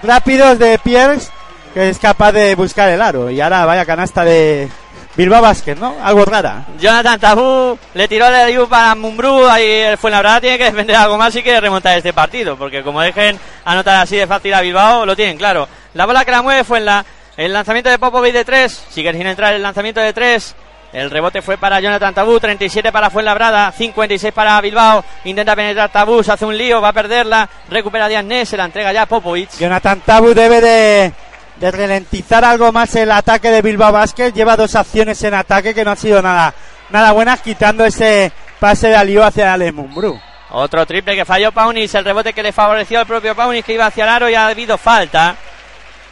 rápidos 0.01 0.59
de 0.59 0.77
Pierce 0.79 1.29
que 1.73 1.89
es 1.89 1.99
capaz 1.99 2.31
de 2.31 2.55
buscar 2.55 2.89
el 2.89 3.01
aro 3.01 3.29
y 3.29 3.41
ahora 3.41 3.65
vaya 3.65 3.85
canasta 3.85 4.23
de 4.23 4.69
Bilbao 5.15 5.41
Basket, 5.41 5.75
¿no? 5.75 5.95
Algo 6.01 6.25
rara. 6.25 6.65
Jonathan 6.79 7.19
Tabú 7.19 7.77
le 7.93 8.07
tiró 8.07 8.27
el 8.27 8.35
ayuda 8.35 8.67
para 8.67 8.95
Mumbrú. 8.95 9.47
Ahí 9.47 9.95
fue 9.97 10.09
la 10.09 10.17
verdad, 10.17 10.41
tiene 10.41 10.57
que 10.57 10.65
defender 10.65 10.95
algo 10.95 11.17
más 11.17 11.35
y 11.35 11.43
quiere 11.43 11.61
remontar 11.61 11.97
este 11.97 12.13
partido. 12.13 12.57
Porque 12.57 12.81
como 12.81 12.99
dejen 13.01 13.39
anotar 13.63 13.97
así 13.97 14.15
de 14.15 14.25
fácil 14.25 14.53
a 14.55 14.61
Bilbao, 14.61 15.05
lo 15.05 15.15
tienen 15.15 15.37
claro. 15.37 15.67
La 15.93 16.07
bola 16.07 16.25
que 16.25 16.31
la 16.31 16.41
mueve 16.41 16.63
fue 16.63 16.79
en 16.79 16.85
la, 16.85 17.05
el 17.37 17.53
lanzamiento 17.53 17.91
de 17.91 17.99
Popovic 17.99 18.33
de 18.33 18.43
3. 18.43 18.85
Sigue 18.89 19.13
sin 19.13 19.27
entrar 19.27 19.53
el 19.53 19.61
lanzamiento 19.61 20.01
de 20.01 20.13
3. 20.13 20.55
El 20.93 21.09
rebote 21.09 21.41
fue 21.41 21.57
para 21.57 21.79
Jonathan 21.79 22.13
Tabú, 22.13 22.39
37 22.39 22.91
para 22.91 23.09
Fuenlabrada, 23.09 23.71
56 23.71 24.31
para 24.31 24.61
Bilbao. 24.61 25.03
Intenta 25.23 25.55
penetrar 25.55 25.91
Tabú, 25.91 26.23
se 26.23 26.31
hace 26.31 26.45
un 26.45 26.55
lío, 26.55 26.79
va 26.81 26.89
a 26.89 26.93
perderla. 26.93 27.49
Recupera 27.67 28.07
Díaz 28.07 28.47
se 28.47 28.55
la 28.55 28.65
entrega 28.65 28.93
ya 28.93 29.01
a 29.01 29.05
Popovic. 29.07 29.57
Jonathan 29.57 30.01
Tabu 30.01 30.35
debe 30.35 30.61
de, 30.61 31.11
de 31.55 31.71
ralentizar 31.71 32.45
algo 32.45 32.71
más 32.71 32.95
el 32.95 33.09
ataque 33.09 33.49
de 33.49 33.63
Bilbao 33.63 33.91
Basket. 33.91 34.31
Lleva 34.33 34.55
dos 34.55 34.75
acciones 34.75 35.21
en 35.23 35.33
ataque 35.33 35.73
que 35.73 35.83
no 35.83 35.91
han 35.91 35.97
sido 35.97 36.21
nada, 36.21 36.53
nada 36.91 37.11
buenas, 37.11 37.41
quitando 37.41 37.83
ese 37.83 38.31
pase 38.59 38.89
de 38.89 38.95
Alió 38.95 39.23
hacia 39.23 39.51
Alex 39.51 39.73
Mumbrú. 39.73 40.21
Otro 40.51 40.85
triple 40.85 41.15
que 41.15 41.25
falló 41.25 41.51
Paunis, 41.51 41.95
el 41.95 42.05
rebote 42.05 42.33
que 42.33 42.43
le 42.43 42.51
favoreció 42.51 42.99
al 42.99 43.07
propio 43.07 43.33
Paunis 43.33 43.65
que 43.65 43.73
iba 43.73 43.87
hacia 43.87 44.03
el 44.03 44.09
aro 44.11 44.29
y 44.29 44.35
ha 44.35 44.47
habido 44.47 44.77
falta. 44.77 45.35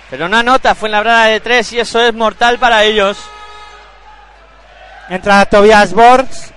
Pero 0.10 0.28
no 0.28 0.38
anota, 0.38 0.74
fue 0.74 0.90
en 0.90 0.94
la 0.94 1.02
brada 1.02 1.26
de 1.26 1.40
tres 1.40 1.72
y 1.72 1.80
eso 1.80 2.02
es 2.02 2.16
mortal 2.16 2.58
para 2.58 2.84
ellos. 2.84 3.20
Entra 5.12 5.46
Tobias 5.46 5.94
Borgs 5.94 6.54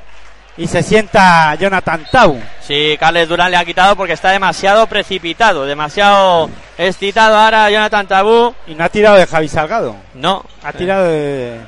y 0.57 0.69
se 0.69 0.85
sienta 0.85 1.57
Jonathan 1.57 2.07
Tabu. 2.09 2.41
Sí, 2.61 2.97
Carles 3.01 3.29
Durán 3.29 3.51
le 3.51 3.57
ha 3.57 3.65
quitado 3.65 3.97
porque 3.97 4.13
está 4.13 4.31
demasiado 4.31 4.87
precipitado, 4.87 5.67
demasiado 5.67 6.49
excitado 6.79 7.37
ahora 7.37 7.69
Jonathan 7.69 8.07
Tabú. 8.07 8.55
Y 8.69 8.77
no 8.77 8.85
ha 8.85 8.89
tirado 8.89 9.17
de 9.17 9.27
Javi 9.27 9.49
Salgado. 9.49 9.97
No, 10.15 10.45
Ha 10.63 10.73
tirado 10.73 11.09
de, 11.09 11.59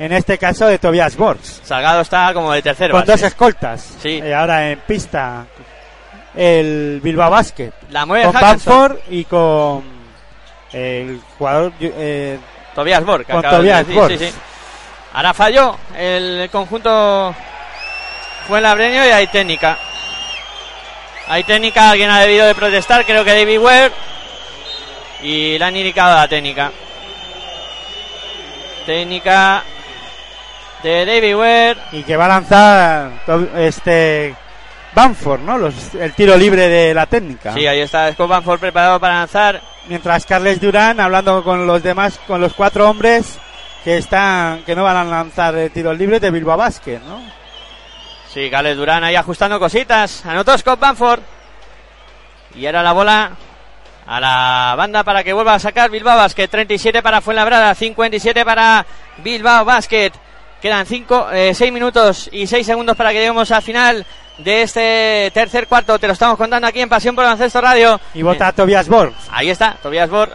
en 0.00 0.12
este 0.12 0.38
caso 0.38 0.66
de 0.66 0.80
Tobias 0.80 1.16
Borgs. 1.16 1.60
Salgado 1.62 2.00
está 2.00 2.34
como 2.34 2.52
de 2.52 2.62
tercero. 2.62 2.90
Con 2.90 3.02
base. 3.02 3.12
dos 3.12 3.22
escoltas. 3.22 3.94
Sí. 4.02 4.20
Eh, 4.20 4.34
ahora 4.34 4.68
en 4.72 4.80
pista 4.80 5.46
el 6.34 7.00
Bilbao 7.00 7.30
Basket. 7.30 7.70
La 7.90 8.04
mueve 8.04 8.24
Con. 8.24 8.40
Banford 8.40 8.96
y 9.08 9.24
con 9.24 9.84
el 10.72 11.20
jugador 11.38 11.72
eh, 11.80 12.40
Tobias 12.74 13.04
Borg. 13.04 13.24
Con 13.24 13.40
de 13.40 13.48
Tobias 13.48 13.86
decir, 13.86 13.94
Borg. 13.94 14.18
sí, 14.18 14.18
sí. 14.18 14.34
Ahora 15.16 15.32
falló 15.32 15.76
el 15.96 16.48
conjunto 16.52 17.34
fue 18.46 18.60
labreño 18.60 19.04
y 19.04 19.08
hay 19.10 19.26
técnica. 19.28 19.78
Hay 21.28 21.42
técnica, 21.42 21.90
alguien 21.90 22.10
ha 22.10 22.20
debido 22.20 22.46
de 22.46 22.54
protestar, 22.54 23.04
creo 23.06 23.24
que 23.24 23.32
David 23.34 23.58
Ware. 23.58 23.92
Y 25.22 25.58
le 25.58 25.64
han 25.64 25.74
indicado 25.74 26.14
la 26.14 26.28
técnica. 26.28 26.70
Técnica 28.84 29.64
de 30.82 31.06
David 31.06 31.34
Ware. 31.36 31.76
y 31.92 32.02
que 32.02 32.16
va 32.16 32.26
a 32.26 32.28
lanzar 32.28 33.10
este 33.56 34.34
Banford, 34.94 35.40
¿no? 35.40 35.58
Los- 35.58 35.94
el 35.94 36.12
tiro 36.12 36.36
libre 36.36 36.68
de 36.68 36.92
la 36.94 37.06
técnica. 37.06 37.54
Sí, 37.54 37.66
ahí 37.66 37.80
está 37.80 38.12
Scott 38.12 38.28
Banford 38.28 38.60
preparado 38.60 39.00
para 39.00 39.14
lanzar. 39.14 39.60
Mientras 39.88 40.26
Carles 40.26 40.60
Durán 40.60 41.00
hablando 41.00 41.42
con 41.42 41.66
los 41.66 41.82
demás, 41.82 42.20
con 42.26 42.40
los 42.40 42.52
cuatro 42.52 42.88
hombres 42.90 43.38
que 43.86 43.98
están, 43.98 44.64
que 44.64 44.74
no 44.74 44.82
van 44.82 44.96
a 44.96 45.04
lanzar 45.04 45.56
eh, 45.56 45.70
tiros 45.70 45.96
libres 45.96 46.20
de 46.20 46.32
Bilbao 46.32 46.56
Basket, 46.56 46.98
¿no? 47.06 47.22
Sí, 48.34 48.48
Gales 48.48 48.76
Durán 48.76 49.04
ahí 49.04 49.14
ajustando 49.14 49.60
cositas. 49.60 50.26
Anotó 50.26 50.58
Scott 50.58 50.80
Banford. 50.80 51.20
Y 52.56 52.66
ahora 52.66 52.82
la 52.82 52.92
bola 52.92 53.30
a 54.04 54.20
la 54.20 54.74
banda 54.76 55.04
para 55.04 55.22
que 55.22 55.32
vuelva 55.32 55.54
a 55.54 55.60
sacar 55.60 55.88
Bilbao 55.88 56.16
Basket. 56.16 56.48
37 56.48 57.00
para 57.00 57.20
Fuenlabrada, 57.20 57.72
57 57.76 58.44
para 58.44 58.84
Bilbao 59.18 59.64
Basket. 59.64 60.10
Quedan 60.60 60.84
6 60.84 61.54
minutos 61.70 62.28
y 62.32 62.48
6 62.48 62.66
segundos 62.66 62.96
para 62.96 63.10
que 63.12 63.18
lleguemos 63.20 63.52
al 63.52 63.62
final 63.62 64.04
de 64.38 64.62
este 64.62 65.30
tercer 65.32 65.68
cuarto. 65.68 65.96
Te 66.00 66.08
lo 66.08 66.14
estamos 66.14 66.36
contando 66.36 66.66
aquí 66.66 66.80
en 66.80 66.88
Pasión 66.88 67.14
por 67.14 67.22
Baloncesto 67.22 67.60
Radio. 67.60 68.00
Y 68.14 68.22
vota 68.22 68.50
Tobias 68.50 68.88
Borg. 68.88 69.14
Ahí 69.30 69.48
está, 69.48 69.76
Tobias 69.80 70.10
Borg 70.10 70.32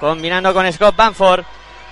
combinando 0.00 0.54
con 0.54 0.72
Scott 0.72 0.96
Banford. 0.96 1.44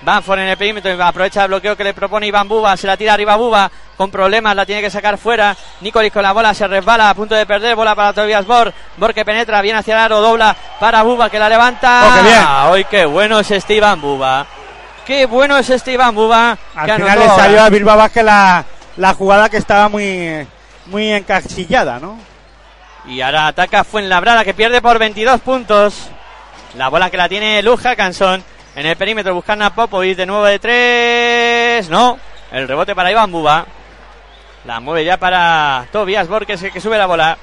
Banford 0.03 0.39
en 0.39 0.47
el 0.47 0.57
perímetro, 0.57 1.03
aprovecha 1.03 1.43
el 1.43 1.47
bloqueo 1.47 1.75
que 1.75 1.83
le 1.83 1.93
propone 1.93 2.27
Iván 2.27 2.47
Buba, 2.47 2.75
se 2.77 2.87
la 2.87 2.97
tira 2.97 3.13
arriba 3.13 3.35
Buba, 3.35 3.71
con 3.95 4.11
problemas, 4.11 4.55
la 4.55 4.65
tiene 4.65 4.81
que 4.81 4.89
sacar 4.89 5.17
fuera. 5.17 5.55
Nicolis 5.81 6.11
con 6.11 6.23
la 6.23 6.31
bola, 6.31 6.53
se 6.53 6.67
resbala, 6.67 7.09
a 7.09 7.13
punto 7.13 7.35
de 7.35 7.45
perder, 7.45 7.75
bola 7.75 7.95
para 7.95 8.13
Tobias 8.13 8.45
Borg. 8.45 8.73
Borg 8.97 9.13
que 9.13 9.25
penetra, 9.25 9.61
viene 9.61 9.79
hacia 9.79 9.95
el 9.95 10.01
aro, 10.01 10.21
dobla 10.21 10.55
para 10.79 11.03
Buba, 11.03 11.29
que 11.29 11.39
la 11.39 11.49
levanta. 11.49 12.03
Oh, 12.05 12.15
qué 12.15 12.21
bien. 12.23 12.43
¡Ay, 12.47 12.85
qué 12.85 13.05
bueno 13.05 13.39
es 13.39 13.51
este 13.51 13.75
Iván 13.75 14.01
Buba! 14.01 14.45
¡Qué 15.05 15.25
bueno 15.25 15.57
es 15.57 15.69
este 15.69 15.93
Iván 15.93 16.15
Buba! 16.15 16.57
Al 16.75 16.85
que 16.85 16.95
final 16.95 17.19
le 17.19 17.27
salió 17.27 17.61
a 17.63 17.69
Bilbao 17.69 17.97
Basket 17.97 18.23
la, 18.23 18.65
la 18.97 19.13
jugada 19.13 19.49
que 19.49 19.57
estaba 19.57 19.89
muy, 19.89 20.47
muy 20.87 21.11
encasillada, 21.11 21.99
¿no? 21.99 22.17
Y 23.05 23.21
ahora 23.21 23.47
ataca 23.47 23.83
Fuenlabrada 23.83 24.45
que 24.45 24.53
pierde 24.53 24.81
por 24.81 24.97
22 24.97 25.41
puntos. 25.41 26.09
La 26.75 26.87
bola 26.87 27.09
que 27.09 27.17
la 27.17 27.29
tiene 27.29 27.61
Luja 27.61 27.95
Cansón 27.95 28.43
en 28.75 28.85
el 28.85 28.95
perímetro 28.95 29.33
buscando 29.33 29.65
a 29.65 29.69
Popovic 29.71 30.17
de 30.17 30.25
nuevo 30.25 30.43
de 30.45 30.59
tres. 30.59 31.89
No, 31.89 32.17
el 32.51 32.67
rebote 32.67 32.95
para 32.95 33.11
Iván 33.11 33.31
Buba. 33.31 33.65
La 34.65 34.79
mueve 34.79 35.03
ya 35.03 35.17
para 35.17 35.85
Tobias 35.91 36.27
Borg 36.27 36.45
que 36.45 36.53
es 36.53 36.63
el 36.63 36.71
que 36.71 36.79
sube 36.81 36.97
la 36.97 37.05
bola. 37.05 37.37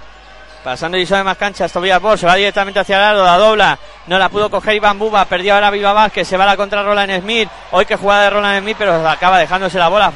Pasando 0.64 0.98
y 0.98 1.06
sobre 1.06 1.24
más 1.24 1.38
canchas, 1.38 1.72
Tobias 1.72 2.00
Borg 2.02 2.18
se 2.18 2.26
va 2.26 2.34
directamente 2.34 2.80
hacia 2.80 2.96
el 2.98 3.02
aro, 3.02 3.24
la 3.24 3.38
dobla, 3.38 3.78
no 4.08 4.18
la 4.18 4.28
pudo 4.28 4.50
coger 4.50 4.74
Iván 4.74 4.98
Buba, 4.98 5.24
perdió 5.24 5.54
ahora 5.54 5.70
Viva 5.70 5.94
Vázquez, 5.94 6.28
se 6.28 6.36
va 6.36 6.44
a 6.44 6.48
la 6.48 6.56
contra 6.58 6.82
Roland 6.82 7.18
Smith, 7.22 7.48
hoy 7.70 7.86
que 7.86 7.96
jugada 7.96 8.24
de 8.24 8.30
Roland 8.30 8.60
Smith, 8.60 8.76
pero 8.78 9.08
acaba 9.08 9.38
dejándose 9.38 9.78
la 9.78 9.88
bola 9.88 10.12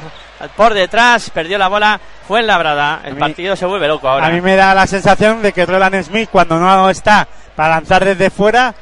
por 0.55 0.75
detrás, 0.75 1.31
perdió 1.31 1.57
la 1.57 1.67
bola, 1.67 1.99
fue 2.27 2.41
en 2.41 2.47
labrada, 2.47 3.01
el 3.05 3.15
mí- 3.15 3.19
partido 3.21 3.55
se 3.55 3.65
vuelve 3.65 3.87
loco 3.87 4.07
ahora. 4.07 4.27
A 4.27 4.29
mí 4.29 4.39
me 4.39 4.55
da 4.55 4.75
la 4.75 4.85
sensación 4.85 5.41
de 5.41 5.51
que 5.51 5.65
Roland 5.65 6.03
Smith, 6.03 6.29
cuando 6.31 6.59
no 6.59 6.91
está 6.91 7.27
para 7.55 7.69
lanzar 7.69 8.05
desde 8.05 8.29
fuera, 8.29 8.75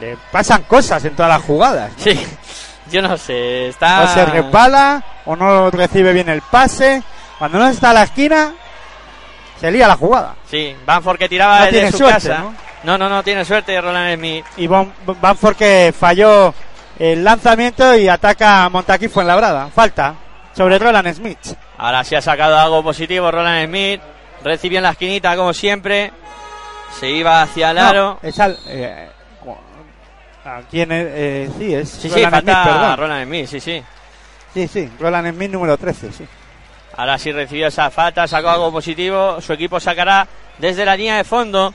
le 0.00 0.16
pasan 0.32 0.62
cosas 0.62 1.04
en 1.04 1.14
todas 1.14 1.30
las 1.30 1.42
jugadas. 1.42 1.92
Sí, 1.96 2.20
yo 2.90 3.02
no 3.02 3.16
sé, 3.16 3.68
está... 3.68 4.02
O 4.02 4.08
se 4.08 4.24
resbala, 4.26 5.02
o 5.26 5.36
no 5.36 5.70
recibe 5.70 6.12
bien 6.12 6.28
el 6.28 6.42
pase. 6.42 7.02
Cuando 7.38 7.58
no 7.58 7.68
está 7.68 7.90
a 7.90 7.94
la 7.94 8.02
esquina, 8.04 8.52
se 9.60 9.70
lía 9.70 9.88
la 9.88 9.96
jugada. 9.96 10.34
Sí, 10.50 10.74
Banford 10.86 11.18
que 11.18 11.28
tiraba 11.28 11.58
No 11.60 11.64
desde 11.66 11.76
tiene 11.78 11.90
su 11.92 11.98
suerte, 11.98 12.14
casa. 12.28 12.38
¿no? 12.38 12.54
¿no? 12.84 12.98
no, 12.98 13.08
no, 13.08 13.22
tiene 13.22 13.44
suerte 13.44 13.80
Roland 13.80 14.16
Smith. 14.16 14.44
Y 14.56 14.66
Banford 14.66 15.56
que 15.56 15.94
falló 15.98 16.52
el 16.98 17.24
lanzamiento 17.24 17.94
y 17.96 18.08
ataca 18.08 18.64
a 18.64 18.68
Montaquí 18.68 19.08
Fuenlabrada. 19.08 19.68
Falta 19.74 20.14
sobre 20.56 20.78
Roland 20.78 21.12
Smith. 21.14 21.38
Ahora 21.78 22.04
sí 22.04 22.14
ha 22.14 22.20
sacado 22.22 22.58
algo 22.58 22.82
positivo 22.82 23.30
Roland 23.30 23.66
Smith. 23.66 24.00
Recibió 24.44 24.78
en 24.78 24.84
la 24.84 24.90
esquinita 24.90 25.34
como 25.36 25.52
siempre. 25.54 26.12
Se 27.00 27.10
iba 27.10 27.42
hacia 27.42 27.70
el 27.72 27.78
aro. 27.78 28.18
No, 28.22 28.28
es 28.28 28.38
al- 28.38 28.58
eh, 28.68 29.08
¿a 30.44 30.60
quién 30.70 30.92
es? 30.92 31.06
Eh, 31.10 31.50
sí, 31.58 31.74
es 31.74 31.88
Sí, 31.88 32.08
sí, 32.08 32.14
Roland 32.16 32.30
falta 32.34 32.52
Smith, 32.52 32.72
perdón. 32.72 32.96
Roland 32.98 33.26
Smith, 33.26 33.46
sí, 33.48 33.60
sí. 33.60 33.82
Sí, 34.52 34.68
sí, 34.68 34.90
Roland 35.00 35.34
Smith 35.34 35.50
número 35.50 35.76
13, 35.76 36.12
sí. 36.12 36.26
Ahora 36.96 37.18
sí 37.18 37.32
recibió 37.32 37.66
esa 37.66 37.90
falta, 37.90 38.28
sacó 38.28 38.50
algo 38.50 38.70
positivo. 38.70 39.40
Su 39.40 39.52
equipo 39.52 39.80
sacará 39.80 40.28
desde 40.58 40.84
la 40.84 40.96
línea 40.96 41.16
de 41.16 41.24
fondo. 41.24 41.74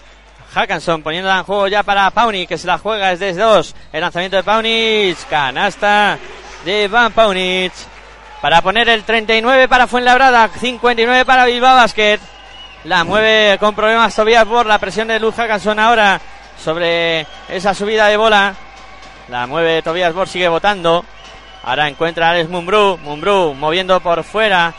Hackanson 0.53 1.03
poniéndola 1.03 1.39
en 1.39 1.43
juego 1.43 1.67
ya 1.67 1.83
para 1.83 2.09
Paunic, 2.09 2.47
que 2.47 2.57
se 2.57 2.67
la 2.67 2.77
juega 2.77 3.09
desde 3.09 3.33
dos. 3.33 3.75
El 3.91 4.01
lanzamiento 4.01 4.37
de 4.37 4.43
Paunic, 4.43 5.17
canasta 5.29 6.17
de 6.65 6.87
Van 6.87 7.11
Paunic. 7.11 7.73
Para 8.41 8.61
poner 8.61 8.87
el 8.87 9.03
39 9.03 9.67
para 9.67 9.87
Fuenlabrada, 9.87 10.47
59 10.47 11.25
para 11.25 11.45
Bilbao 11.45 11.75
Basket. 11.75 12.19
La 12.85 13.03
mueve 13.03 13.57
con 13.59 13.75
problemas 13.75 14.15
Tobias 14.15 14.45
por 14.45 14.65
la 14.65 14.79
presión 14.79 15.09
de 15.09 15.19
Luz 15.19 15.35
Hackanson 15.35 15.77
ahora 15.79 16.21
sobre 16.63 17.25
esa 17.47 17.73
subida 17.73 18.07
de 18.07 18.17
bola. 18.17 18.55
La 19.29 19.47
mueve 19.47 19.81
Tobias 19.81 20.13
Bor, 20.13 20.27
sigue 20.27 20.47
votando. 20.47 21.05
Ahora 21.63 21.87
encuentra 21.87 22.27
a 22.27 22.31
Alex 22.31 22.49
Mumbrú. 22.49 22.97
Mumbrú 23.01 23.53
moviendo 23.53 23.99
por 23.99 24.23
fuera. 24.23 24.73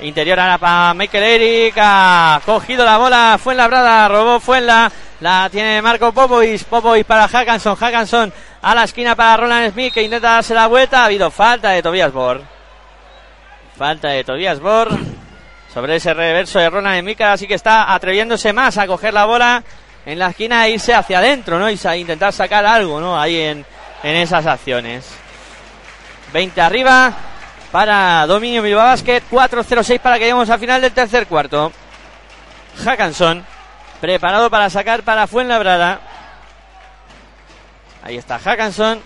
Interior 0.00 0.40
ahora 0.40 0.58
para 0.58 0.94
Michael 0.94 1.24
Eric. 1.24 1.74
Ha 1.78 2.40
cogido 2.46 2.84
la 2.84 2.96
bola. 2.96 3.38
Fuenlabrada. 3.42 4.08
Robó 4.08 4.40
Fuenla. 4.40 4.90
La 5.20 5.48
tiene 5.50 5.82
Marco 5.82 6.12
Popovic. 6.12 6.64
Popovic 6.64 7.06
para 7.06 7.28
Hackanson. 7.28 7.76
Hackanson 7.76 8.32
a 8.62 8.74
la 8.74 8.84
esquina 8.84 9.14
para 9.14 9.36
Roland 9.36 9.72
Smith 9.72 9.92
que 9.92 10.02
intenta 10.02 10.32
darse 10.32 10.54
la 10.54 10.66
vuelta. 10.66 11.02
Ha 11.02 11.06
habido 11.06 11.30
falta 11.30 11.70
de 11.70 11.82
Tobias 11.82 12.12
Bor. 12.12 12.42
Falta 13.76 14.08
de 14.08 14.24
Tobias 14.24 14.60
Bor. 14.60 14.88
Sobre 15.74 15.96
ese 15.96 16.14
reverso 16.14 16.58
de 16.58 16.70
Roland 16.70 17.00
Smith. 17.00 17.20
Así 17.20 17.46
que 17.46 17.54
está 17.54 17.92
atreviéndose 17.92 18.52
más 18.52 18.78
a 18.78 18.86
coger 18.86 19.12
la 19.12 19.26
bola 19.26 19.62
en 20.06 20.18
la 20.18 20.28
esquina 20.28 20.66
e 20.66 20.70
irse 20.70 20.94
hacia 20.94 21.18
adentro, 21.18 21.58
¿no? 21.58 21.70
Y 21.70 21.78
intentar 21.96 22.32
sacar 22.32 22.64
algo, 22.64 23.00
¿no? 23.00 23.20
Ahí 23.20 23.40
en, 23.40 23.64
en 24.02 24.16
esas 24.16 24.46
acciones. 24.46 25.06
20 26.32 26.60
arriba 26.60 27.12
para 27.72 28.26
dominio 28.26 28.62
Bilbao 28.62 28.84
Basket. 28.84 29.22
4-0-6 29.30 30.00
para 30.00 30.16
que 30.16 30.24
lleguemos 30.24 30.50
al 30.50 30.60
final 30.60 30.80
del 30.80 30.92
tercer 30.92 31.26
cuarto. 31.26 31.72
Hackanson 32.84 33.44
preparado 34.00 34.50
para 34.50 34.70
sacar 34.70 35.02
para 35.02 35.26
Fuenlabrada. 35.26 36.00
Ahí 38.02 38.16
está 38.16 38.38
Hackanson. 38.38 39.00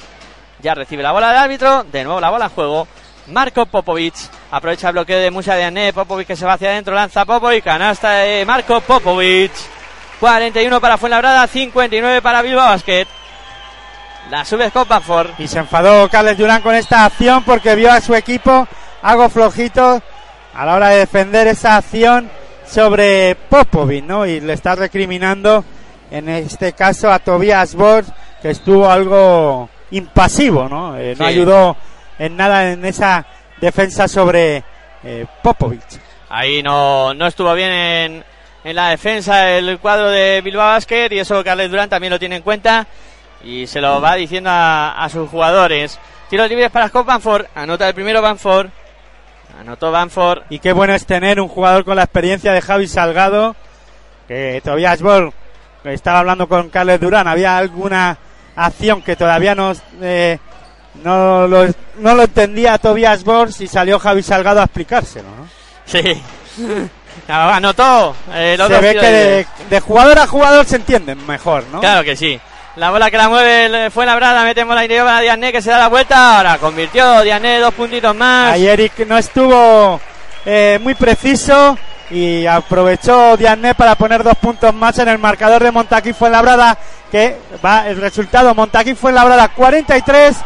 Ya 0.60 0.74
recibe 0.74 1.02
la 1.02 1.12
bola 1.12 1.28
del 1.28 1.38
árbitro. 1.38 1.84
De 1.84 2.04
nuevo 2.04 2.20
la 2.20 2.30
bola 2.30 2.46
en 2.46 2.50
juego. 2.52 2.88
Marco 3.26 3.66
Popovic. 3.66 4.14
Aprovecha 4.50 4.88
el 4.88 4.92
bloqueo 4.94 5.18
de 5.18 5.30
Musa 5.30 5.56
de 5.56 5.64
Ané. 5.64 5.92
Popovic 5.92 6.28
que 6.28 6.36
se 6.36 6.46
va 6.46 6.54
hacia 6.54 6.70
adentro. 6.70 6.94
Lanza 6.94 7.24
Popovic. 7.24 7.64
Canasta 7.64 8.10
de 8.10 8.44
Marco 8.46 8.80
Popovic. 8.80 9.52
41 10.20 10.80
para 10.80 10.98
Fuenlabrada. 10.98 11.46
59 11.46 12.22
para 12.22 12.42
Bilbao 12.42 12.68
Basket. 12.68 13.06
La 14.30 14.44
sube 14.44 14.68
Scott 14.70 14.88
Bamford. 14.88 15.30
Y 15.38 15.48
se 15.48 15.58
enfadó 15.58 16.08
Carles 16.08 16.38
Durán 16.38 16.62
con 16.62 16.74
esta 16.74 17.04
acción 17.04 17.42
porque 17.44 17.74
vio 17.74 17.92
a 17.92 18.00
su 18.00 18.14
equipo 18.14 18.66
algo 19.02 19.28
flojito 19.28 20.02
a 20.54 20.64
la 20.64 20.74
hora 20.74 20.88
de 20.90 20.98
defender 21.00 21.46
esa 21.46 21.76
acción 21.76 22.30
sobre 22.66 23.34
Popovic, 23.34 24.04
¿no? 24.04 24.24
Y 24.24 24.40
le 24.40 24.54
está 24.54 24.74
recriminando 24.76 25.64
en 26.10 26.28
este 26.30 26.72
caso 26.72 27.12
a 27.12 27.18
Tobias 27.18 27.74
Bors 27.74 28.08
que 28.40 28.50
estuvo 28.50 28.90
algo 28.90 29.68
impasivo, 29.90 30.68
¿no? 30.68 30.96
Eh, 30.96 31.14
no 31.18 31.24
Sí. 31.26 31.30
ayudó 31.30 31.76
en 32.18 32.36
nada 32.36 32.72
en 32.72 32.84
esa 32.84 33.26
defensa 33.60 34.08
sobre 34.08 34.64
eh, 35.02 35.26
Popovic. 35.42 35.82
Ahí 36.30 36.62
no, 36.62 37.12
no 37.12 37.26
estuvo 37.26 37.52
bien 37.52 37.70
en, 37.70 38.24
en 38.64 38.76
la 38.76 38.88
defensa 38.88 39.50
el 39.50 39.78
cuadro 39.78 40.10
de 40.10 40.40
Bilbao 40.40 40.68
Basket 40.68 41.08
y 41.12 41.18
eso 41.18 41.44
Carles 41.44 41.70
Durán 41.70 41.90
también 41.90 42.10
lo 42.10 42.18
tiene 42.18 42.36
en 42.36 42.42
cuenta 42.42 42.86
y 43.44 43.66
se 43.66 43.80
lo 43.80 44.00
va 44.00 44.14
diciendo 44.14 44.50
a, 44.50 45.04
a 45.04 45.08
sus 45.08 45.28
jugadores. 45.28 45.98
Tiros 46.30 46.48
libres 46.48 46.70
para 46.70 46.88
Scott 46.88 47.06
Banford. 47.06 47.46
Anota 47.54 47.86
el 47.86 47.94
primero 47.94 48.22
Banford. 48.22 48.68
Anotó 49.60 49.92
Banford. 49.92 50.44
Y 50.50 50.58
qué 50.58 50.72
bueno 50.72 50.94
es 50.94 51.06
tener 51.06 51.40
un 51.40 51.48
jugador 51.48 51.84
con 51.84 51.96
la 51.96 52.04
experiencia 52.04 52.52
de 52.52 52.60
Javi 52.60 52.88
Salgado, 52.88 53.54
que 54.26 54.60
Tobias 54.64 55.00
Bor, 55.02 55.32
que 55.82 55.92
estaba 55.92 56.20
hablando 56.20 56.48
con 56.48 56.70
Carles 56.70 57.00
Durán, 57.00 57.28
había 57.28 57.56
alguna 57.56 58.18
acción 58.56 59.02
que 59.02 59.16
todavía 59.16 59.54
no, 59.54 59.72
eh, 60.00 60.38
no, 61.02 61.46
lo, 61.46 61.66
no 61.98 62.14
lo 62.14 62.22
entendía 62.22 62.78
Tobias 62.78 63.22
Bors 63.24 63.60
y 63.60 63.68
salió 63.68 63.98
Javi 63.98 64.22
Salgado 64.22 64.60
a 64.60 64.64
explicárselo. 64.64 65.28
¿no? 65.28 65.48
Sí. 65.84 66.20
Anotó. 67.28 68.14
eh, 68.32 68.56
Se 68.58 68.78
ve 68.80 68.94
que 68.94 69.10
de, 69.10 69.46
de 69.70 69.80
jugador 69.80 70.18
a 70.18 70.26
jugador 70.26 70.66
se 70.66 70.76
entienden 70.76 71.26
mejor, 71.26 71.64
¿no? 71.72 71.80
Claro 71.80 72.04
que 72.04 72.16
sí. 72.16 72.38
La 72.76 72.90
bola 72.90 73.08
que 73.10 73.16
la 73.16 73.28
mueve 73.28 73.90
fue 73.90 74.04
la 74.04 74.16
brada, 74.16 74.42
metemos 74.42 74.74
la 74.74 74.82
interior 74.82 75.06
para 75.06 75.20
Diané 75.20 75.52
que 75.52 75.62
se 75.62 75.70
da 75.70 75.78
la 75.78 75.88
vuelta. 75.88 76.38
Ahora 76.38 76.58
convirtió 76.58 77.22
Diané 77.22 77.60
dos 77.60 77.72
puntitos 77.72 78.14
más. 78.16 78.52
Ahí 78.52 78.66
Eric 78.66 79.06
no 79.06 79.16
estuvo 79.16 80.00
eh, 80.44 80.78
muy 80.82 80.94
preciso 80.94 81.78
y 82.10 82.44
aprovechó 82.46 83.36
Diané 83.36 83.74
para 83.76 83.94
poner 83.94 84.24
dos 84.24 84.36
puntos 84.38 84.74
más 84.74 84.98
en 84.98 85.08
el 85.08 85.18
marcador 85.18 85.62
de 85.62 85.70
Montaquí 85.70 86.12
Fuenlabrada, 86.12 86.76
que 87.12 87.36
va 87.64 87.88
el 87.88 87.96
resultado 88.00 88.54
Montaquí 88.56 88.94
Fuenlabrada 88.94 89.48
43, 89.48 90.36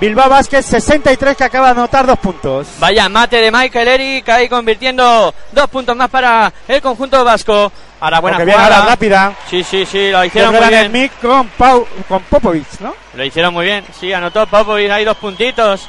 Bilbao 0.00 0.28
Vázquez 0.28 0.66
63 0.66 1.36
que 1.36 1.44
acaba 1.44 1.66
de 1.66 1.72
anotar 1.72 2.06
dos 2.06 2.18
puntos. 2.18 2.66
Vaya 2.78 3.08
mate 3.08 3.36
de 3.36 3.52
Michael 3.52 3.88
Eric 3.88 4.28
ahí 4.28 4.48
convirtiendo 4.48 5.32
dos 5.52 5.68
puntos 5.68 5.96
más 5.96 6.10
para 6.10 6.52
el 6.66 6.82
conjunto 6.82 7.24
vasco. 7.24 7.70
Ahora 8.00 8.20
buena 8.20 8.36
Porque 8.36 8.46
viene 8.46 8.58
jugada. 8.58 8.76
ahora 8.78 8.90
rápida. 8.90 9.32
Sí, 9.48 9.62
sí, 9.62 9.86
sí, 9.86 10.10
lo 10.10 10.24
hicieron 10.24 10.52
muy 10.52 10.68
bien. 10.68 10.88
Smith 10.88 11.12
con, 11.22 11.46
Pau, 11.50 11.86
con 12.08 12.22
Popovic, 12.24 12.80
¿no? 12.80 12.94
Lo 13.14 13.24
hicieron 13.24 13.54
muy 13.54 13.64
bien. 13.64 13.84
Sí, 13.98 14.12
anotó 14.12 14.44
Popovic 14.46 14.90
ahí 14.90 15.04
dos 15.04 15.16
puntitos. 15.18 15.88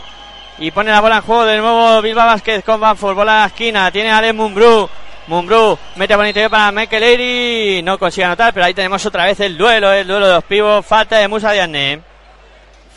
Y 0.60 0.70
pone 0.70 0.92
la 0.92 1.02
bola 1.02 1.18
en 1.18 1.22
juego 1.24 1.46
de 1.46 1.58
nuevo 1.58 2.02
Bilbao 2.04 2.28
Vázquez 2.28 2.64
con 2.64 2.80
Banford. 2.80 3.16
Bola 3.16 3.38
a 3.38 3.40
la 3.42 3.48
esquina. 3.48 3.92
Tiene 3.92 4.12
a 4.12 4.18
Alex 4.20 4.36
Mumbrú. 4.36 4.88
Mumbrú 5.26 5.80
mete 5.96 6.14
interior 6.14 6.52
para 6.52 6.72
Michael 6.72 7.04
Eric. 7.04 7.84
No 7.84 7.98
consigue 7.98 8.26
anotar, 8.26 8.54
pero 8.54 8.68
ahí 8.68 8.76
tenemos 8.76 9.04
otra 9.08 9.26
vez 9.26 9.40
el 9.40 9.58
duelo. 9.58 9.92
El 9.92 10.06
duelo 10.06 10.28
de 10.28 10.34
los 10.34 10.44
pibos. 10.44 10.86
Falta 10.86 11.18
de 11.18 11.28
Musa 11.28 11.52
Diané. 11.52 12.13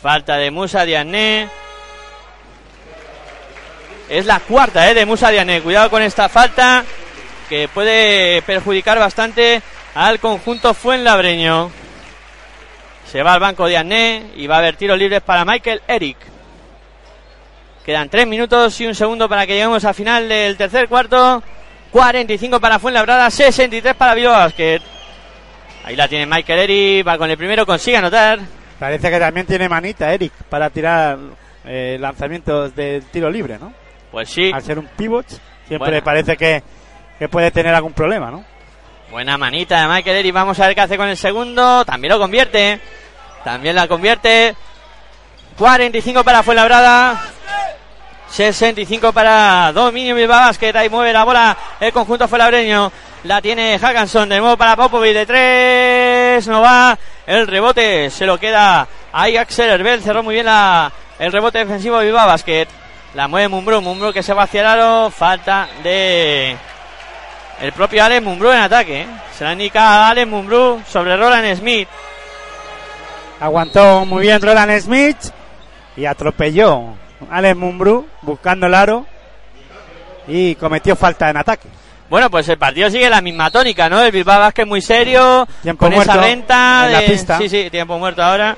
Falta 0.01 0.37
de 0.37 0.51
Musa 0.51 0.85
Diané. 0.85 1.49
Es 4.09 4.25
la 4.25 4.39
cuarta 4.39 4.89
eh, 4.89 4.93
de 4.93 5.05
Musa 5.05 5.29
Diané. 5.29 5.61
Cuidado 5.61 5.89
con 5.89 6.01
esta 6.01 6.29
falta 6.29 6.85
que 7.49 7.67
puede 7.67 8.41
perjudicar 8.43 8.99
bastante 8.99 9.61
al 9.95 10.19
conjunto 10.19 10.73
Fuenlabreño. 10.73 11.71
Se 13.11 13.23
va 13.23 13.33
al 13.33 13.39
banco 13.39 13.67
de 13.67 13.77
Ané 13.77 14.31
y 14.35 14.47
va 14.47 14.55
a 14.55 14.59
haber 14.59 14.75
tiros 14.75 14.97
libres 14.99 15.21
para 15.21 15.45
Michael 15.45 15.81
Eric. 15.87 16.17
Quedan 17.85 18.09
tres 18.09 18.27
minutos 18.27 18.79
y 18.81 18.85
un 18.85 18.93
segundo 18.93 19.29
para 19.29 19.47
que 19.47 19.53
lleguemos 19.53 19.83
al 19.85 19.95
final 19.95 20.29
del 20.29 20.57
tercer 20.57 20.87
cuarto. 20.87 21.41
45 21.91 22.59
para 22.59 22.79
Fuenlabrada, 22.79 23.31
63 23.31 23.95
para 23.95 24.13
Bilbao 24.13 24.33
Basket. 24.33 24.81
Ahí 25.85 25.95
la 25.95 26.07
tiene 26.09 26.25
Michael 26.25 26.59
Eric, 26.59 27.07
va 27.07 27.17
con 27.17 27.31
el 27.31 27.37
primero, 27.37 27.65
consigue 27.65 27.95
anotar. 27.95 28.56
Parece 28.79 29.09
que 29.09 29.19
también 29.19 29.45
tiene 29.45 29.67
manita 29.67 30.13
Eric 30.13 30.31
para 30.49 30.69
tirar 30.69 31.17
eh, 31.65 31.97
lanzamientos 31.99 32.75
de 32.75 33.01
tiro 33.11 33.29
libre, 33.29 33.57
¿no? 33.59 33.73
Pues 34.11 34.29
sí, 34.29 34.51
Al 34.53 34.61
ser 34.61 34.79
un 34.79 34.87
pivot, 34.87 35.27
siempre 35.67 35.77
Buena. 35.89 36.03
parece 36.03 36.37
que, 36.37 36.63
que 37.19 37.27
puede 37.27 37.51
tener 37.51 37.73
algún 37.73 37.93
problema, 37.93 38.31
¿no? 38.31 38.43
buena 39.09 39.37
manita 39.37 39.81
de 39.81 39.87
Michael 39.87 40.17
Eric. 40.17 40.33
Vamos 40.33 40.59
a 40.59 40.67
ver 40.67 40.75
qué 40.75 40.81
hace 40.81 40.97
con 40.97 41.07
el 41.07 41.17
segundo. 41.17 41.85
También 41.85 42.13
lo 42.13 42.19
convierte. 42.19 42.79
También 43.43 43.75
la 43.75 43.87
convierte. 43.87 44.55
45 45.57 46.23
para 46.23 46.43
Fuenlabrada. 46.43 47.19
65 48.37 49.13
para 49.13 49.71
Dominio 49.73 50.13
Bilbao 50.13 50.39
Basket. 50.39 50.75
Ahí 50.75 50.89
mueve 50.89 51.11
la 51.11 51.23
bola 51.23 51.57
el 51.79 51.91
conjunto 51.91 52.27
fuenlabreño. 52.27 52.91
La 53.23 53.41
tiene 53.41 53.79
Hackanson 53.79 54.29
de 54.29 54.37
nuevo 54.37 54.55
para 54.55 54.75
Popovic 54.75 55.13
de 55.15 55.25
tres. 55.25 56.47
No 56.47 56.61
va. 56.61 56.95
El 57.25 57.47
rebote 57.47 58.11
se 58.11 58.27
lo 58.27 58.39
queda 58.39 58.87
ahí 59.11 59.37
Axel 59.37 59.71
Herbel. 59.71 60.03
Cerró 60.03 60.21
muy 60.21 60.35
bien 60.35 60.45
la, 60.45 60.91
el 61.17 61.31
rebote 61.31 61.57
defensivo 61.57 61.97
de 61.97 62.05
Bilbao 62.05 62.27
Basket. 62.27 62.67
La 63.15 63.27
mueve 63.27 63.47
Mumbrú. 63.47 63.81
Mumbrú 63.81 64.13
que 64.13 64.21
se 64.21 64.35
va 64.35 64.43
hacia 64.43 64.61
el 64.61 64.67
aro. 64.67 65.09
Falta 65.09 65.67
de 65.81 66.55
el 67.59 67.71
propio 67.71 68.03
Alex 68.03 68.23
Mumbrú 68.23 68.51
en 68.51 68.59
ataque. 68.59 69.01
¿eh? 69.01 69.07
Se 69.35 69.45
la 69.45 69.53
indica 69.53 69.81
a 69.81 70.09
Alex 70.09 70.27
Mumbrú 70.27 70.83
sobre 70.87 71.17
Roland 71.17 71.57
Smith. 71.57 71.89
Aguantó 73.39 74.05
muy 74.05 74.21
bien 74.21 74.39
Roland 74.39 74.79
Smith 74.79 75.17
y 75.95 76.05
atropelló 76.05 77.06
Alex 77.29 77.55
Mumbrú 77.57 78.07
buscando 78.21 78.67
el 78.67 78.73
aro 78.73 79.05
y 80.27 80.55
cometió 80.55 80.95
falta 80.95 81.29
en 81.29 81.37
ataque. 81.37 81.67
Bueno, 82.09 82.29
pues 82.29 82.47
el 82.49 82.57
partido 82.57 82.89
sigue 82.89 83.09
la 83.09 83.21
misma 83.21 83.49
tónica, 83.51 83.89
¿no? 83.89 84.01
El 84.01 84.11
Bilbao 84.11 84.39
Basket 84.39 84.65
muy 84.65 84.81
serio, 84.81 85.47
Tiempo 85.61 85.85
con 85.85 85.93
esa 85.93 86.15
renta 86.17 86.83
en 86.85 86.91
la 86.93 87.01
de- 87.01 87.07
pista. 87.09 87.37
Sí, 87.37 87.49
sí, 87.49 87.69
tiempo 87.69 87.97
muerto 87.99 88.23
ahora. 88.23 88.55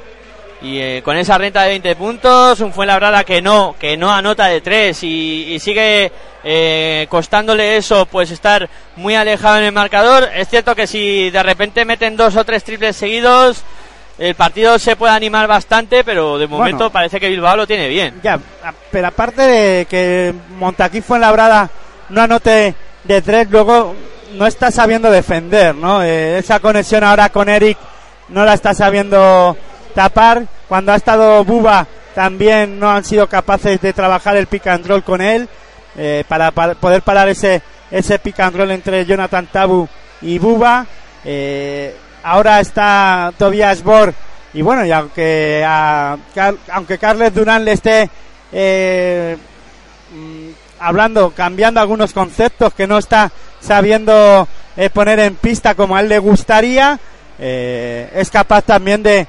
Y 0.62 0.78
eh, 0.78 1.02
con 1.06 1.16
esa 1.16 1.38
renta 1.38 1.64
de 1.64 1.70
20 1.70 1.96
puntos, 1.96 2.60
un 2.60 2.74
Fuenlabrada 2.74 3.24
que 3.24 3.42
no, 3.42 3.76
que 3.80 3.96
no 3.96 4.12
anota 4.12 4.48
de 4.48 4.60
3 4.60 5.04
y, 5.04 5.54
y 5.54 5.60
sigue 5.60 6.12
eh, 6.44 7.08
costándole 7.10 7.78
eso, 7.78 8.06
pues 8.06 8.30
estar 8.30 8.70
muy 8.98 9.16
alejado 9.16 9.58
en 9.60 9.64
el 9.64 9.72
marcador. 9.72 10.30
Es 10.36 10.50
cierto 10.50 10.76
que 10.76 10.86
si 10.86 11.30
de 11.30 11.42
repente 11.44 11.86
meten 11.86 12.18
dos 12.18 12.36
o 12.36 12.44
tres 12.44 12.64
triples 12.66 12.98
seguidos, 12.98 13.64
el 14.20 14.36
partido 14.36 14.78
se 14.78 14.96
puede 14.96 15.14
animar 15.14 15.48
bastante, 15.48 16.04
pero 16.04 16.38
de 16.38 16.48
momento 16.48 16.78
Bueno. 16.78 16.92
parece 16.92 17.20
que 17.20 17.30
Bilbao 17.30 17.56
lo 17.56 17.66
tiene 17.66 17.88
bien. 17.88 18.20
Ya, 18.22 18.40
pero 18.92 19.08
aparte 19.08 19.42
de 19.42 19.86
que 19.86 20.34
Montaquí 20.58 21.02
fue 21.02 21.18
en 21.18 21.22
labrada 21.22 21.70
no 22.10 22.22
anote 22.22 22.76
de 23.04 23.22
tres, 23.22 23.50
luego 23.50 23.96
no 24.36 24.46
está 24.46 24.72
sabiendo 24.72 25.10
defender, 25.10 25.74
¿no? 25.74 26.04
Eh, 26.04 26.38
esa 26.38 26.60
conexión 26.60 27.04
ahora 27.04 27.30
con 27.30 27.48
Eric 27.50 27.78
no 28.28 28.44
la 28.46 28.54
está 28.54 28.74
sabiendo 28.74 29.56
tapar. 29.96 30.46
Cuando 30.68 30.92
ha 30.92 30.96
estado 30.98 31.44
Buba 31.46 31.88
también 32.14 32.78
no 32.80 32.92
han 32.92 33.06
sido 33.06 33.28
capaces 33.28 33.80
de 33.80 33.94
trabajar 33.94 34.36
el 34.36 34.48
pick 34.48 34.68
and 34.68 34.86
roll 34.86 35.04
con 35.04 35.22
él 35.22 35.48
eh, 35.98 36.24
para, 36.28 36.52
para 36.52 36.76
poder 36.76 37.02
parar 37.02 37.30
ese 37.30 37.62
ese 37.90 38.20
pick 38.20 38.40
and 38.40 38.56
roll 38.56 38.72
entre 38.72 39.06
Jonathan 39.06 39.48
Tabu 39.48 39.88
y 40.22 40.38
Buba. 40.38 40.86
Eh, 41.24 41.96
ahora 42.24 42.60
está 42.60 43.34
Tobias 43.38 43.84
Bor 43.84 44.14
y 44.54 44.62
bueno, 44.62 44.86
y 44.86 44.92
aunque 44.92 45.64
a 45.66 46.18
aunque 46.72 46.98
Carles 46.98 47.34
Durán 47.34 47.66
le 47.66 47.74
esté 47.74 48.10
eh, 48.52 49.38
mm, 50.14 50.50
hablando, 50.80 51.32
cambiando 51.32 51.80
algunos 51.80 52.14
conceptos 52.14 52.74
que 52.74 52.88
no 52.88 52.98
está 52.98 53.32
sabiendo 53.60 54.48
eh, 54.76 54.90
poner 54.90 55.20
en 55.20 55.36
pista 55.36 55.76
como 55.76 55.96
a 55.96 56.02
él 56.02 56.10
le 56.10 56.20
gustaría, 56.20 57.00
eh, 57.38 58.10
es 58.16 58.30
capaz 58.32 58.64
también 58.64 59.04
de, 59.04 59.28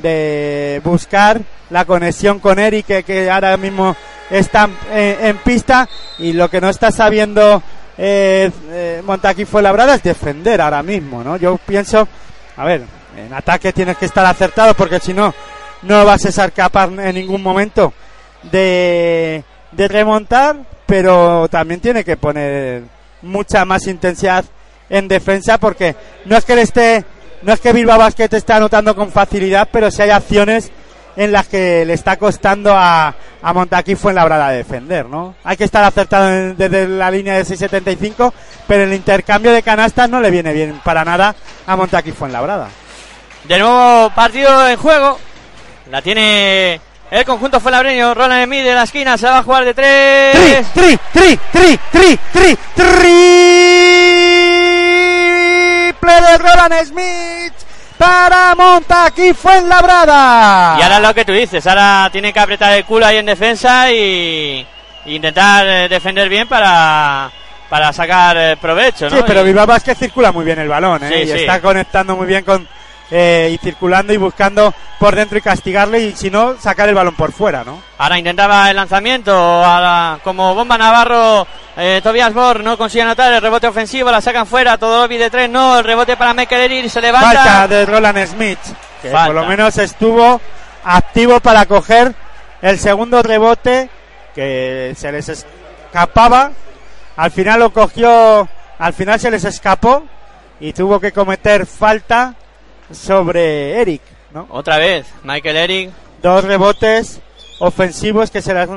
de 0.00 0.80
buscar 0.84 1.40
la 1.70 1.84
conexión 1.84 2.38
con 2.38 2.58
Eric, 2.58 3.04
que, 3.04 3.30
ahora 3.30 3.56
mismo 3.56 3.94
está 4.30 4.68
en, 4.90 5.26
en 5.26 5.36
pista, 5.38 5.88
y 6.18 6.32
lo 6.32 6.48
que 6.48 6.60
no 6.60 6.70
está 6.70 6.90
sabiendo 6.90 7.62
eh, 7.98 8.50
eh, 8.70 9.02
Montaquí 9.04 9.44
fue 9.44 9.62
labrada 9.62 9.94
es 9.94 10.02
defender 10.02 10.60
ahora 10.60 10.82
mismo, 10.82 11.22
¿no? 11.22 11.36
Yo 11.36 11.58
pienso, 11.58 12.08
a 12.56 12.64
ver, 12.64 12.82
en 13.16 13.32
ataque 13.32 13.72
tienes 13.72 13.96
que 13.96 14.06
estar 14.06 14.24
acertado 14.26 14.74
porque 14.74 15.00
si 15.00 15.12
no, 15.12 15.34
no 15.82 16.04
vas 16.04 16.24
a 16.24 16.32
ser 16.32 16.52
capaz 16.52 16.86
en 16.86 17.14
ningún 17.14 17.42
momento 17.42 17.92
de, 18.42 19.42
de 19.72 19.88
remontar, 19.88 20.56
pero 20.86 21.48
también 21.48 21.80
tiene 21.80 22.04
que 22.04 22.16
poner 22.16 22.82
mucha 23.22 23.64
más 23.64 23.86
intensidad 23.86 24.44
en 24.90 25.08
defensa 25.08 25.58
porque 25.58 25.96
no 26.26 26.36
es 26.36 26.44
que 26.44 26.56
le 26.56 26.62
esté, 26.62 27.04
no 27.42 27.52
es 27.52 27.60
que 27.60 27.72
Bilbao 27.72 27.98
Basket 27.98 28.28
esté 28.32 28.52
anotando 28.52 28.94
con 28.94 29.10
facilidad, 29.10 29.68
pero 29.72 29.90
si 29.90 30.02
hay 30.02 30.10
acciones 30.10 30.70
en 31.16 31.32
las 31.32 31.46
que 31.48 31.84
le 31.84 31.92
está 31.94 32.16
costando 32.16 32.72
a, 32.76 33.14
a 33.42 33.52
Montaquí 33.52 33.94
Fuenlabrada 33.96 34.48
defender, 34.50 35.06
¿no? 35.06 35.34
Hay 35.44 35.56
que 35.56 35.64
estar 35.64 35.84
acertado 35.84 36.28
en- 36.28 36.56
desde 36.56 36.88
la 36.88 37.10
línea 37.10 37.34
de 37.34 37.44
6.75, 37.44 38.32
pero 38.66 38.84
el 38.84 38.92
intercambio 38.94 39.52
de 39.52 39.62
canastas 39.62 40.08
no 40.08 40.20
le 40.20 40.30
viene 40.30 40.52
bien 40.52 40.80
para 40.84 41.04
nada 41.04 41.34
a 41.66 41.76
Montaquí 41.76 42.12
Fuenlabrada. 42.12 42.68
De 43.44 43.58
nuevo 43.58 44.10
partido 44.14 44.68
en 44.68 44.76
juego. 44.76 45.18
La 45.90 46.00
tiene 46.00 46.80
el 47.10 47.24
conjunto 47.24 47.58
Fuenlabreño. 47.60 48.14
Roland 48.14 48.42
Emil 48.44 48.64
de 48.64 48.74
la 48.74 48.84
esquina. 48.84 49.18
Se 49.18 49.26
va 49.26 49.38
a 49.38 49.42
jugar 49.42 49.64
de 49.64 49.74
Tri, 49.74 49.84
tres. 50.32 50.66
tri, 50.72 50.98
tri, 51.12 51.38
tri, 51.52 51.78
tri, 51.92 52.18
tri, 52.32 52.58
triple 54.82 56.12
de 56.12 56.38
Roland 56.38 56.84
Smith 56.86 57.52
para 57.92 58.54
Montaquí 58.54 59.32
Fuenlabrada. 59.34 60.76
Y 60.78 60.82
ahora 60.82 61.00
lo 61.00 61.14
que 61.14 61.24
tú 61.24 61.32
dices. 61.32 61.66
Ahora 61.66 62.08
tiene 62.12 62.32
que 62.32 62.40
apretar 62.40 62.72
el 62.72 62.84
culo 62.84 63.06
ahí 63.06 63.18
en 63.18 63.26
defensa 63.26 63.90
y 63.90 64.66
y 65.04 65.16
intentar 65.16 65.66
eh, 65.66 65.88
defender 65.88 66.28
bien 66.28 66.46
para, 66.46 67.30
para 67.68 67.92
sacar 67.92 68.36
eh, 68.36 68.56
provecho, 68.56 69.10
¿no? 69.10 69.16
Sí, 69.16 69.22
pero 69.26 69.42
Bilbao 69.42 69.66
Vázquez 69.66 69.98
circula 69.98 70.32
muy 70.32 70.44
bien 70.44 70.58
el 70.58 70.68
balón, 70.68 71.02
¿eh? 71.04 71.08
Sí, 71.08 71.14
y 71.14 71.26
sí. 71.26 71.32
está 71.40 71.60
conectando 71.60 72.16
muy 72.16 72.26
bien 72.26 72.44
con 72.44 72.66
eh, 73.10 73.50
y 73.52 73.58
circulando 73.58 74.12
y 74.12 74.16
buscando 74.16 74.72
por 74.98 75.14
dentro 75.14 75.36
y 75.36 75.42
castigarle 75.42 76.00
y 76.00 76.12
si 76.16 76.30
no 76.30 76.58
sacar 76.58 76.88
el 76.88 76.94
balón 76.94 77.14
por 77.14 77.32
fuera, 77.32 77.64
¿no? 77.64 77.82
Ahora 77.98 78.18
intentaba 78.18 78.70
el 78.70 78.76
lanzamiento, 78.76 79.32
ahora, 79.34 80.18
como 80.24 80.54
bomba 80.54 80.78
Navarro, 80.78 81.46
eh, 81.76 82.00
Tobias 82.02 82.32
Bor 82.32 82.62
no 82.62 82.78
consigue 82.78 83.02
anotar 83.02 83.32
el 83.32 83.42
rebote 83.42 83.66
ofensivo, 83.66 84.10
la 84.10 84.20
sacan 84.20 84.46
fuera, 84.46 84.78
todo 84.78 85.06
de 85.08 85.30
tres, 85.30 85.50
no, 85.50 85.78
el 85.78 85.84
rebote 85.84 86.16
para 86.16 86.34
Mekeleri, 86.34 86.88
se 86.88 87.00
levanta. 87.00 87.44
Falta 87.44 87.68
de 87.68 87.86
Roland 87.86 88.26
Smith, 88.26 88.58
que 89.02 89.10
Falta. 89.10 89.26
por 89.26 89.34
lo 89.34 89.46
menos 89.46 89.76
estuvo 89.78 90.40
activo 90.84 91.40
para 91.40 91.66
coger 91.66 92.14
el 92.62 92.78
segundo 92.78 93.22
rebote 93.22 93.90
que 94.34 94.94
se 94.96 95.12
les 95.12 95.28
escapaba. 95.28 96.52
Al 97.16 97.30
final 97.30 97.60
lo 97.60 97.72
cogió, 97.72 98.48
al 98.78 98.92
final 98.94 99.20
se 99.20 99.30
les 99.30 99.44
escapó 99.44 100.04
y 100.60 100.72
tuvo 100.72 100.98
que 100.98 101.12
cometer 101.12 101.66
falta 101.66 102.34
sobre 102.94 103.80
Eric, 103.80 104.02
¿no? 104.32 104.46
Otra 104.50 104.78
vez, 104.78 105.06
Michael 105.24 105.56
Eric, 105.56 105.90
dos 106.22 106.44
rebotes 106.44 107.20
ofensivos 107.58 108.30
que 108.30 108.42
se 108.42 108.54
las, 108.54 108.68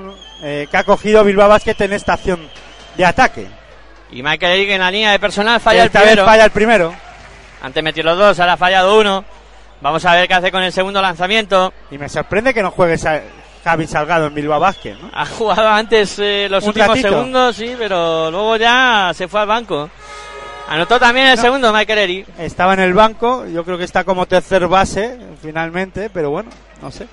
eh, 0.44 0.68
que 0.70 0.78
ha 0.78 0.84
cogido 0.84 1.24
Bilbao 1.24 1.50
Basket 1.50 1.76
en 1.80 1.94
esta 1.94 2.14
acción 2.14 2.40
de 2.98 3.06
ataque. 3.06 3.48
y 4.12 4.22
Michael 4.24 4.54
Eric 4.60 4.70
en 4.72 4.82
la 4.82 4.92
línea 4.92 5.12
de 5.12 5.20
personal 5.20 5.60
falla 5.60 5.82
el 5.82 5.88
Esta 5.88 6.00
vez 6.00 6.10
primero. 6.10 6.26
falla 6.26 6.46
el 6.46 6.52
primero. 6.52 6.96
Antes 7.62 7.84
metió 7.84 8.04
los 8.04 8.18
dos, 8.18 8.40
ahora 8.40 8.54
ha 8.54 8.58
fallado 8.58 9.00
uno. 9.00 9.26
Vamos 9.82 10.06
a 10.06 10.14
ver 10.14 10.28
qué 10.28 10.34
hace 10.36 10.52
con 10.52 10.62
el 10.64 10.72
segundo 10.72 11.02
lanzamiento. 11.02 11.74
Y 11.92 11.98
me 11.98 12.08
sorprende 12.10 12.54
que 12.54 12.62
no 12.62 12.72
juegue 12.72 12.98
Javi 13.64 13.88
Salgado 13.88 14.28
en 14.28 14.34
Bilbao 14.36 14.60
Basket, 14.60 14.94
¿no? 15.02 15.10
Ha 15.14 15.26
jugado 15.26 15.68
antes 15.70 16.18
eh, 16.20 16.48
los 16.50 16.64
Un 16.64 16.70
últimos 16.70 16.90
ratito. 16.90 17.10
segundos, 17.10 17.56
sí, 17.56 17.76
pero 17.78 18.30
luego 18.32 18.56
ya 18.58 19.12
se 19.16 19.28
fue 19.28 19.42
al 19.42 19.48
banco. 19.48 19.90
Anotó 20.68 21.00
también 21.00 21.28
el 21.28 21.36
No. 21.36 21.42
segundo 21.42 21.72
Michael 21.74 22.00
Eric. 22.00 22.28
Estaba 22.40 22.74
en 22.74 22.80
el 22.80 22.94
banco, 22.94 23.46
yo 23.48 23.64
creo 23.64 23.78
que 23.78 23.84
está 23.84 24.04
como 24.04 24.26
tercer 24.26 24.68
base 24.68 25.18
finalmente, 25.42 26.10
pero 26.10 26.32
bueno, 26.32 26.50
no 26.82 26.92
sé. 26.92 27.08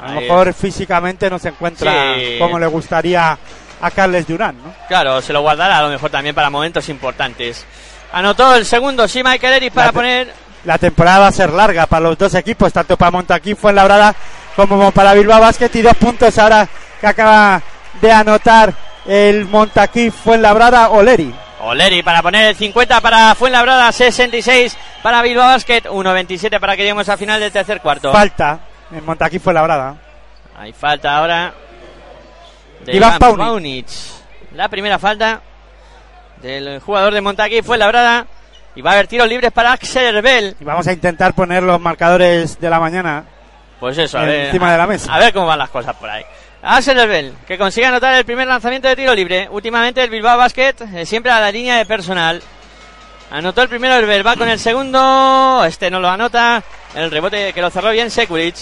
A 0.00 0.12
lo 0.12 0.20
mejor 0.20 0.52
físicamente 0.54 1.28
no 1.30 1.38
se 1.38 1.48
encuentra 1.48 2.14
Sí. 2.14 2.36
como 2.38 2.58
le 2.58 2.66
gustaría 2.66 3.36
a 3.80 3.90
Carles 3.90 4.26
Durán, 4.26 4.56
¿no? 4.62 4.72
Claro, 4.88 5.20
se 5.20 5.32
lo 5.32 5.40
guardará 5.40 5.78
a 5.78 5.82
lo 5.82 5.88
mejor 5.88 6.10
también 6.10 6.34
para 6.34 6.50
momentos 6.50 6.88
importantes. 6.88 7.64
Anotó 8.12 8.54
el 8.54 8.64
segundo, 8.64 9.08
sí, 9.08 9.22
Michael 9.24 9.54
Eric 9.54 9.72
para 9.72 9.86
La 9.88 9.92
poner. 9.92 10.32
La 10.64 10.78
temporada 10.78 11.20
va 11.20 11.26
a 11.28 11.32
ser 11.32 11.50
larga 11.50 11.86
para 11.86 12.00
los 12.08 12.18
dos 12.18 12.34
equipos, 12.34 12.72
tanto 12.72 12.96
para 12.96 13.10
Montaquí 13.10 13.54
Fuenlabrada 13.54 14.14
como 14.54 14.90
para 14.92 15.14
Bilbao 15.14 15.40
Basket 15.40 15.70
y 15.74 15.82
dos 15.82 15.94
puntos 15.96 16.36
ahora 16.38 16.68
que 17.00 17.06
acaba 17.06 17.62
de 18.00 18.12
anotar 18.12 18.72
el 19.06 19.44
Montaquí 19.46 20.10
Fuenlabrada 20.10 20.90
Oleri. 20.90 21.34
Oleri 21.66 22.02
para 22.02 22.22
poner 22.22 22.48
el 22.48 22.56
50 22.56 23.00
para 23.00 23.34
Fuenlabrada, 23.34 23.90
66 23.90 24.76
para 25.02 25.22
Bilbao 25.22 25.46
Basket, 25.46 25.82
1.27 25.82 26.60
para 26.60 26.76
que 26.76 26.82
lleguemos 26.82 27.08
al 27.08 27.18
final 27.18 27.40
del 27.40 27.50
tercer 27.52 27.80
cuarto. 27.80 28.12
Falta 28.12 28.60
en 28.90 29.04
Montaquí 29.04 29.38
Fuenlabrada. 29.38 29.96
Hay 30.56 30.72
falta 30.72 31.16
ahora 31.16 31.52
de 32.84 32.96
Iván 32.96 33.10
Iván 33.10 33.18
Paunic. 33.18 33.46
Paunic. 33.46 33.86
La 34.54 34.68
primera 34.68 34.98
falta 34.98 35.40
del 36.40 36.80
jugador 36.80 37.12
de 37.12 37.20
Montaquí 37.20 37.62
Fuenlabrada. 37.62 38.26
Y 38.74 38.82
va 38.82 38.90
a 38.90 38.92
haber 38.92 39.06
tiros 39.06 39.26
libres 39.26 39.52
para 39.52 39.72
Axel 39.72 40.14
Herbel. 40.14 40.54
Y 40.60 40.64
vamos 40.64 40.86
a 40.86 40.92
intentar 40.92 41.32
poner 41.32 41.62
los 41.62 41.80
marcadores 41.80 42.60
de 42.60 42.68
la 42.68 42.78
mañana. 42.78 43.24
Pues 43.80 43.96
eso, 43.96 44.18
a 44.18 44.22
ver. 44.22 44.46
Encima 44.46 44.70
de 44.70 44.78
la 44.78 44.86
mesa. 44.86 45.14
A 45.14 45.18
ver 45.18 45.32
cómo 45.32 45.46
van 45.46 45.58
las 45.58 45.70
cosas 45.70 45.96
por 45.96 46.10
ahí. 46.10 46.22
Axel 46.62 47.34
que 47.46 47.58
consigue 47.58 47.86
anotar 47.86 48.14
el 48.14 48.24
primer 48.24 48.48
lanzamiento 48.48 48.88
de 48.88 48.96
tiro 48.96 49.14
libre. 49.14 49.48
Últimamente 49.50 50.02
el 50.02 50.10
Bilbao 50.10 50.36
Basket, 50.36 50.74
eh, 50.94 51.06
siempre 51.06 51.30
a 51.30 51.40
la 51.40 51.52
línea 51.52 51.76
de 51.76 51.86
personal. 51.86 52.42
Anotó 53.30 53.62
el 53.62 53.68
primero 53.68 53.94
Herbel, 53.94 54.26
va 54.26 54.36
con 54.36 54.48
el 54.48 54.58
segundo. 54.58 55.64
Este 55.64 55.90
no 55.90 56.00
lo 56.00 56.08
anota. 56.08 56.62
El 56.94 57.10
rebote 57.10 57.52
que 57.52 57.60
lo 57.60 57.70
cerró 57.70 57.90
bien 57.90 58.10
Sekulic. 58.10 58.54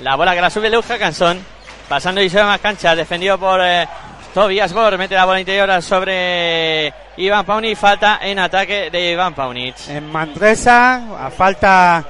La 0.00 0.16
bola 0.16 0.34
que 0.34 0.40
la 0.40 0.50
sube 0.50 0.70
Leuja 0.70 0.98
Cansón. 0.98 1.40
Pasando 1.88 2.22
y 2.22 2.28
va 2.28 2.46
más 2.46 2.60
cancha. 2.60 2.96
Defendido 2.96 3.38
por 3.38 3.60
eh, 3.62 3.86
Tobias 4.32 4.72
Bor. 4.72 4.96
Mete 4.96 5.14
la 5.14 5.26
bola 5.26 5.40
interior 5.40 5.82
sobre 5.82 6.92
Iván 7.18 7.44
Paunic. 7.44 7.76
Falta 7.76 8.18
en 8.22 8.38
ataque 8.38 8.90
de 8.90 9.12
Iván 9.12 9.34
Paunic. 9.34 9.76
En 9.88 10.10
Manresa, 10.10 11.26
a 11.26 11.30
falta 11.30 12.04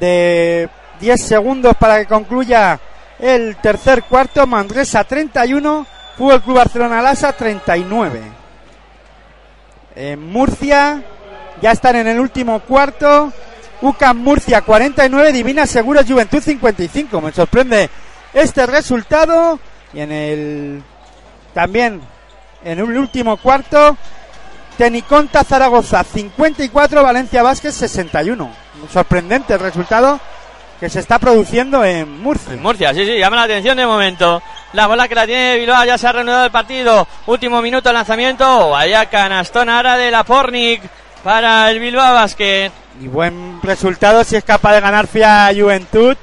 de 0.00 0.68
10 1.00 1.24
segundos 1.24 1.76
para 1.78 2.00
que 2.00 2.06
concluya 2.06 2.78
el 3.22 3.54
tercer 3.56 4.02
cuarto, 4.02 4.48
Manresa 4.48 5.04
31, 5.04 5.86
Fútbol 6.18 6.42
Club 6.42 6.56
Barcelona 6.56 7.00
Lasa 7.00 7.32
39. 7.32 8.20
En 9.94 10.32
Murcia 10.32 11.00
ya 11.62 11.70
están 11.70 11.94
en 11.96 12.08
el 12.08 12.18
último 12.18 12.58
cuarto, 12.60 13.32
UCAM 13.80 14.18
Murcia 14.18 14.62
49, 14.62 15.32
Divina 15.32 15.68
Seguros 15.68 16.04
Juventud 16.04 16.42
55. 16.42 17.20
Me 17.20 17.30
sorprende 17.30 17.88
este 18.34 18.66
resultado 18.66 19.60
y 19.94 20.00
en 20.00 20.10
el 20.10 20.82
también 21.54 22.00
en 22.64 22.78
el 22.80 22.98
último 22.98 23.36
cuarto 23.36 23.96
Teniconta 24.76 25.44
Zaragoza 25.44 26.02
54, 26.02 27.04
Valencia 27.04 27.44
Vázquez 27.44 27.74
61. 27.76 28.50
Un 28.82 28.88
sorprendente 28.88 29.54
el 29.54 29.60
resultado 29.60 30.18
que 30.82 30.90
se 30.90 30.98
está 30.98 31.20
produciendo 31.20 31.84
en 31.84 32.20
Murcia. 32.20 32.54
En 32.54 32.60
Murcia, 32.60 32.92
sí, 32.92 33.04
sí, 33.06 33.16
llama 33.16 33.36
la 33.36 33.42
atención 33.44 33.76
de 33.76 33.86
momento. 33.86 34.42
La 34.72 34.88
bola 34.88 35.06
que 35.06 35.14
la 35.14 35.26
tiene 35.26 35.56
Bilbao, 35.58 35.84
ya 35.84 35.96
se 35.96 36.08
ha 36.08 36.12
reanudado 36.12 36.44
el 36.46 36.50
partido. 36.50 37.06
Último 37.26 37.62
minuto 37.62 37.88
de 37.88 37.92
lanzamiento. 37.92 38.70
Vaya 38.70 39.06
canastón 39.06 39.68
ahora 39.68 39.96
de 39.96 40.10
la 40.10 40.24
Pornic 40.24 40.82
para 41.22 41.70
el 41.70 41.78
Bilbao 41.78 42.14
Basket. 42.14 42.72
Y 43.00 43.06
buen 43.06 43.62
resultado 43.62 44.24
si 44.24 44.34
es 44.34 44.42
capaz 44.42 44.72
de 44.74 44.80
ganar 44.80 45.06
Fia 45.06 45.52
Juventud, 45.56 46.16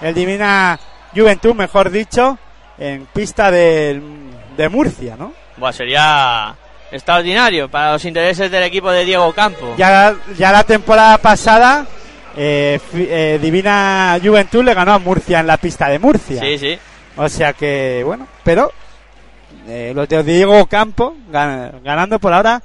el 0.00 0.14
Divina 0.14 0.80
Juventud, 1.14 1.54
mejor 1.54 1.90
dicho, 1.90 2.38
en 2.78 3.04
pista 3.04 3.50
del- 3.50 4.02
de 4.56 4.68
Murcia, 4.70 5.14
¿no? 5.18 5.34
Buah, 5.58 5.72
sería 5.74 6.54
extraordinario 6.90 7.68
para 7.70 7.92
los 7.92 8.04
intereses 8.06 8.50
del 8.50 8.62
equipo 8.62 8.90
de 8.90 9.04
Diego 9.04 9.30
Campo. 9.34 9.74
Ya, 9.76 10.14
ya 10.38 10.52
la 10.52 10.64
temporada 10.64 11.18
pasada, 11.18 11.84
eh, 12.36 12.78
eh, 12.94 13.38
Divina 13.40 14.18
Juventud 14.22 14.64
le 14.64 14.74
ganó 14.74 14.92
a 14.92 14.98
Murcia 14.98 15.40
en 15.40 15.46
la 15.46 15.56
pista 15.56 15.88
de 15.88 15.98
Murcia. 15.98 16.40
Sí, 16.40 16.58
sí. 16.58 16.78
O 17.16 17.28
sea 17.28 17.52
que, 17.52 18.02
bueno, 18.04 18.26
pero 18.44 18.70
eh, 19.68 19.92
los 19.94 20.08
de 20.08 20.22
Diego 20.22 20.66
Campo 20.66 21.16
gan- 21.30 21.82
ganando 21.82 22.18
por 22.18 22.32
ahora 22.32 22.62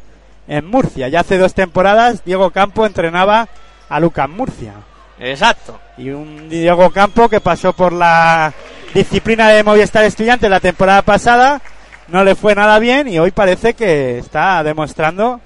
en 0.48 0.66
Murcia. 0.66 1.08
Ya 1.10 1.22
hace 1.22 1.38
dos 1.38 1.54
temporadas 1.54 2.24
Diego 2.24 2.52
Campo 2.52 2.86
entrenaba 2.86 3.48
a 3.90 4.00
Lucas 4.00 4.30
Murcia. 4.30 4.74
Exacto. 5.20 5.80
Y 5.98 6.10
un 6.10 6.50
Diego 6.50 6.90
Campo 6.92 7.30
que 7.30 7.40
pasó 7.42 7.74
por 7.74 7.94
la 7.94 8.54
disciplina 8.94 9.50
de 9.50 9.64
Movistar 9.64 10.04
Estudiantes 10.06 10.50
la 10.50 10.60
temporada 10.60 11.02
pasada, 11.02 11.62
no 12.08 12.24
le 12.24 12.36
fue 12.36 12.54
nada 12.56 12.80
bien 12.80 13.08
y 13.08 13.18
hoy 13.20 13.32
parece 13.32 13.74
que 13.74 14.20
está 14.20 14.64
demostrando 14.64 15.42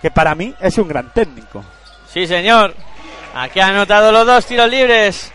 que 0.00 0.10
para 0.10 0.34
mí 0.34 0.54
es 0.60 0.76
un 0.78 0.88
gran 0.88 1.12
técnico. 1.12 1.64
Sí, 2.12 2.26
señor. 2.26 2.74
Aquí 3.34 3.60
ha 3.60 3.68
anotado 3.68 4.12
los 4.12 4.26
dos 4.26 4.46
tiros 4.46 4.68
libres. 4.68 5.32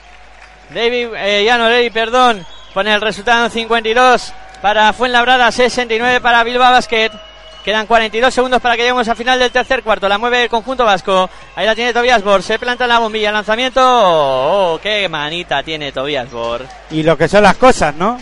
David, 0.74 1.10
eh, 1.16 1.46
Jan 1.48 1.62
Oleri, 1.62 1.90
perdón, 1.90 2.46
pone 2.74 2.94
el 2.94 3.02
resultado 3.02 3.46
en 3.46 3.52
52 3.52 4.34
para 4.62 4.94
Fuenlabrada, 4.94 5.52
69 5.52 6.22
para 6.22 6.44
Bilbao 6.44 6.72
Basket. 6.72 7.12
Quedan 7.64 7.86
42 7.86 8.34
segundos 8.34 8.62
para 8.62 8.76
que 8.76 8.84
lleguemos 8.84 9.08
al 9.10 9.18
final 9.18 9.40
del 9.40 9.52
tercer 9.52 9.84
cuarto. 9.84 10.08
La 10.08 10.18
mueve 10.18 10.44
el 10.44 10.50
conjunto 10.50 10.86
vasco. 10.86 11.30
Ahí 11.54 11.66
la 11.66 11.76
tiene 11.76 11.94
Tobias 11.94 12.24
Bor. 12.24 12.42
Se 12.42 12.58
planta 12.58 12.88
la 12.88 13.00
bombilla. 13.00 13.30
Lanzamiento. 13.30 13.82
Oh, 13.84 14.80
qué 14.82 15.10
manita 15.10 15.62
tiene 15.64 15.92
Tobias 15.92 16.32
Bor. 16.32 16.66
Y 16.92 17.04
lo 17.04 17.18
que 17.18 17.28
son 17.28 17.44
las 17.44 17.58
cosas, 17.58 17.94
¿no? 17.94 18.18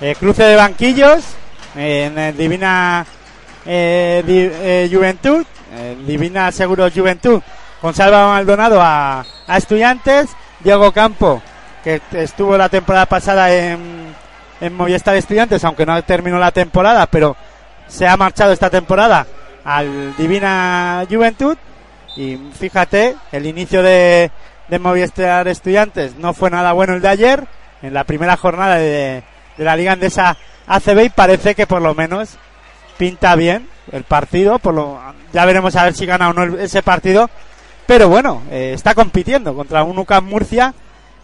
Eh, 0.00 0.16
cruce 0.18 0.44
de 0.44 0.56
banquillos 0.56 1.24
eh, 1.76 2.10
en 2.12 2.36
Divina 2.36 3.04
eh, 3.66 4.88
Juventud, 4.92 5.44
Divina 6.04 6.50
Seguro 6.52 6.88
Juventud, 6.90 7.42
con 7.80 7.94
Salva 7.94 8.28
Maldonado 8.28 8.80
a, 8.80 9.24
Estudiantes, 9.48 10.30
Diego 10.60 10.92
Campo, 10.92 11.42
que 11.82 12.00
estuvo 12.12 12.56
la 12.56 12.68
temporada 12.68 13.06
pasada 13.06 13.54
en, 13.54 14.14
en 14.60 14.74
Movistar 14.74 15.16
Estudiantes, 15.16 15.64
aunque 15.64 15.86
no 15.86 16.02
terminó 16.02 16.38
la 16.38 16.52
temporada, 16.52 17.06
pero 17.06 17.36
se 17.86 18.06
ha 18.06 18.16
marchado 18.16 18.52
esta 18.52 18.70
temporada 18.70 19.26
al 19.64 20.16
Divina 20.16 21.04
Juventud. 21.08 21.56
Y 22.16 22.36
fíjate, 22.58 23.16
el 23.32 23.46
inicio 23.46 23.82
de, 23.82 24.30
de 24.68 24.78
Movistar 24.78 25.46
Estudiantes 25.48 26.16
no 26.16 26.34
fue 26.34 26.50
nada 26.50 26.72
bueno 26.72 26.94
el 26.94 27.00
de 27.02 27.08
ayer, 27.08 27.44
en 27.82 27.94
la 27.94 28.04
primera 28.04 28.36
jornada 28.36 28.76
de, 28.76 29.22
la 29.56 29.76
Liga 29.76 29.92
Andesa 29.92 30.36
ACB 30.66 31.04
y 31.04 31.08
parece 31.08 31.54
que 31.54 31.66
por 31.66 31.82
lo 31.82 31.94
menos 31.94 32.36
pinta 32.96 33.34
bien 33.34 33.68
el 33.90 34.04
partido, 34.04 34.58
por 34.58 34.74
lo, 34.74 35.00
ya 35.32 35.44
veremos 35.44 35.74
a 35.76 35.84
ver 35.84 35.94
si 35.94 36.06
gana 36.06 36.28
o 36.28 36.32
no 36.32 36.58
ese 36.58 36.82
partido, 36.82 37.30
pero 37.88 38.10
bueno, 38.10 38.42
eh, 38.50 38.72
está 38.74 38.94
compitiendo 38.94 39.54
contra 39.54 39.82
un 39.82 39.98
UCAM 39.98 40.26
Murcia 40.26 40.74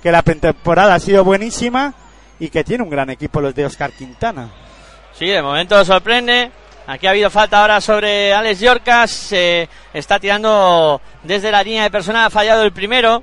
que 0.03 0.11
la 0.11 0.23
pretemporada 0.23 0.95
ha 0.95 0.99
sido 0.99 1.23
buenísima 1.23 1.93
y 2.41 2.49
que 2.49 2.65
tiene 2.65 2.83
un 2.83 2.89
gran 2.89 3.11
equipo 3.11 3.43
los 3.43 3.55
de 3.55 3.67
Oscar 3.67 3.93
Quintana. 3.93 4.49
Sí, 5.13 5.27
de 5.27 5.43
momento 5.43 5.85
sorprende. 5.85 6.51
Aquí 6.87 7.07
ha 7.07 7.11
habido 7.11 7.29
falta 7.29 7.61
ahora 7.61 7.83
sobre 7.83 8.33
Alex 8.33 8.61
Yorcas. 8.61 9.33
Está 9.93 10.19
tirando 10.19 11.03
desde 11.23 11.53
la 11.53 11.63
línea 11.63 11.83
de 11.83 11.91
personal. 11.91 12.29
Ha 12.29 12.31
fallado 12.31 12.63
el 12.63 12.73
primero. 12.73 13.23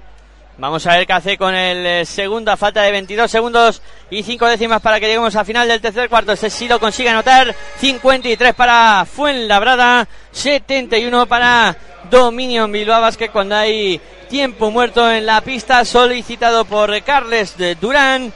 Vamos 0.57 0.85
a 0.85 0.97
ver 0.97 1.07
qué 1.07 1.13
hace 1.13 1.37
con 1.37 1.55
el 1.55 1.85
eh, 1.85 2.05
segundo. 2.05 2.55
Falta 2.57 2.81
de 2.81 2.91
22 2.91 3.31
segundos 3.31 3.81
y 4.09 4.21
5 4.21 4.45
décimas 4.47 4.81
para 4.81 4.99
que 4.99 5.07
lleguemos 5.07 5.35
al 5.35 5.45
final 5.45 5.67
del 5.67 5.81
tercer 5.81 6.09
cuarto. 6.09 6.33
Este 6.33 6.49
sí 6.49 6.67
lo 6.67 6.79
consigue 6.79 7.09
anotar. 7.09 7.55
53 7.79 8.53
para 8.53 9.05
Fuenlabrada. 9.05 10.07
71 10.31 11.25
para 11.25 11.75
Dominion 12.09 12.71
Bilbao 12.71 13.01
Basket 13.01 13.29
cuando 13.29 13.55
hay 13.55 13.99
tiempo 14.29 14.71
muerto 14.71 15.11
en 15.11 15.25
la 15.25 15.41
pista 15.41 15.83
solicitado 15.83 16.65
por 16.65 17.01
Carles 17.03 17.57
de 17.57 17.75
Durán 17.75 18.31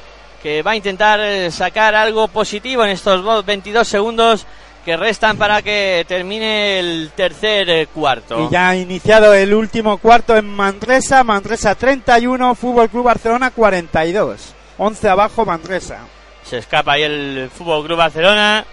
que 0.45 0.61
va 0.61 0.71
a 0.71 0.75
intentar 0.75 1.19
eh, 1.21 1.49
sacar 1.49 1.95
algo 1.95 2.27
positivo 2.27 2.83
en 2.83 2.91
estos 2.91 3.23
dos 3.23 3.43
22 3.45 3.87
segundos 3.87 4.45
que 4.85 4.95
restan 4.95 5.35
para 5.37 5.61
que 5.63 6.05
termine 6.07 6.79
el 6.79 7.11
tercer 7.15 7.69
eh, 7.69 7.87
cuarto. 7.87 8.45
Y 8.47 8.49
ya 8.51 8.69
ha 8.69 8.75
iniciado 8.75 9.33
el 9.33 9.53
último 9.53 9.97
cuarto 9.97 10.37
en 10.37 10.45
Manresa, 10.47 11.23
Manresa 11.23 11.73
31, 11.75 12.53
Fútbol 12.55 12.89
Club 12.89 13.03
Barcelona 13.05 13.49
42. 13.51 14.53
11 14.77 15.09
abajo 15.09 15.45
Manresa. 15.45 15.99
Se 16.43 16.59
escapa 16.59 16.93
ahí 16.93 17.03
el 17.03 17.49
Fútbol 17.53 17.85
Club 17.85 17.97
Barcelona. 17.97 18.63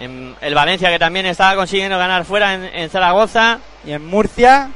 En- 0.00 0.34
el 0.40 0.54
Valencia 0.54 0.88
que 0.90 0.98
también 0.98 1.26
estaba 1.26 1.54
consiguiendo 1.56 1.98
ganar 1.98 2.24
fuera 2.24 2.54
en, 2.54 2.64
en 2.64 2.88
Zaragoza. 2.90 3.58
Y 3.84 3.92
en 3.92 4.04
Murcia, 4.06 4.70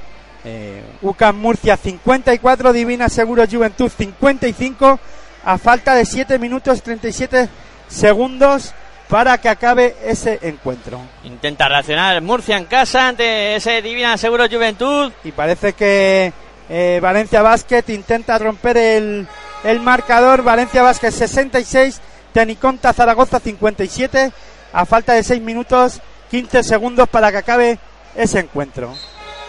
eh, 0.45 0.83
UCAM 1.01 1.37
Murcia 1.37 1.77
54, 1.77 2.73
Divina 2.73 3.09
Seguro 3.09 3.45
Juventud 3.51 3.91
55, 3.91 5.01
a 5.45 5.59
falta 5.59 5.95
de 5.95 6.05
7 6.05 6.39
minutos 6.39 6.83
37 6.83 7.49
segundos 7.89 8.75
para 9.13 9.37
que 9.37 9.51
acabe 9.51 9.95
ese 10.07 10.39
encuentro. 10.41 10.99
Intenta 11.25 11.69
reaccionar 11.69 12.23
Murcia 12.23 12.57
en 12.57 12.65
casa 12.65 13.09
ante 13.09 13.57
ese 13.57 13.83
Divina 13.83 14.17
Seguro 14.17 14.49
Juventud. 14.49 15.13
Y 15.23 15.33
parece 15.33 15.75
que 15.75 16.33
eh, 16.71 16.99
Valencia 17.03 17.43
Basket 17.43 17.85
intenta 17.89 18.39
romper 18.39 18.79
el, 18.79 19.29
el 19.65 19.81
marcador. 19.81 20.43
Valencia 20.43 20.83
Basket 20.83 21.11
66, 21.11 22.01
Teniconta 22.33 22.95
Zaragoza 22.95 23.39
57, 23.39 24.33
a 24.73 24.87
falta 24.87 25.13
de 25.13 25.23
6 25.23 25.43
minutos 25.43 26.01
15 26.31 26.63
segundos 26.63 27.07
para 27.07 27.31
que 27.31 27.37
acabe 27.37 27.79
ese 28.17 28.39
encuentro. 28.41 28.95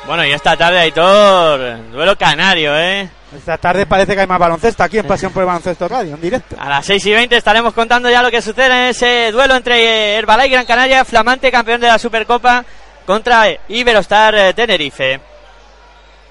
Bueno, 0.06 0.26
y 0.26 0.34
esta 0.34 0.58
tarde, 0.58 0.80
Aitor, 0.80 1.90
duelo 1.90 2.18
canario, 2.18 2.78
¿eh? 2.78 3.10
Esta 3.36 3.58
tarde 3.58 3.86
parece 3.86 4.14
que 4.14 4.22
hay 4.22 4.28
más 4.28 4.40
baloncesto 4.40 4.84
aquí 4.84 5.00
en 5.00 5.08
Pasión 5.08 5.32
por 5.32 5.42
el 5.42 5.48
Baloncesto 5.48 5.88
Radio, 5.88 6.16
en 6.16 6.22
directo. 6.22 6.56
A 6.60 6.70
las 6.70 6.86
6 6.86 7.06
y 7.06 7.14
20 7.14 7.36
estaremos 7.36 7.74
contando 7.74 8.10
ya 8.10 8.22
lo 8.22 8.30
que 8.30 8.42
sucede 8.42 8.68
en 8.68 8.90
ese 8.90 9.32
duelo 9.32 9.56
entre 9.56 9.84
eh, 9.84 10.18
Herbalife 10.18 10.50
Gran 10.50 10.66
Canaria, 10.66 11.04
flamante 11.04 11.52
campeón 11.52 11.82
de 11.82 11.88
la 11.88 11.98
Supercopa, 11.98 12.64
contra 13.06 13.50
eh, 13.50 13.60
Iberostar 13.70 14.36
eh, 14.36 14.54
Tenerife. 14.54 15.20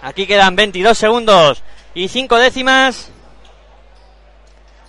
Aquí 0.02 0.26
quedan 0.26 0.54
22 0.56 0.96
segundos 0.96 1.62
y 1.94 2.08
5 2.08 2.38
décimas. 2.38 3.10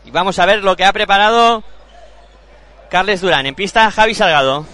Y 0.05 0.11
vamos 0.11 0.37
a 0.39 0.45
ver 0.45 0.63
lo 0.63 0.75
que 0.75 0.85
ha 0.85 0.93
preparado 0.93 1.63
Carles 2.89 3.21
Durán. 3.21 3.45
En 3.45 3.55
pista 3.55 3.89
Javi 3.91 4.13
Salgado. 4.13 4.65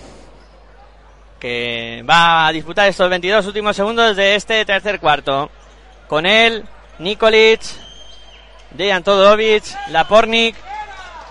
Que 1.40 2.04
va 2.10 2.48
a 2.48 2.52
disputar 2.52 2.90
estos 2.90 3.10
22 3.10 3.46
últimos 3.46 3.76
segundos 3.76 4.18
de 4.18 4.36
este 4.36 4.66
tercer 4.66 5.00
cuarto. 5.00 5.50
Con 6.10 6.26
él, 6.26 6.66
Nikolic, 7.00 7.62
Dejan 8.72 9.04
Todovic, 9.04 9.64
Lapornik 9.90 10.56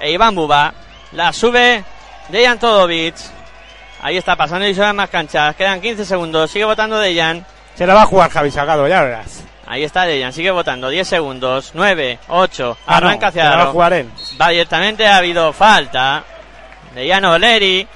e 0.01 0.11
Iván 0.11 0.35
Buba. 0.35 0.75
La 1.13 1.33
sube 1.33 1.85
Dejan 2.29 2.59
Todovic. 2.59 3.15
Ahí 4.01 4.17
está 4.17 4.37
pasando 4.37 4.67
y 4.67 4.75
se 4.75 4.81
van 4.81 4.97
más 4.97 5.11
canchas. 5.11 5.55
Quedan 5.57 5.81
15 5.81 6.05
segundos. 6.05 6.51
Sigue 6.51 6.65
votando 6.65 6.99
Dejan. 6.99 7.45
Se 7.75 7.87
la 7.87 7.95
va 7.95 8.03
a 8.03 8.07
jugar 8.07 8.31
Javi 8.31 8.51
Salgado, 8.51 8.89
ya 8.89 9.03
verás. 9.03 9.45
Ahí 9.67 9.85
está 9.85 10.05
Dejan. 10.05 10.33
Sigue 10.33 10.51
votando. 10.51 10.89
10 10.89 11.07
segundos. 11.07 11.73
9, 11.75 12.19
8. 12.29 12.79
Ah, 12.87 13.01
no, 13.01 13.07
Arranca 13.07 13.29
hacia 13.29 13.43
se 13.43 13.49
la 13.49 13.57
va 13.57 13.63
a 13.65 13.73
jugar 13.73 13.93
él. 13.93 14.11
Va 14.41 14.49
directamente. 14.49 15.07
Ha 15.07 15.19
habido 15.19 15.53
falta 15.53 16.25
de 16.95 17.09
Jan 17.09 17.25
Oleri. 17.25 17.87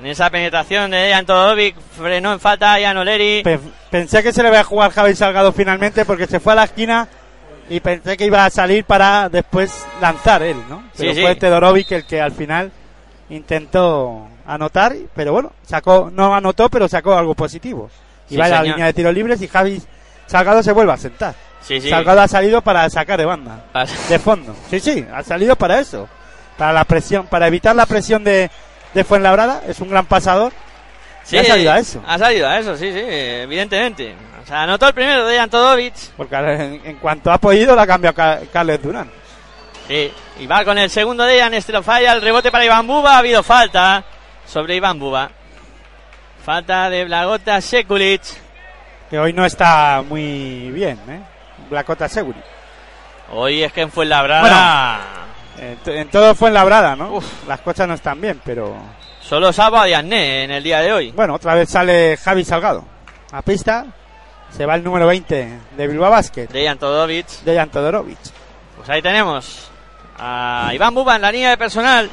En 0.00 0.06
esa 0.06 0.28
penetración 0.30 0.90
de 0.90 0.98
Dejan 0.98 1.24
Todovic. 1.26 1.74
Frenó 1.96 2.32
en 2.32 2.40
falta 2.40 2.76
Jan 2.80 2.96
Oleri. 2.98 3.42
Pe- 3.42 3.58
pensé 3.90 4.22
que 4.22 4.32
se 4.32 4.42
le 4.42 4.50
iba 4.50 4.60
a 4.60 4.64
jugar 4.64 4.90
Javi 4.92 5.14
Salgado 5.14 5.52
finalmente 5.52 6.04
porque 6.04 6.26
se 6.26 6.38
fue 6.40 6.52
a 6.52 6.56
la 6.56 6.64
esquina 6.64 7.08
y 7.70 7.80
pensé 7.80 8.16
que 8.16 8.26
iba 8.26 8.44
a 8.44 8.50
salir 8.50 8.84
para 8.84 9.28
después 9.28 9.86
lanzar 10.00 10.42
él, 10.42 10.56
¿no? 10.68 10.84
Pero 10.96 11.14
Sí, 11.14 11.20
fue 11.22 11.34
sí. 11.34 11.40
Todorovic 11.40 11.90
el 11.92 12.06
que 12.06 12.20
al 12.20 12.32
final 12.32 12.70
intentó 13.30 14.28
anotar, 14.46 14.94
pero 15.14 15.32
bueno, 15.32 15.52
sacó, 15.64 16.10
no 16.12 16.34
anotó, 16.34 16.68
pero 16.68 16.88
sacó 16.88 17.14
algo 17.16 17.34
positivo. 17.34 17.90
Y 18.28 18.34
Sí, 18.34 18.36
va 18.36 18.46
a 18.46 18.48
la 18.48 18.62
línea 18.62 18.86
de 18.86 18.92
tiros 18.92 19.14
libres 19.14 19.40
y 19.42 19.48
Javi 19.48 19.82
Salgado 20.26 20.62
se 20.62 20.72
vuelve 20.72 20.92
a 20.92 20.96
sentar. 20.96 21.34
Sí, 21.60 21.80
sí. 21.80 21.88
Salgado 21.90 22.20
ha 22.20 22.28
salido 22.28 22.62
para 22.62 22.88
sacar 22.90 23.18
de 23.18 23.24
banda, 23.24 23.64
Pas- 23.72 24.08
de 24.08 24.18
fondo. 24.18 24.54
Sí, 24.70 24.78
sí, 24.80 25.04
ha 25.12 25.22
salido 25.22 25.56
para 25.56 25.78
eso. 25.80 26.08
Para 26.56 26.72
la 26.72 26.84
presión, 26.84 27.26
para 27.26 27.46
evitar 27.48 27.74
la 27.76 27.86
presión 27.86 28.24
de, 28.24 28.50
de 28.96 29.04
Fuenlabrada, 29.04 29.62
es 29.68 29.78
un 29.80 29.90
gran 29.90 30.06
pasador. 30.06 30.52
Sí, 31.22 31.36
ha 31.38 31.44
salido 31.44 31.72
a 31.72 31.78
eso. 31.78 32.02
Ha 32.06 32.18
salido 32.18 32.48
a 32.48 32.58
eso, 32.58 32.76
sí, 32.76 32.90
sí, 32.92 32.98
evidentemente. 33.00 34.14
O 34.42 34.46
sea, 34.46 34.62
anotó 34.62 34.88
el 34.88 34.94
primero 34.94 35.26
de 35.26 35.36
Jan 35.36 35.50
Todovic. 35.50 35.94
Porque 36.16 36.34
en, 36.36 36.80
en 36.84 36.96
cuanto 36.96 37.30
ha 37.30 37.38
podido, 37.38 37.74
la 37.76 37.82
ha 37.82 37.86
cambiado 37.86 38.14
Ca- 38.14 38.40
Carles 38.52 38.82
Durán. 38.82 39.10
Sí, 39.88 40.12
y 40.40 40.46
va 40.46 40.64
con 40.64 40.78
el 40.78 40.88
segundo 40.88 41.24
de 41.24 41.40
Jan, 41.40 41.52
este 41.54 41.72
lo 41.72 41.82
falla, 41.82 42.12
el 42.12 42.22
rebote 42.22 42.50
para 42.50 42.64
Iván 42.64 42.86
Buba, 42.86 43.14
ha 43.14 43.18
habido 43.18 43.42
falta 43.42 44.02
sobre 44.46 44.76
Iván 44.76 44.98
Buba. 44.98 45.30
Falta 46.44 46.88
de 46.90 47.04
Blagota 47.04 47.60
Sekulic. 47.60 48.22
Que 49.10 49.18
hoy 49.18 49.32
no 49.32 49.44
está 49.44 50.02
muy 50.08 50.70
bien, 50.72 50.98
¿eh? 51.08 51.20
Blacota 51.68 52.08
Seguri. 52.08 52.40
Hoy 53.32 53.62
es 53.64 53.72
que 53.72 53.80
en 53.82 53.90
Fuenlabrada 53.90 55.00
En, 55.58 55.76
to- 55.78 55.90
en 55.92 56.08
todo 56.10 56.34
fue 56.34 56.48
en 56.48 56.54
labrada, 56.54 56.94
¿no? 56.96 57.14
Uf. 57.14 57.46
Las 57.48 57.60
cosas 57.60 57.88
no 57.88 57.94
están 57.94 58.20
bien, 58.20 58.40
pero. 58.44 58.76
solo 59.20 59.52
salva 59.52 59.82
a 59.82 59.86
Diané 59.86 60.44
en 60.44 60.50
el 60.50 60.62
día 60.62 60.80
de 60.80 60.92
hoy. 60.92 61.10
Bueno, 61.12 61.34
otra 61.34 61.54
vez 61.54 61.68
sale 61.70 62.16
Javi 62.16 62.44
Salgado. 62.44 62.84
A 63.32 63.42
pista. 63.42 63.86
Se 64.50 64.64
va 64.64 64.76
el 64.76 64.84
número 64.84 65.06
20 65.08 65.58
de 65.76 65.86
Bilbao 65.88 66.10
Basket. 66.10 66.46
De 66.48 66.64
Jan 66.66 66.78
Todovic. 66.78 67.26
De 67.42 67.56
Jan 67.56 67.68
Todorovic. 67.68 68.18
Pues 68.76 68.88
ahí 68.88 69.02
tenemos 69.02 69.68
a 70.18 70.70
Iván 70.72 70.94
Buba 70.94 71.16
en 71.16 71.22
la 71.22 71.32
línea 71.32 71.50
de 71.50 71.56
personal 71.58 72.08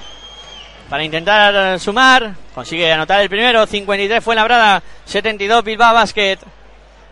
para 0.90 1.04
intentar 1.04 1.80
sumar. 1.80 2.34
Consigue 2.56 2.92
anotar 2.92 3.22
el 3.22 3.30
primero. 3.30 3.66
53 3.68 4.24
fue 4.24 4.36
Labrada, 4.36 4.82
72 5.06 5.64
Bilbao 5.64 5.94
Basket. 5.94 6.40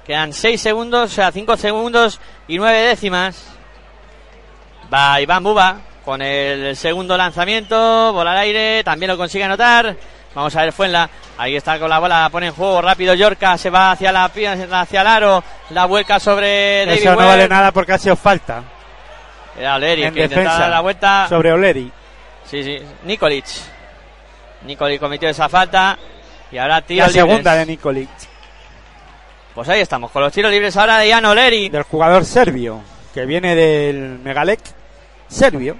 Quedan 0.05 0.33
6 0.33 0.59
segundos, 0.59 1.11
o 1.11 1.13
sea, 1.13 1.31
5 1.31 1.55
segundos 1.55 2.19
y 2.47 2.57
9 2.57 2.79
décimas. 2.81 3.45
Va 4.93 5.21
Iván 5.21 5.43
Buba 5.43 5.77
con 6.05 6.21
el 6.21 6.75
segundo 6.75 7.15
lanzamiento, 7.17 8.11
bola 8.13 8.31
al 8.31 8.37
aire, 8.39 8.83
también 8.83 9.09
lo 9.11 9.17
consigue 9.17 9.43
anotar. 9.43 9.95
Vamos 10.33 10.55
a 10.55 10.61
ver 10.61 10.71
Fuenla. 10.71 11.09
Ahí 11.37 11.55
está 11.55 11.77
con 11.79 11.89
la 11.89 11.99
bola, 11.99 12.21
la 12.21 12.29
pone 12.29 12.47
en 12.47 12.53
juego 12.53 12.81
rápido 12.81 13.13
Yorca, 13.13 13.57
se 13.57 13.69
va 13.69 13.91
hacia 13.91 14.11
la 14.11 14.25
hacia 14.25 15.01
el 15.01 15.07
aro, 15.07 15.43
la 15.71 15.85
vuelca 15.85 16.19
sobre 16.19 16.85
David 16.85 16.99
Eso 17.01 17.11
no 17.11 17.17
vale 17.27 17.47
nada 17.49 17.71
porque 17.71 17.93
ha 17.93 17.97
sido 17.97 18.15
falta 18.15 18.63
Era 19.57 19.75
Oleri 19.75 20.03
en 20.03 20.13
que 20.13 20.27
defensa 20.27 20.57
dar 20.59 20.69
la 20.69 20.81
vuelta. 20.81 21.25
sobre 21.27 21.51
Oleri. 21.51 21.91
Sí, 22.45 22.63
sí. 22.63 22.77
Nikolic. 23.03 23.45
Nikolic 24.65 24.99
cometió 24.99 25.29
esa 25.29 25.49
falta. 25.49 25.97
Y 26.51 26.57
ahora 26.57 26.81
tiro 26.81 27.01
La 27.05 27.07
libres. 27.07 27.25
segunda 27.25 27.55
de 27.55 27.65
Nikolic, 27.65 28.09
Pues 29.55 29.67
ahí 29.69 29.81
estamos, 29.81 30.11
con 30.11 30.21
los 30.21 30.31
tiros 30.33 30.51
libres 30.51 30.75
ahora 30.77 30.97
de 30.97 31.11
Jan 31.11 31.25
Oleri. 31.25 31.69
del 31.69 31.83
jugador 31.83 32.23
serbio, 32.25 32.81
que 33.13 33.25
viene 33.25 33.55
del 33.55 34.19
Megalec 34.19 34.59
serbio, 35.27 35.77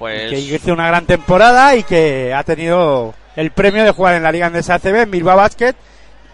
Pues 0.00 0.30
que 0.30 0.38
hizo 0.40 0.72
una 0.72 0.86
gran 0.86 1.04
temporada 1.04 1.76
y 1.76 1.82
que 1.82 2.32
ha 2.32 2.42
tenido 2.42 3.14
el 3.36 3.50
premio 3.50 3.84
de 3.84 3.90
jugar 3.90 4.14
en 4.14 4.22
la 4.22 4.32
Liga 4.32 4.46
Andesa 4.46 4.76
ACB 4.76 5.02
en 5.02 5.10
Bilbao 5.10 5.36
Basket, 5.36 5.74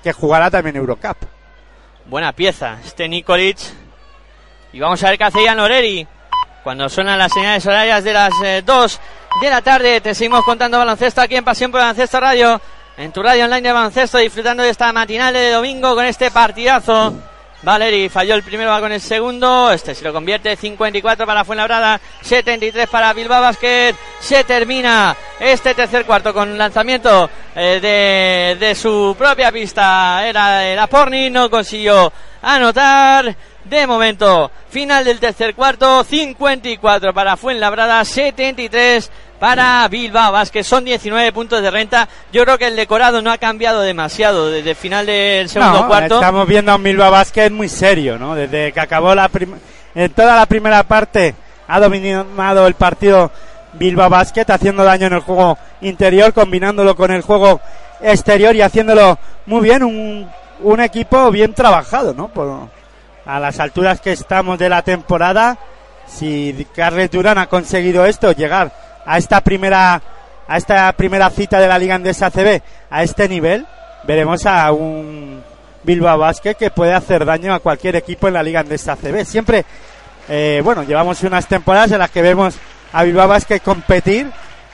que 0.04 0.12
jugará 0.12 0.52
también 0.52 0.76
Eurocup. 0.76 1.16
buena 2.04 2.32
pieza 2.32 2.78
este 2.84 3.08
Nikolic. 3.08 3.58
Y 4.72 4.78
vamos 4.78 5.02
a 5.02 5.08
ver 5.08 5.18
qué 5.18 5.24
hace 5.24 5.44
Jan 5.44 5.58
Oleri. 5.58 6.06
Cuando 6.62 6.88
suenan 6.88 7.18
las 7.18 7.32
señales 7.32 7.66
horarias 7.66 8.04
de 8.04 8.12
las 8.12 8.32
2 8.64 9.00
de 9.42 9.50
la 9.50 9.60
tarde, 9.62 10.00
te 10.00 10.14
seguimos 10.14 10.44
contando 10.44 10.78
baloncesto 10.78 11.20
aquí 11.20 11.34
en 11.34 11.44
Pasión 11.44 11.72
por 11.72 11.80
Baloncesto 11.80 12.20
Radio. 12.20 12.60
En 12.96 13.10
tu 13.10 13.20
radio 13.20 13.46
online 13.46 13.62
de 13.62 13.72
baloncesto, 13.72 14.18
disfrutando 14.18 14.62
de 14.62 14.70
esta 14.70 14.92
matinal 14.92 15.34
de 15.34 15.50
domingo 15.50 15.92
con 15.96 16.04
este 16.04 16.30
partidazo. 16.30 17.14
Valeri 17.62 18.08
falló 18.08 18.34
el 18.34 18.42
primero, 18.42 18.70
va 18.70 18.80
con 18.80 18.92
el 18.92 19.00
segundo. 19.00 19.70
Este 19.72 19.94
se 19.94 20.04
lo 20.04 20.12
convierte 20.12 20.56
54 20.56 21.26
para 21.26 21.44
Fuenlabrada, 21.44 22.00
73 22.22 22.88
para 22.88 23.12
Bilbao 23.12 23.40
Basket. 23.40 23.94
Se 24.20 24.44
termina 24.44 25.16
este 25.40 25.74
tercer 25.74 26.04
cuarto 26.04 26.32
con 26.32 26.56
lanzamiento 26.56 27.28
eh, 27.54 27.78
de, 27.80 28.66
de 28.66 28.74
su 28.74 29.14
propia 29.18 29.50
pista. 29.50 30.26
Era 30.26 30.66
el 30.66 30.78
Aporni, 30.78 31.30
no 31.30 31.50
consiguió 31.50 32.12
anotar. 32.42 33.34
De 33.64 33.84
momento, 33.84 34.52
final 34.70 35.04
del 35.04 35.18
tercer 35.18 35.56
cuarto, 35.56 36.04
54 36.04 37.12
para 37.12 37.36
Fuenlabrada, 37.36 38.04
73 38.04 39.10
para 39.38 39.86
Bilbao 39.88 40.32
Basket. 40.32 40.62
Son 40.62 40.84
19 40.84 41.32
puntos 41.32 41.62
de 41.62 41.70
renta. 41.70 42.08
Yo 42.32 42.44
creo 42.44 42.58
que 42.58 42.66
el 42.66 42.76
decorado 42.76 43.22
no 43.22 43.30
ha 43.30 43.38
cambiado 43.38 43.82
demasiado 43.82 44.50
desde 44.50 44.70
el 44.70 44.76
final 44.76 45.06
del 45.06 45.48
segundo 45.48 45.82
No, 45.82 45.86
cuarto. 45.88 46.14
estamos 46.16 46.46
viendo 46.46 46.72
a 46.72 46.76
un 46.76 46.82
Bilbao 46.82 47.10
Basket 47.10 47.50
muy 47.50 47.68
serio, 47.68 48.18
¿no? 48.18 48.34
Desde 48.34 48.72
que 48.72 48.80
acabó 48.80 49.14
la 49.14 49.30
en 49.94 50.12
toda 50.12 50.36
la 50.36 50.46
primera 50.46 50.82
parte 50.82 51.34
ha 51.68 51.80
dominado 51.80 52.66
el 52.66 52.74
partido 52.74 53.30
Bilbao 53.74 54.08
Basket, 54.08 54.44
haciendo 54.48 54.84
daño 54.84 55.06
en 55.08 55.12
el 55.14 55.20
juego 55.20 55.58
interior, 55.80 56.32
combinándolo 56.32 56.94
con 56.96 57.10
el 57.10 57.22
juego 57.22 57.60
exterior 58.00 58.54
y 58.54 58.62
haciéndolo 58.62 59.18
muy 59.46 59.62
bien. 59.62 59.82
Un, 59.82 60.28
un 60.60 60.80
equipo 60.80 61.30
bien 61.30 61.52
trabajado, 61.54 62.14
¿no? 62.14 62.28
Por- 62.28 62.68
a 63.26 63.40
las 63.40 63.58
alturas 63.58 64.00
que 64.00 64.12
estamos 64.12 64.56
de 64.58 64.68
la 64.68 64.82
temporada, 64.82 65.58
si 66.06 66.66
Carles 66.74 67.10
Durán 67.10 67.38
ha 67.38 67.46
conseguido 67.48 68.06
esto, 68.06 68.30
llegar 68.32 68.70
a 69.06 69.18
esta 69.18 69.40
primera 69.40 70.02
a 70.48 70.56
esta 70.56 70.92
primera 70.92 71.28
cita 71.30 71.58
de 71.58 71.66
la 71.66 71.78
Liga 71.78 71.94
Andesa 71.96 72.30
CB 72.30 72.62
a 72.90 73.02
este 73.02 73.28
nivel, 73.28 73.66
veremos 74.04 74.46
a 74.46 74.70
un 74.70 75.42
Bilbao 75.82 76.18
Basket 76.18 76.54
que 76.54 76.70
puede 76.70 76.92
hacer 76.94 77.24
daño 77.24 77.52
a 77.54 77.58
cualquier 77.60 77.96
equipo 77.96 78.28
en 78.28 78.34
la 78.34 78.42
Liga 78.44 78.60
Andesa 78.60 78.94
CB. 78.96 79.24
Siempre, 79.24 79.64
eh, 80.28 80.60
bueno, 80.64 80.84
llevamos 80.84 81.22
unas 81.24 81.46
temporadas 81.48 81.90
en 81.92 81.98
las 81.98 82.10
que 82.10 82.22
vemos 82.22 82.54
a 82.92 83.02
Bilbao 83.02 83.26
Basket 83.26 83.58
competir, 83.60 84.30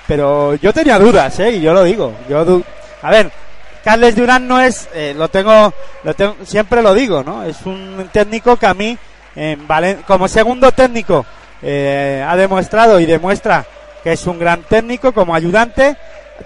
pero 0.07 0.55
yo 0.57 0.73
tenía 0.75 0.99
dudas, 0.99 1.39
¿eh? 1.41 1.53
Y 1.53 1.61
yo 1.63 1.73
lo 1.73 1.85
digo. 1.85 2.13
Yo 2.29 2.45
du- 2.45 2.65
a 3.01 3.11
ver, 3.11 3.31
Carles 3.83 4.15
Durán 4.15 4.47
no 4.47 4.61
es, 4.61 4.89
eh, 4.95 5.15
lo 5.17 5.29
tengo, 5.29 5.73
lo 6.05 6.15
tengo, 6.15 6.37
siempre 6.45 6.83
lo 6.83 6.93
digo, 6.95 7.23
¿no? 7.25 7.45
Es 7.45 7.63
un 7.65 8.09
técnico 8.13 8.57
que 8.59 8.67
a 8.67 8.75
mí, 8.75 8.97
en 9.37 9.67
como 10.07 10.29
segundo 10.29 10.71
técnico, 10.73 11.25
eh, 11.63 12.23
ha 12.29 12.37
demostrado 12.37 13.01
y 13.01 13.07
demuestra 13.07 13.65
que 14.03 14.13
es 14.13 14.27
un 14.27 14.39
gran 14.39 14.63
técnico 14.63 15.13
como 15.13 15.35
ayudante. 15.35 15.97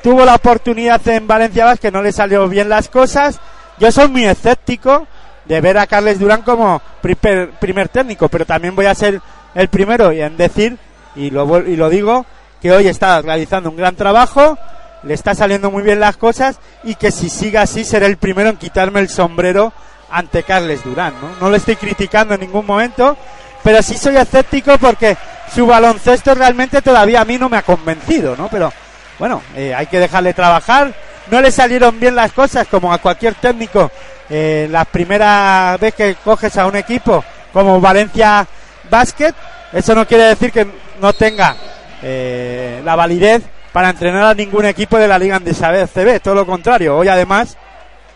Tuvo 0.03 0.24
la 0.24 0.35
oportunidad 0.35 1.07
en 1.09 1.27
Valencia 1.27 1.65
Basket, 1.65 1.91
no 1.91 2.03
le 2.03 2.12
salió 2.12 2.49
bien 2.49 2.69
las 2.69 2.89
cosas. 2.89 3.41
Yo 3.78 3.91
soy 3.91 4.09
muy 4.09 4.24
escéptico 4.24 5.07
de 5.45 5.61
ver 5.61 5.78
a 5.78 5.87
Carles 5.87 6.19
Durán 6.19 6.43
como 6.43 6.83
primer, 7.01 7.51
primer 7.53 7.89
técnico, 7.89 8.28
pero 8.28 8.45
también 8.45 8.74
voy 8.74 8.87
a 8.87 8.95
ser 8.95 9.20
el 9.55 9.69
primero 9.69 10.11
en 10.12 10.37
decir, 10.37 10.77
y 11.15 11.31
lo, 11.31 11.66
y 11.66 11.77
lo 11.77 11.89
digo, 11.89 12.27
que 12.61 12.73
hoy 12.73 12.89
está 12.89 13.23
realizando 13.23 13.70
un 13.70 13.77
gran 13.77 13.97
trabajo, 13.97 14.59
le 15.03 15.15
está 15.15 15.35
saliendo 15.35 15.70
muy 15.70 15.83
bien 15.83 16.01
las 16.01 16.16
cosas 16.16 16.59
y 16.83 16.97
que 16.97 17.12
si 17.12 17.28
sigue 17.28 17.59
así 17.59 17.85
seré 17.85 18.07
el 18.07 18.16
primero 18.16 18.51
en 18.51 18.57
quitarme 18.57 19.01
el 19.01 19.09
sombrero 19.09 19.73
ante 20.11 20.43
Carles 20.43 20.85
Durán. 20.85 21.15
¿no? 21.20 21.28
no 21.41 21.51
le 21.51 21.59
estoy 21.59 21.77
criticando 21.77 22.35
en 22.35 22.41
ningún 22.41 22.66
momento, 22.66 23.16
pero 23.62 23.83
sí 23.83 23.97
soy 23.97 24.16
escéptico 24.16 24.78
porque 24.78 25.16
su 25.55 25.66
baloncesto 25.66 26.35
realmente 26.35 26.82
todavía 26.82 27.20
a 27.20 27.24
mí 27.24 27.39
no 27.39 27.48
me 27.48 27.56
ha 27.56 27.62
convencido, 27.62 28.36
¿no? 28.36 28.48
Pero 28.48 28.73
bueno, 29.18 29.43
eh, 29.55 29.74
hay 29.74 29.86
que 29.86 30.01
dejarle 30.01 30.35
trabajar. 30.35 30.93
No 31.31 31.40
le 31.40 31.51
salieron 31.51 31.98
bien 31.98 32.14
las 32.14 32.32
cosas 32.32 32.66
como 32.68 32.93
a 32.93 32.98
cualquier 32.98 33.35
técnico. 33.35 33.90
Eh, 34.28 34.68
la 34.70 34.85
primera 34.85 35.77
vez 35.81 35.94
que 35.94 36.16
coges 36.16 36.56
a 36.56 36.66
un 36.66 36.77
equipo 36.77 37.24
como 37.52 37.81
Valencia 37.81 38.47
Basket, 38.90 39.35
eso 39.73 39.94
no 39.94 40.06
quiere 40.06 40.24
decir 40.24 40.52
que 40.52 40.66
no 41.01 41.12
tenga 41.12 41.56
eh, 42.02 42.81
la 42.85 42.94
validez 42.94 43.43
para 43.73 43.90
entrenar 43.90 44.24
a 44.24 44.35
ningún 44.35 44.66
equipo 44.66 44.98
de 44.98 45.09
la 45.09 45.18
Liga 45.18 45.36
Andesa 45.36 45.70
CB. 45.86 46.20
Todo 46.20 46.35
lo 46.35 46.47
contrario, 46.47 46.97
hoy 46.97 47.09
además 47.09 47.56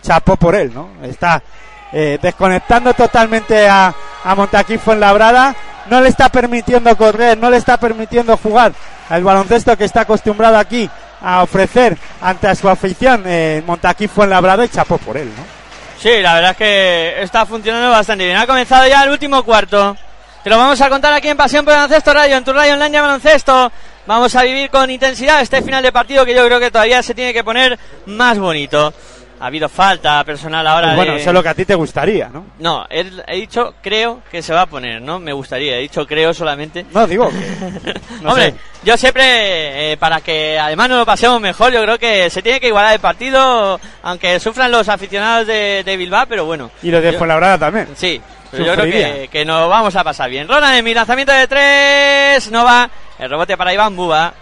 chapó 0.03 0.37
por 0.37 0.55
él, 0.55 0.73
¿no? 0.73 0.91
Está 1.03 1.43
desconectando 1.93 2.95
totalmente 2.95 3.69
a, 3.69 3.93
a 4.23 4.35
Montaquí 4.37 4.79
Fuenlabrada, 4.79 5.57
no 5.87 6.01
le 6.01 6.09
está 6.09 6.29
permitiendo 6.29 6.97
correr, 6.97 7.39
no 7.39 7.51
le 7.51 7.57
está 7.57 7.77
permitiendo 7.77 8.37
jugar 8.37 8.73
al 9.09 9.25
baloncesto 9.25 9.77
que 9.77 9.85
está 9.85 10.03
acostumbrado 10.03 10.57
aquí 10.59 10.89
a 11.23 11.43
ofrecer 11.43 11.97
ante 12.21 12.55
su 12.55 12.69
afición 12.69 13.25
eh, 13.27 13.63
Montaquí 13.67 14.09
Fuenlabrada 14.09 14.65
y 14.65 14.69
chapó 14.69 14.99
por 14.99 15.17
él, 15.17 15.29
¿no? 15.37 15.61
Sí, 16.01 16.23
la 16.23 16.35
verdad 16.35 16.51
es 16.53 16.57
que 16.57 17.23
está 17.23 17.45
funcionando 17.45 17.91
bastante 17.91 18.25
bien. 18.25 18.37
Ha 18.37 18.47
comenzado 18.47 18.89
ya 18.89 19.05
el 19.05 19.11
último 19.11 19.43
cuarto. 19.43 19.97
Te 20.43 20.49
lo 20.49 20.57
vamos 20.57 20.81
a 20.81 20.89
contar 20.89 21.13
aquí 21.13 21.29
en 21.29 21.37
Pasión 21.37 21.65
por 21.65 21.75
Baloncesto 21.75 22.15
Radio, 22.15 22.37
en 22.37 22.45
tu 22.45 22.55
radio 22.55 22.73
online 22.73 23.01
baloncesto. 23.01 23.71
Vamos 24.07 24.35
a 24.35 24.43
vivir 24.43 24.71
con 24.71 24.89
intensidad 24.91 25.43
este 25.43 25.61
final 25.61 25.83
de 25.83 25.93
partido 25.93 26.25
que 26.25 26.35
yo 26.35 26.47
creo 26.47 26.59
que 26.59 26.71
todavía 26.71 27.03
se 27.03 27.15
tiene 27.15 27.35
que 27.35 27.45
poner 27.45 27.79
más 28.07 28.39
bonito. 28.39 28.95
Ha 29.41 29.47
habido 29.47 29.69
falta 29.71 30.23
personal 30.25 30.67
ahora. 30.67 30.89
Pues 30.89 30.97
bueno, 30.97 31.13
de- 31.15 31.21
eso 31.21 31.31
es 31.31 31.35
lo 31.35 31.43
que 31.43 31.49
a 31.49 31.55
ti 31.55 31.65
te 31.65 31.75
gustaría, 31.75 32.29
¿no? 32.29 32.45
No, 32.59 32.87
he, 32.91 33.11
he 33.27 33.37
dicho 33.37 33.75
creo 33.83 34.23
que 34.31 34.43
se 34.43 34.53
va 34.53 34.63
a 34.63 34.67
poner, 34.67 35.01
¿no? 35.01 35.19
Me 35.19 35.33
gustaría, 35.33 35.77
he 35.77 35.81
dicho 35.81 36.07
creo 36.07 36.35
solamente. 36.35 36.85
No, 36.93 37.07
digo 37.07 37.31
que... 37.31 37.95
no 38.23 38.31
Hombre, 38.31 38.51
sé. 38.51 38.55
yo 38.85 38.97
siempre, 38.99 39.93
eh, 39.93 39.97
para 39.97 40.21
que 40.21 40.59
además 40.59 40.91
nos 40.91 40.99
lo 40.99 41.07
pasemos 41.07 41.41
mejor, 41.41 41.73
yo 41.73 41.83
creo 41.83 41.99
que 41.99 42.29
se 42.29 42.43
tiene 42.43 42.61
que 42.61 42.69
igualar 42.69 42.93
el 42.93 43.01
partido, 43.01 43.81
aunque 44.03 44.39
sufran 44.41 44.71
los 44.71 44.89
aficionados 44.91 45.47
de, 45.47 45.83
de 45.85 45.97
Bilbao, 45.97 46.27
pero 46.29 46.45
bueno. 46.45 46.71
Y 46.83 46.91
los 46.91 47.03
de 47.03 47.15
Fuenlabrada 47.15 47.57
también. 47.59 47.89
Sí, 47.97 48.21
pero 48.51 48.65
yo 48.67 48.75
creo 48.75 48.85
que, 48.93 49.29
que 49.33 49.45
nos 49.47 49.71
vamos 49.71 49.97
a 49.97 50.05
pasar 50.05 50.29
bien. 50.29 50.49
Roland 50.49 50.77
en 50.77 50.85
mi 50.85 50.93
lanzamiento 50.93 51.33
de 51.33 51.47
tres, 51.49 52.51
no 52.51 52.65
va. 52.65 52.91
El 53.19 53.31
rebote 53.31 53.57
para 53.57 53.73
Iván 53.73 53.97
Buba. 53.97 54.35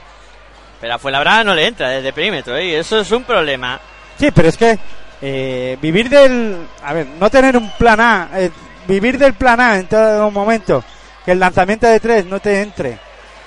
Pero 0.81 0.95
a 0.95 0.99
Fuenlabrada 0.99 1.45
no 1.45 1.55
le 1.55 1.67
entra 1.67 1.89
desde 1.91 2.13
perímetro, 2.13 2.57
¿eh? 2.57 2.67
y 2.67 2.75
eso 2.75 2.99
es 3.01 3.11
un 3.13 3.25
problema. 3.25 3.79
Sí, 4.19 4.31
pero 4.33 4.49
es 4.49 4.57
que 4.57 4.79
eh, 5.23 5.79
vivir 5.81 6.09
del... 6.09 6.59
A 6.85 6.93
ver, 6.93 7.07
no 7.21 7.31
tener 7.31 7.57
un 7.57 7.71
plan 7.73 8.01
A, 8.01 8.29
eh, 8.35 8.51
vivir 8.87 9.19
del 9.19 9.35
plan 9.35 9.61
A 9.61 9.77
en 9.77 9.87
todo 9.87 10.31
momento, 10.31 10.83
que 11.25 11.33
el 11.33 11.39
lanzamiento 11.41 11.87
de 11.87 12.01
tres 12.01 12.27
no 12.27 12.41
te 12.41 12.61
entre 12.63 12.99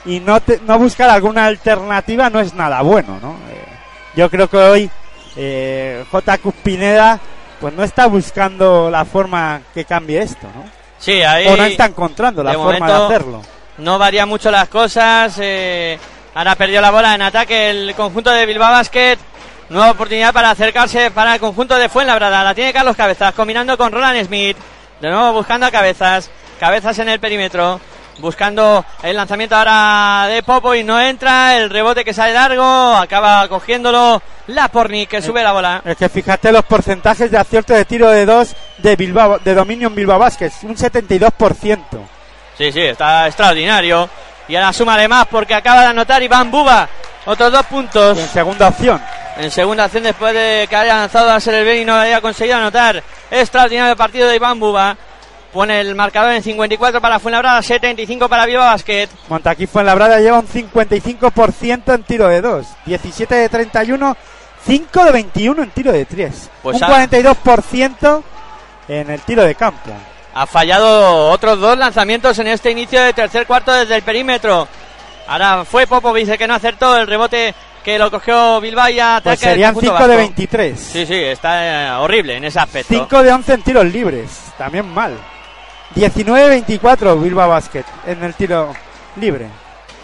y 0.05 0.19
no, 0.19 0.39
te- 0.41 0.59
no 0.65 0.79
buscar 0.79 1.09
alguna 1.09 1.45
alternativa 1.45 2.29
no 2.29 2.39
es 2.39 2.53
nada 2.53 2.81
bueno, 2.81 3.19
¿no? 3.21 3.33
Eh, 3.51 3.65
yo 4.15 4.29
creo 4.29 4.49
que 4.49 4.57
hoy 4.57 4.89
eh, 5.35 6.03
J. 6.11 6.37
Pineda 6.63 7.19
pues 7.59 7.73
no 7.75 7.83
está 7.83 8.07
buscando 8.07 8.89
la 8.89 9.05
forma 9.05 9.61
que 9.73 9.85
cambie 9.85 10.21
esto, 10.23 10.47
¿no? 10.55 10.63
Sí, 10.97 11.21
ahí 11.21 11.47
O 11.47 11.55
no 11.55 11.63
está 11.63 11.85
encontrando 11.85 12.43
la 12.43 12.51
de 12.51 12.57
forma 12.57 12.87
de 12.87 13.05
hacerlo. 13.05 13.41
no 13.77 13.97
varía 13.99 14.25
mucho 14.25 14.49
las 14.51 14.67
cosas. 14.69 15.35
eh, 15.39 15.97
ahora 16.33 16.55
perdió 16.55 16.81
la 16.81 16.89
bola 16.91 17.13
en 17.15 17.21
ataque 17.21 17.69
el 17.69 17.93
conjunto 17.95 18.31
de 18.31 18.45
Bilbao 18.47 18.71
Basket. 18.71 19.17
Nueva 19.71 19.91
oportunidad 19.91 20.33
para 20.33 20.51
acercarse 20.51 21.11
para 21.11 21.35
el 21.35 21.39
conjunto 21.39 21.77
de 21.77 21.87
Fuenlabrada. 21.87 22.43
La 22.43 22.53
tiene 22.53 22.73
Carlos 22.73 22.97
Cabezas 22.97 23.33
combinando 23.33 23.77
con 23.77 23.93
Roland 23.93 24.21
Smith. 24.25 24.57
De 24.99 25.09
nuevo 25.09 25.31
buscando 25.31 25.65
a 25.65 25.71
Cabezas. 25.71 26.29
Cabezas 26.59 26.99
en 26.99 27.07
el 27.07 27.21
perímetro. 27.21 27.79
Buscando 28.19 28.83
el 29.01 29.15
lanzamiento 29.15 29.55
ahora 29.55 30.27
de 30.27 30.43
Popo 30.43 30.75
y 30.75 30.83
no 30.83 30.99
entra. 30.99 31.55
El 31.55 31.69
rebote 31.69 32.03
que 32.03 32.13
sale 32.13 32.33
largo. 32.33 32.97
Acaba 32.97 33.47
cogiéndolo 33.47 34.21
la 34.47 34.67
Porni 34.67 35.07
que 35.07 35.21
sube 35.21 35.41
la 35.41 35.53
bola. 35.53 35.81
Es 35.85 35.95
que 35.95 36.09
fíjate 36.09 36.51
los 36.51 36.65
porcentajes 36.65 37.31
de 37.31 37.37
acierto 37.37 37.73
de 37.73 37.85
tiro 37.85 38.09
de 38.09 38.25
dos 38.25 38.53
de 38.79 38.97
Bilbao, 38.97 39.39
de 39.39 39.55
dominio 39.55 39.87
en 39.87 39.95
Bilbao 39.95 40.19
Basket, 40.19 40.51
un 40.63 40.75
72%. 40.75 41.79
Sí, 42.57 42.73
sí, 42.73 42.81
está 42.81 43.25
extraordinario. 43.25 44.09
Y 44.51 44.55
ahora 44.57 44.73
súmale 44.73 45.07
más 45.07 45.27
porque 45.27 45.53
acaba 45.55 45.79
de 45.81 45.87
anotar 45.87 46.21
Iván 46.21 46.51
Buba. 46.51 46.89
Otros 47.25 47.51
dos 47.53 47.65
puntos. 47.67 48.17
En 48.17 48.27
segunda 48.27 48.67
opción. 48.67 49.01
En 49.37 49.49
segunda 49.49 49.85
acción 49.85 50.03
después 50.03 50.33
de 50.33 50.67
que 50.69 50.75
haya 50.75 50.95
lanzado 50.97 51.31
a 51.31 51.39
Server 51.39 51.77
y 51.77 51.85
no 51.85 51.95
haya 51.95 52.19
conseguido 52.19 52.57
anotar. 52.57 53.01
Extraordinario 53.31 53.95
partido 53.95 54.27
de 54.27 54.35
Iván 54.35 54.59
Buba. 54.59 54.97
Pone 55.53 55.79
el 55.79 55.95
marcador 55.95 56.33
en 56.33 56.43
54 56.43 56.99
para 56.99 57.19
Fuenlabrada, 57.19 57.61
75 57.61 58.27
para 58.27 58.45
Viva 58.45 58.65
Basket. 58.65 59.07
Montaquí 59.29 59.67
Fuenlabrada 59.67 60.19
lleva 60.19 60.39
un 60.39 60.47
55% 60.47 61.93
en 61.95 62.03
tiro 62.03 62.27
de 62.27 62.41
2, 62.41 62.65
17 62.85 63.35
de 63.35 63.49
31, 63.49 64.17
5 64.65 65.05
de 65.05 65.11
21 65.11 65.63
en 65.63 65.69
tiro 65.71 65.91
de 65.93 66.05
3. 66.05 66.49
Pues 66.61 66.77
un 66.77 66.83
ha- 66.83 66.87
42% 67.07 68.23
en 68.89 69.09
el 69.09 69.21
tiro 69.21 69.43
de 69.43 69.55
campo. 69.55 69.91
Ha 70.33 70.47
fallado 70.47 71.29
otros 71.29 71.59
dos 71.59 71.77
lanzamientos 71.77 72.39
en 72.39 72.47
este 72.47 72.71
inicio 72.71 73.01
de 73.01 73.13
tercer 73.13 73.45
cuarto 73.45 73.73
desde 73.73 73.95
el 73.95 74.01
perímetro. 74.01 74.67
Ahora 75.27 75.65
fue 75.65 75.87
Popovic 75.87 76.29
el 76.29 76.37
que 76.37 76.47
no 76.47 76.53
acertó 76.53 76.97
el 76.97 77.07
rebote 77.07 77.53
que 77.83 77.97
lo 77.97 78.11
cogió 78.11 78.61
Bilbao 78.61 78.89
y 78.89 78.99
ataque 78.99 79.23
Pues 79.23 79.39
serían 79.39 79.73
conjunto 79.73 79.97
5 79.97 80.07
de 80.07 80.15
vasco. 80.15 80.27
23. 80.27 80.79
Sí, 80.79 81.05
sí, 81.05 81.15
está 81.15 81.87
eh, 81.87 81.91
horrible 81.99 82.37
en 82.37 82.45
ese 82.45 82.59
aspecto. 82.59 82.93
5 82.93 83.23
de 83.23 83.31
11 83.33 83.53
en 83.53 83.61
tiros 83.63 83.85
libres, 83.85 84.29
también 84.57 84.87
mal. 84.87 85.17
19-24 85.95 87.21
Bilbao 87.21 87.49
Basket 87.49 87.85
en 88.07 88.23
el 88.23 88.33
tiro 88.33 88.73
libre. 89.17 89.47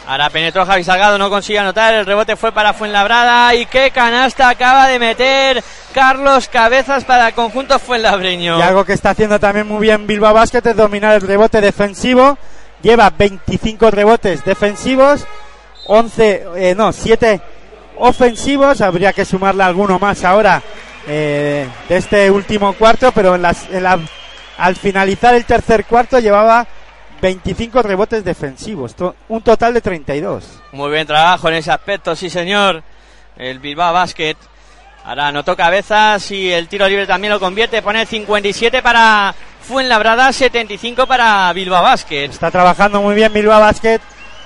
Ahora 0.08 0.30
penetró 0.30 0.66
Javi 0.66 0.86
Salgado, 0.86 1.18
no 1.18 1.30
consigue 1.30 1.60
anotar. 1.60 1.94
El 1.94 2.06
rebote 2.06 2.38
fue 2.38 2.54
para 2.54 2.74
Fuenlabrada. 2.74 3.54
Y 3.56 3.66
qué 3.66 3.92
canasta 3.92 4.48
acaba 4.48 4.88
de 4.88 5.00
meter 5.00 5.62
Carlos 5.94 6.48
Cabezas 6.48 7.04
para 7.04 7.28
el 7.28 7.34
conjunto 7.34 7.78
Fuenlabreño. 7.78 8.58
Y 8.58 8.62
algo 8.62 8.86
que 8.86 8.94
está 8.94 9.10
haciendo 9.10 9.38
también 9.38 9.68
muy 9.68 9.82
bien 9.82 10.08
Bilbao 10.08 10.34
Basket 10.34 10.62
es 10.66 10.78
dominar 10.78 11.16
el 11.16 11.22
rebote 11.22 11.60
defensivo. 11.60 12.38
Lleva 12.82 13.10
25 13.10 13.92
rebotes 13.92 14.46
defensivos, 14.46 15.26
11, 15.88 16.46
eh, 16.56 16.74
no, 16.74 16.94
7 16.94 17.42
ofensivos. 17.98 18.80
Habría 18.80 19.12
que 19.12 19.26
sumarle 19.26 19.64
alguno 19.64 20.00
más 20.00 20.24
ahora 20.24 20.62
eh, 21.06 21.68
de 21.90 21.98
este 21.98 22.32
último 22.32 22.72
cuarto, 22.74 23.12
pero 23.12 23.36
en 23.36 23.42
las, 23.42 23.66
al 24.58 24.76
finalizar 24.78 25.36
el 25.36 25.44
tercer 25.44 25.84
cuarto 25.84 26.20
llevaba 26.20 26.66
25 27.22 27.82
rebotes 27.82 28.24
defensivos, 28.24 28.96
un 29.30 29.42
total 29.42 29.74
de 29.74 29.82
32. 29.82 30.62
Muy 30.72 30.90
buen 30.90 31.08
trabajo 31.08 31.50
en 31.50 31.56
ese 31.56 31.72
aspecto, 31.72 32.16
sí 32.16 32.30
señor. 32.30 32.84
El 33.38 33.60
Bilbao 33.60 33.94
Basket. 33.94 34.36
Ahora 35.06 35.28
anotó 35.28 35.56
cabezas 35.56 36.30
y 36.32 36.52
el 36.52 36.68
tiro 36.68 36.88
libre 36.88 37.08
también 37.08 37.32
lo 37.32 37.40
convierte. 37.40 37.82
Pone 37.82 38.06
57 38.06 38.82
para 38.82 39.34
Fuenlabrada, 39.62 40.34
75 40.34 41.08
para 41.08 41.52
Bilbao 41.54 41.82
Basket. 41.82 42.26
Está 42.26 42.52
trabajando 42.52 43.02
muy 43.02 43.16
bien 43.16 43.32
Bilbao 43.32 43.60
Basket 43.60 44.00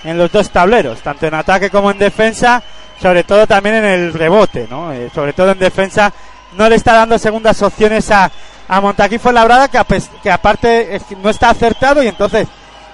en 0.04 0.18
los 0.18 0.32
dos 0.32 0.50
tableros, 0.50 1.00
tanto 1.02 1.28
en 1.28 1.34
ataque 1.34 1.70
como 1.70 1.92
en 1.92 2.00
defensa, 2.00 2.62
sobre 3.02 3.24
todo 3.24 3.48
también 3.48 3.76
en 3.76 3.86
el 3.86 4.14
rebote, 4.14 4.68
¿no? 4.70 4.92
Eh, 4.92 5.10
sobre 5.14 5.34
todo 5.34 5.52
en 5.52 5.60
defensa 5.60 6.12
no 6.58 6.68
le 6.68 6.76
está 6.76 6.94
dando 6.94 7.18
segundas 7.18 7.62
opciones 7.62 8.10
a, 8.12 8.32
a 8.68 8.82
Montaquí 8.82 9.18
Fuenlabrada, 9.18 9.68
que, 9.68 9.80
que 10.22 10.32
aparte 10.32 11.00
no 11.22 11.30
está 11.30 11.50
acertado 11.50 12.04
y 12.04 12.08
entonces 12.08 12.48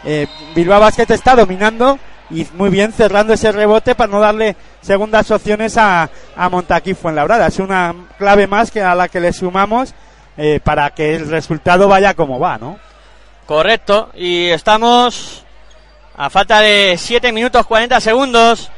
eh, 0.05 0.27
Bilbao 0.55 0.79
Basket 0.79 1.09
está 1.11 1.35
dominando 1.35 1.99
y 2.29 2.45
muy 2.53 2.69
bien 2.69 2.91
cerrando 2.91 3.33
ese 3.33 3.51
rebote 3.51 3.95
para 3.95 4.11
no 4.11 4.19
darle 4.19 4.55
segundas 4.81 5.31
opciones 5.31 5.77
a, 5.77 6.09
a 6.35 6.49
Montaquí 6.49 6.93
Fuenlabrada. 6.93 7.47
Es 7.47 7.59
una 7.59 7.93
clave 8.17 8.47
más 8.47 8.69
que 8.71 8.81
a 8.81 8.95
la 8.95 9.07
que 9.07 9.19
le 9.19 9.31
sumamos 9.33 9.93
eh, 10.37 10.59
para 10.63 10.89
que 10.91 11.15
el 11.15 11.29
resultado 11.29 11.87
vaya 11.87 12.13
como 12.13 12.37
va, 12.39 12.57
¿no? 12.57 12.77
Correcto. 13.45 14.09
Y 14.13 14.47
estamos 14.47 15.43
a 16.17 16.29
falta 16.29 16.59
de 16.59 16.95
7 16.97 17.31
minutos 17.31 17.65
40 17.65 17.99
segundos. 18.01 18.69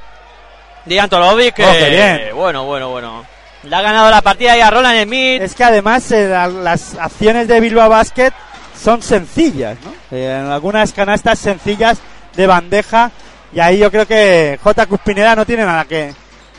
Digan 0.86 1.10
Tolovic 1.10 1.56
que... 1.56 1.66
Oh, 1.66 1.72
bien. 1.90 2.36
Bueno, 2.36 2.66
bueno, 2.66 2.90
bueno. 2.90 3.26
Le 3.64 3.76
ha 3.76 3.82
ganado 3.82 4.10
la 4.10 4.22
partida 4.22 4.56
ya 4.56 4.68
a 4.68 4.72
Roland 4.72 5.04
Smith. 5.04 5.42
Es 5.42 5.56
que 5.56 5.64
además 5.64 6.10
eh, 6.12 6.28
la- 6.30 6.48
las 6.48 6.96
acciones 6.96 7.48
de 7.48 7.60
Bilbao 7.60 7.90
Basket 7.90 8.32
son 8.80 9.02
sencillas, 9.02 9.78
¿no? 9.84 9.92
Eh, 10.16 10.40
en 10.40 10.52
algunas 10.52 10.94
canastas 10.94 11.40
sencillas 11.40 12.00
de 12.36 12.48
bandeja 12.48 13.12
y 13.54 13.60
ahí 13.60 13.80
yo 13.80 13.92
creo 13.92 14.08
que 14.08 14.60
J. 14.62 14.86
Cuspinera 14.86 15.36
no 15.36 15.46
tiene 15.46 15.66
nada 15.66 15.86
que 15.86 16.14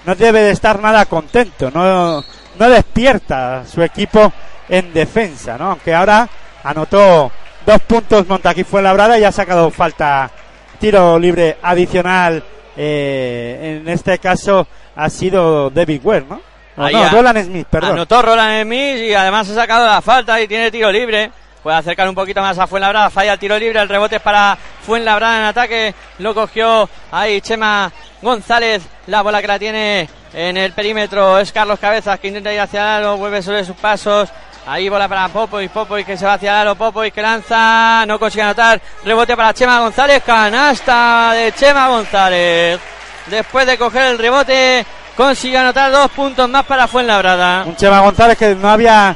no 0.05 0.15
debe 0.15 0.43
de 0.43 0.51
estar 0.51 0.81
nada 0.81 1.07
contento, 1.07 1.71
no 1.71 2.23
no 2.59 2.69
despierta 2.69 3.65
su 3.65 3.83
equipo 3.83 4.33
en 4.69 4.93
defensa, 4.93 5.57
¿no? 5.57 5.71
Aunque 5.71 5.95
ahora 5.95 6.29
anotó 6.63 7.33
dos 7.65 7.81
puntos 7.83 8.29
Montaquí 8.29 8.65
fue 8.65 8.83
labrada 8.83 9.19
y 9.19 9.25
ha 9.25 9.33
sacado 9.33 9.71
falta 9.71 10.31
tiro 10.79 11.19
libre 11.19 11.59
adicional 11.63 12.43
eh, 12.77 13.81
en 13.81 13.89
este 13.89 14.19
caso 14.19 14.67
ha 14.97 15.11
sido 15.11 15.71
David 15.71 16.01
Ware, 16.03 16.27
¿no? 16.29 16.41
No, 16.77 16.89
no, 16.89 17.09
Roland 17.11 17.45
Smith, 17.45 17.67
perdón. 17.69 17.93
Anotó 17.93 18.23
Roland 18.23 18.63
Smith 18.63 18.97
y 18.97 19.13
además 19.13 19.51
ha 19.51 19.55
sacado 19.55 19.87
la 19.87 20.01
falta 20.01 20.41
y 20.41 20.49
tiene 20.49 20.71
tiro 20.71 20.91
libre. 20.91 21.31
Puede 21.62 21.77
acercar 21.77 22.09
un 22.09 22.15
poquito 22.15 22.41
más 22.41 22.59
a 22.59 22.66
Fuenlabrada. 22.66 23.11
Falla 23.11 23.35
el 23.35 23.39
tiro 23.39 23.59
libre. 23.59 23.81
El 23.81 23.89
rebote 23.89 24.16
es 24.16 24.23
para 24.23 24.57
Fuenlabrada 24.82 25.39
en 25.39 25.45
ataque. 25.45 25.95
Lo 26.19 26.35
cogió 26.35 26.89
ahí 27.11 27.41
Chema 27.41 27.93
González. 28.23 28.82
La 29.07 29.23
bola 29.23 29.41
que 29.41 29.49
la 29.49 29.59
tiene 29.59 30.09
en 30.32 30.57
el 30.57 30.73
perímetro 30.73 31.39
es 31.39 31.53
Carlos 31.53 31.78
Cabezas 31.78 32.19
que 32.19 32.28
intenta 32.28 32.53
ir 32.53 32.61
hacia 32.61 32.99
el. 32.99 33.16
Vuelve 33.16 33.43
sobre 33.43 33.65
sus 33.65 33.77
pasos. 33.77 34.31
Ahí 34.66 34.89
bola 34.89 35.09
para 35.09 35.28
Popovic, 35.28 35.70
Popovic 35.70 36.07
que 36.07 36.16
se 36.16 36.27
va 36.27 36.35
hacia 36.35 36.51
el 36.51 36.69
aro, 36.69 36.74
Popovic 36.74 37.15
que 37.15 37.23
lanza, 37.23 38.05
no 38.07 38.19
consigue 38.19 38.43
anotar, 38.43 38.81
rebote 39.03 39.35
para 39.35 39.55
Chema 39.55 39.81
González, 39.81 40.23
canasta 40.23 41.32
de 41.32 41.53
Chema 41.53 41.89
González. 41.89 42.78
Después 43.27 43.66
de 43.66 43.78
coger 43.78 44.03
el 44.12 44.19
rebote, 44.19 44.85
consigue 45.27 45.59
anotar 45.59 45.91
dos 45.93 46.11
puntos 46.13 46.49
más 46.49 46.65
para 46.65 46.89
Fuenlabrada. 46.89 47.65
Un 47.65 47.77
Chema 47.77 48.01
González 48.01 48.37
que 48.39 48.55
no 48.55 48.71
había 48.71 49.15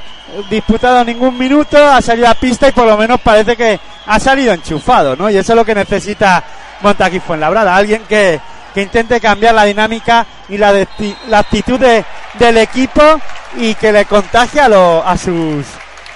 disputado 0.51 1.05
ningún 1.05 1.37
minuto, 1.39 1.77
ha 1.79 2.01
salido 2.03 2.29
a 2.29 2.35
pista 2.35 2.69
y 2.69 2.73
por 2.73 2.87
lo 2.87 2.97
menos 2.97 3.21
parece 3.21 3.57
que 3.57 3.79
ha 4.07 4.21
salido 4.21 4.53
enchufado, 4.53 5.17
¿no? 5.17 5.31
Y 5.31 5.37
eso 5.37 5.53
es 5.53 5.57
lo 5.57 5.65
que 5.65 5.75
necesita 5.75 6.43
Montaquí 6.83 7.21
Fuenlabrada, 7.21 7.75
alguien 7.77 8.03
que, 8.09 8.41
que 8.75 8.83
intente 8.83 9.21
cambiar 9.21 9.55
la 9.55 9.65
dinámica 9.65 10.27
y 10.49 10.59
la, 10.59 10.73
de- 10.73 10.89
la 11.29 11.39
actitud 11.39 11.79
de- 11.79 12.05
del 12.35 12.59
equipo 12.59 13.03
y 13.57 13.75
que 13.77 13.93
le 13.93 14.05
contagie 14.07 14.61
a, 14.61 14.69
lo- 14.69 15.07
a 15.07 15.17
sus 15.17 15.65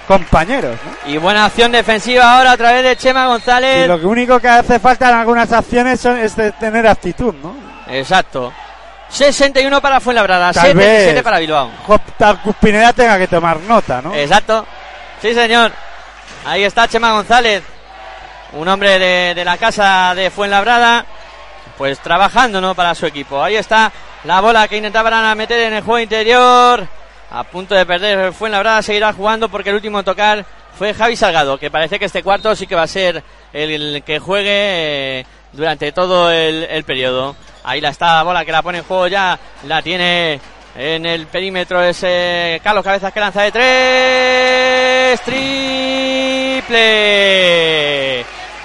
compañeros, 0.07 0.77
¿no? 0.85 1.11
Y 1.13 1.17
buena 1.19 1.45
acción 1.45 1.71
defensiva 1.73 2.37
ahora 2.37 2.53
a 2.53 2.57
través 2.57 2.83
de 2.83 2.97
Chema 2.97 3.25
Y 3.25 3.29
González. 3.29 3.89
lo 3.89 3.97
único 4.09 4.41
que 4.41 4.49
hace 4.49 4.79
falta 4.79 5.11
en 5.11 5.17
algunas 5.17 5.53
acciones 5.53 6.01
son- 6.01 6.19
es 6.19 6.35
de 6.37 6.53
tener 6.53 6.87
actitud, 6.87 7.35
¿no? 7.43 7.55
Exacto. 7.91 8.53
61 9.09 9.81
para 9.81 10.01
Fuenlabrada, 10.01 10.53
Tal 10.53 10.67
77 10.67 11.15
vez. 11.15 11.23
para 11.23 11.39
Bilbao. 11.39 11.71
Tenga 12.95 13.19
que 13.19 13.27
tomar 13.29 13.59
nota, 13.61 14.03
¿no? 14.03 14.15
Exacto. 14.15 14.67
Sí, 15.23 15.33
señor. 15.35 15.73
Ahí 16.45 16.65
está 16.65 16.87
Chema 16.89 17.13
González. 17.13 17.63
Un 18.53 18.67
hombre 18.69 18.99
de, 18.99 19.35
de 19.35 19.45
la 19.45 19.57
casa 19.57 20.15
de 20.15 20.31
Fuenlabrada. 20.31 21.05
Pues 21.77 21.99
trabajando, 22.01 22.61
¿no? 22.61 22.75
Para 22.75 22.95
su 22.95 23.07
equipo. 23.07 23.43
Ahí 23.43 23.57
está 23.57 23.93
la 24.25 24.41
bola 24.41 24.67
que 24.69 24.77
intentaban 24.77 25.37
meter 25.37 25.61
en 25.61 25.75
el 25.75 25.83
juego 25.83 26.01
interior. 26.01 26.87
A 27.31 27.45
punto 27.45 27.75
de 27.75 27.87
perder 27.87 28.33
Fuenlabrada. 28.33 28.83
Seguirá 28.83 29.13
jugando 29.13 29.49
porque 29.49 29.71
el 29.71 29.77
último 29.77 29.99
en 30.01 30.05
tocar 30.05 30.45
fue 30.77 30.93
Javi 30.95 31.17
Salgado. 31.17 31.59
Que 31.59 31.71
parece 31.71 31.99
que 31.99 32.05
este 32.07 32.23
cuarto 32.23 32.55
sí 32.57 32.67
que 32.67 32.75
va 32.75 32.83
a 32.83 32.87
ser 32.89 33.23
el, 33.53 33.71
el 33.95 34.03
que 34.03 34.19
juegue 34.19 34.51
eh, 35.21 35.27
durante 35.53 35.93
todo 35.93 36.31
el, 36.31 36.65
el 36.65 36.85
periodo. 36.85 37.37
Ahí 37.65 37.81
la 37.81 37.91
está 37.91 38.17
la 38.17 38.23
bola 38.23 38.45
que 38.45 38.53
la 38.53 38.63
pone 38.63 38.79
en 38.79 38.85
juego 38.85 39.07
ya. 39.09 39.39
La 39.65 39.83
tiene 39.83 40.41
en 40.77 41.05
el 41.07 41.27
perímetro 41.27 41.83
ese 41.83 42.61
Carlos 42.63 42.85
Cabezas 42.85 43.13
que 43.13 43.21
lanza 43.21 43.43
de 43.43 43.53
tres. 43.53 45.21
Triple 45.23 46.79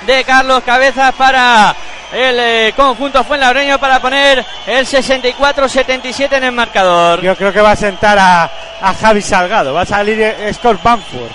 de 0.06 0.24
Carlos 0.26 0.64
Cabezas 0.64 1.14
para 1.16 1.76
el 2.12 2.40
eh, 2.40 2.74
conjunto 2.76 3.24
Fuenlabreño 3.24 3.80
para 3.80 4.02
poner 4.02 4.46
el 4.68 4.86
64-77 4.86 6.34
en 6.34 6.44
el 6.44 6.52
marcador. 6.52 7.22
Yo 7.22 7.36
creo 7.36 7.54
que 7.54 7.62
va 7.62 7.72
a 7.72 7.76
sentar 7.76 8.20
a, 8.20 8.44
a 8.82 8.94
Javi 8.94 9.22
Salgado, 9.22 9.74
va 9.74 9.82
a 9.82 9.86
salir 9.86 10.36
Scott 10.54 10.82
Bamford. 10.84 11.32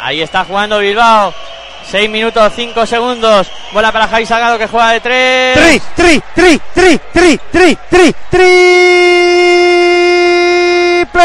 Ahí 0.00 0.22
está 0.22 0.44
jugando 0.44 0.78
Bilbao. 0.78 1.34
6 1.84 2.10
minutos 2.10 2.52
5 2.54 2.86
segundos. 2.86 3.50
Bola 3.72 3.92
para 3.92 4.08
Javi 4.08 4.26
Salgado 4.26 4.58
que 4.58 4.66
juega 4.66 4.90
de 4.92 5.00
3. 5.00 5.58
Tri, 5.58 5.80
tri, 5.94 6.22
tri, 6.34 6.60
tri, 6.74 7.00
tri, 7.12 7.38
tri, 7.50 7.76
tri, 7.90 8.14
triple 8.30 8.58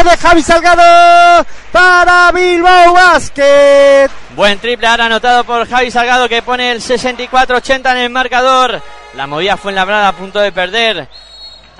de 0.04 0.18
Javi 0.18 0.42
Salgado 0.42 1.46
para 1.72 2.32
Bilbao 2.32 2.94
Basket. 2.94 4.10
Buen 4.36 4.60
triple 4.60 4.88
ahora 4.88 5.06
anotado 5.06 5.44
por 5.44 5.68
Javi 5.68 5.92
Salgado 5.92 6.28
que 6.30 6.42
pone 6.42 6.72
el 6.72 6.82
64-80 6.82 7.92
en 7.92 7.98
el 7.98 8.10
marcador. 8.10 8.82
La 9.16 9.28
movida 9.28 9.58
fue 9.58 9.72
en 9.72 9.76
la 9.76 9.86
brada 9.86 10.10
a 10.10 10.14
punto 10.14 10.40
de 10.40 10.52
perder. 10.52 11.08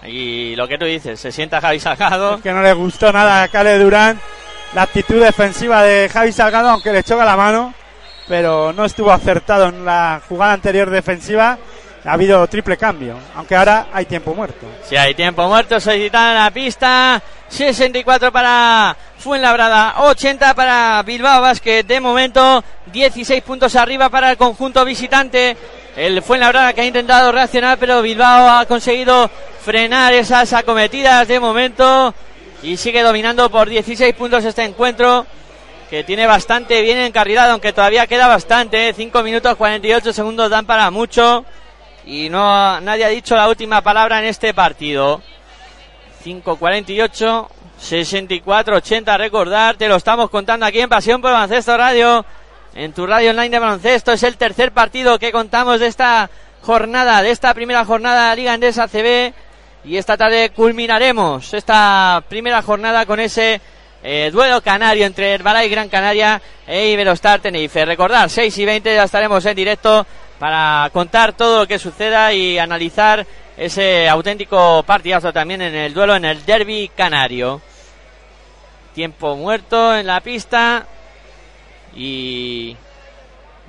Y 0.08 0.56
lo 0.56 0.68
que 0.68 0.78
tú 0.78 0.86
dices, 0.86 1.20
se 1.20 1.32
sienta 1.32 1.60
Javi 1.62 1.80
Salgado. 1.80 2.40
Que 2.42 2.52
no 2.52 2.62
le 2.62 2.74
gustó 2.74 3.12
nada 3.12 3.44
a 3.44 3.48
Cale 3.48 3.80
Durán 3.80 4.20
la 4.76 4.84
actitud 4.84 5.22
defensiva 5.22 5.84
de 5.84 6.10
Javi 6.10 6.34
Salgado, 6.34 6.70
aunque 6.70 6.92
le 6.92 7.02
choca 7.02 7.24
la 7.24 7.38
mano, 7.38 7.74
pero 8.28 8.74
no 8.74 8.86
estuvo 8.86 9.12
acertado 9.12 9.70
en 9.70 9.86
la 9.86 10.22
jugada 10.28 10.54
anterior 10.54 10.90
defensiva 10.90 11.58
ha 12.06 12.14
habido 12.14 12.46
triple 12.48 12.78
cambio, 12.78 13.18
aunque 13.36 13.56
ahora 13.56 13.88
hay 13.92 14.06
tiempo 14.06 14.34
muerto. 14.34 14.68
Si 14.88 14.96
hay 14.96 15.16
tiempo 15.16 15.48
muerto, 15.48 15.80
solicitan 15.80 16.36
la 16.36 16.52
pista. 16.52 17.22
64 17.48 18.32
para 18.32 18.96
Fuenlabrada, 19.18 20.02
80 20.02 20.54
para 20.54 21.02
Bilbao 21.04 21.42
Basket. 21.42 21.84
De 21.84 22.00
momento, 22.00 22.64
16 22.92 23.42
puntos 23.44 23.76
arriba 23.76 24.10
para 24.10 24.32
el 24.32 24.38
conjunto 24.38 24.86
visitante. 24.86 25.58
El 25.96 26.22
Fuenlabrada 26.22 26.74
que 26.74 26.82
ha 26.82 26.86
intentado 26.86 27.32
reaccionar, 27.32 27.78
pero 27.80 28.02
Bilbao 28.02 28.60
ha 28.60 28.66
conseguido 28.66 29.30
frenar 29.64 30.14
esas 30.14 30.54
acometidas 30.54 31.28
de 31.28 31.40
momento. 31.40 32.14
Y 32.62 32.78
sigue 32.78 33.02
dominando 33.02 33.50
por 33.50 33.68
16 33.68 34.14
puntos 34.14 34.46
este 34.46 34.64
encuentro. 34.64 35.26
Que 35.90 36.04
tiene 36.04 36.26
bastante 36.26 36.82
bien 36.82 36.98
encarrilado, 36.98 37.52
aunque 37.52 37.74
todavía 37.74 38.08
queda 38.08 38.28
bastante. 38.28 38.94
5 38.94 39.24
minutos 39.24 39.56
48 39.56 40.14
segundos 40.14 40.50
dan 40.50 40.66
para 40.66 40.90
mucho. 40.92 41.46
Y 42.06 42.30
no 42.30 42.80
nadie 42.82 43.06
ha 43.06 43.10
dicho 43.10 43.36
la 43.36 43.48
última 43.48 43.82
palabra 43.82 44.20
en 44.20 44.26
este 44.26 44.54
partido. 44.54 45.22
5.48, 46.24 47.48
64-80, 47.80 49.18
recordar, 49.18 49.76
te 49.76 49.88
lo 49.88 49.96
estamos 49.96 50.30
contando 50.32 50.66
aquí 50.66 50.82
en 50.82 50.90
Pasión 50.90 51.22
por 51.22 51.32
Baloncesto 51.32 51.78
Radio, 51.78 52.26
en 52.74 52.94
tu 52.94 53.06
radio 53.06 53.30
online 53.30 53.50
de 53.50 53.60
baloncesto. 53.60 54.12
Es 54.12 54.24
el 54.24 54.38
tercer 54.38 54.72
partido 54.72 55.20
que 55.20 55.32
contamos 55.32 55.80
de 55.80 55.88
esta 55.88 56.30
jornada, 56.64 57.22
de 57.22 57.30
esta 57.30 57.54
primera 57.54 57.86
jornada 57.86 58.32
de 58.32 58.36
Liga 58.38 58.56
Endesa 58.56 58.88
CB. 58.88 59.34
Y 59.84 59.98
esta 59.98 60.18
tarde 60.18 60.50
culminaremos 60.50 61.54
esta 61.54 62.24
primera 62.28 62.64
jornada 62.64 63.06
con 63.06 63.20
ese 63.20 63.62
eh, 64.08 64.30
duelo 64.30 64.62
canario 64.62 65.04
entre 65.08 65.34
Herbala 65.34 65.66
y 65.66 65.70
Gran 65.70 65.90
Canaria 65.90 66.40
e 66.68 66.90
Iberostar 66.90 67.40
Tenerife. 67.40 67.84
Recordar, 67.86 68.30
6 68.30 68.56
y 68.56 68.64
20 68.64 68.94
ya 68.94 69.06
estaremos 69.06 69.44
en 69.48 69.56
directo 69.56 70.06
para 70.38 70.88
contar 70.94 71.34
todo 71.34 71.62
lo 71.62 71.68
que 71.68 71.80
suceda 71.80 72.32
y 72.32 72.60
analizar 72.60 73.26
ese 73.58 74.08
auténtico 74.08 74.84
partidazo 74.84 75.34
también 75.34 75.64
en 75.64 75.74
el 75.74 75.92
duelo 75.92 76.16
en 76.16 76.26
el 76.26 76.46
derby 76.46 76.92
canario. 76.96 77.62
Tiempo 78.94 79.36
muerto 79.36 79.98
en 79.98 80.06
la 80.06 80.22
pista 80.22 80.86
y 81.96 82.78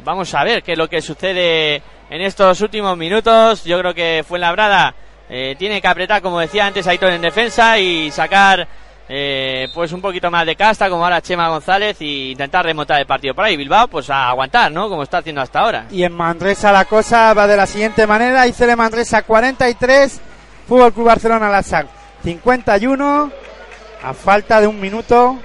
vamos 0.05 0.35
a 0.35 0.45
ver 0.45 0.63
qué 0.63 0.73
es 0.73 0.79
lo 0.79 0.91
que 0.91 1.01
sucede 1.01 1.77
en 2.11 2.21
estos 2.21 2.61
últimos 2.61 2.95
minutos. 2.99 3.65
Yo 3.65 3.79
creo 3.79 3.95
que 3.95 4.23
fue 4.29 4.39
labrada. 4.39 4.95
Eh, 5.31 5.57
tiene 5.59 5.81
que 5.81 5.89
apretar, 5.89 6.21
como 6.21 6.41
decía 6.41 6.67
antes, 6.67 6.87
Aitor 6.87 7.13
en 7.13 7.23
defensa 7.23 7.79
y 7.79 8.11
sacar 8.11 8.69
eh, 9.09 9.69
pues 9.73 9.93
un 9.93 10.01
poquito 10.01 10.31
más 10.31 10.45
de 10.47 10.57
casta, 10.57 10.89
como 10.89 11.05
ahora 11.05 11.21
Chema 11.21 11.49
González, 11.49 11.97
y 12.01 12.33
intentar 12.33 12.65
remontar 12.65 13.01
el 13.01 13.07
partido 13.07 13.35
por 13.35 13.45
ahí. 13.45 13.57
Bilbao, 13.57 13.89
pues 13.89 14.11
a 14.11 14.29
aguantar, 14.29 14.73
¿no? 14.73 14.89
Como 14.89 15.03
está 15.03 15.19
haciendo 15.19 15.41
hasta 15.41 15.61
ahora. 15.61 15.87
Y 15.91 16.03
en 16.03 16.13
Manresa 16.13 16.73
la 16.73 16.85
cosa 16.85 17.33
va 17.35 17.47
de 17.47 17.57
la 17.57 17.67
siguiente 17.67 18.07
manera. 18.07 18.47
ICL 18.47 18.77
Manresa 18.77 19.23
43, 19.23 20.21
Fútbol 20.67 20.93
Club 20.93 21.07
Barcelona 21.07 21.49
la 21.49 21.63
SAC 21.63 21.87
51, 22.25 23.31
a 24.03 24.15
falta 24.15 24.61
de 24.61 24.67
un 24.67 24.81
minuto 24.81 25.39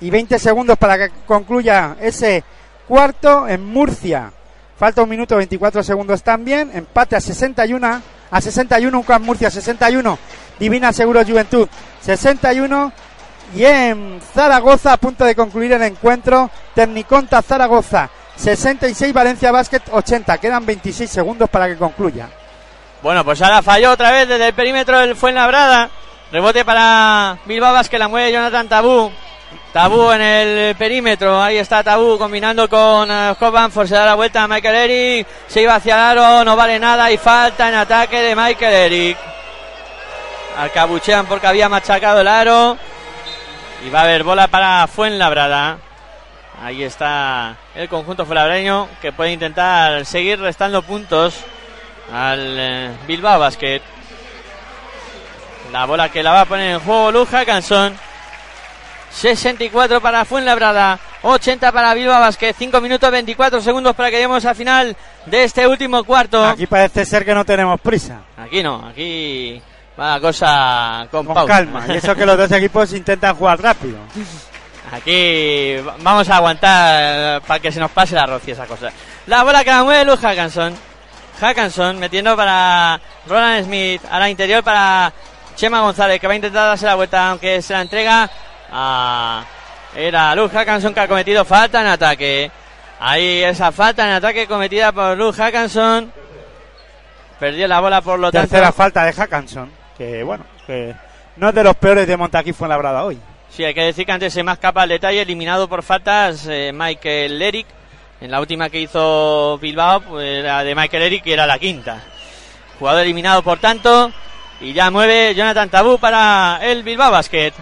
y 0.00 0.10
20 0.10 0.38
segundos 0.38 0.76
para 0.76 0.98
que 0.98 1.10
concluya 1.26 1.96
ese 2.00 2.44
cuarto 2.86 3.48
en 3.48 3.64
Murcia. 3.64 4.32
Falta 4.76 5.02
un 5.02 5.08
minuto 5.08 5.36
24 5.36 5.82
segundos 5.82 6.22
también. 6.22 6.70
Empate 6.74 7.16
a 7.16 7.20
61. 7.20 8.02
A 8.30 8.40
61, 8.40 8.98
UCAM 8.98 9.22
Murcia 9.22 9.50
61. 9.50 10.18
Divina 10.58 10.92
Seguro 10.92 11.24
Juventud 11.24 11.68
61. 12.00 12.92
Y 13.54 13.64
en 13.64 14.20
Zaragoza, 14.34 14.94
a 14.94 14.96
punto 14.96 15.24
de 15.24 15.36
concluir 15.36 15.72
el 15.72 15.82
encuentro, 15.82 16.50
Tecniconta 16.74 17.42
Zaragoza 17.42 18.10
66, 18.36 19.12
Valencia 19.12 19.52
Basket 19.52 19.82
80. 19.90 20.38
Quedan 20.38 20.66
26 20.66 21.10
segundos 21.10 21.48
para 21.48 21.68
que 21.68 21.76
concluya. 21.76 22.28
Bueno, 23.02 23.24
pues 23.24 23.40
ahora 23.42 23.62
falló 23.62 23.92
otra 23.92 24.10
vez 24.10 24.26
desde 24.26 24.48
el 24.48 24.54
perímetro 24.54 24.98
del 24.98 25.14
Fuenlabrada. 25.14 25.90
Rebote 26.32 26.64
para 26.64 27.38
Bilbao 27.44 27.80
que 27.88 27.98
la 27.98 28.08
mueve 28.08 28.32
Jonathan 28.32 28.68
Tabú. 28.68 29.12
Tabú 29.72 30.10
en 30.10 30.22
el 30.22 30.76
perímetro, 30.76 31.40
ahí 31.40 31.58
está 31.58 31.84
Tabú 31.84 32.16
combinando 32.18 32.68
con 32.68 33.08
uh, 33.10 33.50
Banford, 33.52 33.88
se 33.88 33.94
da 33.94 34.06
la 34.06 34.14
vuelta 34.14 34.42
a 34.42 34.48
Michael 34.48 34.90
Eric, 34.90 35.26
se 35.46 35.62
iba 35.62 35.74
hacia 35.74 35.94
el 35.94 36.18
aro, 36.18 36.44
no 36.44 36.56
vale 36.56 36.78
nada 36.78 37.10
y 37.10 37.18
falta 37.18 37.68
en 37.68 37.74
ataque 37.74 38.20
de 38.20 38.34
Michael 38.34 38.74
Eric. 38.74 39.18
Alcabuchean 40.56 41.26
porque 41.26 41.46
había 41.46 41.68
machacado 41.68 42.20
el 42.20 42.28
aro 42.28 42.76
y 43.84 43.90
va 43.90 44.00
a 44.00 44.02
haber 44.04 44.22
bola 44.22 44.48
para 44.48 44.86
Fuenlabrada. 44.86 45.78
Ahí 46.62 46.84
está 46.84 47.56
el 47.74 47.88
conjunto 47.88 48.24
fuenlabreño 48.24 48.88
que 49.02 49.12
puede 49.12 49.32
intentar 49.32 50.06
seguir 50.06 50.40
restando 50.40 50.82
puntos 50.82 51.40
al 52.12 52.56
eh, 52.58 52.90
Bilbao 53.06 53.38
Basket. 53.38 53.82
La 55.72 55.84
bola 55.86 56.08
que 56.08 56.22
la 56.22 56.32
va 56.32 56.42
a 56.42 56.46
poner 56.46 56.70
en 56.70 56.80
juego 56.80 57.10
Luja 57.10 57.44
Cansón. 57.44 57.96
64 59.10 60.00
para 60.00 60.24
Fuenlabrada, 60.24 60.98
80 61.22 61.70
para 61.70 61.94
Bilbao 61.94 62.18
Basket, 62.18 62.52
5 62.58 62.80
minutos 62.80 63.10
24 63.10 63.60
segundos 63.60 63.94
para 63.94 64.10
que 64.10 64.16
lleguemos 64.16 64.44
al 64.44 64.56
final 64.56 64.96
de 65.26 65.44
este 65.44 65.68
último 65.68 66.02
cuarto. 66.02 66.44
Aquí 66.44 66.66
parece 66.66 67.04
ser 67.04 67.24
que 67.24 67.32
no 67.32 67.44
tenemos 67.44 67.80
prisa. 67.80 68.22
Aquí 68.36 68.60
no, 68.60 68.84
aquí 68.88 69.62
va 69.98 70.14
la 70.14 70.20
cosa 70.20 71.06
con, 71.10 71.24
Con 71.26 71.34
pausa. 71.34 71.54
calma. 71.54 71.84
Y 71.88 71.92
eso 71.96 72.14
que 72.14 72.26
los 72.26 72.36
dos 72.36 72.50
equipos 72.52 72.92
intentan 72.92 73.34
jugar 73.36 73.60
rápido. 73.60 73.98
Aquí 74.92 75.76
vamos 76.00 76.28
a 76.28 76.36
aguantar 76.36 77.42
para 77.42 77.60
que 77.60 77.72
se 77.72 77.80
nos 77.80 77.90
pase 77.90 78.18
arroz 78.18 78.42
y 78.46 78.50
esa 78.52 78.66
cosa. 78.66 78.90
La 79.26 79.42
bola 79.42 79.64
que 79.64 79.70
la 79.70 79.82
mueve 79.82 80.04
Luz 80.04 80.20
Hackanson. 80.20 80.74
Hackanson 81.40 81.98
metiendo 81.98 82.36
para 82.36 83.00
Roland 83.26 83.64
Smith. 83.64 84.02
A 84.10 84.18
la 84.18 84.28
interior 84.30 84.62
para 84.62 85.12
Chema 85.56 85.80
González 85.80 86.20
que 86.20 86.26
va 86.26 86.32
a 86.34 86.36
intentar 86.36 86.66
darse 86.68 86.86
la 86.86 86.94
vuelta 86.94 87.30
aunque 87.30 87.62
se 87.62 87.72
la 87.72 87.80
entrega 87.82 88.30
a... 88.72 89.44
Era 89.96 90.34
Luz 90.34 90.52
Hackanson 90.52 90.92
que 90.92 91.00
ha 91.00 91.08
cometido 91.08 91.44
falta 91.44 91.80
en 91.80 91.86
ataque. 91.86 92.50
Ahí 93.00 93.42
esa 93.42 93.72
falta 93.72 94.04
en 94.06 94.14
ataque 94.14 94.46
cometida 94.46 94.92
por 94.92 95.16
Luz 95.16 95.36
Hackanson. 95.36 96.12
Perdió 97.38 97.66
la 97.66 97.80
bola 97.80 98.00
por 98.00 98.18
lo 98.18 98.30
tanto. 98.30 98.48
Tercera 98.48 98.72
falta 98.72 99.04
de 99.04 99.12
Hackanson. 99.12 99.70
Que 99.96 100.22
bueno, 100.22 100.44
que 100.66 100.94
no 101.36 101.48
es 101.48 101.54
de 101.54 101.64
los 101.64 101.76
peores 101.76 102.06
de 102.06 102.16
Montaquí 102.16 102.52
Fuenlabrada 102.52 103.04
hoy. 103.04 103.18
Sí, 103.48 103.64
hay 103.64 103.74
que 103.74 103.82
decir 103.82 104.04
que 104.04 104.12
antes 104.12 104.32
se 104.32 104.42
más 104.42 104.58
capa 104.58 104.82
el 104.82 104.90
detalle, 104.90 105.22
eliminado 105.22 105.68
por 105.68 105.82
faltas 105.82 106.46
eh, 106.48 106.72
Michael 106.74 107.40
Eric. 107.40 107.66
En 108.20 108.30
la 108.30 108.40
última 108.40 108.70
que 108.70 108.80
hizo 108.80 109.58
Bilbao, 109.58 110.00
pues 110.00 110.38
era 110.38 110.64
de 110.64 110.74
Michael 110.74 111.02
Eric 111.04 111.26
y 111.26 111.32
era 111.32 111.46
la 111.46 111.58
quinta. 111.58 112.00
Jugador 112.78 113.02
eliminado 113.02 113.42
por 113.42 113.58
tanto. 113.58 114.10
Y 114.60 114.72
ya 114.72 114.90
mueve 114.90 115.34
Jonathan 115.34 115.68
Tabú 115.68 115.98
para 115.98 116.58
el 116.62 116.82
Bilbao 116.82 117.10
Basket. 117.10 117.52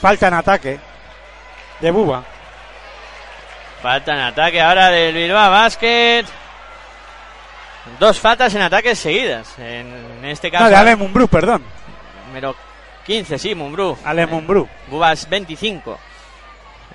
Falta 0.00 0.28
en 0.28 0.34
ataque 0.34 0.78
de 1.80 1.90
Buba. 1.90 2.22
Falta 3.82 4.12
en 4.12 4.20
ataque 4.20 4.60
ahora 4.60 4.90
del 4.90 5.14
Bilbao 5.14 5.50
Basket. 5.50 6.24
Dos 7.98 8.20
faltas 8.20 8.54
en 8.54 8.62
ataques 8.62 8.98
seguidas. 8.98 9.54
En, 9.58 10.24
este 10.24 10.50
caso, 10.50 10.64
No, 10.64 10.70
de 10.70 10.76
Ale 10.76 10.96
Mumbrú, 10.96 11.28
perdón. 11.28 11.62
número 12.26 12.54
15, 13.06 13.38
sí, 13.38 13.54
Mumbrú. 13.54 13.96
Ale 14.04 14.26
Mumbrú. 14.26 14.68
Bubas 14.88 15.28
25. 15.28 15.98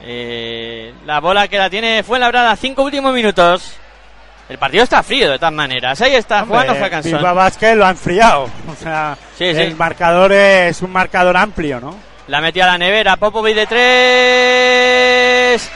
Eh, 0.03 0.93
la 1.05 1.19
bola 1.19 1.47
que 1.47 1.57
la 1.57 1.69
tiene 1.69 2.03
fue 2.03 2.19
labrada. 2.19 2.55
Cinco 2.55 2.83
últimos 2.83 3.13
minutos. 3.13 3.73
El 4.49 4.57
partido 4.57 4.83
está 4.83 5.01
frío 5.01 5.31
de 5.31 5.37
todas 5.39 5.53
maneras. 5.53 6.01
Ahí 6.01 6.15
está 6.15 6.45
jugando 6.45 6.73
Hackanson. 6.75 7.13
Bilbao 7.13 7.35
Basket 7.35 7.75
lo 7.75 7.85
ha 7.85 7.91
enfriado. 7.91 8.49
O 8.69 8.75
sea, 8.75 9.17
Sí, 9.37 9.53
sí. 9.53 9.61
el 9.61 9.75
marcador 9.75 10.33
es 10.33 10.81
un 10.81 10.91
marcador 10.91 11.37
amplio, 11.37 11.79
¿no? 11.79 11.95
La 12.27 12.41
metió 12.41 12.63
a 12.63 12.67
la 12.67 12.77
nevera. 12.77 13.15
Popovic 13.15 13.55
de 13.55 13.67
tres. 13.67 15.71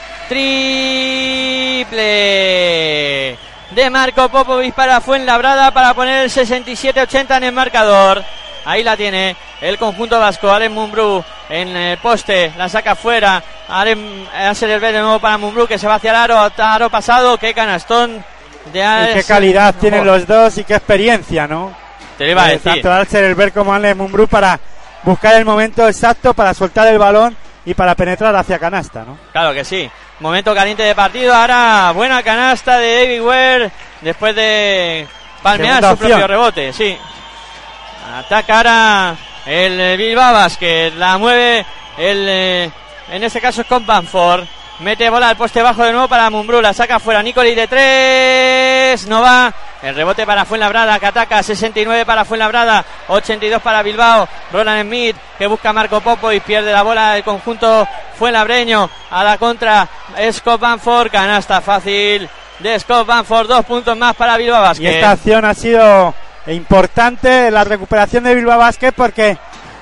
Triple. 2.06 3.38
De 3.76 3.90
Marco 3.90 4.30
Popovic 4.30 4.74
para 4.74 5.02
Fuenlabrada 5.02 5.70
para 5.70 5.92
poner 5.92 6.24
el 6.24 6.30
67-80 6.30 7.36
en 7.36 7.44
el 7.44 7.52
marcador. 7.52 8.24
Ahí 8.64 8.82
la 8.82 8.96
tiene 8.96 9.36
el 9.60 9.76
conjunto 9.76 10.18
vasco. 10.18 10.50
Alen 10.50 10.72
Mumbrú 10.72 11.22
en 11.50 11.76
el 11.76 11.98
poste. 11.98 12.54
La 12.56 12.70
saca 12.70 12.94
fuera. 12.96 13.42
Alen 13.68 14.26
hace 14.34 14.72
el 14.72 14.80
de 14.80 14.92
nuevo 14.94 15.18
para 15.18 15.36
Mumbrú 15.36 15.66
que 15.66 15.76
se 15.76 15.86
va 15.86 15.96
hacia 15.96 16.08
el 16.08 16.16
aro. 16.16 16.50
Aro 16.56 16.88
pasado. 16.88 17.36
Qué 17.36 17.52
canastón 17.52 18.24
de 18.72 19.10
Y 19.10 19.14
qué 19.14 19.24
calidad 19.24 19.74
tienen 19.74 20.06
los 20.06 20.26
dos 20.26 20.56
y 20.56 20.64
qué 20.64 20.76
experiencia, 20.76 21.46
¿no? 21.46 21.76
Te 22.16 22.24
lo 22.24 22.30
iba 22.30 22.44
a 22.44 22.48
Eh, 22.48 22.52
decir. 22.52 22.72
Tanto 22.80 22.90
Alcer 22.90 23.52
como 23.52 23.74
Ale 23.74 23.94
Mumbrú 23.94 24.26
para 24.26 24.58
buscar 25.02 25.34
el 25.34 25.44
momento 25.44 25.86
exacto 25.86 26.32
para 26.32 26.54
soltar 26.54 26.88
el 26.88 26.98
balón 26.98 27.36
y 27.66 27.74
para 27.74 27.94
penetrar 27.94 28.34
hacia 28.34 28.58
canasta, 28.58 29.04
¿no? 29.04 29.18
Claro 29.32 29.52
que 29.52 29.64
sí. 29.64 29.90
Momento 30.20 30.54
caliente 30.54 30.82
de 30.84 30.94
partido. 30.94 31.34
Ahora 31.34 31.92
buena 31.94 32.22
canasta 32.22 32.78
de 32.78 33.02
David 33.02 33.22
Ware 33.22 33.70
después 34.00 34.34
de 34.34 35.06
palmear 35.42 35.74
Segunda 35.82 35.88
su 35.88 35.92
opción. 35.94 36.10
propio 36.12 36.26
rebote. 36.28 36.72
Sí. 36.72 36.96
Ataca 38.16 38.56
ahora 38.56 39.16
el 39.44 39.98
Bilbao 39.98 40.32
Basket. 40.32 40.92
La 40.96 41.18
mueve 41.18 41.66
el, 41.98 42.26
eh, 42.28 42.70
en 43.10 43.24
este 43.24 43.40
caso 43.40 43.60
es 43.62 43.66
con 43.66 43.84
Banford. 43.84 44.44
Mete 44.80 45.08
bola 45.08 45.30
al 45.30 45.36
poste 45.36 45.62
bajo 45.62 45.82
de 45.84 45.92
nuevo 45.92 46.06
para 46.06 46.28
Mumbrú. 46.28 46.60
La 46.60 46.74
saca 46.74 47.00
fuera 47.00 47.22
Nicoli 47.22 47.54
de 47.54 47.66
tres. 47.66 49.06
No 49.06 49.22
va. 49.22 49.52
El 49.82 49.94
rebote 49.94 50.26
para 50.26 50.44
Fuenlabrada 50.44 50.98
que 50.98 51.06
ataca. 51.06 51.42
69 51.42 52.04
para 52.04 52.26
Fuenlabrada. 52.26 52.84
82 53.08 53.62
para 53.62 53.82
Bilbao. 53.82 54.28
Roland 54.52 54.82
Smith 54.82 55.16
que 55.38 55.46
busca 55.46 55.70
a 55.70 55.72
Marco 55.72 56.00
Popo 56.02 56.30
y 56.30 56.40
pierde 56.40 56.72
la 56.72 56.82
bola 56.82 57.16
el 57.16 57.24
conjunto 57.24 57.88
Fuenlabreño. 58.18 58.90
A 59.10 59.24
la 59.24 59.38
contra 59.38 59.88
Scott 60.30 60.60
Banford. 60.60 61.10
Canasta 61.10 61.62
fácil 61.62 62.28
de 62.58 62.78
Scott 62.78 63.06
Banford. 63.06 63.48
Dos 63.48 63.64
puntos 63.64 63.96
más 63.96 64.14
para 64.14 64.36
Bilbao 64.36 64.60
Y 64.60 64.62
Basket. 64.62 64.94
esta 64.96 65.10
acción 65.12 65.44
ha 65.46 65.54
sido 65.54 66.14
importante, 66.48 67.50
la 67.50 67.64
recuperación 67.64 68.24
de 68.24 68.34
Bilbao 68.34 68.58
Basket, 68.58 68.92
porque 68.92 69.36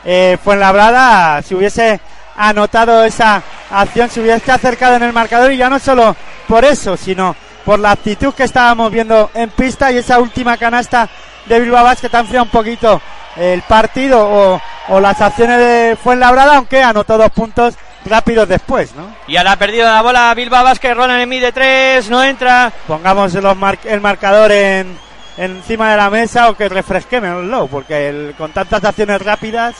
eh, 0.05 0.39
Fuenlabrada, 0.43 1.43
si 1.43 1.55
hubiese 1.55 2.01
anotado 2.37 3.05
esa 3.05 3.43
acción, 3.71 4.11
se 4.11 4.21
hubiese 4.21 4.51
acercado 4.53 4.97
en 4.97 5.03
el 5.05 5.13
marcador 5.13 5.53
y 5.53 5.57
ya 5.57 5.69
no 5.71 5.79
solo 5.79 6.17
por 6.49 6.65
eso, 6.65 6.97
sino 6.97 7.35
por 7.65 7.79
la 7.79 7.93
actitud 7.93 8.35
que 8.35 8.45
estábamos 8.45 8.91
viendo 8.93 9.31
en 9.35 9.51
pista 9.51 9.91
y 9.91 9.99
esa 9.99 10.19
última 10.19 10.57
canasta 10.57 11.09
de 11.47 11.61
Bilbao 11.61 11.85
Basket 11.85 12.11
ha 12.15 12.21
enfriado 12.21 12.45
un 12.45 12.51
poquito 12.51 13.01
el 13.37 13.63
partido 13.63 14.21
o, 14.27 14.61
o 14.89 15.01
las 15.01 15.21
acciones 15.21 15.59
de 15.59 15.97
Fuenlabrada, 16.03 16.57
aunque 16.57 16.83
anotó 16.83 17.17
dos 17.19 17.31
puntos 17.31 17.75
rápidos 18.05 18.47
después, 18.49 18.95
¿no? 18.95 19.15
Y 19.27 19.37
ahora 19.37 19.53
ha 19.53 19.57
perdido 19.57 19.87
la 19.91 20.03
bola 20.03 20.35
Bilbao 20.35 20.63
Basket. 20.63 20.95
Roland 20.95 21.25
Smith 21.25 21.41
de 21.41 21.53
tres. 21.53 22.11
No 22.11 22.23
entra. 22.23 22.71
pongamos 22.87 23.33
los 23.35 23.57
mar- 23.57 23.79
el 23.85 24.01
marcador 24.03 24.53
en, 24.53 24.99
encima 25.39 25.91
de 25.91 25.97
la 25.97 26.11
mesa 26.11 26.51
o 26.51 26.55
que 26.57 26.69
refresquémoslo, 26.69 27.67
porque 27.69 28.09
el- 28.11 28.35
con 28.37 28.53
tantas 28.53 28.85
acciones 28.85 29.23
rápidas, 29.23 29.75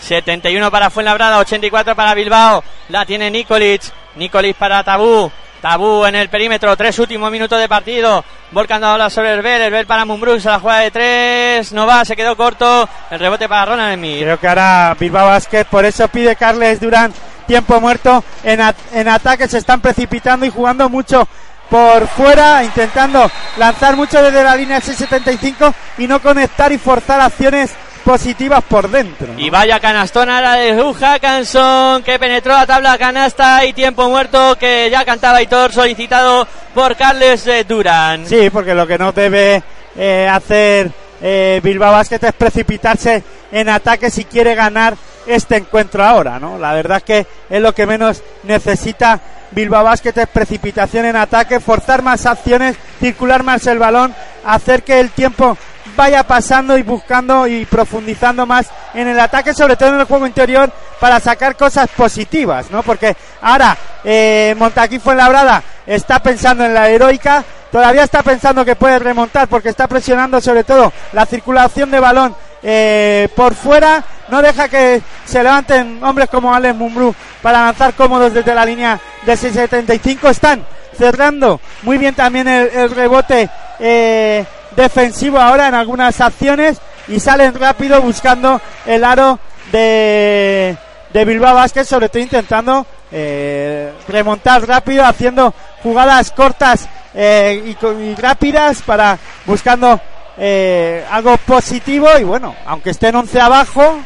71 0.00 0.70
para 0.70 0.90
Fuenlabrada, 0.90 1.38
84 1.38 1.94
para 1.94 2.14
Bilbao. 2.14 2.62
La 2.88 3.04
tiene 3.06 3.30
Nikolic. 3.30 3.82
Nikolic 4.16 4.56
para 4.56 4.82
Tabú. 4.82 5.30
Tabú 5.60 6.06
en 6.06 6.14
el 6.16 6.30
perímetro, 6.30 6.74
tres 6.76 6.98
últimos 6.98 7.30
minutos 7.30 7.60
de 7.60 7.68
partido. 7.68 8.24
Volcando 8.50 8.86
ahora 8.86 9.10
sobre 9.10 9.34
el 9.34 9.42
Bel. 9.42 9.60
El 9.62 9.70
Bel 9.72 9.86
para 9.86 10.04
Mumbrux. 10.06 10.44
La 10.44 10.58
jugada 10.58 10.80
de 10.80 10.90
tres. 10.90 11.72
No 11.72 11.86
va, 11.86 12.04
se 12.04 12.16
quedó 12.16 12.34
corto. 12.36 12.88
El 13.10 13.20
rebote 13.20 13.48
para 13.48 13.66
Ronald 13.66 14.00
creo 14.02 14.40
que 14.40 14.48
ahora 14.48 14.96
Bilbao 14.98 15.26
Basket, 15.26 15.64
por 15.66 15.84
eso 15.84 16.08
pide 16.08 16.34
Carles 16.36 16.80
Durán 16.80 17.12
tiempo 17.46 17.80
muerto 17.80 18.22
en, 18.44 18.60
at- 18.60 18.76
en 18.92 19.08
ataque, 19.08 19.48
se 19.48 19.58
están 19.58 19.80
precipitando 19.80 20.46
y 20.46 20.50
jugando 20.50 20.88
mucho 20.88 21.26
por 21.68 22.06
fuera, 22.08 22.62
intentando 22.64 23.28
lanzar 23.56 23.96
mucho 23.96 24.22
desde 24.22 24.42
la 24.44 24.54
línea 24.56 24.80
675 24.80 25.74
y 25.98 26.06
no 26.06 26.20
conectar 26.20 26.70
y 26.72 26.78
forzar 26.78 27.20
acciones 27.20 27.72
positivas 28.04 28.62
por 28.64 28.90
dentro. 28.90 29.32
¿no? 29.32 29.38
Y 29.38 29.50
vaya 29.50 29.80
canastón 29.80 30.30
ahora 30.30 30.54
de 30.54 30.80
Hugh 30.80 30.96
Hackanson 30.96 32.02
que 32.02 32.18
penetró 32.18 32.52
la 32.52 32.66
tabla 32.66 32.98
canasta 32.98 33.64
y 33.64 33.72
tiempo 33.72 34.08
muerto 34.08 34.56
que 34.56 34.88
ya 34.90 35.04
cantaba 35.04 35.42
Hitor 35.42 35.72
solicitado 35.72 36.46
por 36.74 36.96
Carles 36.96 37.46
eh, 37.46 37.64
Durán. 37.64 38.26
Sí, 38.26 38.50
porque 38.50 38.74
lo 38.74 38.86
que 38.86 38.98
no 38.98 39.12
debe 39.12 39.62
eh, 39.96 40.28
hacer 40.30 40.90
eh, 41.22 41.60
Bilbao 41.62 41.92
Basket 41.92 42.20
es 42.22 42.32
precipitarse 42.32 43.22
en 43.52 43.68
ataque 43.68 44.10
si 44.10 44.24
quiere 44.24 44.54
ganar 44.54 44.96
este 45.26 45.56
encuentro 45.56 46.04
ahora, 46.04 46.38
¿no? 46.38 46.58
La 46.58 46.72
verdad 46.72 46.98
es 46.98 47.04
que 47.04 47.26
es 47.48 47.60
lo 47.60 47.74
que 47.74 47.86
menos 47.86 48.22
necesita 48.44 49.20
Bilbao 49.52 49.84
Basket 49.84 50.16
es 50.16 50.28
precipitación 50.28 51.06
en 51.06 51.16
ataque, 51.16 51.60
forzar 51.60 52.02
más 52.02 52.26
acciones, 52.26 52.76
circular 53.00 53.42
más 53.42 53.66
el 53.66 53.78
balón, 53.78 54.14
hacer 54.44 54.82
que 54.82 55.00
el 55.00 55.10
tiempo 55.10 55.56
vaya 55.96 56.22
pasando 56.24 56.76
y 56.76 56.82
buscando 56.82 57.46
y 57.46 57.64
profundizando 57.64 58.46
más 58.46 58.68
en 58.94 59.08
el 59.08 59.18
ataque, 59.18 59.54
sobre 59.54 59.76
todo 59.76 59.90
en 59.90 60.00
el 60.00 60.06
juego 60.06 60.26
interior, 60.26 60.70
para 60.98 61.20
sacar 61.20 61.56
cosas 61.56 61.88
positivas, 61.90 62.70
¿no? 62.70 62.82
Porque 62.82 63.16
ahora 63.40 63.76
eh, 64.04 64.54
Montaquí 64.58 64.98
Fuenlabrada 64.98 65.62
está 65.86 66.20
pensando 66.20 66.64
en 66.64 66.74
la 66.74 66.88
heroica, 66.88 67.44
todavía 67.70 68.04
está 68.04 68.22
pensando 68.22 68.64
que 68.64 68.76
puede 68.76 68.98
remontar 68.98 69.48
porque 69.48 69.70
está 69.70 69.88
presionando 69.88 70.40
sobre 70.40 70.64
todo 70.64 70.92
la 71.12 71.26
circulación 71.26 71.90
de 71.90 72.00
balón 72.00 72.34
eh, 72.62 73.28
por 73.34 73.54
fuera, 73.54 74.04
no 74.28 74.42
deja 74.42 74.68
que 74.68 75.00
se 75.24 75.42
levanten 75.42 76.02
hombres 76.04 76.28
como 76.28 76.54
Alex 76.54 76.74
Mumbrú 76.74 77.14
para 77.40 77.64
lanzar 77.64 77.94
cómodos 77.94 78.34
desde 78.34 78.54
la 78.54 78.66
línea 78.66 79.00
de 79.24 79.36
675, 79.36 80.28
están 80.28 80.66
cerrando 80.96 81.60
muy 81.82 81.96
bien 81.96 82.14
también 82.14 82.46
el, 82.46 82.90
rebote 82.90 83.48
eh, 83.78 84.44
defensivo 84.76 85.38
ahora 85.38 85.68
en 85.68 85.74
algunas 85.74 86.20
acciones 86.20 86.78
y 87.08 87.20
salen 87.20 87.54
rápido 87.54 88.00
buscando 88.00 88.60
el 88.86 89.04
aro 89.04 89.38
de, 89.72 90.76
de 91.12 91.24
Bilbao 91.24 91.54
Basket, 91.54 91.84
sobre 91.84 92.08
todo 92.08 92.22
intentando 92.22 92.86
eh, 93.12 93.92
remontar 94.08 94.66
rápido, 94.66 95.04
haciendo 95.04 95.52
jugadas 95.82 96.30
cortas 96.30 96.88
eh, 97.14 97.74
y, 97.76 98.14
rápidas 98.14 98.82
para 98.82 99.18
buscando 99.46 100.00
eh, 100.38 101.04
algo 101.10 101.36
positivo. 101.38 102.08
Y 102.18 102.24
bueno, 102.24 102.54
aunque 102.66 102.90
estén 102.90 103.16
11 103.16 103.40
abajo, 103.40 103.98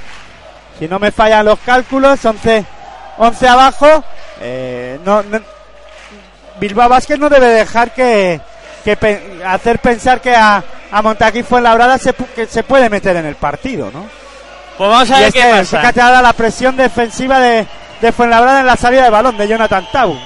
si 0.78 0.89
no 0.89 0.99
me 0.99 1.11
fallan 1.12 1.45
los 1.45 1.59
cálculos, 1.61 2.24
11, 2.24 2.65
11 3.19 3.49
abajo, 3.49 4.05
eh, 4.41 4.99
no, 5.05 5.23
no- 5.23 5.41
Bilbao 6.59 6.89
Basket 6.89 7.19
no 7.19 7.28
debe 7.28 7.49
dejar 7.49 7.93
que, 7.93 8.41
que 8.85 8.97
pe- 8.97 9.40
hacer 9.44 9.78
pensar 9.78 10.20
que 10.20 10.35
a, 10.35 10.62
a 10.93 11.02
Montaquí 11.02 11.43
Fuenlabrada 11.43 11.97
se, 11.98 12.12
que 12.12 12.47
se 12.47 12.62
puede 12.62 12.89
meter 12.90 13.16
en 13.16 13.27
el 13.27 13.36
partido, 13.36 13.90
¿no? 13.93 14.06
Pues 14.77 14.90
vamos 14.90 15.11
a 15.11 15.16
Y 15.16 15.20
ver 15.20 15.28
es 15.28 15.35
qué 15.35 15.43
pasa. 15.51 15.78
fíjate 15.81 16.01
ahora 16.01 16.20
la 16.23 16.32
presión 16.32 16.77
defensiva 16.77 17.39
de, 17.40 17.66
de 18.01 18.12
Fuenlabrada 18.12 18.61
en 18.61 18.66
la 18.66 18.77
salida 18.77 19.05
de 19.05 19.11
balón 19.11 19.36
de 19.36 19.48
Jonathan 19.48 19.86
Tau. 19.93 20.19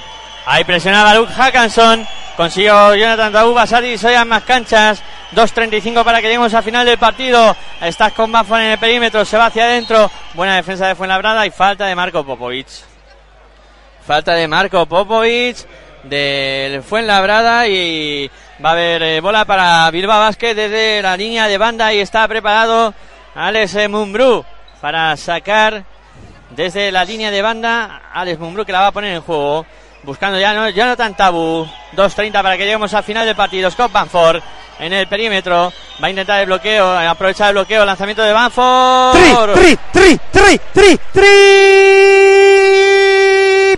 Ahí 0.45 0.63
presionaba 0.63 1.13
Luke 1.15 1.31
Hackanson. 1.33 2.07
Consiguió 2.35 2.95
Jonathan 2.95 3.31
Taú 3.33 3.53
Basari. 3.53 3.97
Soy 3.97 4.15
a 4.15 4.25
más 4.25 4.43
canchas. 4.43 5.03
2.35 5.35 6.03
para 6.03 6.19
que 6.21 6.27
lleguemos 6.27 6.51
al 6.53 6.63
final 6.63 6.85
del 6.85 6.97
partido. 6.97 7.55
Estás 7.81 8.13
con 8.13 8.31
Banford 8.31 8.61
en 8.61 8.71
el 8.71 8.77
perímetro. 8.79 9.23
Se 9.25 9.37
va 9.37 9.47
hacia 9.47 9.65
adentro. 9.65 10.09
Buena 10.33 10.55
defensa 10.55 10.87
de 10.87 10.95
Fuenlabrada 10.95 11.45
y 11.45 11.51
falta 11.51 11.85
de 11.85 11.95
Marco 11.95 12.23
Popovic. 12.25 12.67
Falta 14.07 14.33
de 14.33 14.47
Marco 14.47 14.85
Popovic 14.85 15.57
del 16.03 16.81
Fuenlabrada 16.81 17.67
y 17.67 18.31
va 18.63 18.69
a 18.69 18.71
haber 18.73 19.01
eh, 19.03 19.21
bola 19.21 19.45
para 19.45 19.89
Bilbao 19.91 20.19
Basket 20.19 20.53
desde 20.53 21.01
la 21.01 21.15
línea 21.15 21.47
de 21.47 21.57
banda 21.57 21.93
y 21.93 21.99
está 21.99 22.27
preparado 22.27 22.93
Alex 23.35 23.75
eh, 23.75 23.87
Mumbrú 23.87 24.43
para 24.81 25.15
sacar 25.15 25.83
desde 26.49 26.91
la 26.91 27.05
línea 27.05 27.31
de 27.31 27.41
banda. 27.41 28.01
Alex 28.13 28.39
Mumbrú 28.39 28.65
que 28.65 28.71
la 28.71 28.81
va 28.81 28.87
a 28.87 28.91
poner 28.91 29.15
en 29.15 29.21
juego 29.21 29.65
buscando 30.03 30.39
ya 30.39 30.53
no, 30.53 30.69
Jonathan 30.69 31.15
Tabu 31.15 31.65
2.30 31.95 32.31
para 32.31 32.57
que 32.57 32.63
lleguemos 32.63 32.93
al 32.93 33.03
final 33.03 33.25
del 33.25 33.35
partido. 33.35 33.71
Scott 33.71 33.91
Banford 33.91 34.41
en 34.79 34.93
el 34.93 35.07
perímetro 35.07 35.71
va 36.01 36.07
a 36.07 36.09
intentar 36.09 36.41
el 36.41 36.47
bloqueo 36.47 36.97
aprovechar 36.97 37.49
el 37.49 37.53
bloqueo 37.53 37.85
lanzamiento 37.85 38.23
de 38.23 38.33
Banford. 38.33 39.53
Tri, 39.53 39.77
tri, 39.91 40.19
tri, 40.31 40.59
tri, 40.73 40.99
tri, 41.13 41.29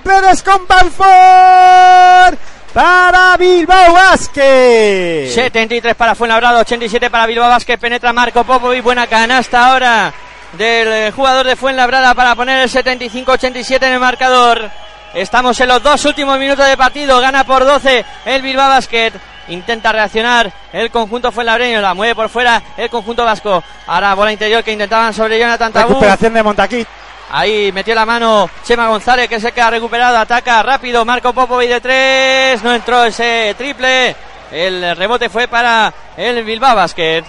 de 0.04 0.36
Scott 0.36 0.68
Banford 0.68 2.51
para 2.74 3.38
Bilbao 3.38 3.94
Basket. 3.94 5.30
73 5.30 5.96
para 5.96 6.16
Fuenlabrada, 6.16 6.60
87 6.60 7.10
para 7.10 7.26
Bilbao 7.26 7.50
Basket, 7.50 7.78
penetra 7.78 8.14
Marco 8.14 8.44
Popovic, 8.44 8.84
buena 8.84 9.08
canasta 9.08 9.72
ahora 9.72 10.14
del 10.54 10.88
eh, 10.88 11.12
jugador 11.12 11.46
de 11.46 11.56
Fuenlabrada 11.56 12.14
para 12.14 12.36
poner 12.36 12.60
el 12.60 12.70
75-87 12.70 13.88
en 13.88 13.94
el 13.94 14.00
marcador. 14.00 14.70
Estamos 15.14 15.60
en 15.60 15.68
los 15.68 15.84
dos 15.84 16.06
últimos 16.06 16.40
minutos 16.40 16.66
de 16.66 16.78
partido, 16.78 17.20
gana 17.20 17.44
por 17.44 17.66
12 17.66 18.06
el 18.26 18.42
Bilbao 18.42 18.70
Basket. 18.70 19.12
Intenta 19.48 19.92
reaccionar 19.92 20.52
el 20.72 20.90
conjunto 20.92 21.32
Fuenlabreño, 21.32 21.82
la 21.82 21.94
mueve 21.94 22.16
por 22.16 22.30
fuera 22.30 22.62
el 22.78 22.90
conjunto 22.90 23.26
vasco. 23.26 23.62
Ahora 23.88 24.14
bola 24.14 24.32
interior 24.32 24.64
que 24.64 24.72
intentaban 24.72 25.14
sobre 25.14 25.40
Jonathan 25.40 25.74
Tabú. 25.74 25.90
Recuperación 25.90 26.34
de 26.34 26.44
Montaquí. 26.44 26.86
Ahí 27.34 27.72
metió 27.72 27.96
la 27.96 28.06
mano 28.06 28.50
Chema 28.66 28.90
González 28.90 29.30
que 29.30 29.40
se 29.40 29.54
queda 29.54 29.70
recuperado, 29.70 30.18
ataca 30.18 30.62
rápido 30.64 31.06
Marco 31.06 31.32
Popovic 31.32 31.70
de 31.70 31.80
tres, 31.80 32.62
no 32.62 32.74
entró 32.74 33.06
ese 33.06 33.56
triple, 33.58 34.14
el 34.52 34.98
rebote 34.98 35.30
fue 35.30 35.48
para 35.48 35.94
el 36.18 36.44
Bilbao 36.44 36.76
Basket. 36.76 37.24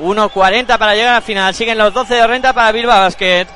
1.40 0.00 0.78
para 0.78 0.96
llegar 0.96 1.14
al 1.14 1.22
final, 1.22 1.54
siguen 1.54 1.78
los 1.78 1.94
12 1.94 2.12
de 2.12 2.26
renta 2.26 2.52
para 2.52 2.72
Bilbao 2.72 3.02
Basket. 3.02 3.46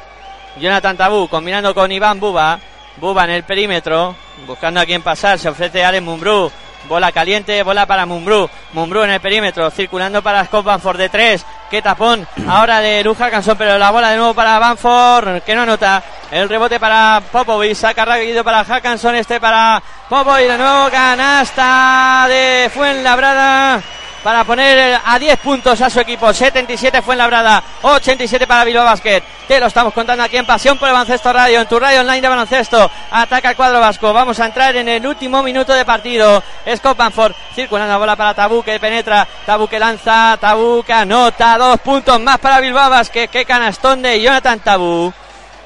Jonathan 0.61 0.97
Tabú 0.97 1.29
combinando 1.29 1.75
con 1.75 1.91
Iván 1.91 2.21
Buba, 2.21 2.61
Buba 2.99 3.25
en 3.25 3.31
el 3.31 3.43
perímetro, 3.43 4.15
buscando 4.47 4.79
a 4.79 4.87
quién 4.87 5.03
pasar, 5.03 5.41
se 5.41 5.49
ofrece 5.49 5.85
Alex 5.85 6.05
Mumbrú. 6.05 6.53
Bola 6.87 7.13
caliente, 7.13 7.63
bola 7.63 7.87
para 7.87 8.07
Mumbrú. 8.07 8.49
Mumbrú 8.73 9.03
en 9.03 9.11
el 9.11 9.21
perímetro, 9.21 9.71
circulando 9.71 10.23
para 10.23 10.45
Scott 10.45 10.65
Banford 10.65 10.99
de 10.99 11.09
tres. 11.09 11.47
Qué 11.71 11.83
tapón 11.83 12.27
ahora 12.49 12.81
de 12.81 13.03
Luja 13.03 13.31
Cansón, 13.31 13.57
pero 13.59 13.79
la 13.79 13.91
bola 13.91 14.11
de 14.11 14.17
nuevo 14.17 14.35
para 14.35 14.59
Banford, 14.59 15.43
que 15.43 15.55
no 15.55 15.63
anota. 15.63 16.03
El 16.31 16.49
rebote 16.49 16.79
para 16.79 17.23
Popovic, 17.33 17.75
saca 17.75 18.05
rápido 18.05 18.45
para 18.45 18.65
Hackanson, 18.65 19.17
este 19.17 19.41
para 19.41 19.83
Popovic, 20.09 20.49
de 20.49 20.59
nuevo 20.59 20.91
canasta 20.91 22.27
de 22.29 22.71
Fuenlabrada. 22.73 23.83
Para 24.23 24.45
poner 24.45 25.01
a 25.05 25.19
10 25.19 25.39
puntos 25.39 25.81
a 25.81 25.91
su 25.91 26.01
equipo. 26.01 26.33
77 26.33 27.03
fue 27.03 27.15
en 27.15 27.19
Labrada, 27.19 27.63
87 27.83 28.47
para 28.47 28.65
Bilbao 28.65 28.85
Basket. 28.85 29.23
Te 29.47 29.59
lo 29.59 29.67
estamos 29.67 29.95
contando 29.95 30.23
aquí 30.23 30.37
en 30.37 30.45
Pasión 30.45 30.77
por 30.77 30.89
el 30.89 30.93
Baloncesto 30.93 31.33
Radio, 31.33 31.61
en 31.61 31.67
tu 31.67 31.79
radio 31.79 32.01
online 32.01 32.21
de 32.21 32.29
baloncesto. 32.29 32.91
Ataca 33.11 33.51
el 33.51 33.57
cuadro 33.57 33.81
vasco. 33.81 34.13
Vamos 34.13 34.39
a 34.41 34.47
entrar 34.47 34.77
en 34.77 34.89
el 34.89 35.07
último 35.07 35.43
minuto 35.43 35.73
de 35.73 35.87
partido. 35.87 36.43
Scott 36.77 36.99
Banford 36.99 37.33
circulando 37.55 37.95
la 37.95 37.99
bola 37.99 38.17
para 38.17 38.35
Tabú 38.35 38.63
que 38.63 38.79
penetra. 38.79 39.27
Tabú 39.47 39.67
que 39.67 39.79
lanza. 39.79 40.37
Tabú 40.39 40.83
que 40.83 40.93
anota. 40.93 41.57
Dos 41.57 41.81
puntos 41.81 42.21
más 42.21 42.39
para 42.39 42.61
Bilbao 42.61 42.91
Basket. 42.91 43.29
Qué 43.29 43.47
canastón 43.47 44.03
de 44.03 44.21
Jonathan 44.21 44.61
Tabú. 44.61 45.13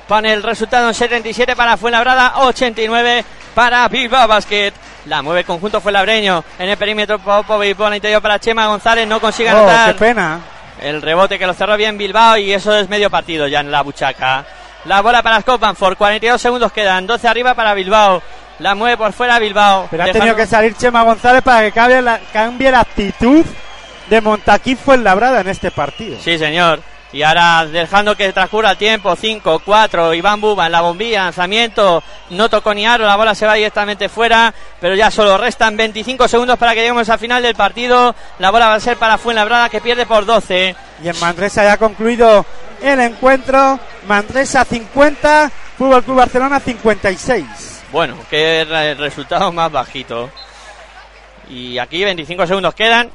Pone 0.09 0.33
el 0.33 0.43
resultado 0.43 0.89
en 0.89 0.95
77 0.95 1.57
para 1.57 1.77
Fuenlabrada, 1.77 2.35
89 2.41 3.25
para 3.55 3.87
Bilbao 3.89 4.27
Basket. 4.29 4.73
La 5.07 5.23
mueve 5.23 5.41
el 5.41 5.47
conjunto 5.47 5.81
Fuenlabreño 5.81 6.45
en 6.59 6.69
el 6.69 6.77
perímetro 6.77 7.19
Popovic, 7.19 7.77
bola 7.77 7.97
interior 7.97 8.21
para 8.23 8.39
Chema 8.39 8.67
González, 8.67 9.07
no 9.07 9.21
consigue 9.21 9.53
Oh, 9.53 9.57
anotar. 9.59 9.93
qué 9.95 9.99
pena. 9.99 10.41
El 10.81 11.03
rebote 11.03 11.39
que 11.39 11.47
lo 11.47 11.55
cerró 11.55 11.77
bien 11.77 11.97
Bilbao 11.99 12.37
y 12.37 12.53
eso 12.53 12.77
es 12.77 12.89
medio 12.89 13.11
partido 13.11 13.47
ya 13.47 13.61
en 13.61 13.71
la 13.71 13.83
buchaca. 13.83 14.45
La 14.85 15.01
bola 15.01 15.23
para 15.23 15.41
Scott 15.41 15.61
Banford, 15.61 15.97
42 15.97 16.41
segundos 16.41 16.73
quedan, 16.73 17.07
12 17.07 17.29
arriba 17.29 17.55
para 17.55 17.75
Bilbao. 17.75 18.23
La 18.59 18.75
mueve 18.75 18.97
por 18.97 19.13
fuera 19.13 19.39
Bilbao. 19.39 19.89
Pero 19.91 20.05
ha 20.05 20.13
tenido 20.13 20.37
que 20.37 20.47
salir 20.47 20.77
Chema 20.77 21.03
González 21.03 21.43
para 21.43 21.63
que 21.63 21.73
cambie 21.73 22.03
la, 22.03 22.21
cambie 22.33 22.71
la 22.71 22.81
actitud 22.81 23.45
de 24.09 24.21
Montaquí 24.21 24.77
Fuenlabrada 24.77 25.41
en 25.41 25.49
este 25.49 25.71
partido. 25.71 26.19
Sí, 26.21 26.39
señor. 26.39 26.81
Y 27.13 27.23
ahora 27.23 27.67
dejando 27.67 28.17
que 28.17 28.33
transcurra 28.33 28.71
el 28.71 28.79
tiempo, 28.79 29.15
5, 29.15 29.61
4, 29.65 30.15
Iván 30.15 30.41
Buba 30.41 30.65
en 30.67 30.73
la 30.73 30.81
bombilla, 30.81 31.25
lanzamiento, 31.25 32.03
no 32.31 32.49
tocó 32.49 32.73
ni 32.73 32.87
aro, 32.87 33.05
la 33.05 33.17
bola 33.17 33.35
se 33.35 33.45
va 33.45 33.53
directamente 33.53 34.09
fuera, 34.09 34.55
pero 34.81 34.95
ya 34.95 35.11
solo 35.11 35.37
restan 35.37 35.77
25 35.77 36.27
segundos 36.27 36.59
para 36.59 36.73
que 36.73 36.81
lleguemos 36.81 37.07
al 37.11 37.19
final 37.19 37.43
del 37.43 37.55
partido. 37.55 38.15
La 38.39 38.51
bola 38.51 38.69
va 38.69 38.75
a 38.77 38.81
ser 38.81 38.97
para 38.97 39.19
Fuenlabrada 39.19 39.69
que 39.69 39.83
pierde 39.83 40.07
por 40.07 40.25
12. 40.25 40.75
Y 41.05 41.09
en 41.09 41.21
Manresa 41.21 41.65
ya 41.65 41.75
ha 41.75 41.77
concluido 41.77 42.47
el 42.81 42.99
encuentro. 43.01 43.79
Manresa 44.09 44.65
50, 44.65 45.51
Fútbol 45.77 46.03
Club 46.05 46.17
Barcelona 46.17 46.61
56. 46.61 47.83
Bueno, 47.93 48.17
qué 48.31 48.65
re- 48.67 48.95
resultado 48.95 49.53
más 49.53 49.71
bajito. 49.71 50.31
Y 51.51 51.77
aquí 51.77 52.03
25 52.05 52.47
segundos 52.47 52.75
quedan. 52.75 53.11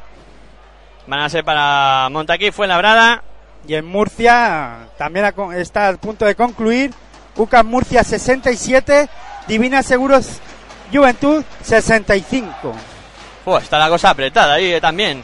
Van 1.07 1.21
a 1.21 1.29
ser 1.29 1.43
para 1.43 2.09
Montaquí, 2.11 2.51
Fuenlabrada. 2.51 3.23
Y 3.67 3.75
en 3.75 3.85
Murcia 3.85 4.87
también 4.97 5.25
está 5.55 5.87
al 5.89 5.97
punto 5.97 6.25
de 6.25 6.35
concluir. 6.35 6.93
UCAM 7.35 7.67
Murcia 7.67 8.03
67, 8.03 9.09
Divina 9.47 9.83
Seguros 9.83 10.39
Juventud 10.91 11.43
65. 11.63 12.73
Uf, 13.45 13.63
está 13.63 13.77
la 13.77 13.89
cosa 13.89 14.11
apretada 14.11 14.53
ahí 14.53 14.73
eh, 14.73 14.81
también. 14.81 15.23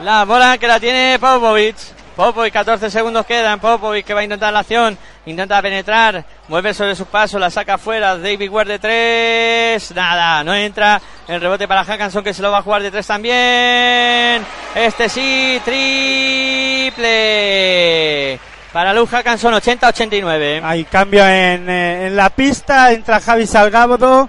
La 0.00 0.24
bola 0.24 0.58
que 0.58 0.68
la 0.68 0.78
tiene 0.78 1.18
Popovic. 1.18 1.76
Popovic, 2.18 2.52
14 2.52 2.90
segundos 2.90 3.24
quedan. 3.26 3.60
Popovic 3.60 4.04
que 4.04 4.12
va 4.12 4.18
a 4.18 4.24
intentar 4.24 4.52
la 4.52 4.58
acción. 4.58 4.98
Intenta 5.24 5.62
penetrar. 5.62 6.24
Mueve 6.48 6.74
sobre 6.74 6.96
sus 6.96 7.06
pasos. 7.06 7.40
La 7.40 7.48
saca 7.48 7.78
fuera. 7.78 8.18
David 8.18 8.50
Ware 8.50 8.72
de 8.72 8.80
3. 8.80 9.94
Nada, 9.94 10.42
no 10.42 10.52
entra. 10.52 11.00
El 11.28 11.40
rebote 11.40 11.68
para 11.68 11.84
Hackanson 11.84 12.24
que 12.24 12.34
se 12.34 12.42
lo 12.42 12.50
va 12.50 12.58
a 12.58 12.62
jugar 12.62 12.82
de 12.82 12.90
3 12.90 13.06
también. 13.06 14.44
Este 14.74 15.08
sí, 15.08 15.62
triple. 15.64 17.00
Para 18.72 18.92
Luz 18.92 19.08
Hackanson, 19.10 19.54
80-89. 19.54 20.60
Hay 20.64 20.86
cambio 20.86 21.24
en, 21.24 21.70
eh, 21.70 22.08
en 22.08 22.16
la 22.16 22.30
pista, 22.30 22.90
entra 22.90 23.20
Javi 23.20 23.46
Salgado 23.46 24.28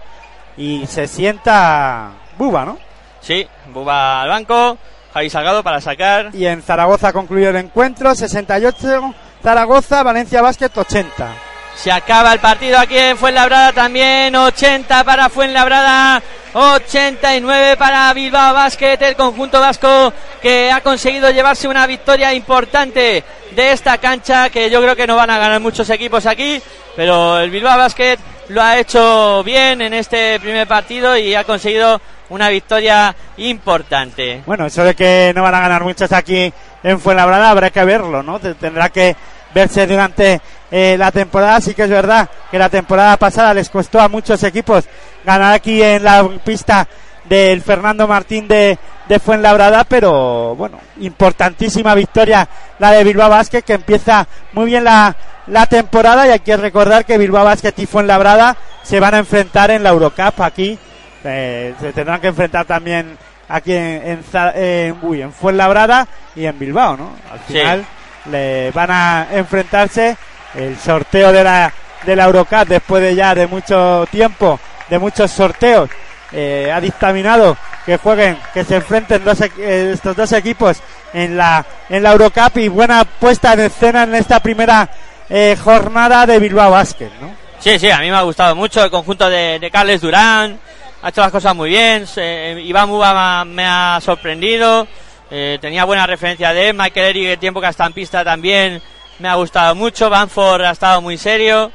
y 0.58 0.86
se 0.86 1.08
sienta 1.08 2.12
Buba, 2.38 2.66
¿no? 2.66 2.78
Sí, 3.20 3.48
Buba 3.74 4.22
al 4.22 4.30
banco. 4.30 4.78
Javi 5.14 5.30
Salgado 5.30 5.64
para 5.64 5.82
sacar. 5.82 6.30
Y 6.34 6.46
en 6.46 6.62
Zaragoza 6.62 7.14
concluyó 7.14 7.50
el 7.50 7.58
encuentro, 7.58 8.14
68 8.14 9.14
Zaragoza, 9.42 10.04
Valencia 10.04 10.42
Basket 10.42 10.72
80. 10.76 11.50
Se 11.76 11.92
acaba 11.94 12.34
el 12.34 12.40
partido 12.40 12.78
aquí 12.78 12.98
en 12.98 13.18
Fuenlabrada 13.18 13.72
también. 13.72 14.36
80 14.36 15.04
para 15.06 15.30
Fuenlabrada. 15.30 16.22
89 16.54 17.78
para 17.78 18.14
Bilbao 18.14 18.54
Basket. 18.54 18.98
El 19.00 19.16
conjunto 19.16 19.62
vasco 19.62 20.12
que 20.42 20.70
ha 20.74 20.82
conseguido 20.82 21.32
llevarse 21.32 21.70
una 21.70 21.88
victoria 21.88 22.34
importante 22.34 23.24
de 23.56 23.72
esta 23.72 23.98
cancha. 23.98 24.50
Que 24.50 24.70
yo 24.70 24.82
creo 24.82 24.96
que 24.98 25.08
no 25.08 25.16
van 25.16 25.30
a 25.30 25.38
ganar 25.38 25.62
muchos 25.62 25.90
equipos 25.90 26.26
aquí. 26.26 26.62
Pero 26.98 27.40
el 27.40 27.50
Bilbao 27.50 27.78
Basket 27.78 28.18
lo 28.50 28.62
ha 28.62 28.78
hecho 28.78 29.44
bien 29.44 29.82
en 29.82 29.94
este 29.94 30.40
primer 30.40 30.68
partido 30.68 31.18
y 31.18 31.34
ha 31.36 31.44
conseguido 31.44 32.00
una 32.30 32.50
victoria 32.50 33.16
importante. 33.38 34.44
Bueno, 34.46 34.66
eso 34.66 34.84
de 34.84 34.96
que 34.96 35.32
no 35.36 35.44
van 35.44 35.56
a 35.56 35.60
ganar 35.62 35.84
muchos 35.84 36.12
aquí 36.12 36.52
en 36.84 37.00
Fuenlabrada 37.00 37.50
habrá 37.50 37.70
que 37.70 37.84
verlo, 37.84 38.22
¿no? 38.24 38.40
Te- 38.40 38.54
Tendrá 38.56 38.90
que 38.90 39.16
verse 39.54 39.88
durante 39.88 40.40
eh, 40.72 40.96
la 40.98 41.12
temporada. 41.12 41.60
Sí 41.62 41.74
que 41.74 41.84
es 41.84 41.90
verdad 41.90 42.30
que 42.52 42.60
la 42.60 42.70
temporada 42.70 43.18
pasada 43.18 43.54
les 43.54 43.70
costó 43.70 44.00
a 44.00 44.08
muchos 44.08 44.44
equipos 44.44 44.86
ganar 45.26 45.54
aquí 45.54 45.82
en 45.82 46.04
la 46.04 46.28
pista 46.44 46.88
del 47.26 47.62
Fernando 47.62 48.08
Martín 48.08 48.48
de, 48.48 48.78
de 49.10 49.20
Fuenlabrada, 49.20 49.84
pero 49.84 50.56
bueno, 50.56 50.80
importantísima 51.02 51.96
victoria 51.96 52.48
la 52.80 52.92
de 52.92 53.04
Bilbao 53.04 53.30
Basket 53.30 53.64
que 53.64 53.74
empieza 53.74 54.26
muy 54.54 54.68
bien 54.68 54.84
la, 54.86 55.16
la 55.48 55.66
temporada 55.66 56.26
y 56.28 56.32
hay 56.32 56.40
que 56.40 56.56
recordar 56.56 57.04
que 57.06 57.18
Bilbao 57.18 57.44
Basket 57.44 57.74
y 57.78 57.86
Fuenlabrada 57.88 58.56
se 58.84 59.00
van 59.02 59.16
a 59.16 59.18
enfrentar 59.20 59.72
en 59.72 59.84
la 59.84 59.90
Eurocup 59.90 60.40
aquí. 60.42 60.78
Eh, 61.26 61.74
se 61.82 61.92
tendrán 61.92 62.22
que 62.22 62.28
enfrentar 62.28 62.66
también 62.66 63.18
aquí 63.50 63.74
en, 63.74 64.02
en, 64.08 64.24
Za- 64.24 64.54
en, 64.56 64.96
uy, 65.02 65.22
en 65.24 65.34
Fuenlabrada 65.34 66.08
y 66.36 66.46
en 66.46 66.58
Bilbao, 66.58 66.96
¿no? 66.96 67.12
Al 67.32 67.40
Sí. 67.48 67.54
final 67.54 67.86
le 68.32 68.72
van 68.72 68.92
a 68.92 69.28
enfrentarse 69.34 70.16
el 70.56 70.78
sorteo 70.78 71.32
de 71.32 71.44
la, 71.44 71.74
de 72.06 72.16
la 72.16 72.26
Eurocup 72.26 72.68
después 72.68 73.02
de 73.02 73.16
ya 73.16 73.34
de 73.36 73.48
mucho 73.48 74.06
tiempo, 74.12 74.60
de 74.90 75.00
muchos 75.00 75.32
sorteos. 75.32 75.90
Eh, 76.32 76.72
ha 76.74 76.80
dictaminado 76.82 77.58
que 77.86 77.98
jueguen, 77.98 78.38
que 78.54 78.64
se 78.64 78.76
enfrenten 78.78 79.24
dos, 79.24 79.42
eh, 79.42 79.92
estos 79.94 80.16
dos 80.16 80.32
equipos 80.34 80.78
en 81.14 81.36
la, 81.38 81.66
en 81.90 82.04
la 82.04 82.12
Eurocup 82.12 82.58
y 82.58 82.68
buena 82.68 83.04
puesta 83.06 83.54
en 83.54 83.62
escena 83.62 84.04
en 84.04 84.16
esta 84.16 84.40
primera 84.40 84.90
eh, 85.30 85.58
jornada 85.62 86.26
de 86.26 86.40
Bilbao 86.40 86.72
Basket, 86.72 87.10
¿no? 87.22 87.34
Sí, 87.60 87.78
sí, 87.80 87.90
a 87.90 88.00
mí 88.00 88.10
me 88.10 88.16
ha 88.18 88.22
gustado 88.22 88.56
mucho 88.56 88.84
el 88.84 88.90
conjunto 88.92 89.30
de, 89.30 89.60
de 89.60 89.70
Carles 89.72 90.02
Durán. 90.02 90.58
Ha 91.02 91.10
hecho 91.10 91.22
las 91.22 91.32
cosas 91.32 91.56
muy 91.56 91.70
bien. 91.70 92.06
se- 92.08 92.60
Iván 92.62 92.90
Buba 92.90 93.44
me 93.46 93.66
ha- 93.66 94.00
sorprendido. 94.02 94.88
eh, 95.32 95.58
tenía 95.62 95.84
buena 95.86 96.08
referencia 96.08 96.54
de 96.54 96.70
él. 96.70 96.74
Michael 96.76 97.06
Eric, 97.08 97.28
el 97.30 97.38
tiempo 97.40 97.60
que 97.62 97.68
ha 97.68 97.86
en 97.86 97.94
pista 97.94 98.24
también 98.24 98.82
me 99.20 99.28
ha 99.30 99.36
gustado 99.36 99.76
mucho. 99.76 100.10
Banford 100.10 100.64
ha 100.64 100.72
estado 100.72 101.02
muy 101.02 101.18
serio. 101.18 101.72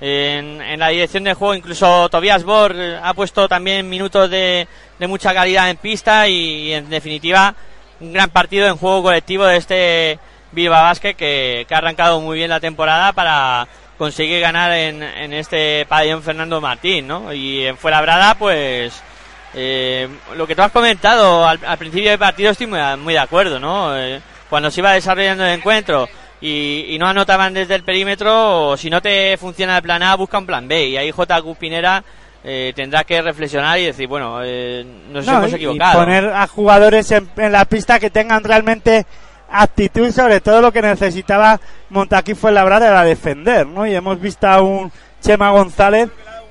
En, 0.00 0.60
en 0.60 0.78
la 0.78 0.88
dirección 0.88 1.24
del 1.24 1.34
juego, 1.34 1.54
incluso 1.54 2.08
Tobias 2.10 2.44
Borg 2.44 2.76
eh, 2.76 2.98
ha 3.02 3.14
puesto 3.14 3.48
también 3.48 3.88
minutos 3.88 4.28
de, 4.28 4.68
de 4.98 5.06
mucha 5.06 5.32
calidad 5.32 5.70
en 5.70 5.78
pista 5.78 6.28
y, 6.28 6.72
en 6.72 6.90
definitiva 6.90 7.54
un 7.98 8.12
gran 8.12 8.28
partido 8.28 8.66
en 8.66 8.76
juego 8.76 9.04
colectivo 9.04 9.46
de 9.46 9.56
este 9.56 10.18
Bilbao 10.52 10.82
Basket 10.82 11.14
que, 11.14 11.64
que 11.66 11.74
ha 11.74 11.78
arrancado 11.78 12.20
muy 12.20 12.36
bien 12.36 12.50
la 12.50 12.60
temporada 12.60 13.14
para 13.14 13.66
conseguir 13.96 14.40
ganar 14.40 14.72
en, 14.72 15.02
en 15.02 15.32
este 15.32 15.86
pabellón 15.86 16.22
Fernando 16.22 16.60
Martín, 16.60 17.06
¿no? 17.06 17.32
Y 17.32 17.64
en 17.64 17.78
Fuenlabrada, 17.78 18.34
pues 18.34 19.02
eh, 19.54 20.08
lo 20.36 20.46
que 20.46 20.54
tú 20.54 20.60
has 20.60 20.72
comentado 20.72 21.48
al, 21.48 21.58
al 21.64 21.78
principio 21.78 22.10
del 22.10 22.18
partido 22.18 22.50
estoy 22.50 22.66
muy, 22.66 22.80
muy 22.98 23.14
de 23.14 23.20
acuerdo, 23.20 23.58
¿no? 23.58 23.96
Eh, 23.96 24.20
cuando 24.50 24.70
se 24.70 24.80
iba 24.80 24.92
desarrollando 24.92 25.44
el 25.46 25.58
encuentro 25.58 26.08
y, 26.40 26.86
y 26.90 26.98
no 26.98 27.06
anotaban 27.06 27.54
desde 27.54 27.74
el 27.74 27.82
perímetro, 27.82 28.68
o 28.70 28.76
si 28.76 28.90
no 28.90 29.00
te 29.00 29.36
funciona 29.36 29.76
el 29.76 29.82
plan 29.82 30.02
A, 30.02 30.14
busca 30.16 30.38
un 30.38 30.46
plan 30.46 30.68
B. 30.68 30.88
Y 30.88 30.96
ahí 30.96 31.10
JQ 31.10 31.56
Pinera 31.58 32.04
eh, 32.44 32.72
tendrá 32.76 33.04
que 33.04 33.20
reflexionar 33.22 33.78
y 33.78 33.86
decir, 33.86 34.06
bueno, 34.06 34.40
eh, 34.44 34.84
nos 35.10 35.26
No, 35.26 35.38
hemos 35.38 35.52
equivocado. 35.52 36.02
Y 36.02 36.04
poner 36.04 36.24
a 36.28 36.46
jugadores 36.46 37.10
en, 37.10 37.28
en 37.36 37.52
la 37.52 37.64
pista 37.64 37.98
que 37.98 38.10
tengan 38.10 38.44
realmente 38.44 39.06
actitud, 39.48 40.10
sobre 40.12 40.40
todo 40.40 40.60
lo 40.60 40.72
que 40.72 40.82
necesitaba 40.82 41.60
Montaquí 41.90 42.34
fue 42.34 42.52
la 42.52 42.62
era 42.64 43.04
defender, 43.04 43.66
¿no? 43.66 43.86
Y 43.86 43.94
hemos 43.94 44.20
visto 44.20 44.46
a 44.46 44.60
un 44.60 44.90
Chema 45.20 45.50
González 45.50 46.08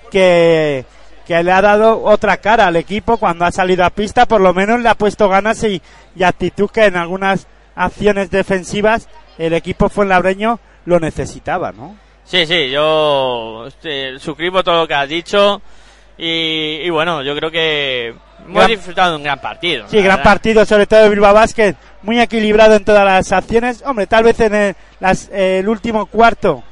que, 0.10 0.86
que 1.28 1.44
le 1.44 1.52
ha 1.52 1.62
dado 1.62 2.03
otra 2.03 2.38
cara 2.38 2.68
al 2.68 2.76
equipo 2.76 3.18
cuando 3.18 3.45
ha 3.45 3.52
salido 3.52 3.84
a 3.84 3.90
pista, 3.90 4.26
por 4.26 4.41
lo 4.41 4.53
menos 4.53 4.80
le 4.80 4.90
ha 4.90 4.95
puesto 4.95 5.28
ganas 5.30 5.64
y, 5.64 5.82
y 6.16 6.24
actitud 6.24 6.70
que 6.70 6.86
en 6.86 6.95
algunas 6.95 7.48
acciones 7.76 8.32
defensivas 8.32 9.07
el 9.38 9.53
equipo 9.53 9.90
fuenlabreño 9.90 10.60
lo 10.86 10.99
necesitaba, 10.99 11.72
¿no? 11.72 11.95
Sí, 12.24 12.45
sí, 12.45 12.70
yo 12.72 13.66
este, 13.68 14.18
suscribo 14.20 14.64
todo 14.64 14.80
lo 14.82 14.88
que 14.88 14.94
has 14.95 15.07
dicho 15.10 15.62
y, 16.18 16.80
y 16.84 16.90
bueno, 16.90 17.22
yo 17.22 17.36
creo 17.36 17.52
que 17.52 18.16
hemos 18.45 18.68
disfrutado 18.68 19.12
de 19.12 19.18
un 19.18 19.24
gran 19.24 19.40
partido. 19.40 19.86
Sí, 19.88 19.98
gran 19.98 20.18
verdad. 20.18 20.24
partido, 20.24 20.66
sobre 20.66 20.88
todo 20.88 21.03
de 21.03 21.10
Bilbao 21.10 21.34
Basket, 21.34 21.76
muy 22.03 22.20
equilibrado 22.20 22.76
en 22.76 22.86
todas 22.86 23.06
las 23.06 23.32
acciones. 23.32 23.84
Hombre, 23.86 24.07
tal 24.07 24.24
vez 24.24 24.40
en 24.40 24.56
el, 24.56 24.76
las- 24.99 25.30
eh, 25.32 25.60
el 25.60 25.68
último 25.70 26.06
cuarto, 26.07 26.64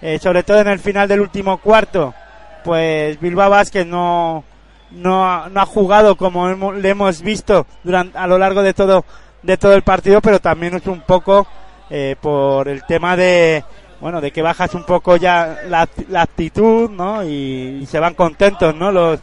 eh, 0.00 0.18
sobre 0.18 0.42
todo 0.42 0.60
en 0.60 0.68
el 0.68 0.78
final 0.78 1.08
del 1.08 1.20
último 1.20 1.58
cuarto, 1.58 2.14
pues 2.62 3.20
Bilbao 3.20 3.50
Basket 3.50 3.84
no, 3.84 4.44
no, 4.92 5.26
ha- 5.30 5.48
no 5.50 5.60
ha 5.60 5.66
jugado 5.66 6.16
como 6.16 6.48
hemos- 6.48 6.76
le 6.76 6.88
hemos 6.88 7.20
visto 7.20 7.66
durante, 7.82 8.16
a 8.16 8.26
lo 8.26 8.38
largo 8.38 8.62
de 8.62 8.72
todo 8.74 9.04
de 9.42 9.58
todo 9.58 9.74
el 9.74 9.82
partido, 9.82 10.22
pero 10.22 10.38
también 10.40 10.74
es 10.74 10.86
un 10.86 11.02
poco 11.02 11.46
eh, 11.90 12.16
por 12.20 12.68
el 12.68 12.84
tema 12.84 13.16
de, 13.16 13.64
bueno, 14.00 14.20
de 14.20 14.30
que 14.30 14.42
bajas 14.42 14.74
un 14.74 14.84
poco 14.84 15.16
ya 15.16 15.60
la, 15.68 15.88
la 16.08 16.22
actitud, 16.22 16.90
¿no? 16.90 17.24
Y, 17.24 17.86
se 17.86 17.98
van 17.98 18.14
contentos, 18.14 18.74
¿no? 18.74 18.90
Los, 18.92 19.20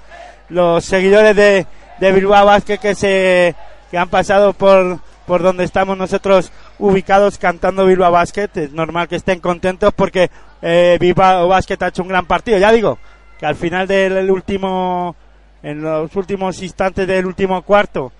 los 0.49 0.83
seguidores 0.83 1.35
de, 1.35 1.65
de 1.99 2.11
Bilbao 2.11 2.45
Basket 2.45 2.77
que 2.77 2.95
se, 2.95 3.55
que 3.89 3.97
han 3.97 4.09
pasado 4.09 4.53
por, 4.53 4.99
por 5.25 5.43
donde 5.43 5.63
estamos 5.63 5.97
nosotros 5.97 6.51
ubicados 6.79 7.37
cantando 7.37 7.85
Bilbao 7.85 8.11
Basket, 8.11 8.49
es 8.55 8.73
normal 8.73 9.07
que 9.07 9.17
estén 9.17 9.39
contentos 9.39 9.93
porque 9.95 10.29
eh, 10.61 10.97
Bilbao 10.99 11.47
Basket 11.47 11.77
ha 11.81 11.87
hecho 11.87 12.03
un 12.03 12.09
gran 12.09 12.25
partido, 12.25 12.57
ya 12.57 12.71
digo, 12.71 12.97
que 13.39 13.45
al 13.45 13.55
final 13.55 13.87
del 13.87 14.29
último, 14.29 15.15
en 15.63 15.81
los 15.81 16.15
últimos 16.15 16.61
instantes 16.61 17.07
del 17.07 17.25
último 17.25 17.61
cuarto, 17.63 18.11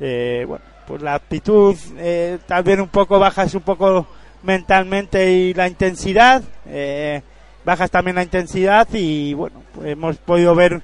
eh, 0.00 0.44
bueno, 0.46 0.64
pues 0.88 1.02
la 1.02 1.14
actitud 1.14 1.76
eh, 1.98 2.38
vez 2.64 2.80
un 2.80 2.88
poco 2.88 3.18
bajas 3.18 3.54
un 3.54 3.60
poco 3.60 4.06
mentalmente 4.42 5.30
y 5.30 5.52
la 5.52 5.68
intensidad, 5.68 6.42
eh, 6.66 7.20
bajas 7.62 7.90
también 7.90 8.16
la 8.16 8.22
intensidad 8.22 8.88
y 8.94 9.34
bueno, 9.34 9.62
pues 9.74 9.90
hemos 9.90 10.16
podido 10.16 10.54
ver 10.54 10.80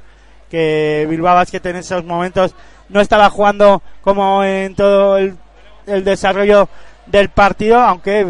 que 0.51 1.06
Bilbao 1.09 1.35
Basket 1.35 1.64
en 1.64 1.76
esos 1.76 2.05
momentos 2.05 2.55
no 2.90 3.01
estaba 3.01 3.31
jugando 3.31 3.82
como 4.02 4.44
en 4.44 4.74
todo 4.74 5.16
el, 5.16 5.39
el 5.86 6.05
desarrollo 6.05 6.68
del 7.06 7.31
partido, 7.31 7.81
aunque 7.81 8.26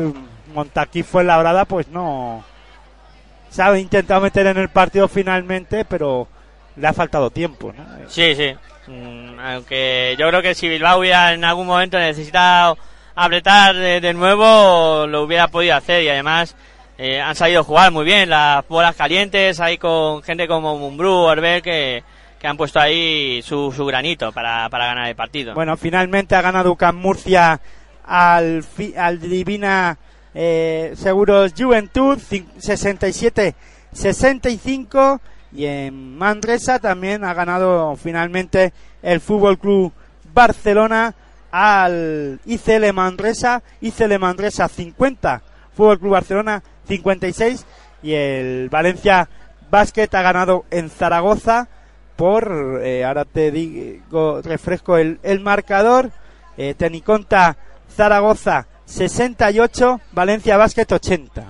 Montaquí 0.54 1.02
fue 1.02 1.24
labrada, 1.24 1.64
pues 1.64 1.88
no 1.88 2.44
se 3.50 3.62
ha 3.62 3.76
intentado 3.76 4.20
meter 4.20 4.46
en 4.46 4.58
el 4.58 4.68
partido 4.68 5.08
finalmente, 5.08 5.84
pero 5.84 6.28
le 6.76 6.86
ha 6.86 6.92
faltado 6.92 7.30
tiempo, 7.30 7.72
¿no? 7.72 7.84
Sí, 8.08 8.32
sí. 8.36 8.54
Mm, 8.86 9.38
aunque 9.40 10.14
yo 10.18 10.28
creo 10.28 10.42
que 10.42 10.54
si 10.54 10.68
Bilbao 10.68 10.98
hubiera 11.00 11.32
en 11.32 11.44
algún 11.44 11.66
momento 11.66 11.98
necesitado 11.98 12.76
apretar 13.14 13.74
de, 13.74 14.12
nuevo, 14.12 15.06
lo 15.06 15.22
hubiera 15.22 15.48
podido 15.48 15.76
hacer 15.76 16.02
y 16.02 16.08
además 16.08 16.54
eh, 16.98 17.20
han 17.20 17.34
sabido 17.34 17.64
jugar 17.64 17.90
muy 17.92 18.04
bien 18.04 18.28
las 18.28 18.66
bolas 18.68 18.94
calientes, 18.96 19.58
ahí 19.60 19.78
con 19.78 20.22
gente 20.22 20.46
como 20.48 20.76
Mumbrú, 20.78 21.12
Orbel, 21.12 21.62
que, 21.62 22.02
que 22.38 22.46
han 22.46 22.56
puesto 22.56 22.78
ahí 22.80 23.40
su, 23.42 23.72
su 23.72 23.86
granito 23.86 24.32
para, 24.32 24.68
ganar 24.68 25.08
el 25.08 25.16
partido. 25.16 25.54
Bueno, 25.54 25.76
finalmente 25.76 26.34
ha 26.36 26.42
ganado 26.42 26.72
UCAM 26.72 26.96
Murcia 26.96 27.60
al, 28.04 28.62
fi- 28.62 28.94
al 28.96 29.18
Divina 29.20 29.96
eh, 30.34 30.92
Seguros 30.96 31.52
Juventud 31.56 32.18
cin- 32.18 32.46
67-65 33.92 35.20
y 35.54 35.66
en 35.66 36.18
Manresa 36.18 36.78
también 36.78 37.24
ha 37.24 37.32
ganado 37.32 37.96
finalmente 37.96 38.72
el 39.02 39.20
Fútbol 39.20 39.58
Club 39.58 39.92
Barcelona 40.32 41.14
al 41.52 42.40
ICL 42.44 42.92
Manresa, 42.92 43.62
ICL 43.80 44.18
Manresa 44.18 44.68
50, 44.68 45.42
Fútbol 45.76 46.00
Club 46.00 46.12
Barcelona 46.12 46.62
56 46.88 47.64
y 48.02 48.14
el 48.14 48.68
Valencia 48.68 49.28
Basket 49.70 50.08
ha 50.12 50.22
ganado 50.22 50.64
en 50.70 50.90
Zaragoza 50.90 51.68
por, 52.16 52.80
eh, 52.82 53.04
ahora 53.04 53.24
te 53.24 53.50
digo, 53.50 54.42
refresco 54.42 54.96
el, 54.98 55.18
el 55.22 55.40
marcador, 55.40 56.10
eh, 56.56 56.74
Teniconta 56.74 57.56
Zaragoza 57.88 58.66
68, 58.86 60.00
Valencia 60.12 60.56
Basket 60.56 60.86
80. 60.90 61.44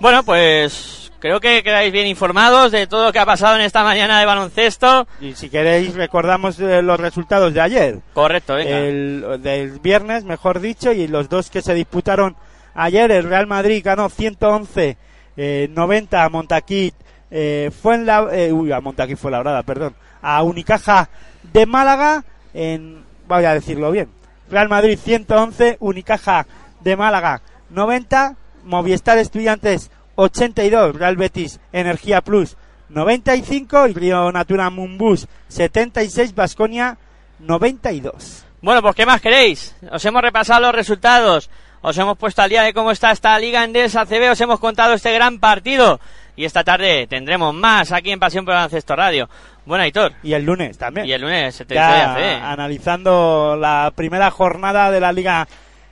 Bueno, 0.00 0.22
pues 0.22 1.07
creo 1.18 1.40
que 1.40 1.62
quedáis 1.62 1.92
bien 1.92 2.06
informados 2.06 2.72
de 2.72 2.86
todo 2.86 3.06
lo 3.06 3.12
que 3.12 3.18
ha 3.18 3.26
pasado 3.26 3.56
en 3.56 3.62
esta 3.62 3.84
mañana 3.84 4.20
de 4.20 4.26
baloncesto. 4.26 5.06
Y 5.20 5.34
si 5.34 5.50
queréis 5.50 5.94
recordamos 5.94 6.58
eh, 6.60 6.82
los 6.82 6.98
resultados 6.98 7.54
de 7.54 7.60
ayer. 7.60 7.98
Correcto, 8.14 8.54
venga. 8.54 8.78
el 8.78 9.42
del 9.42 9.80
viernes, 9.80 10.24
mejor 10.24 10.60
dicho, 10.60 10.92
y 10.92 11.08
los 11.08 11.28
dos 11.28 11.50
que 11.50 11.62
se 11.62 11.74
disputaron 11.74 12.36
ayer, 12.74 13.10
el 13.10 13.24
Real 13.24 13.46
Madrid 13.46 13.82
ganó 13.84 14.08
111 14.08 14.96
eh, 15.40 15.68
90 15.70 16.24
a 16.24 16.28
Montaquí, 16.30 16.92
eh, 17.30 17.70
fue 17.80 17.94
en 17.94 18.06
la, 18.06 18.26
eh, 18.32 18.52
uy, 18.52 18.72
a 18.72 18.80
Montaquí 18.80 19.14
fue 19.14 19.30
labrada, 19.30 19.62
perdón, 19.62 19.94
a 20.20 20.42
Unicaja 20.42 21.08
de 21.52 21.64
Málaga, 21.64 22.24
en, 22.52 23.04
voy 23.28 23.44
a 23.44 23.54
decirlo 23.54 23.92
bien, 23.92 24.08
Real 24.50 24.68
Madrid 24.68 24.98
111, 25.00 25.76
Unicaja 25.78 26.44
de 26.80 26.96
Málaga 26.96 27.40
90, 27.70 28.34
Movistar 28.64 29.16
Estudiantes 29.18 29.92
82, 30.20 30.96
Real 30.96 31.16
Betis 31.16 31.60
Energía 31.72 32.22
Plus 32.22 32.56
95 32.88 33.86
y 33.86 33.92
Río 33.94 34.32
Natura 34.32 34.68
Mumbus 34.68 35.28
76, 35.46 36.34
Basconia 36.34 36.98
92. 37.38 38.44
Bueno, 38.60 38.82
pues 38.82 38.96
¿qué 38.96 39.06
más 39.06 39.20
queréis? 39.20 39.76
Os 39.92 40.04
hemos 40.04 40.20
repasado 40.20 40.60
los 40.62 40.74
resultados, 40.74 41.48
os 41.82 41.96
hemos 41.96 42.18
puesto 42.18 42.42
al 42.42 42.50
día 42.50 42.62
de 42.62 42.74
cómo 42.74 42.90
está 42.90 43.12
esta 43.12 43.38
Liga 43.38 43.62
Endesa 43.62 44.06
CB, 44.06 44.32
os 44.32 44.40
hemos 44.40 44.58
contado 44.58 44.94
este 44.94 45.12
gran 45.12 45.38
partido 45.38 46.00
y 46.34 46.44
esta 46.44 46.64
tarde 46.64 47.06
tendremos 47.06 47.54
más 47.54 47.92
aquí 47.92 48.10
en 48.10 48.18
Pasión 48.18 48.44
por 48.44 48.54
el 48.54 48.58
Baloncesto 48.58 48.96
Radio. 48.96 49.28
Bueno, 49.66 49.84
Aitor, 49.84 50.14
Y 50.24 50.32
el 50.32 50.44
lunes 50.44 50.78
también. 50.78 51.06
y 51.06 51.12
el 51.12 51.20
lunes 51.20 51.54
se 51.54 51.64
te 51.64 51.76
Ya 51.76 52.50
analizando 52.50 53.54
la 53.56 53.92
primera 53.94 54.32
jornada 54.32 54.90
de 54.90 54.98
la 54.98 55.12
Liga 55.12 55.46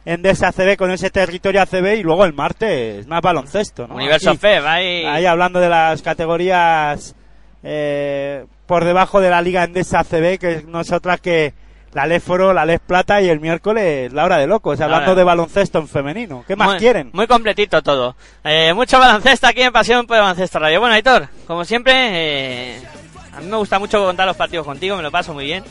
Endesa 0.07 0.49
ACB 0.49 0.77
con 0.77 0.91
ese 0.93 1.11
territorio 1.11 1.61
ACB 1.61 1.97
y 1.99 2.03
luego 2.03 2.24
el 2.24 2.33
martes 2.33 3.07
más 3.09 3.20
baloncesto, 3.20 3.87
¿no? 3.89 3.97
Universo 3.97 4.31
Aquí- 4.31 4.39
FEB, 4.39 4.66
ahí... 4.66 5.05
Ahí 5.05 5.27
hablando 5.27 5.61
de 5.61 5.69
las 5.69 6.01
categorías 6.01 7.15
eh, 7.62 8.47
por 8.66 8.85
debajo 8.85 9.20
de 9.20 9.31
la 9.31 9.43
Liga 9.43 9.65
Endesa 9.65 10.01
ACB, 10.01 10.39
que 10.39 10.65
no 10.66 10.81
es 10.81 10.93
otra 10.93 11.19
que 11.19 11.53
la 11.93 12.07
Leforo, 12.07 12.53
la 12.53 12.65
Les 12.66 12.78
Plata 12.78 13.20
y 13.23 13.28
el 13.28 13.41
miércoles 13.41 14.12
la 14.12 14.24
hora 14.24 14.37
de 14.39 14.47
locos, 14.47 14.81
hablando 14.81 15.15
de 15.15 15.24
baloncesto 15.24 15.78
en 15.78 15.89
femenino. 15.89 16.45
¿Qué 16.47 16.55
más 16.55 16.69
muy, 16.69 16.78
quieren? 16.78 17.11
Muy 17.12 17.27
completito 17.27 17.83
todo. 17.83 18.15
Eh, 18.45 18.73
mucho 18.74 18.99
baloncesto 18.99 19.47
aquí 19.47 19.62
en 19.62 19.73
Pasión 19.73 20.07
por 20.07 20.19
Baloncesto 20.19 20.59
Radio. 20.59 20.78
Bueno, 20.81 20.95
Aitor, 20.95 21.28
como 21.47 21.65
siempre, 21.65 21.93
eh, 22.77 22.81
a 23.37 23.41
mí 23.41 23.47
me 23.47 23.57
gusta 23.57 23.79
mucho 23.79 24.03
contar 24.03 24.27
los 24.27 24.37
partidos 24.37 24.65
contigo, 24.65 24.97
me 24.97 25.03
lo 25.03 25.11
paso 25.11 25.35
muy 25.35 25.45
bien. 25.45 25.63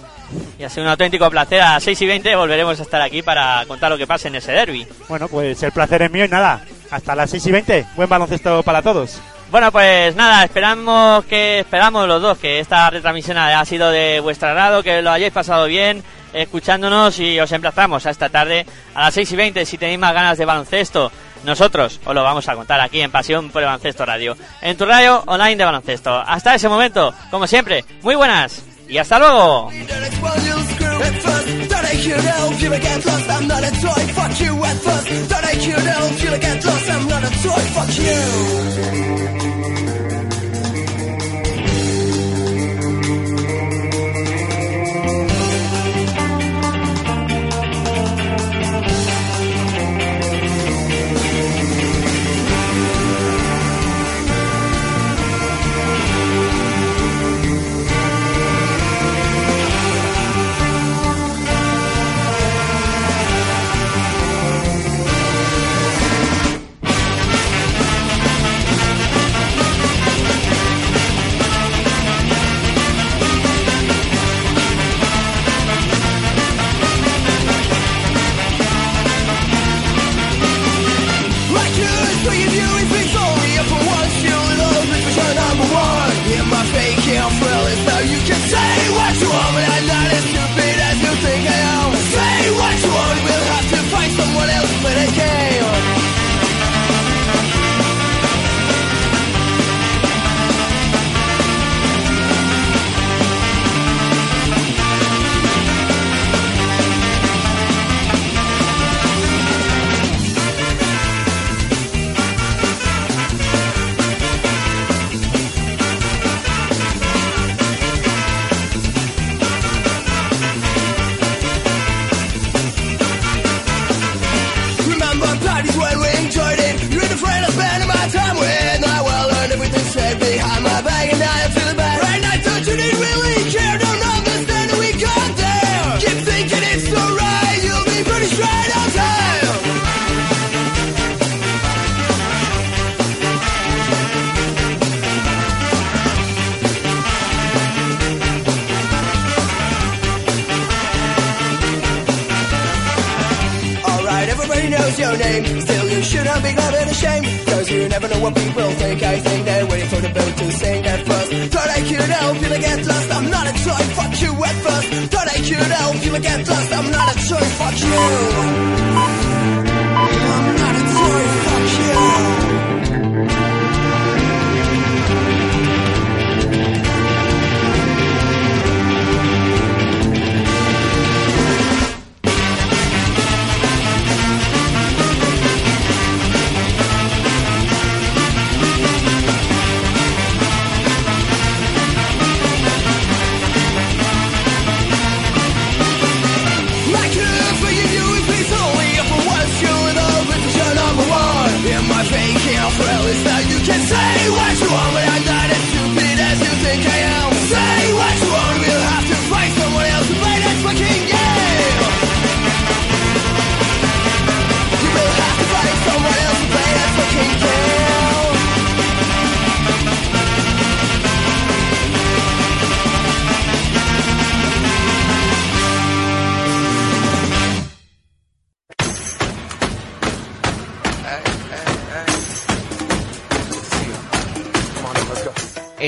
Y 0.60 0.64
ha 0.64 0.70
sido 0.70 0.84
un 0.84 0.90
auténtico 0.90 1.30
placer. 1.30 1.62
A 1.62 1.74
las 1.74 1.84
6 1.84 2.02
y 2.02 2.06
20 2.06 2.36
volveremos 2.36 2.80
a 2.80 2.84
estar 2.84 3.02
aquí 3.02 3.22
para 3.22 3.66
contar 3.68 3.90
lo 3.92 3.98
que 3.98 4.06
pasa 4.06 4.28
en 4.28 4.36
ese 4.36 4.52
derby. 4.52 4.88
Bueno, 5.10 5.28
pues 5.28 5.62
el 5.64 5.72
placer 5.72 6.04
es 6.04 6.12
mío 6.12 6.26
y 6.26 6.30
nada. 6.30 6.64
Hasta 6.92 7.16
las 7.16 7.32
6 7.32 7.48
y 7.48 7.52
20. 7.52 7.86
Buen 7.96 8.08
baloncesto 8.08 8.62
para 8.62 8.82
todos. 8.82 9.20
Bueno, 9.50 9.72
pues 9.72 10.16
nada, 10.16 10.44
esperamos 10.44 11.26
que 11.26 11.60
esperamos 11.60 12.08
los 12.08 12.22
dos 12.22 12.38
que 12.38 12.60
esta 12.60 12.90
retransmisión 12.90 13.38
ha 13.38 13.64
sido 13.66 13.90
de 13.90 14.20
vuestro 14.20 14.50
agrado, 14.50 14.84
que 14.84 15.02
lo 15.02 15.12
hayáis 15.12 15.34
pasado 15.34 15.66
bien 15.66 16.04
escuchándonos 16.36 17.18
y 17.20 17.40
os 17.40 17.52
emplazamos 17.52 18.06
a 18.06 18.10
esta 18.10 18.30
tarde 18.30 18.66
a 18.94 19.04
las 19.04 19.14
6 19.14 19.32
y 19.32 19.36
20 19.36 19.66
si 19.66 19.78
tenéis 19.78 20.00
más 20.00 20.14
ganas 20.14 20.38
de 20.38 20.46
baloncesto. 20.46 21.12
Nosotros 21.46 22.00
os 22.04 22.16
lo 22.16 22.24
vamos 22.24 22.48
a 22.50 22.56
contar 22.56 22.82
aquí 22.82 23.02
en 23.02 23.12
Pasión 23.12 23.50
por 23.50 23.62
el 23.62 23.68
Baloncesto 23.68 24.06
Radio, 24.06 24.36
en 24.62 24.76
tu 24.76 24.86
radio 24.86 25.24
online 25.28 25.56
de 25.56 25.66
baloncesto. 25.66 26.14
Hasta 26.16 26.56
ese 26.56 26.68
momento, 26.68 27.14
como 27.30 27.46
siempre, 27.48 27.86
muy 28.02 28.16
buenas 28.16 28.64
y 28.88 28.98
hasta 28.98 29.20
luego. 29.20 29.72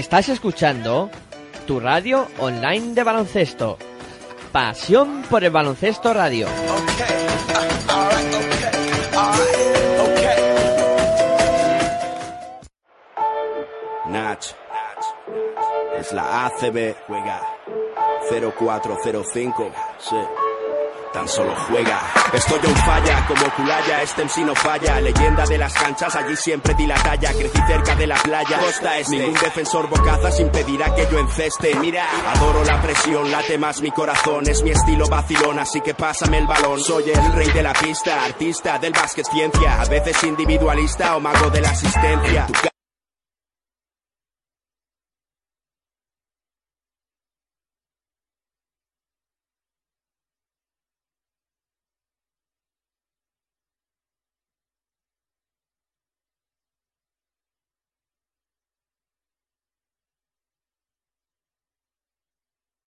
Estás 0.08 0.30
escuchando 0.30 1.12
tu 1.66 1.82
radio 1.82 2.30
online 2.40 2.94
de 2.94 3.04
baloncesto. 3.04 3.78
Pasión 4.54 5.24
por 5.30 5.44
el 5.44 5.52
baloncesto 5.52 6.14
radio. 6.14 6.48
Es 16.00 16.14
la 16.14 16.46
ACB, 16.46 16.96
juega 17.06 17.42
0405, 18.30 19.72
sí. 20.00 20.16
Tan 21.18 21.28
solo 21.28 21.56
juega. 21.68 22.00
Estoy 22.32 22.60
en 22.62 22.76
falla, 22.76 23.26
como 23.28 23.52
Culaya, 23.56 24.04
este 24.04 24.24
MC 24.24 24.46
no 24.46 24.54
falla. 24.54 25.02
Leyenda 25.02 25.48
de 25.48 25.58
las 25.58 25.74
canchas, 25.74 26.16
allí 26.16 26.36
siempre 26.36 26.76
di 26.76 26.86
la 26.86 26.94
talla. 26.94 27.34
Crecí 27.34 27.60
cerca 27.66 27.96
de 27.96 28.06
la 28.06 28.18
playa, 28.18 28.60
costa 28.60 29.00
este. 29.00 29.18
Ningún 29.18 29.34
defensor 29.34 29.90
bocazas 29.90 30.40
impedirá 30.40 30.94
que 30.94 31.08
yo 31.12 31.18
enceste. 31.18 31.74
Mira, 31.78 32.06
adoro 32.36 32.64
la 32.64 32.80
presión, 32.84 33.32
late 33.32 33.58
más 33.58 33.82
mi 33.82 33.90
corazón. 33.90 34.48
Es 34.48 34.62
mi 34.62 34.70
estilo 34.70 35.08
vacilón, 35.08 35.58
así 35.58 35.82
que 35.82 35.96
pásame 35.96 36.38
el 36.38 36.46
balón. 36.46 36.80
Soy 36.80 37.10
el 37.10 37.34
rey 37.34 37.50
de 37.50 37.64
la 37.64 37.74
pista, 37.74 38.24
artista 38.24 38.78
del 38.78 38.94
básquet 38.94 39.26
ciencia. 39.26 39.82
A 39.82 39.86
veces 39.86 40.24
individualista 40.24 41.18
o 41.18 41.20
mago 41.20 41.50
de 41.50 41.62
la 41.62 41.72
asistencia. 41.72 42.46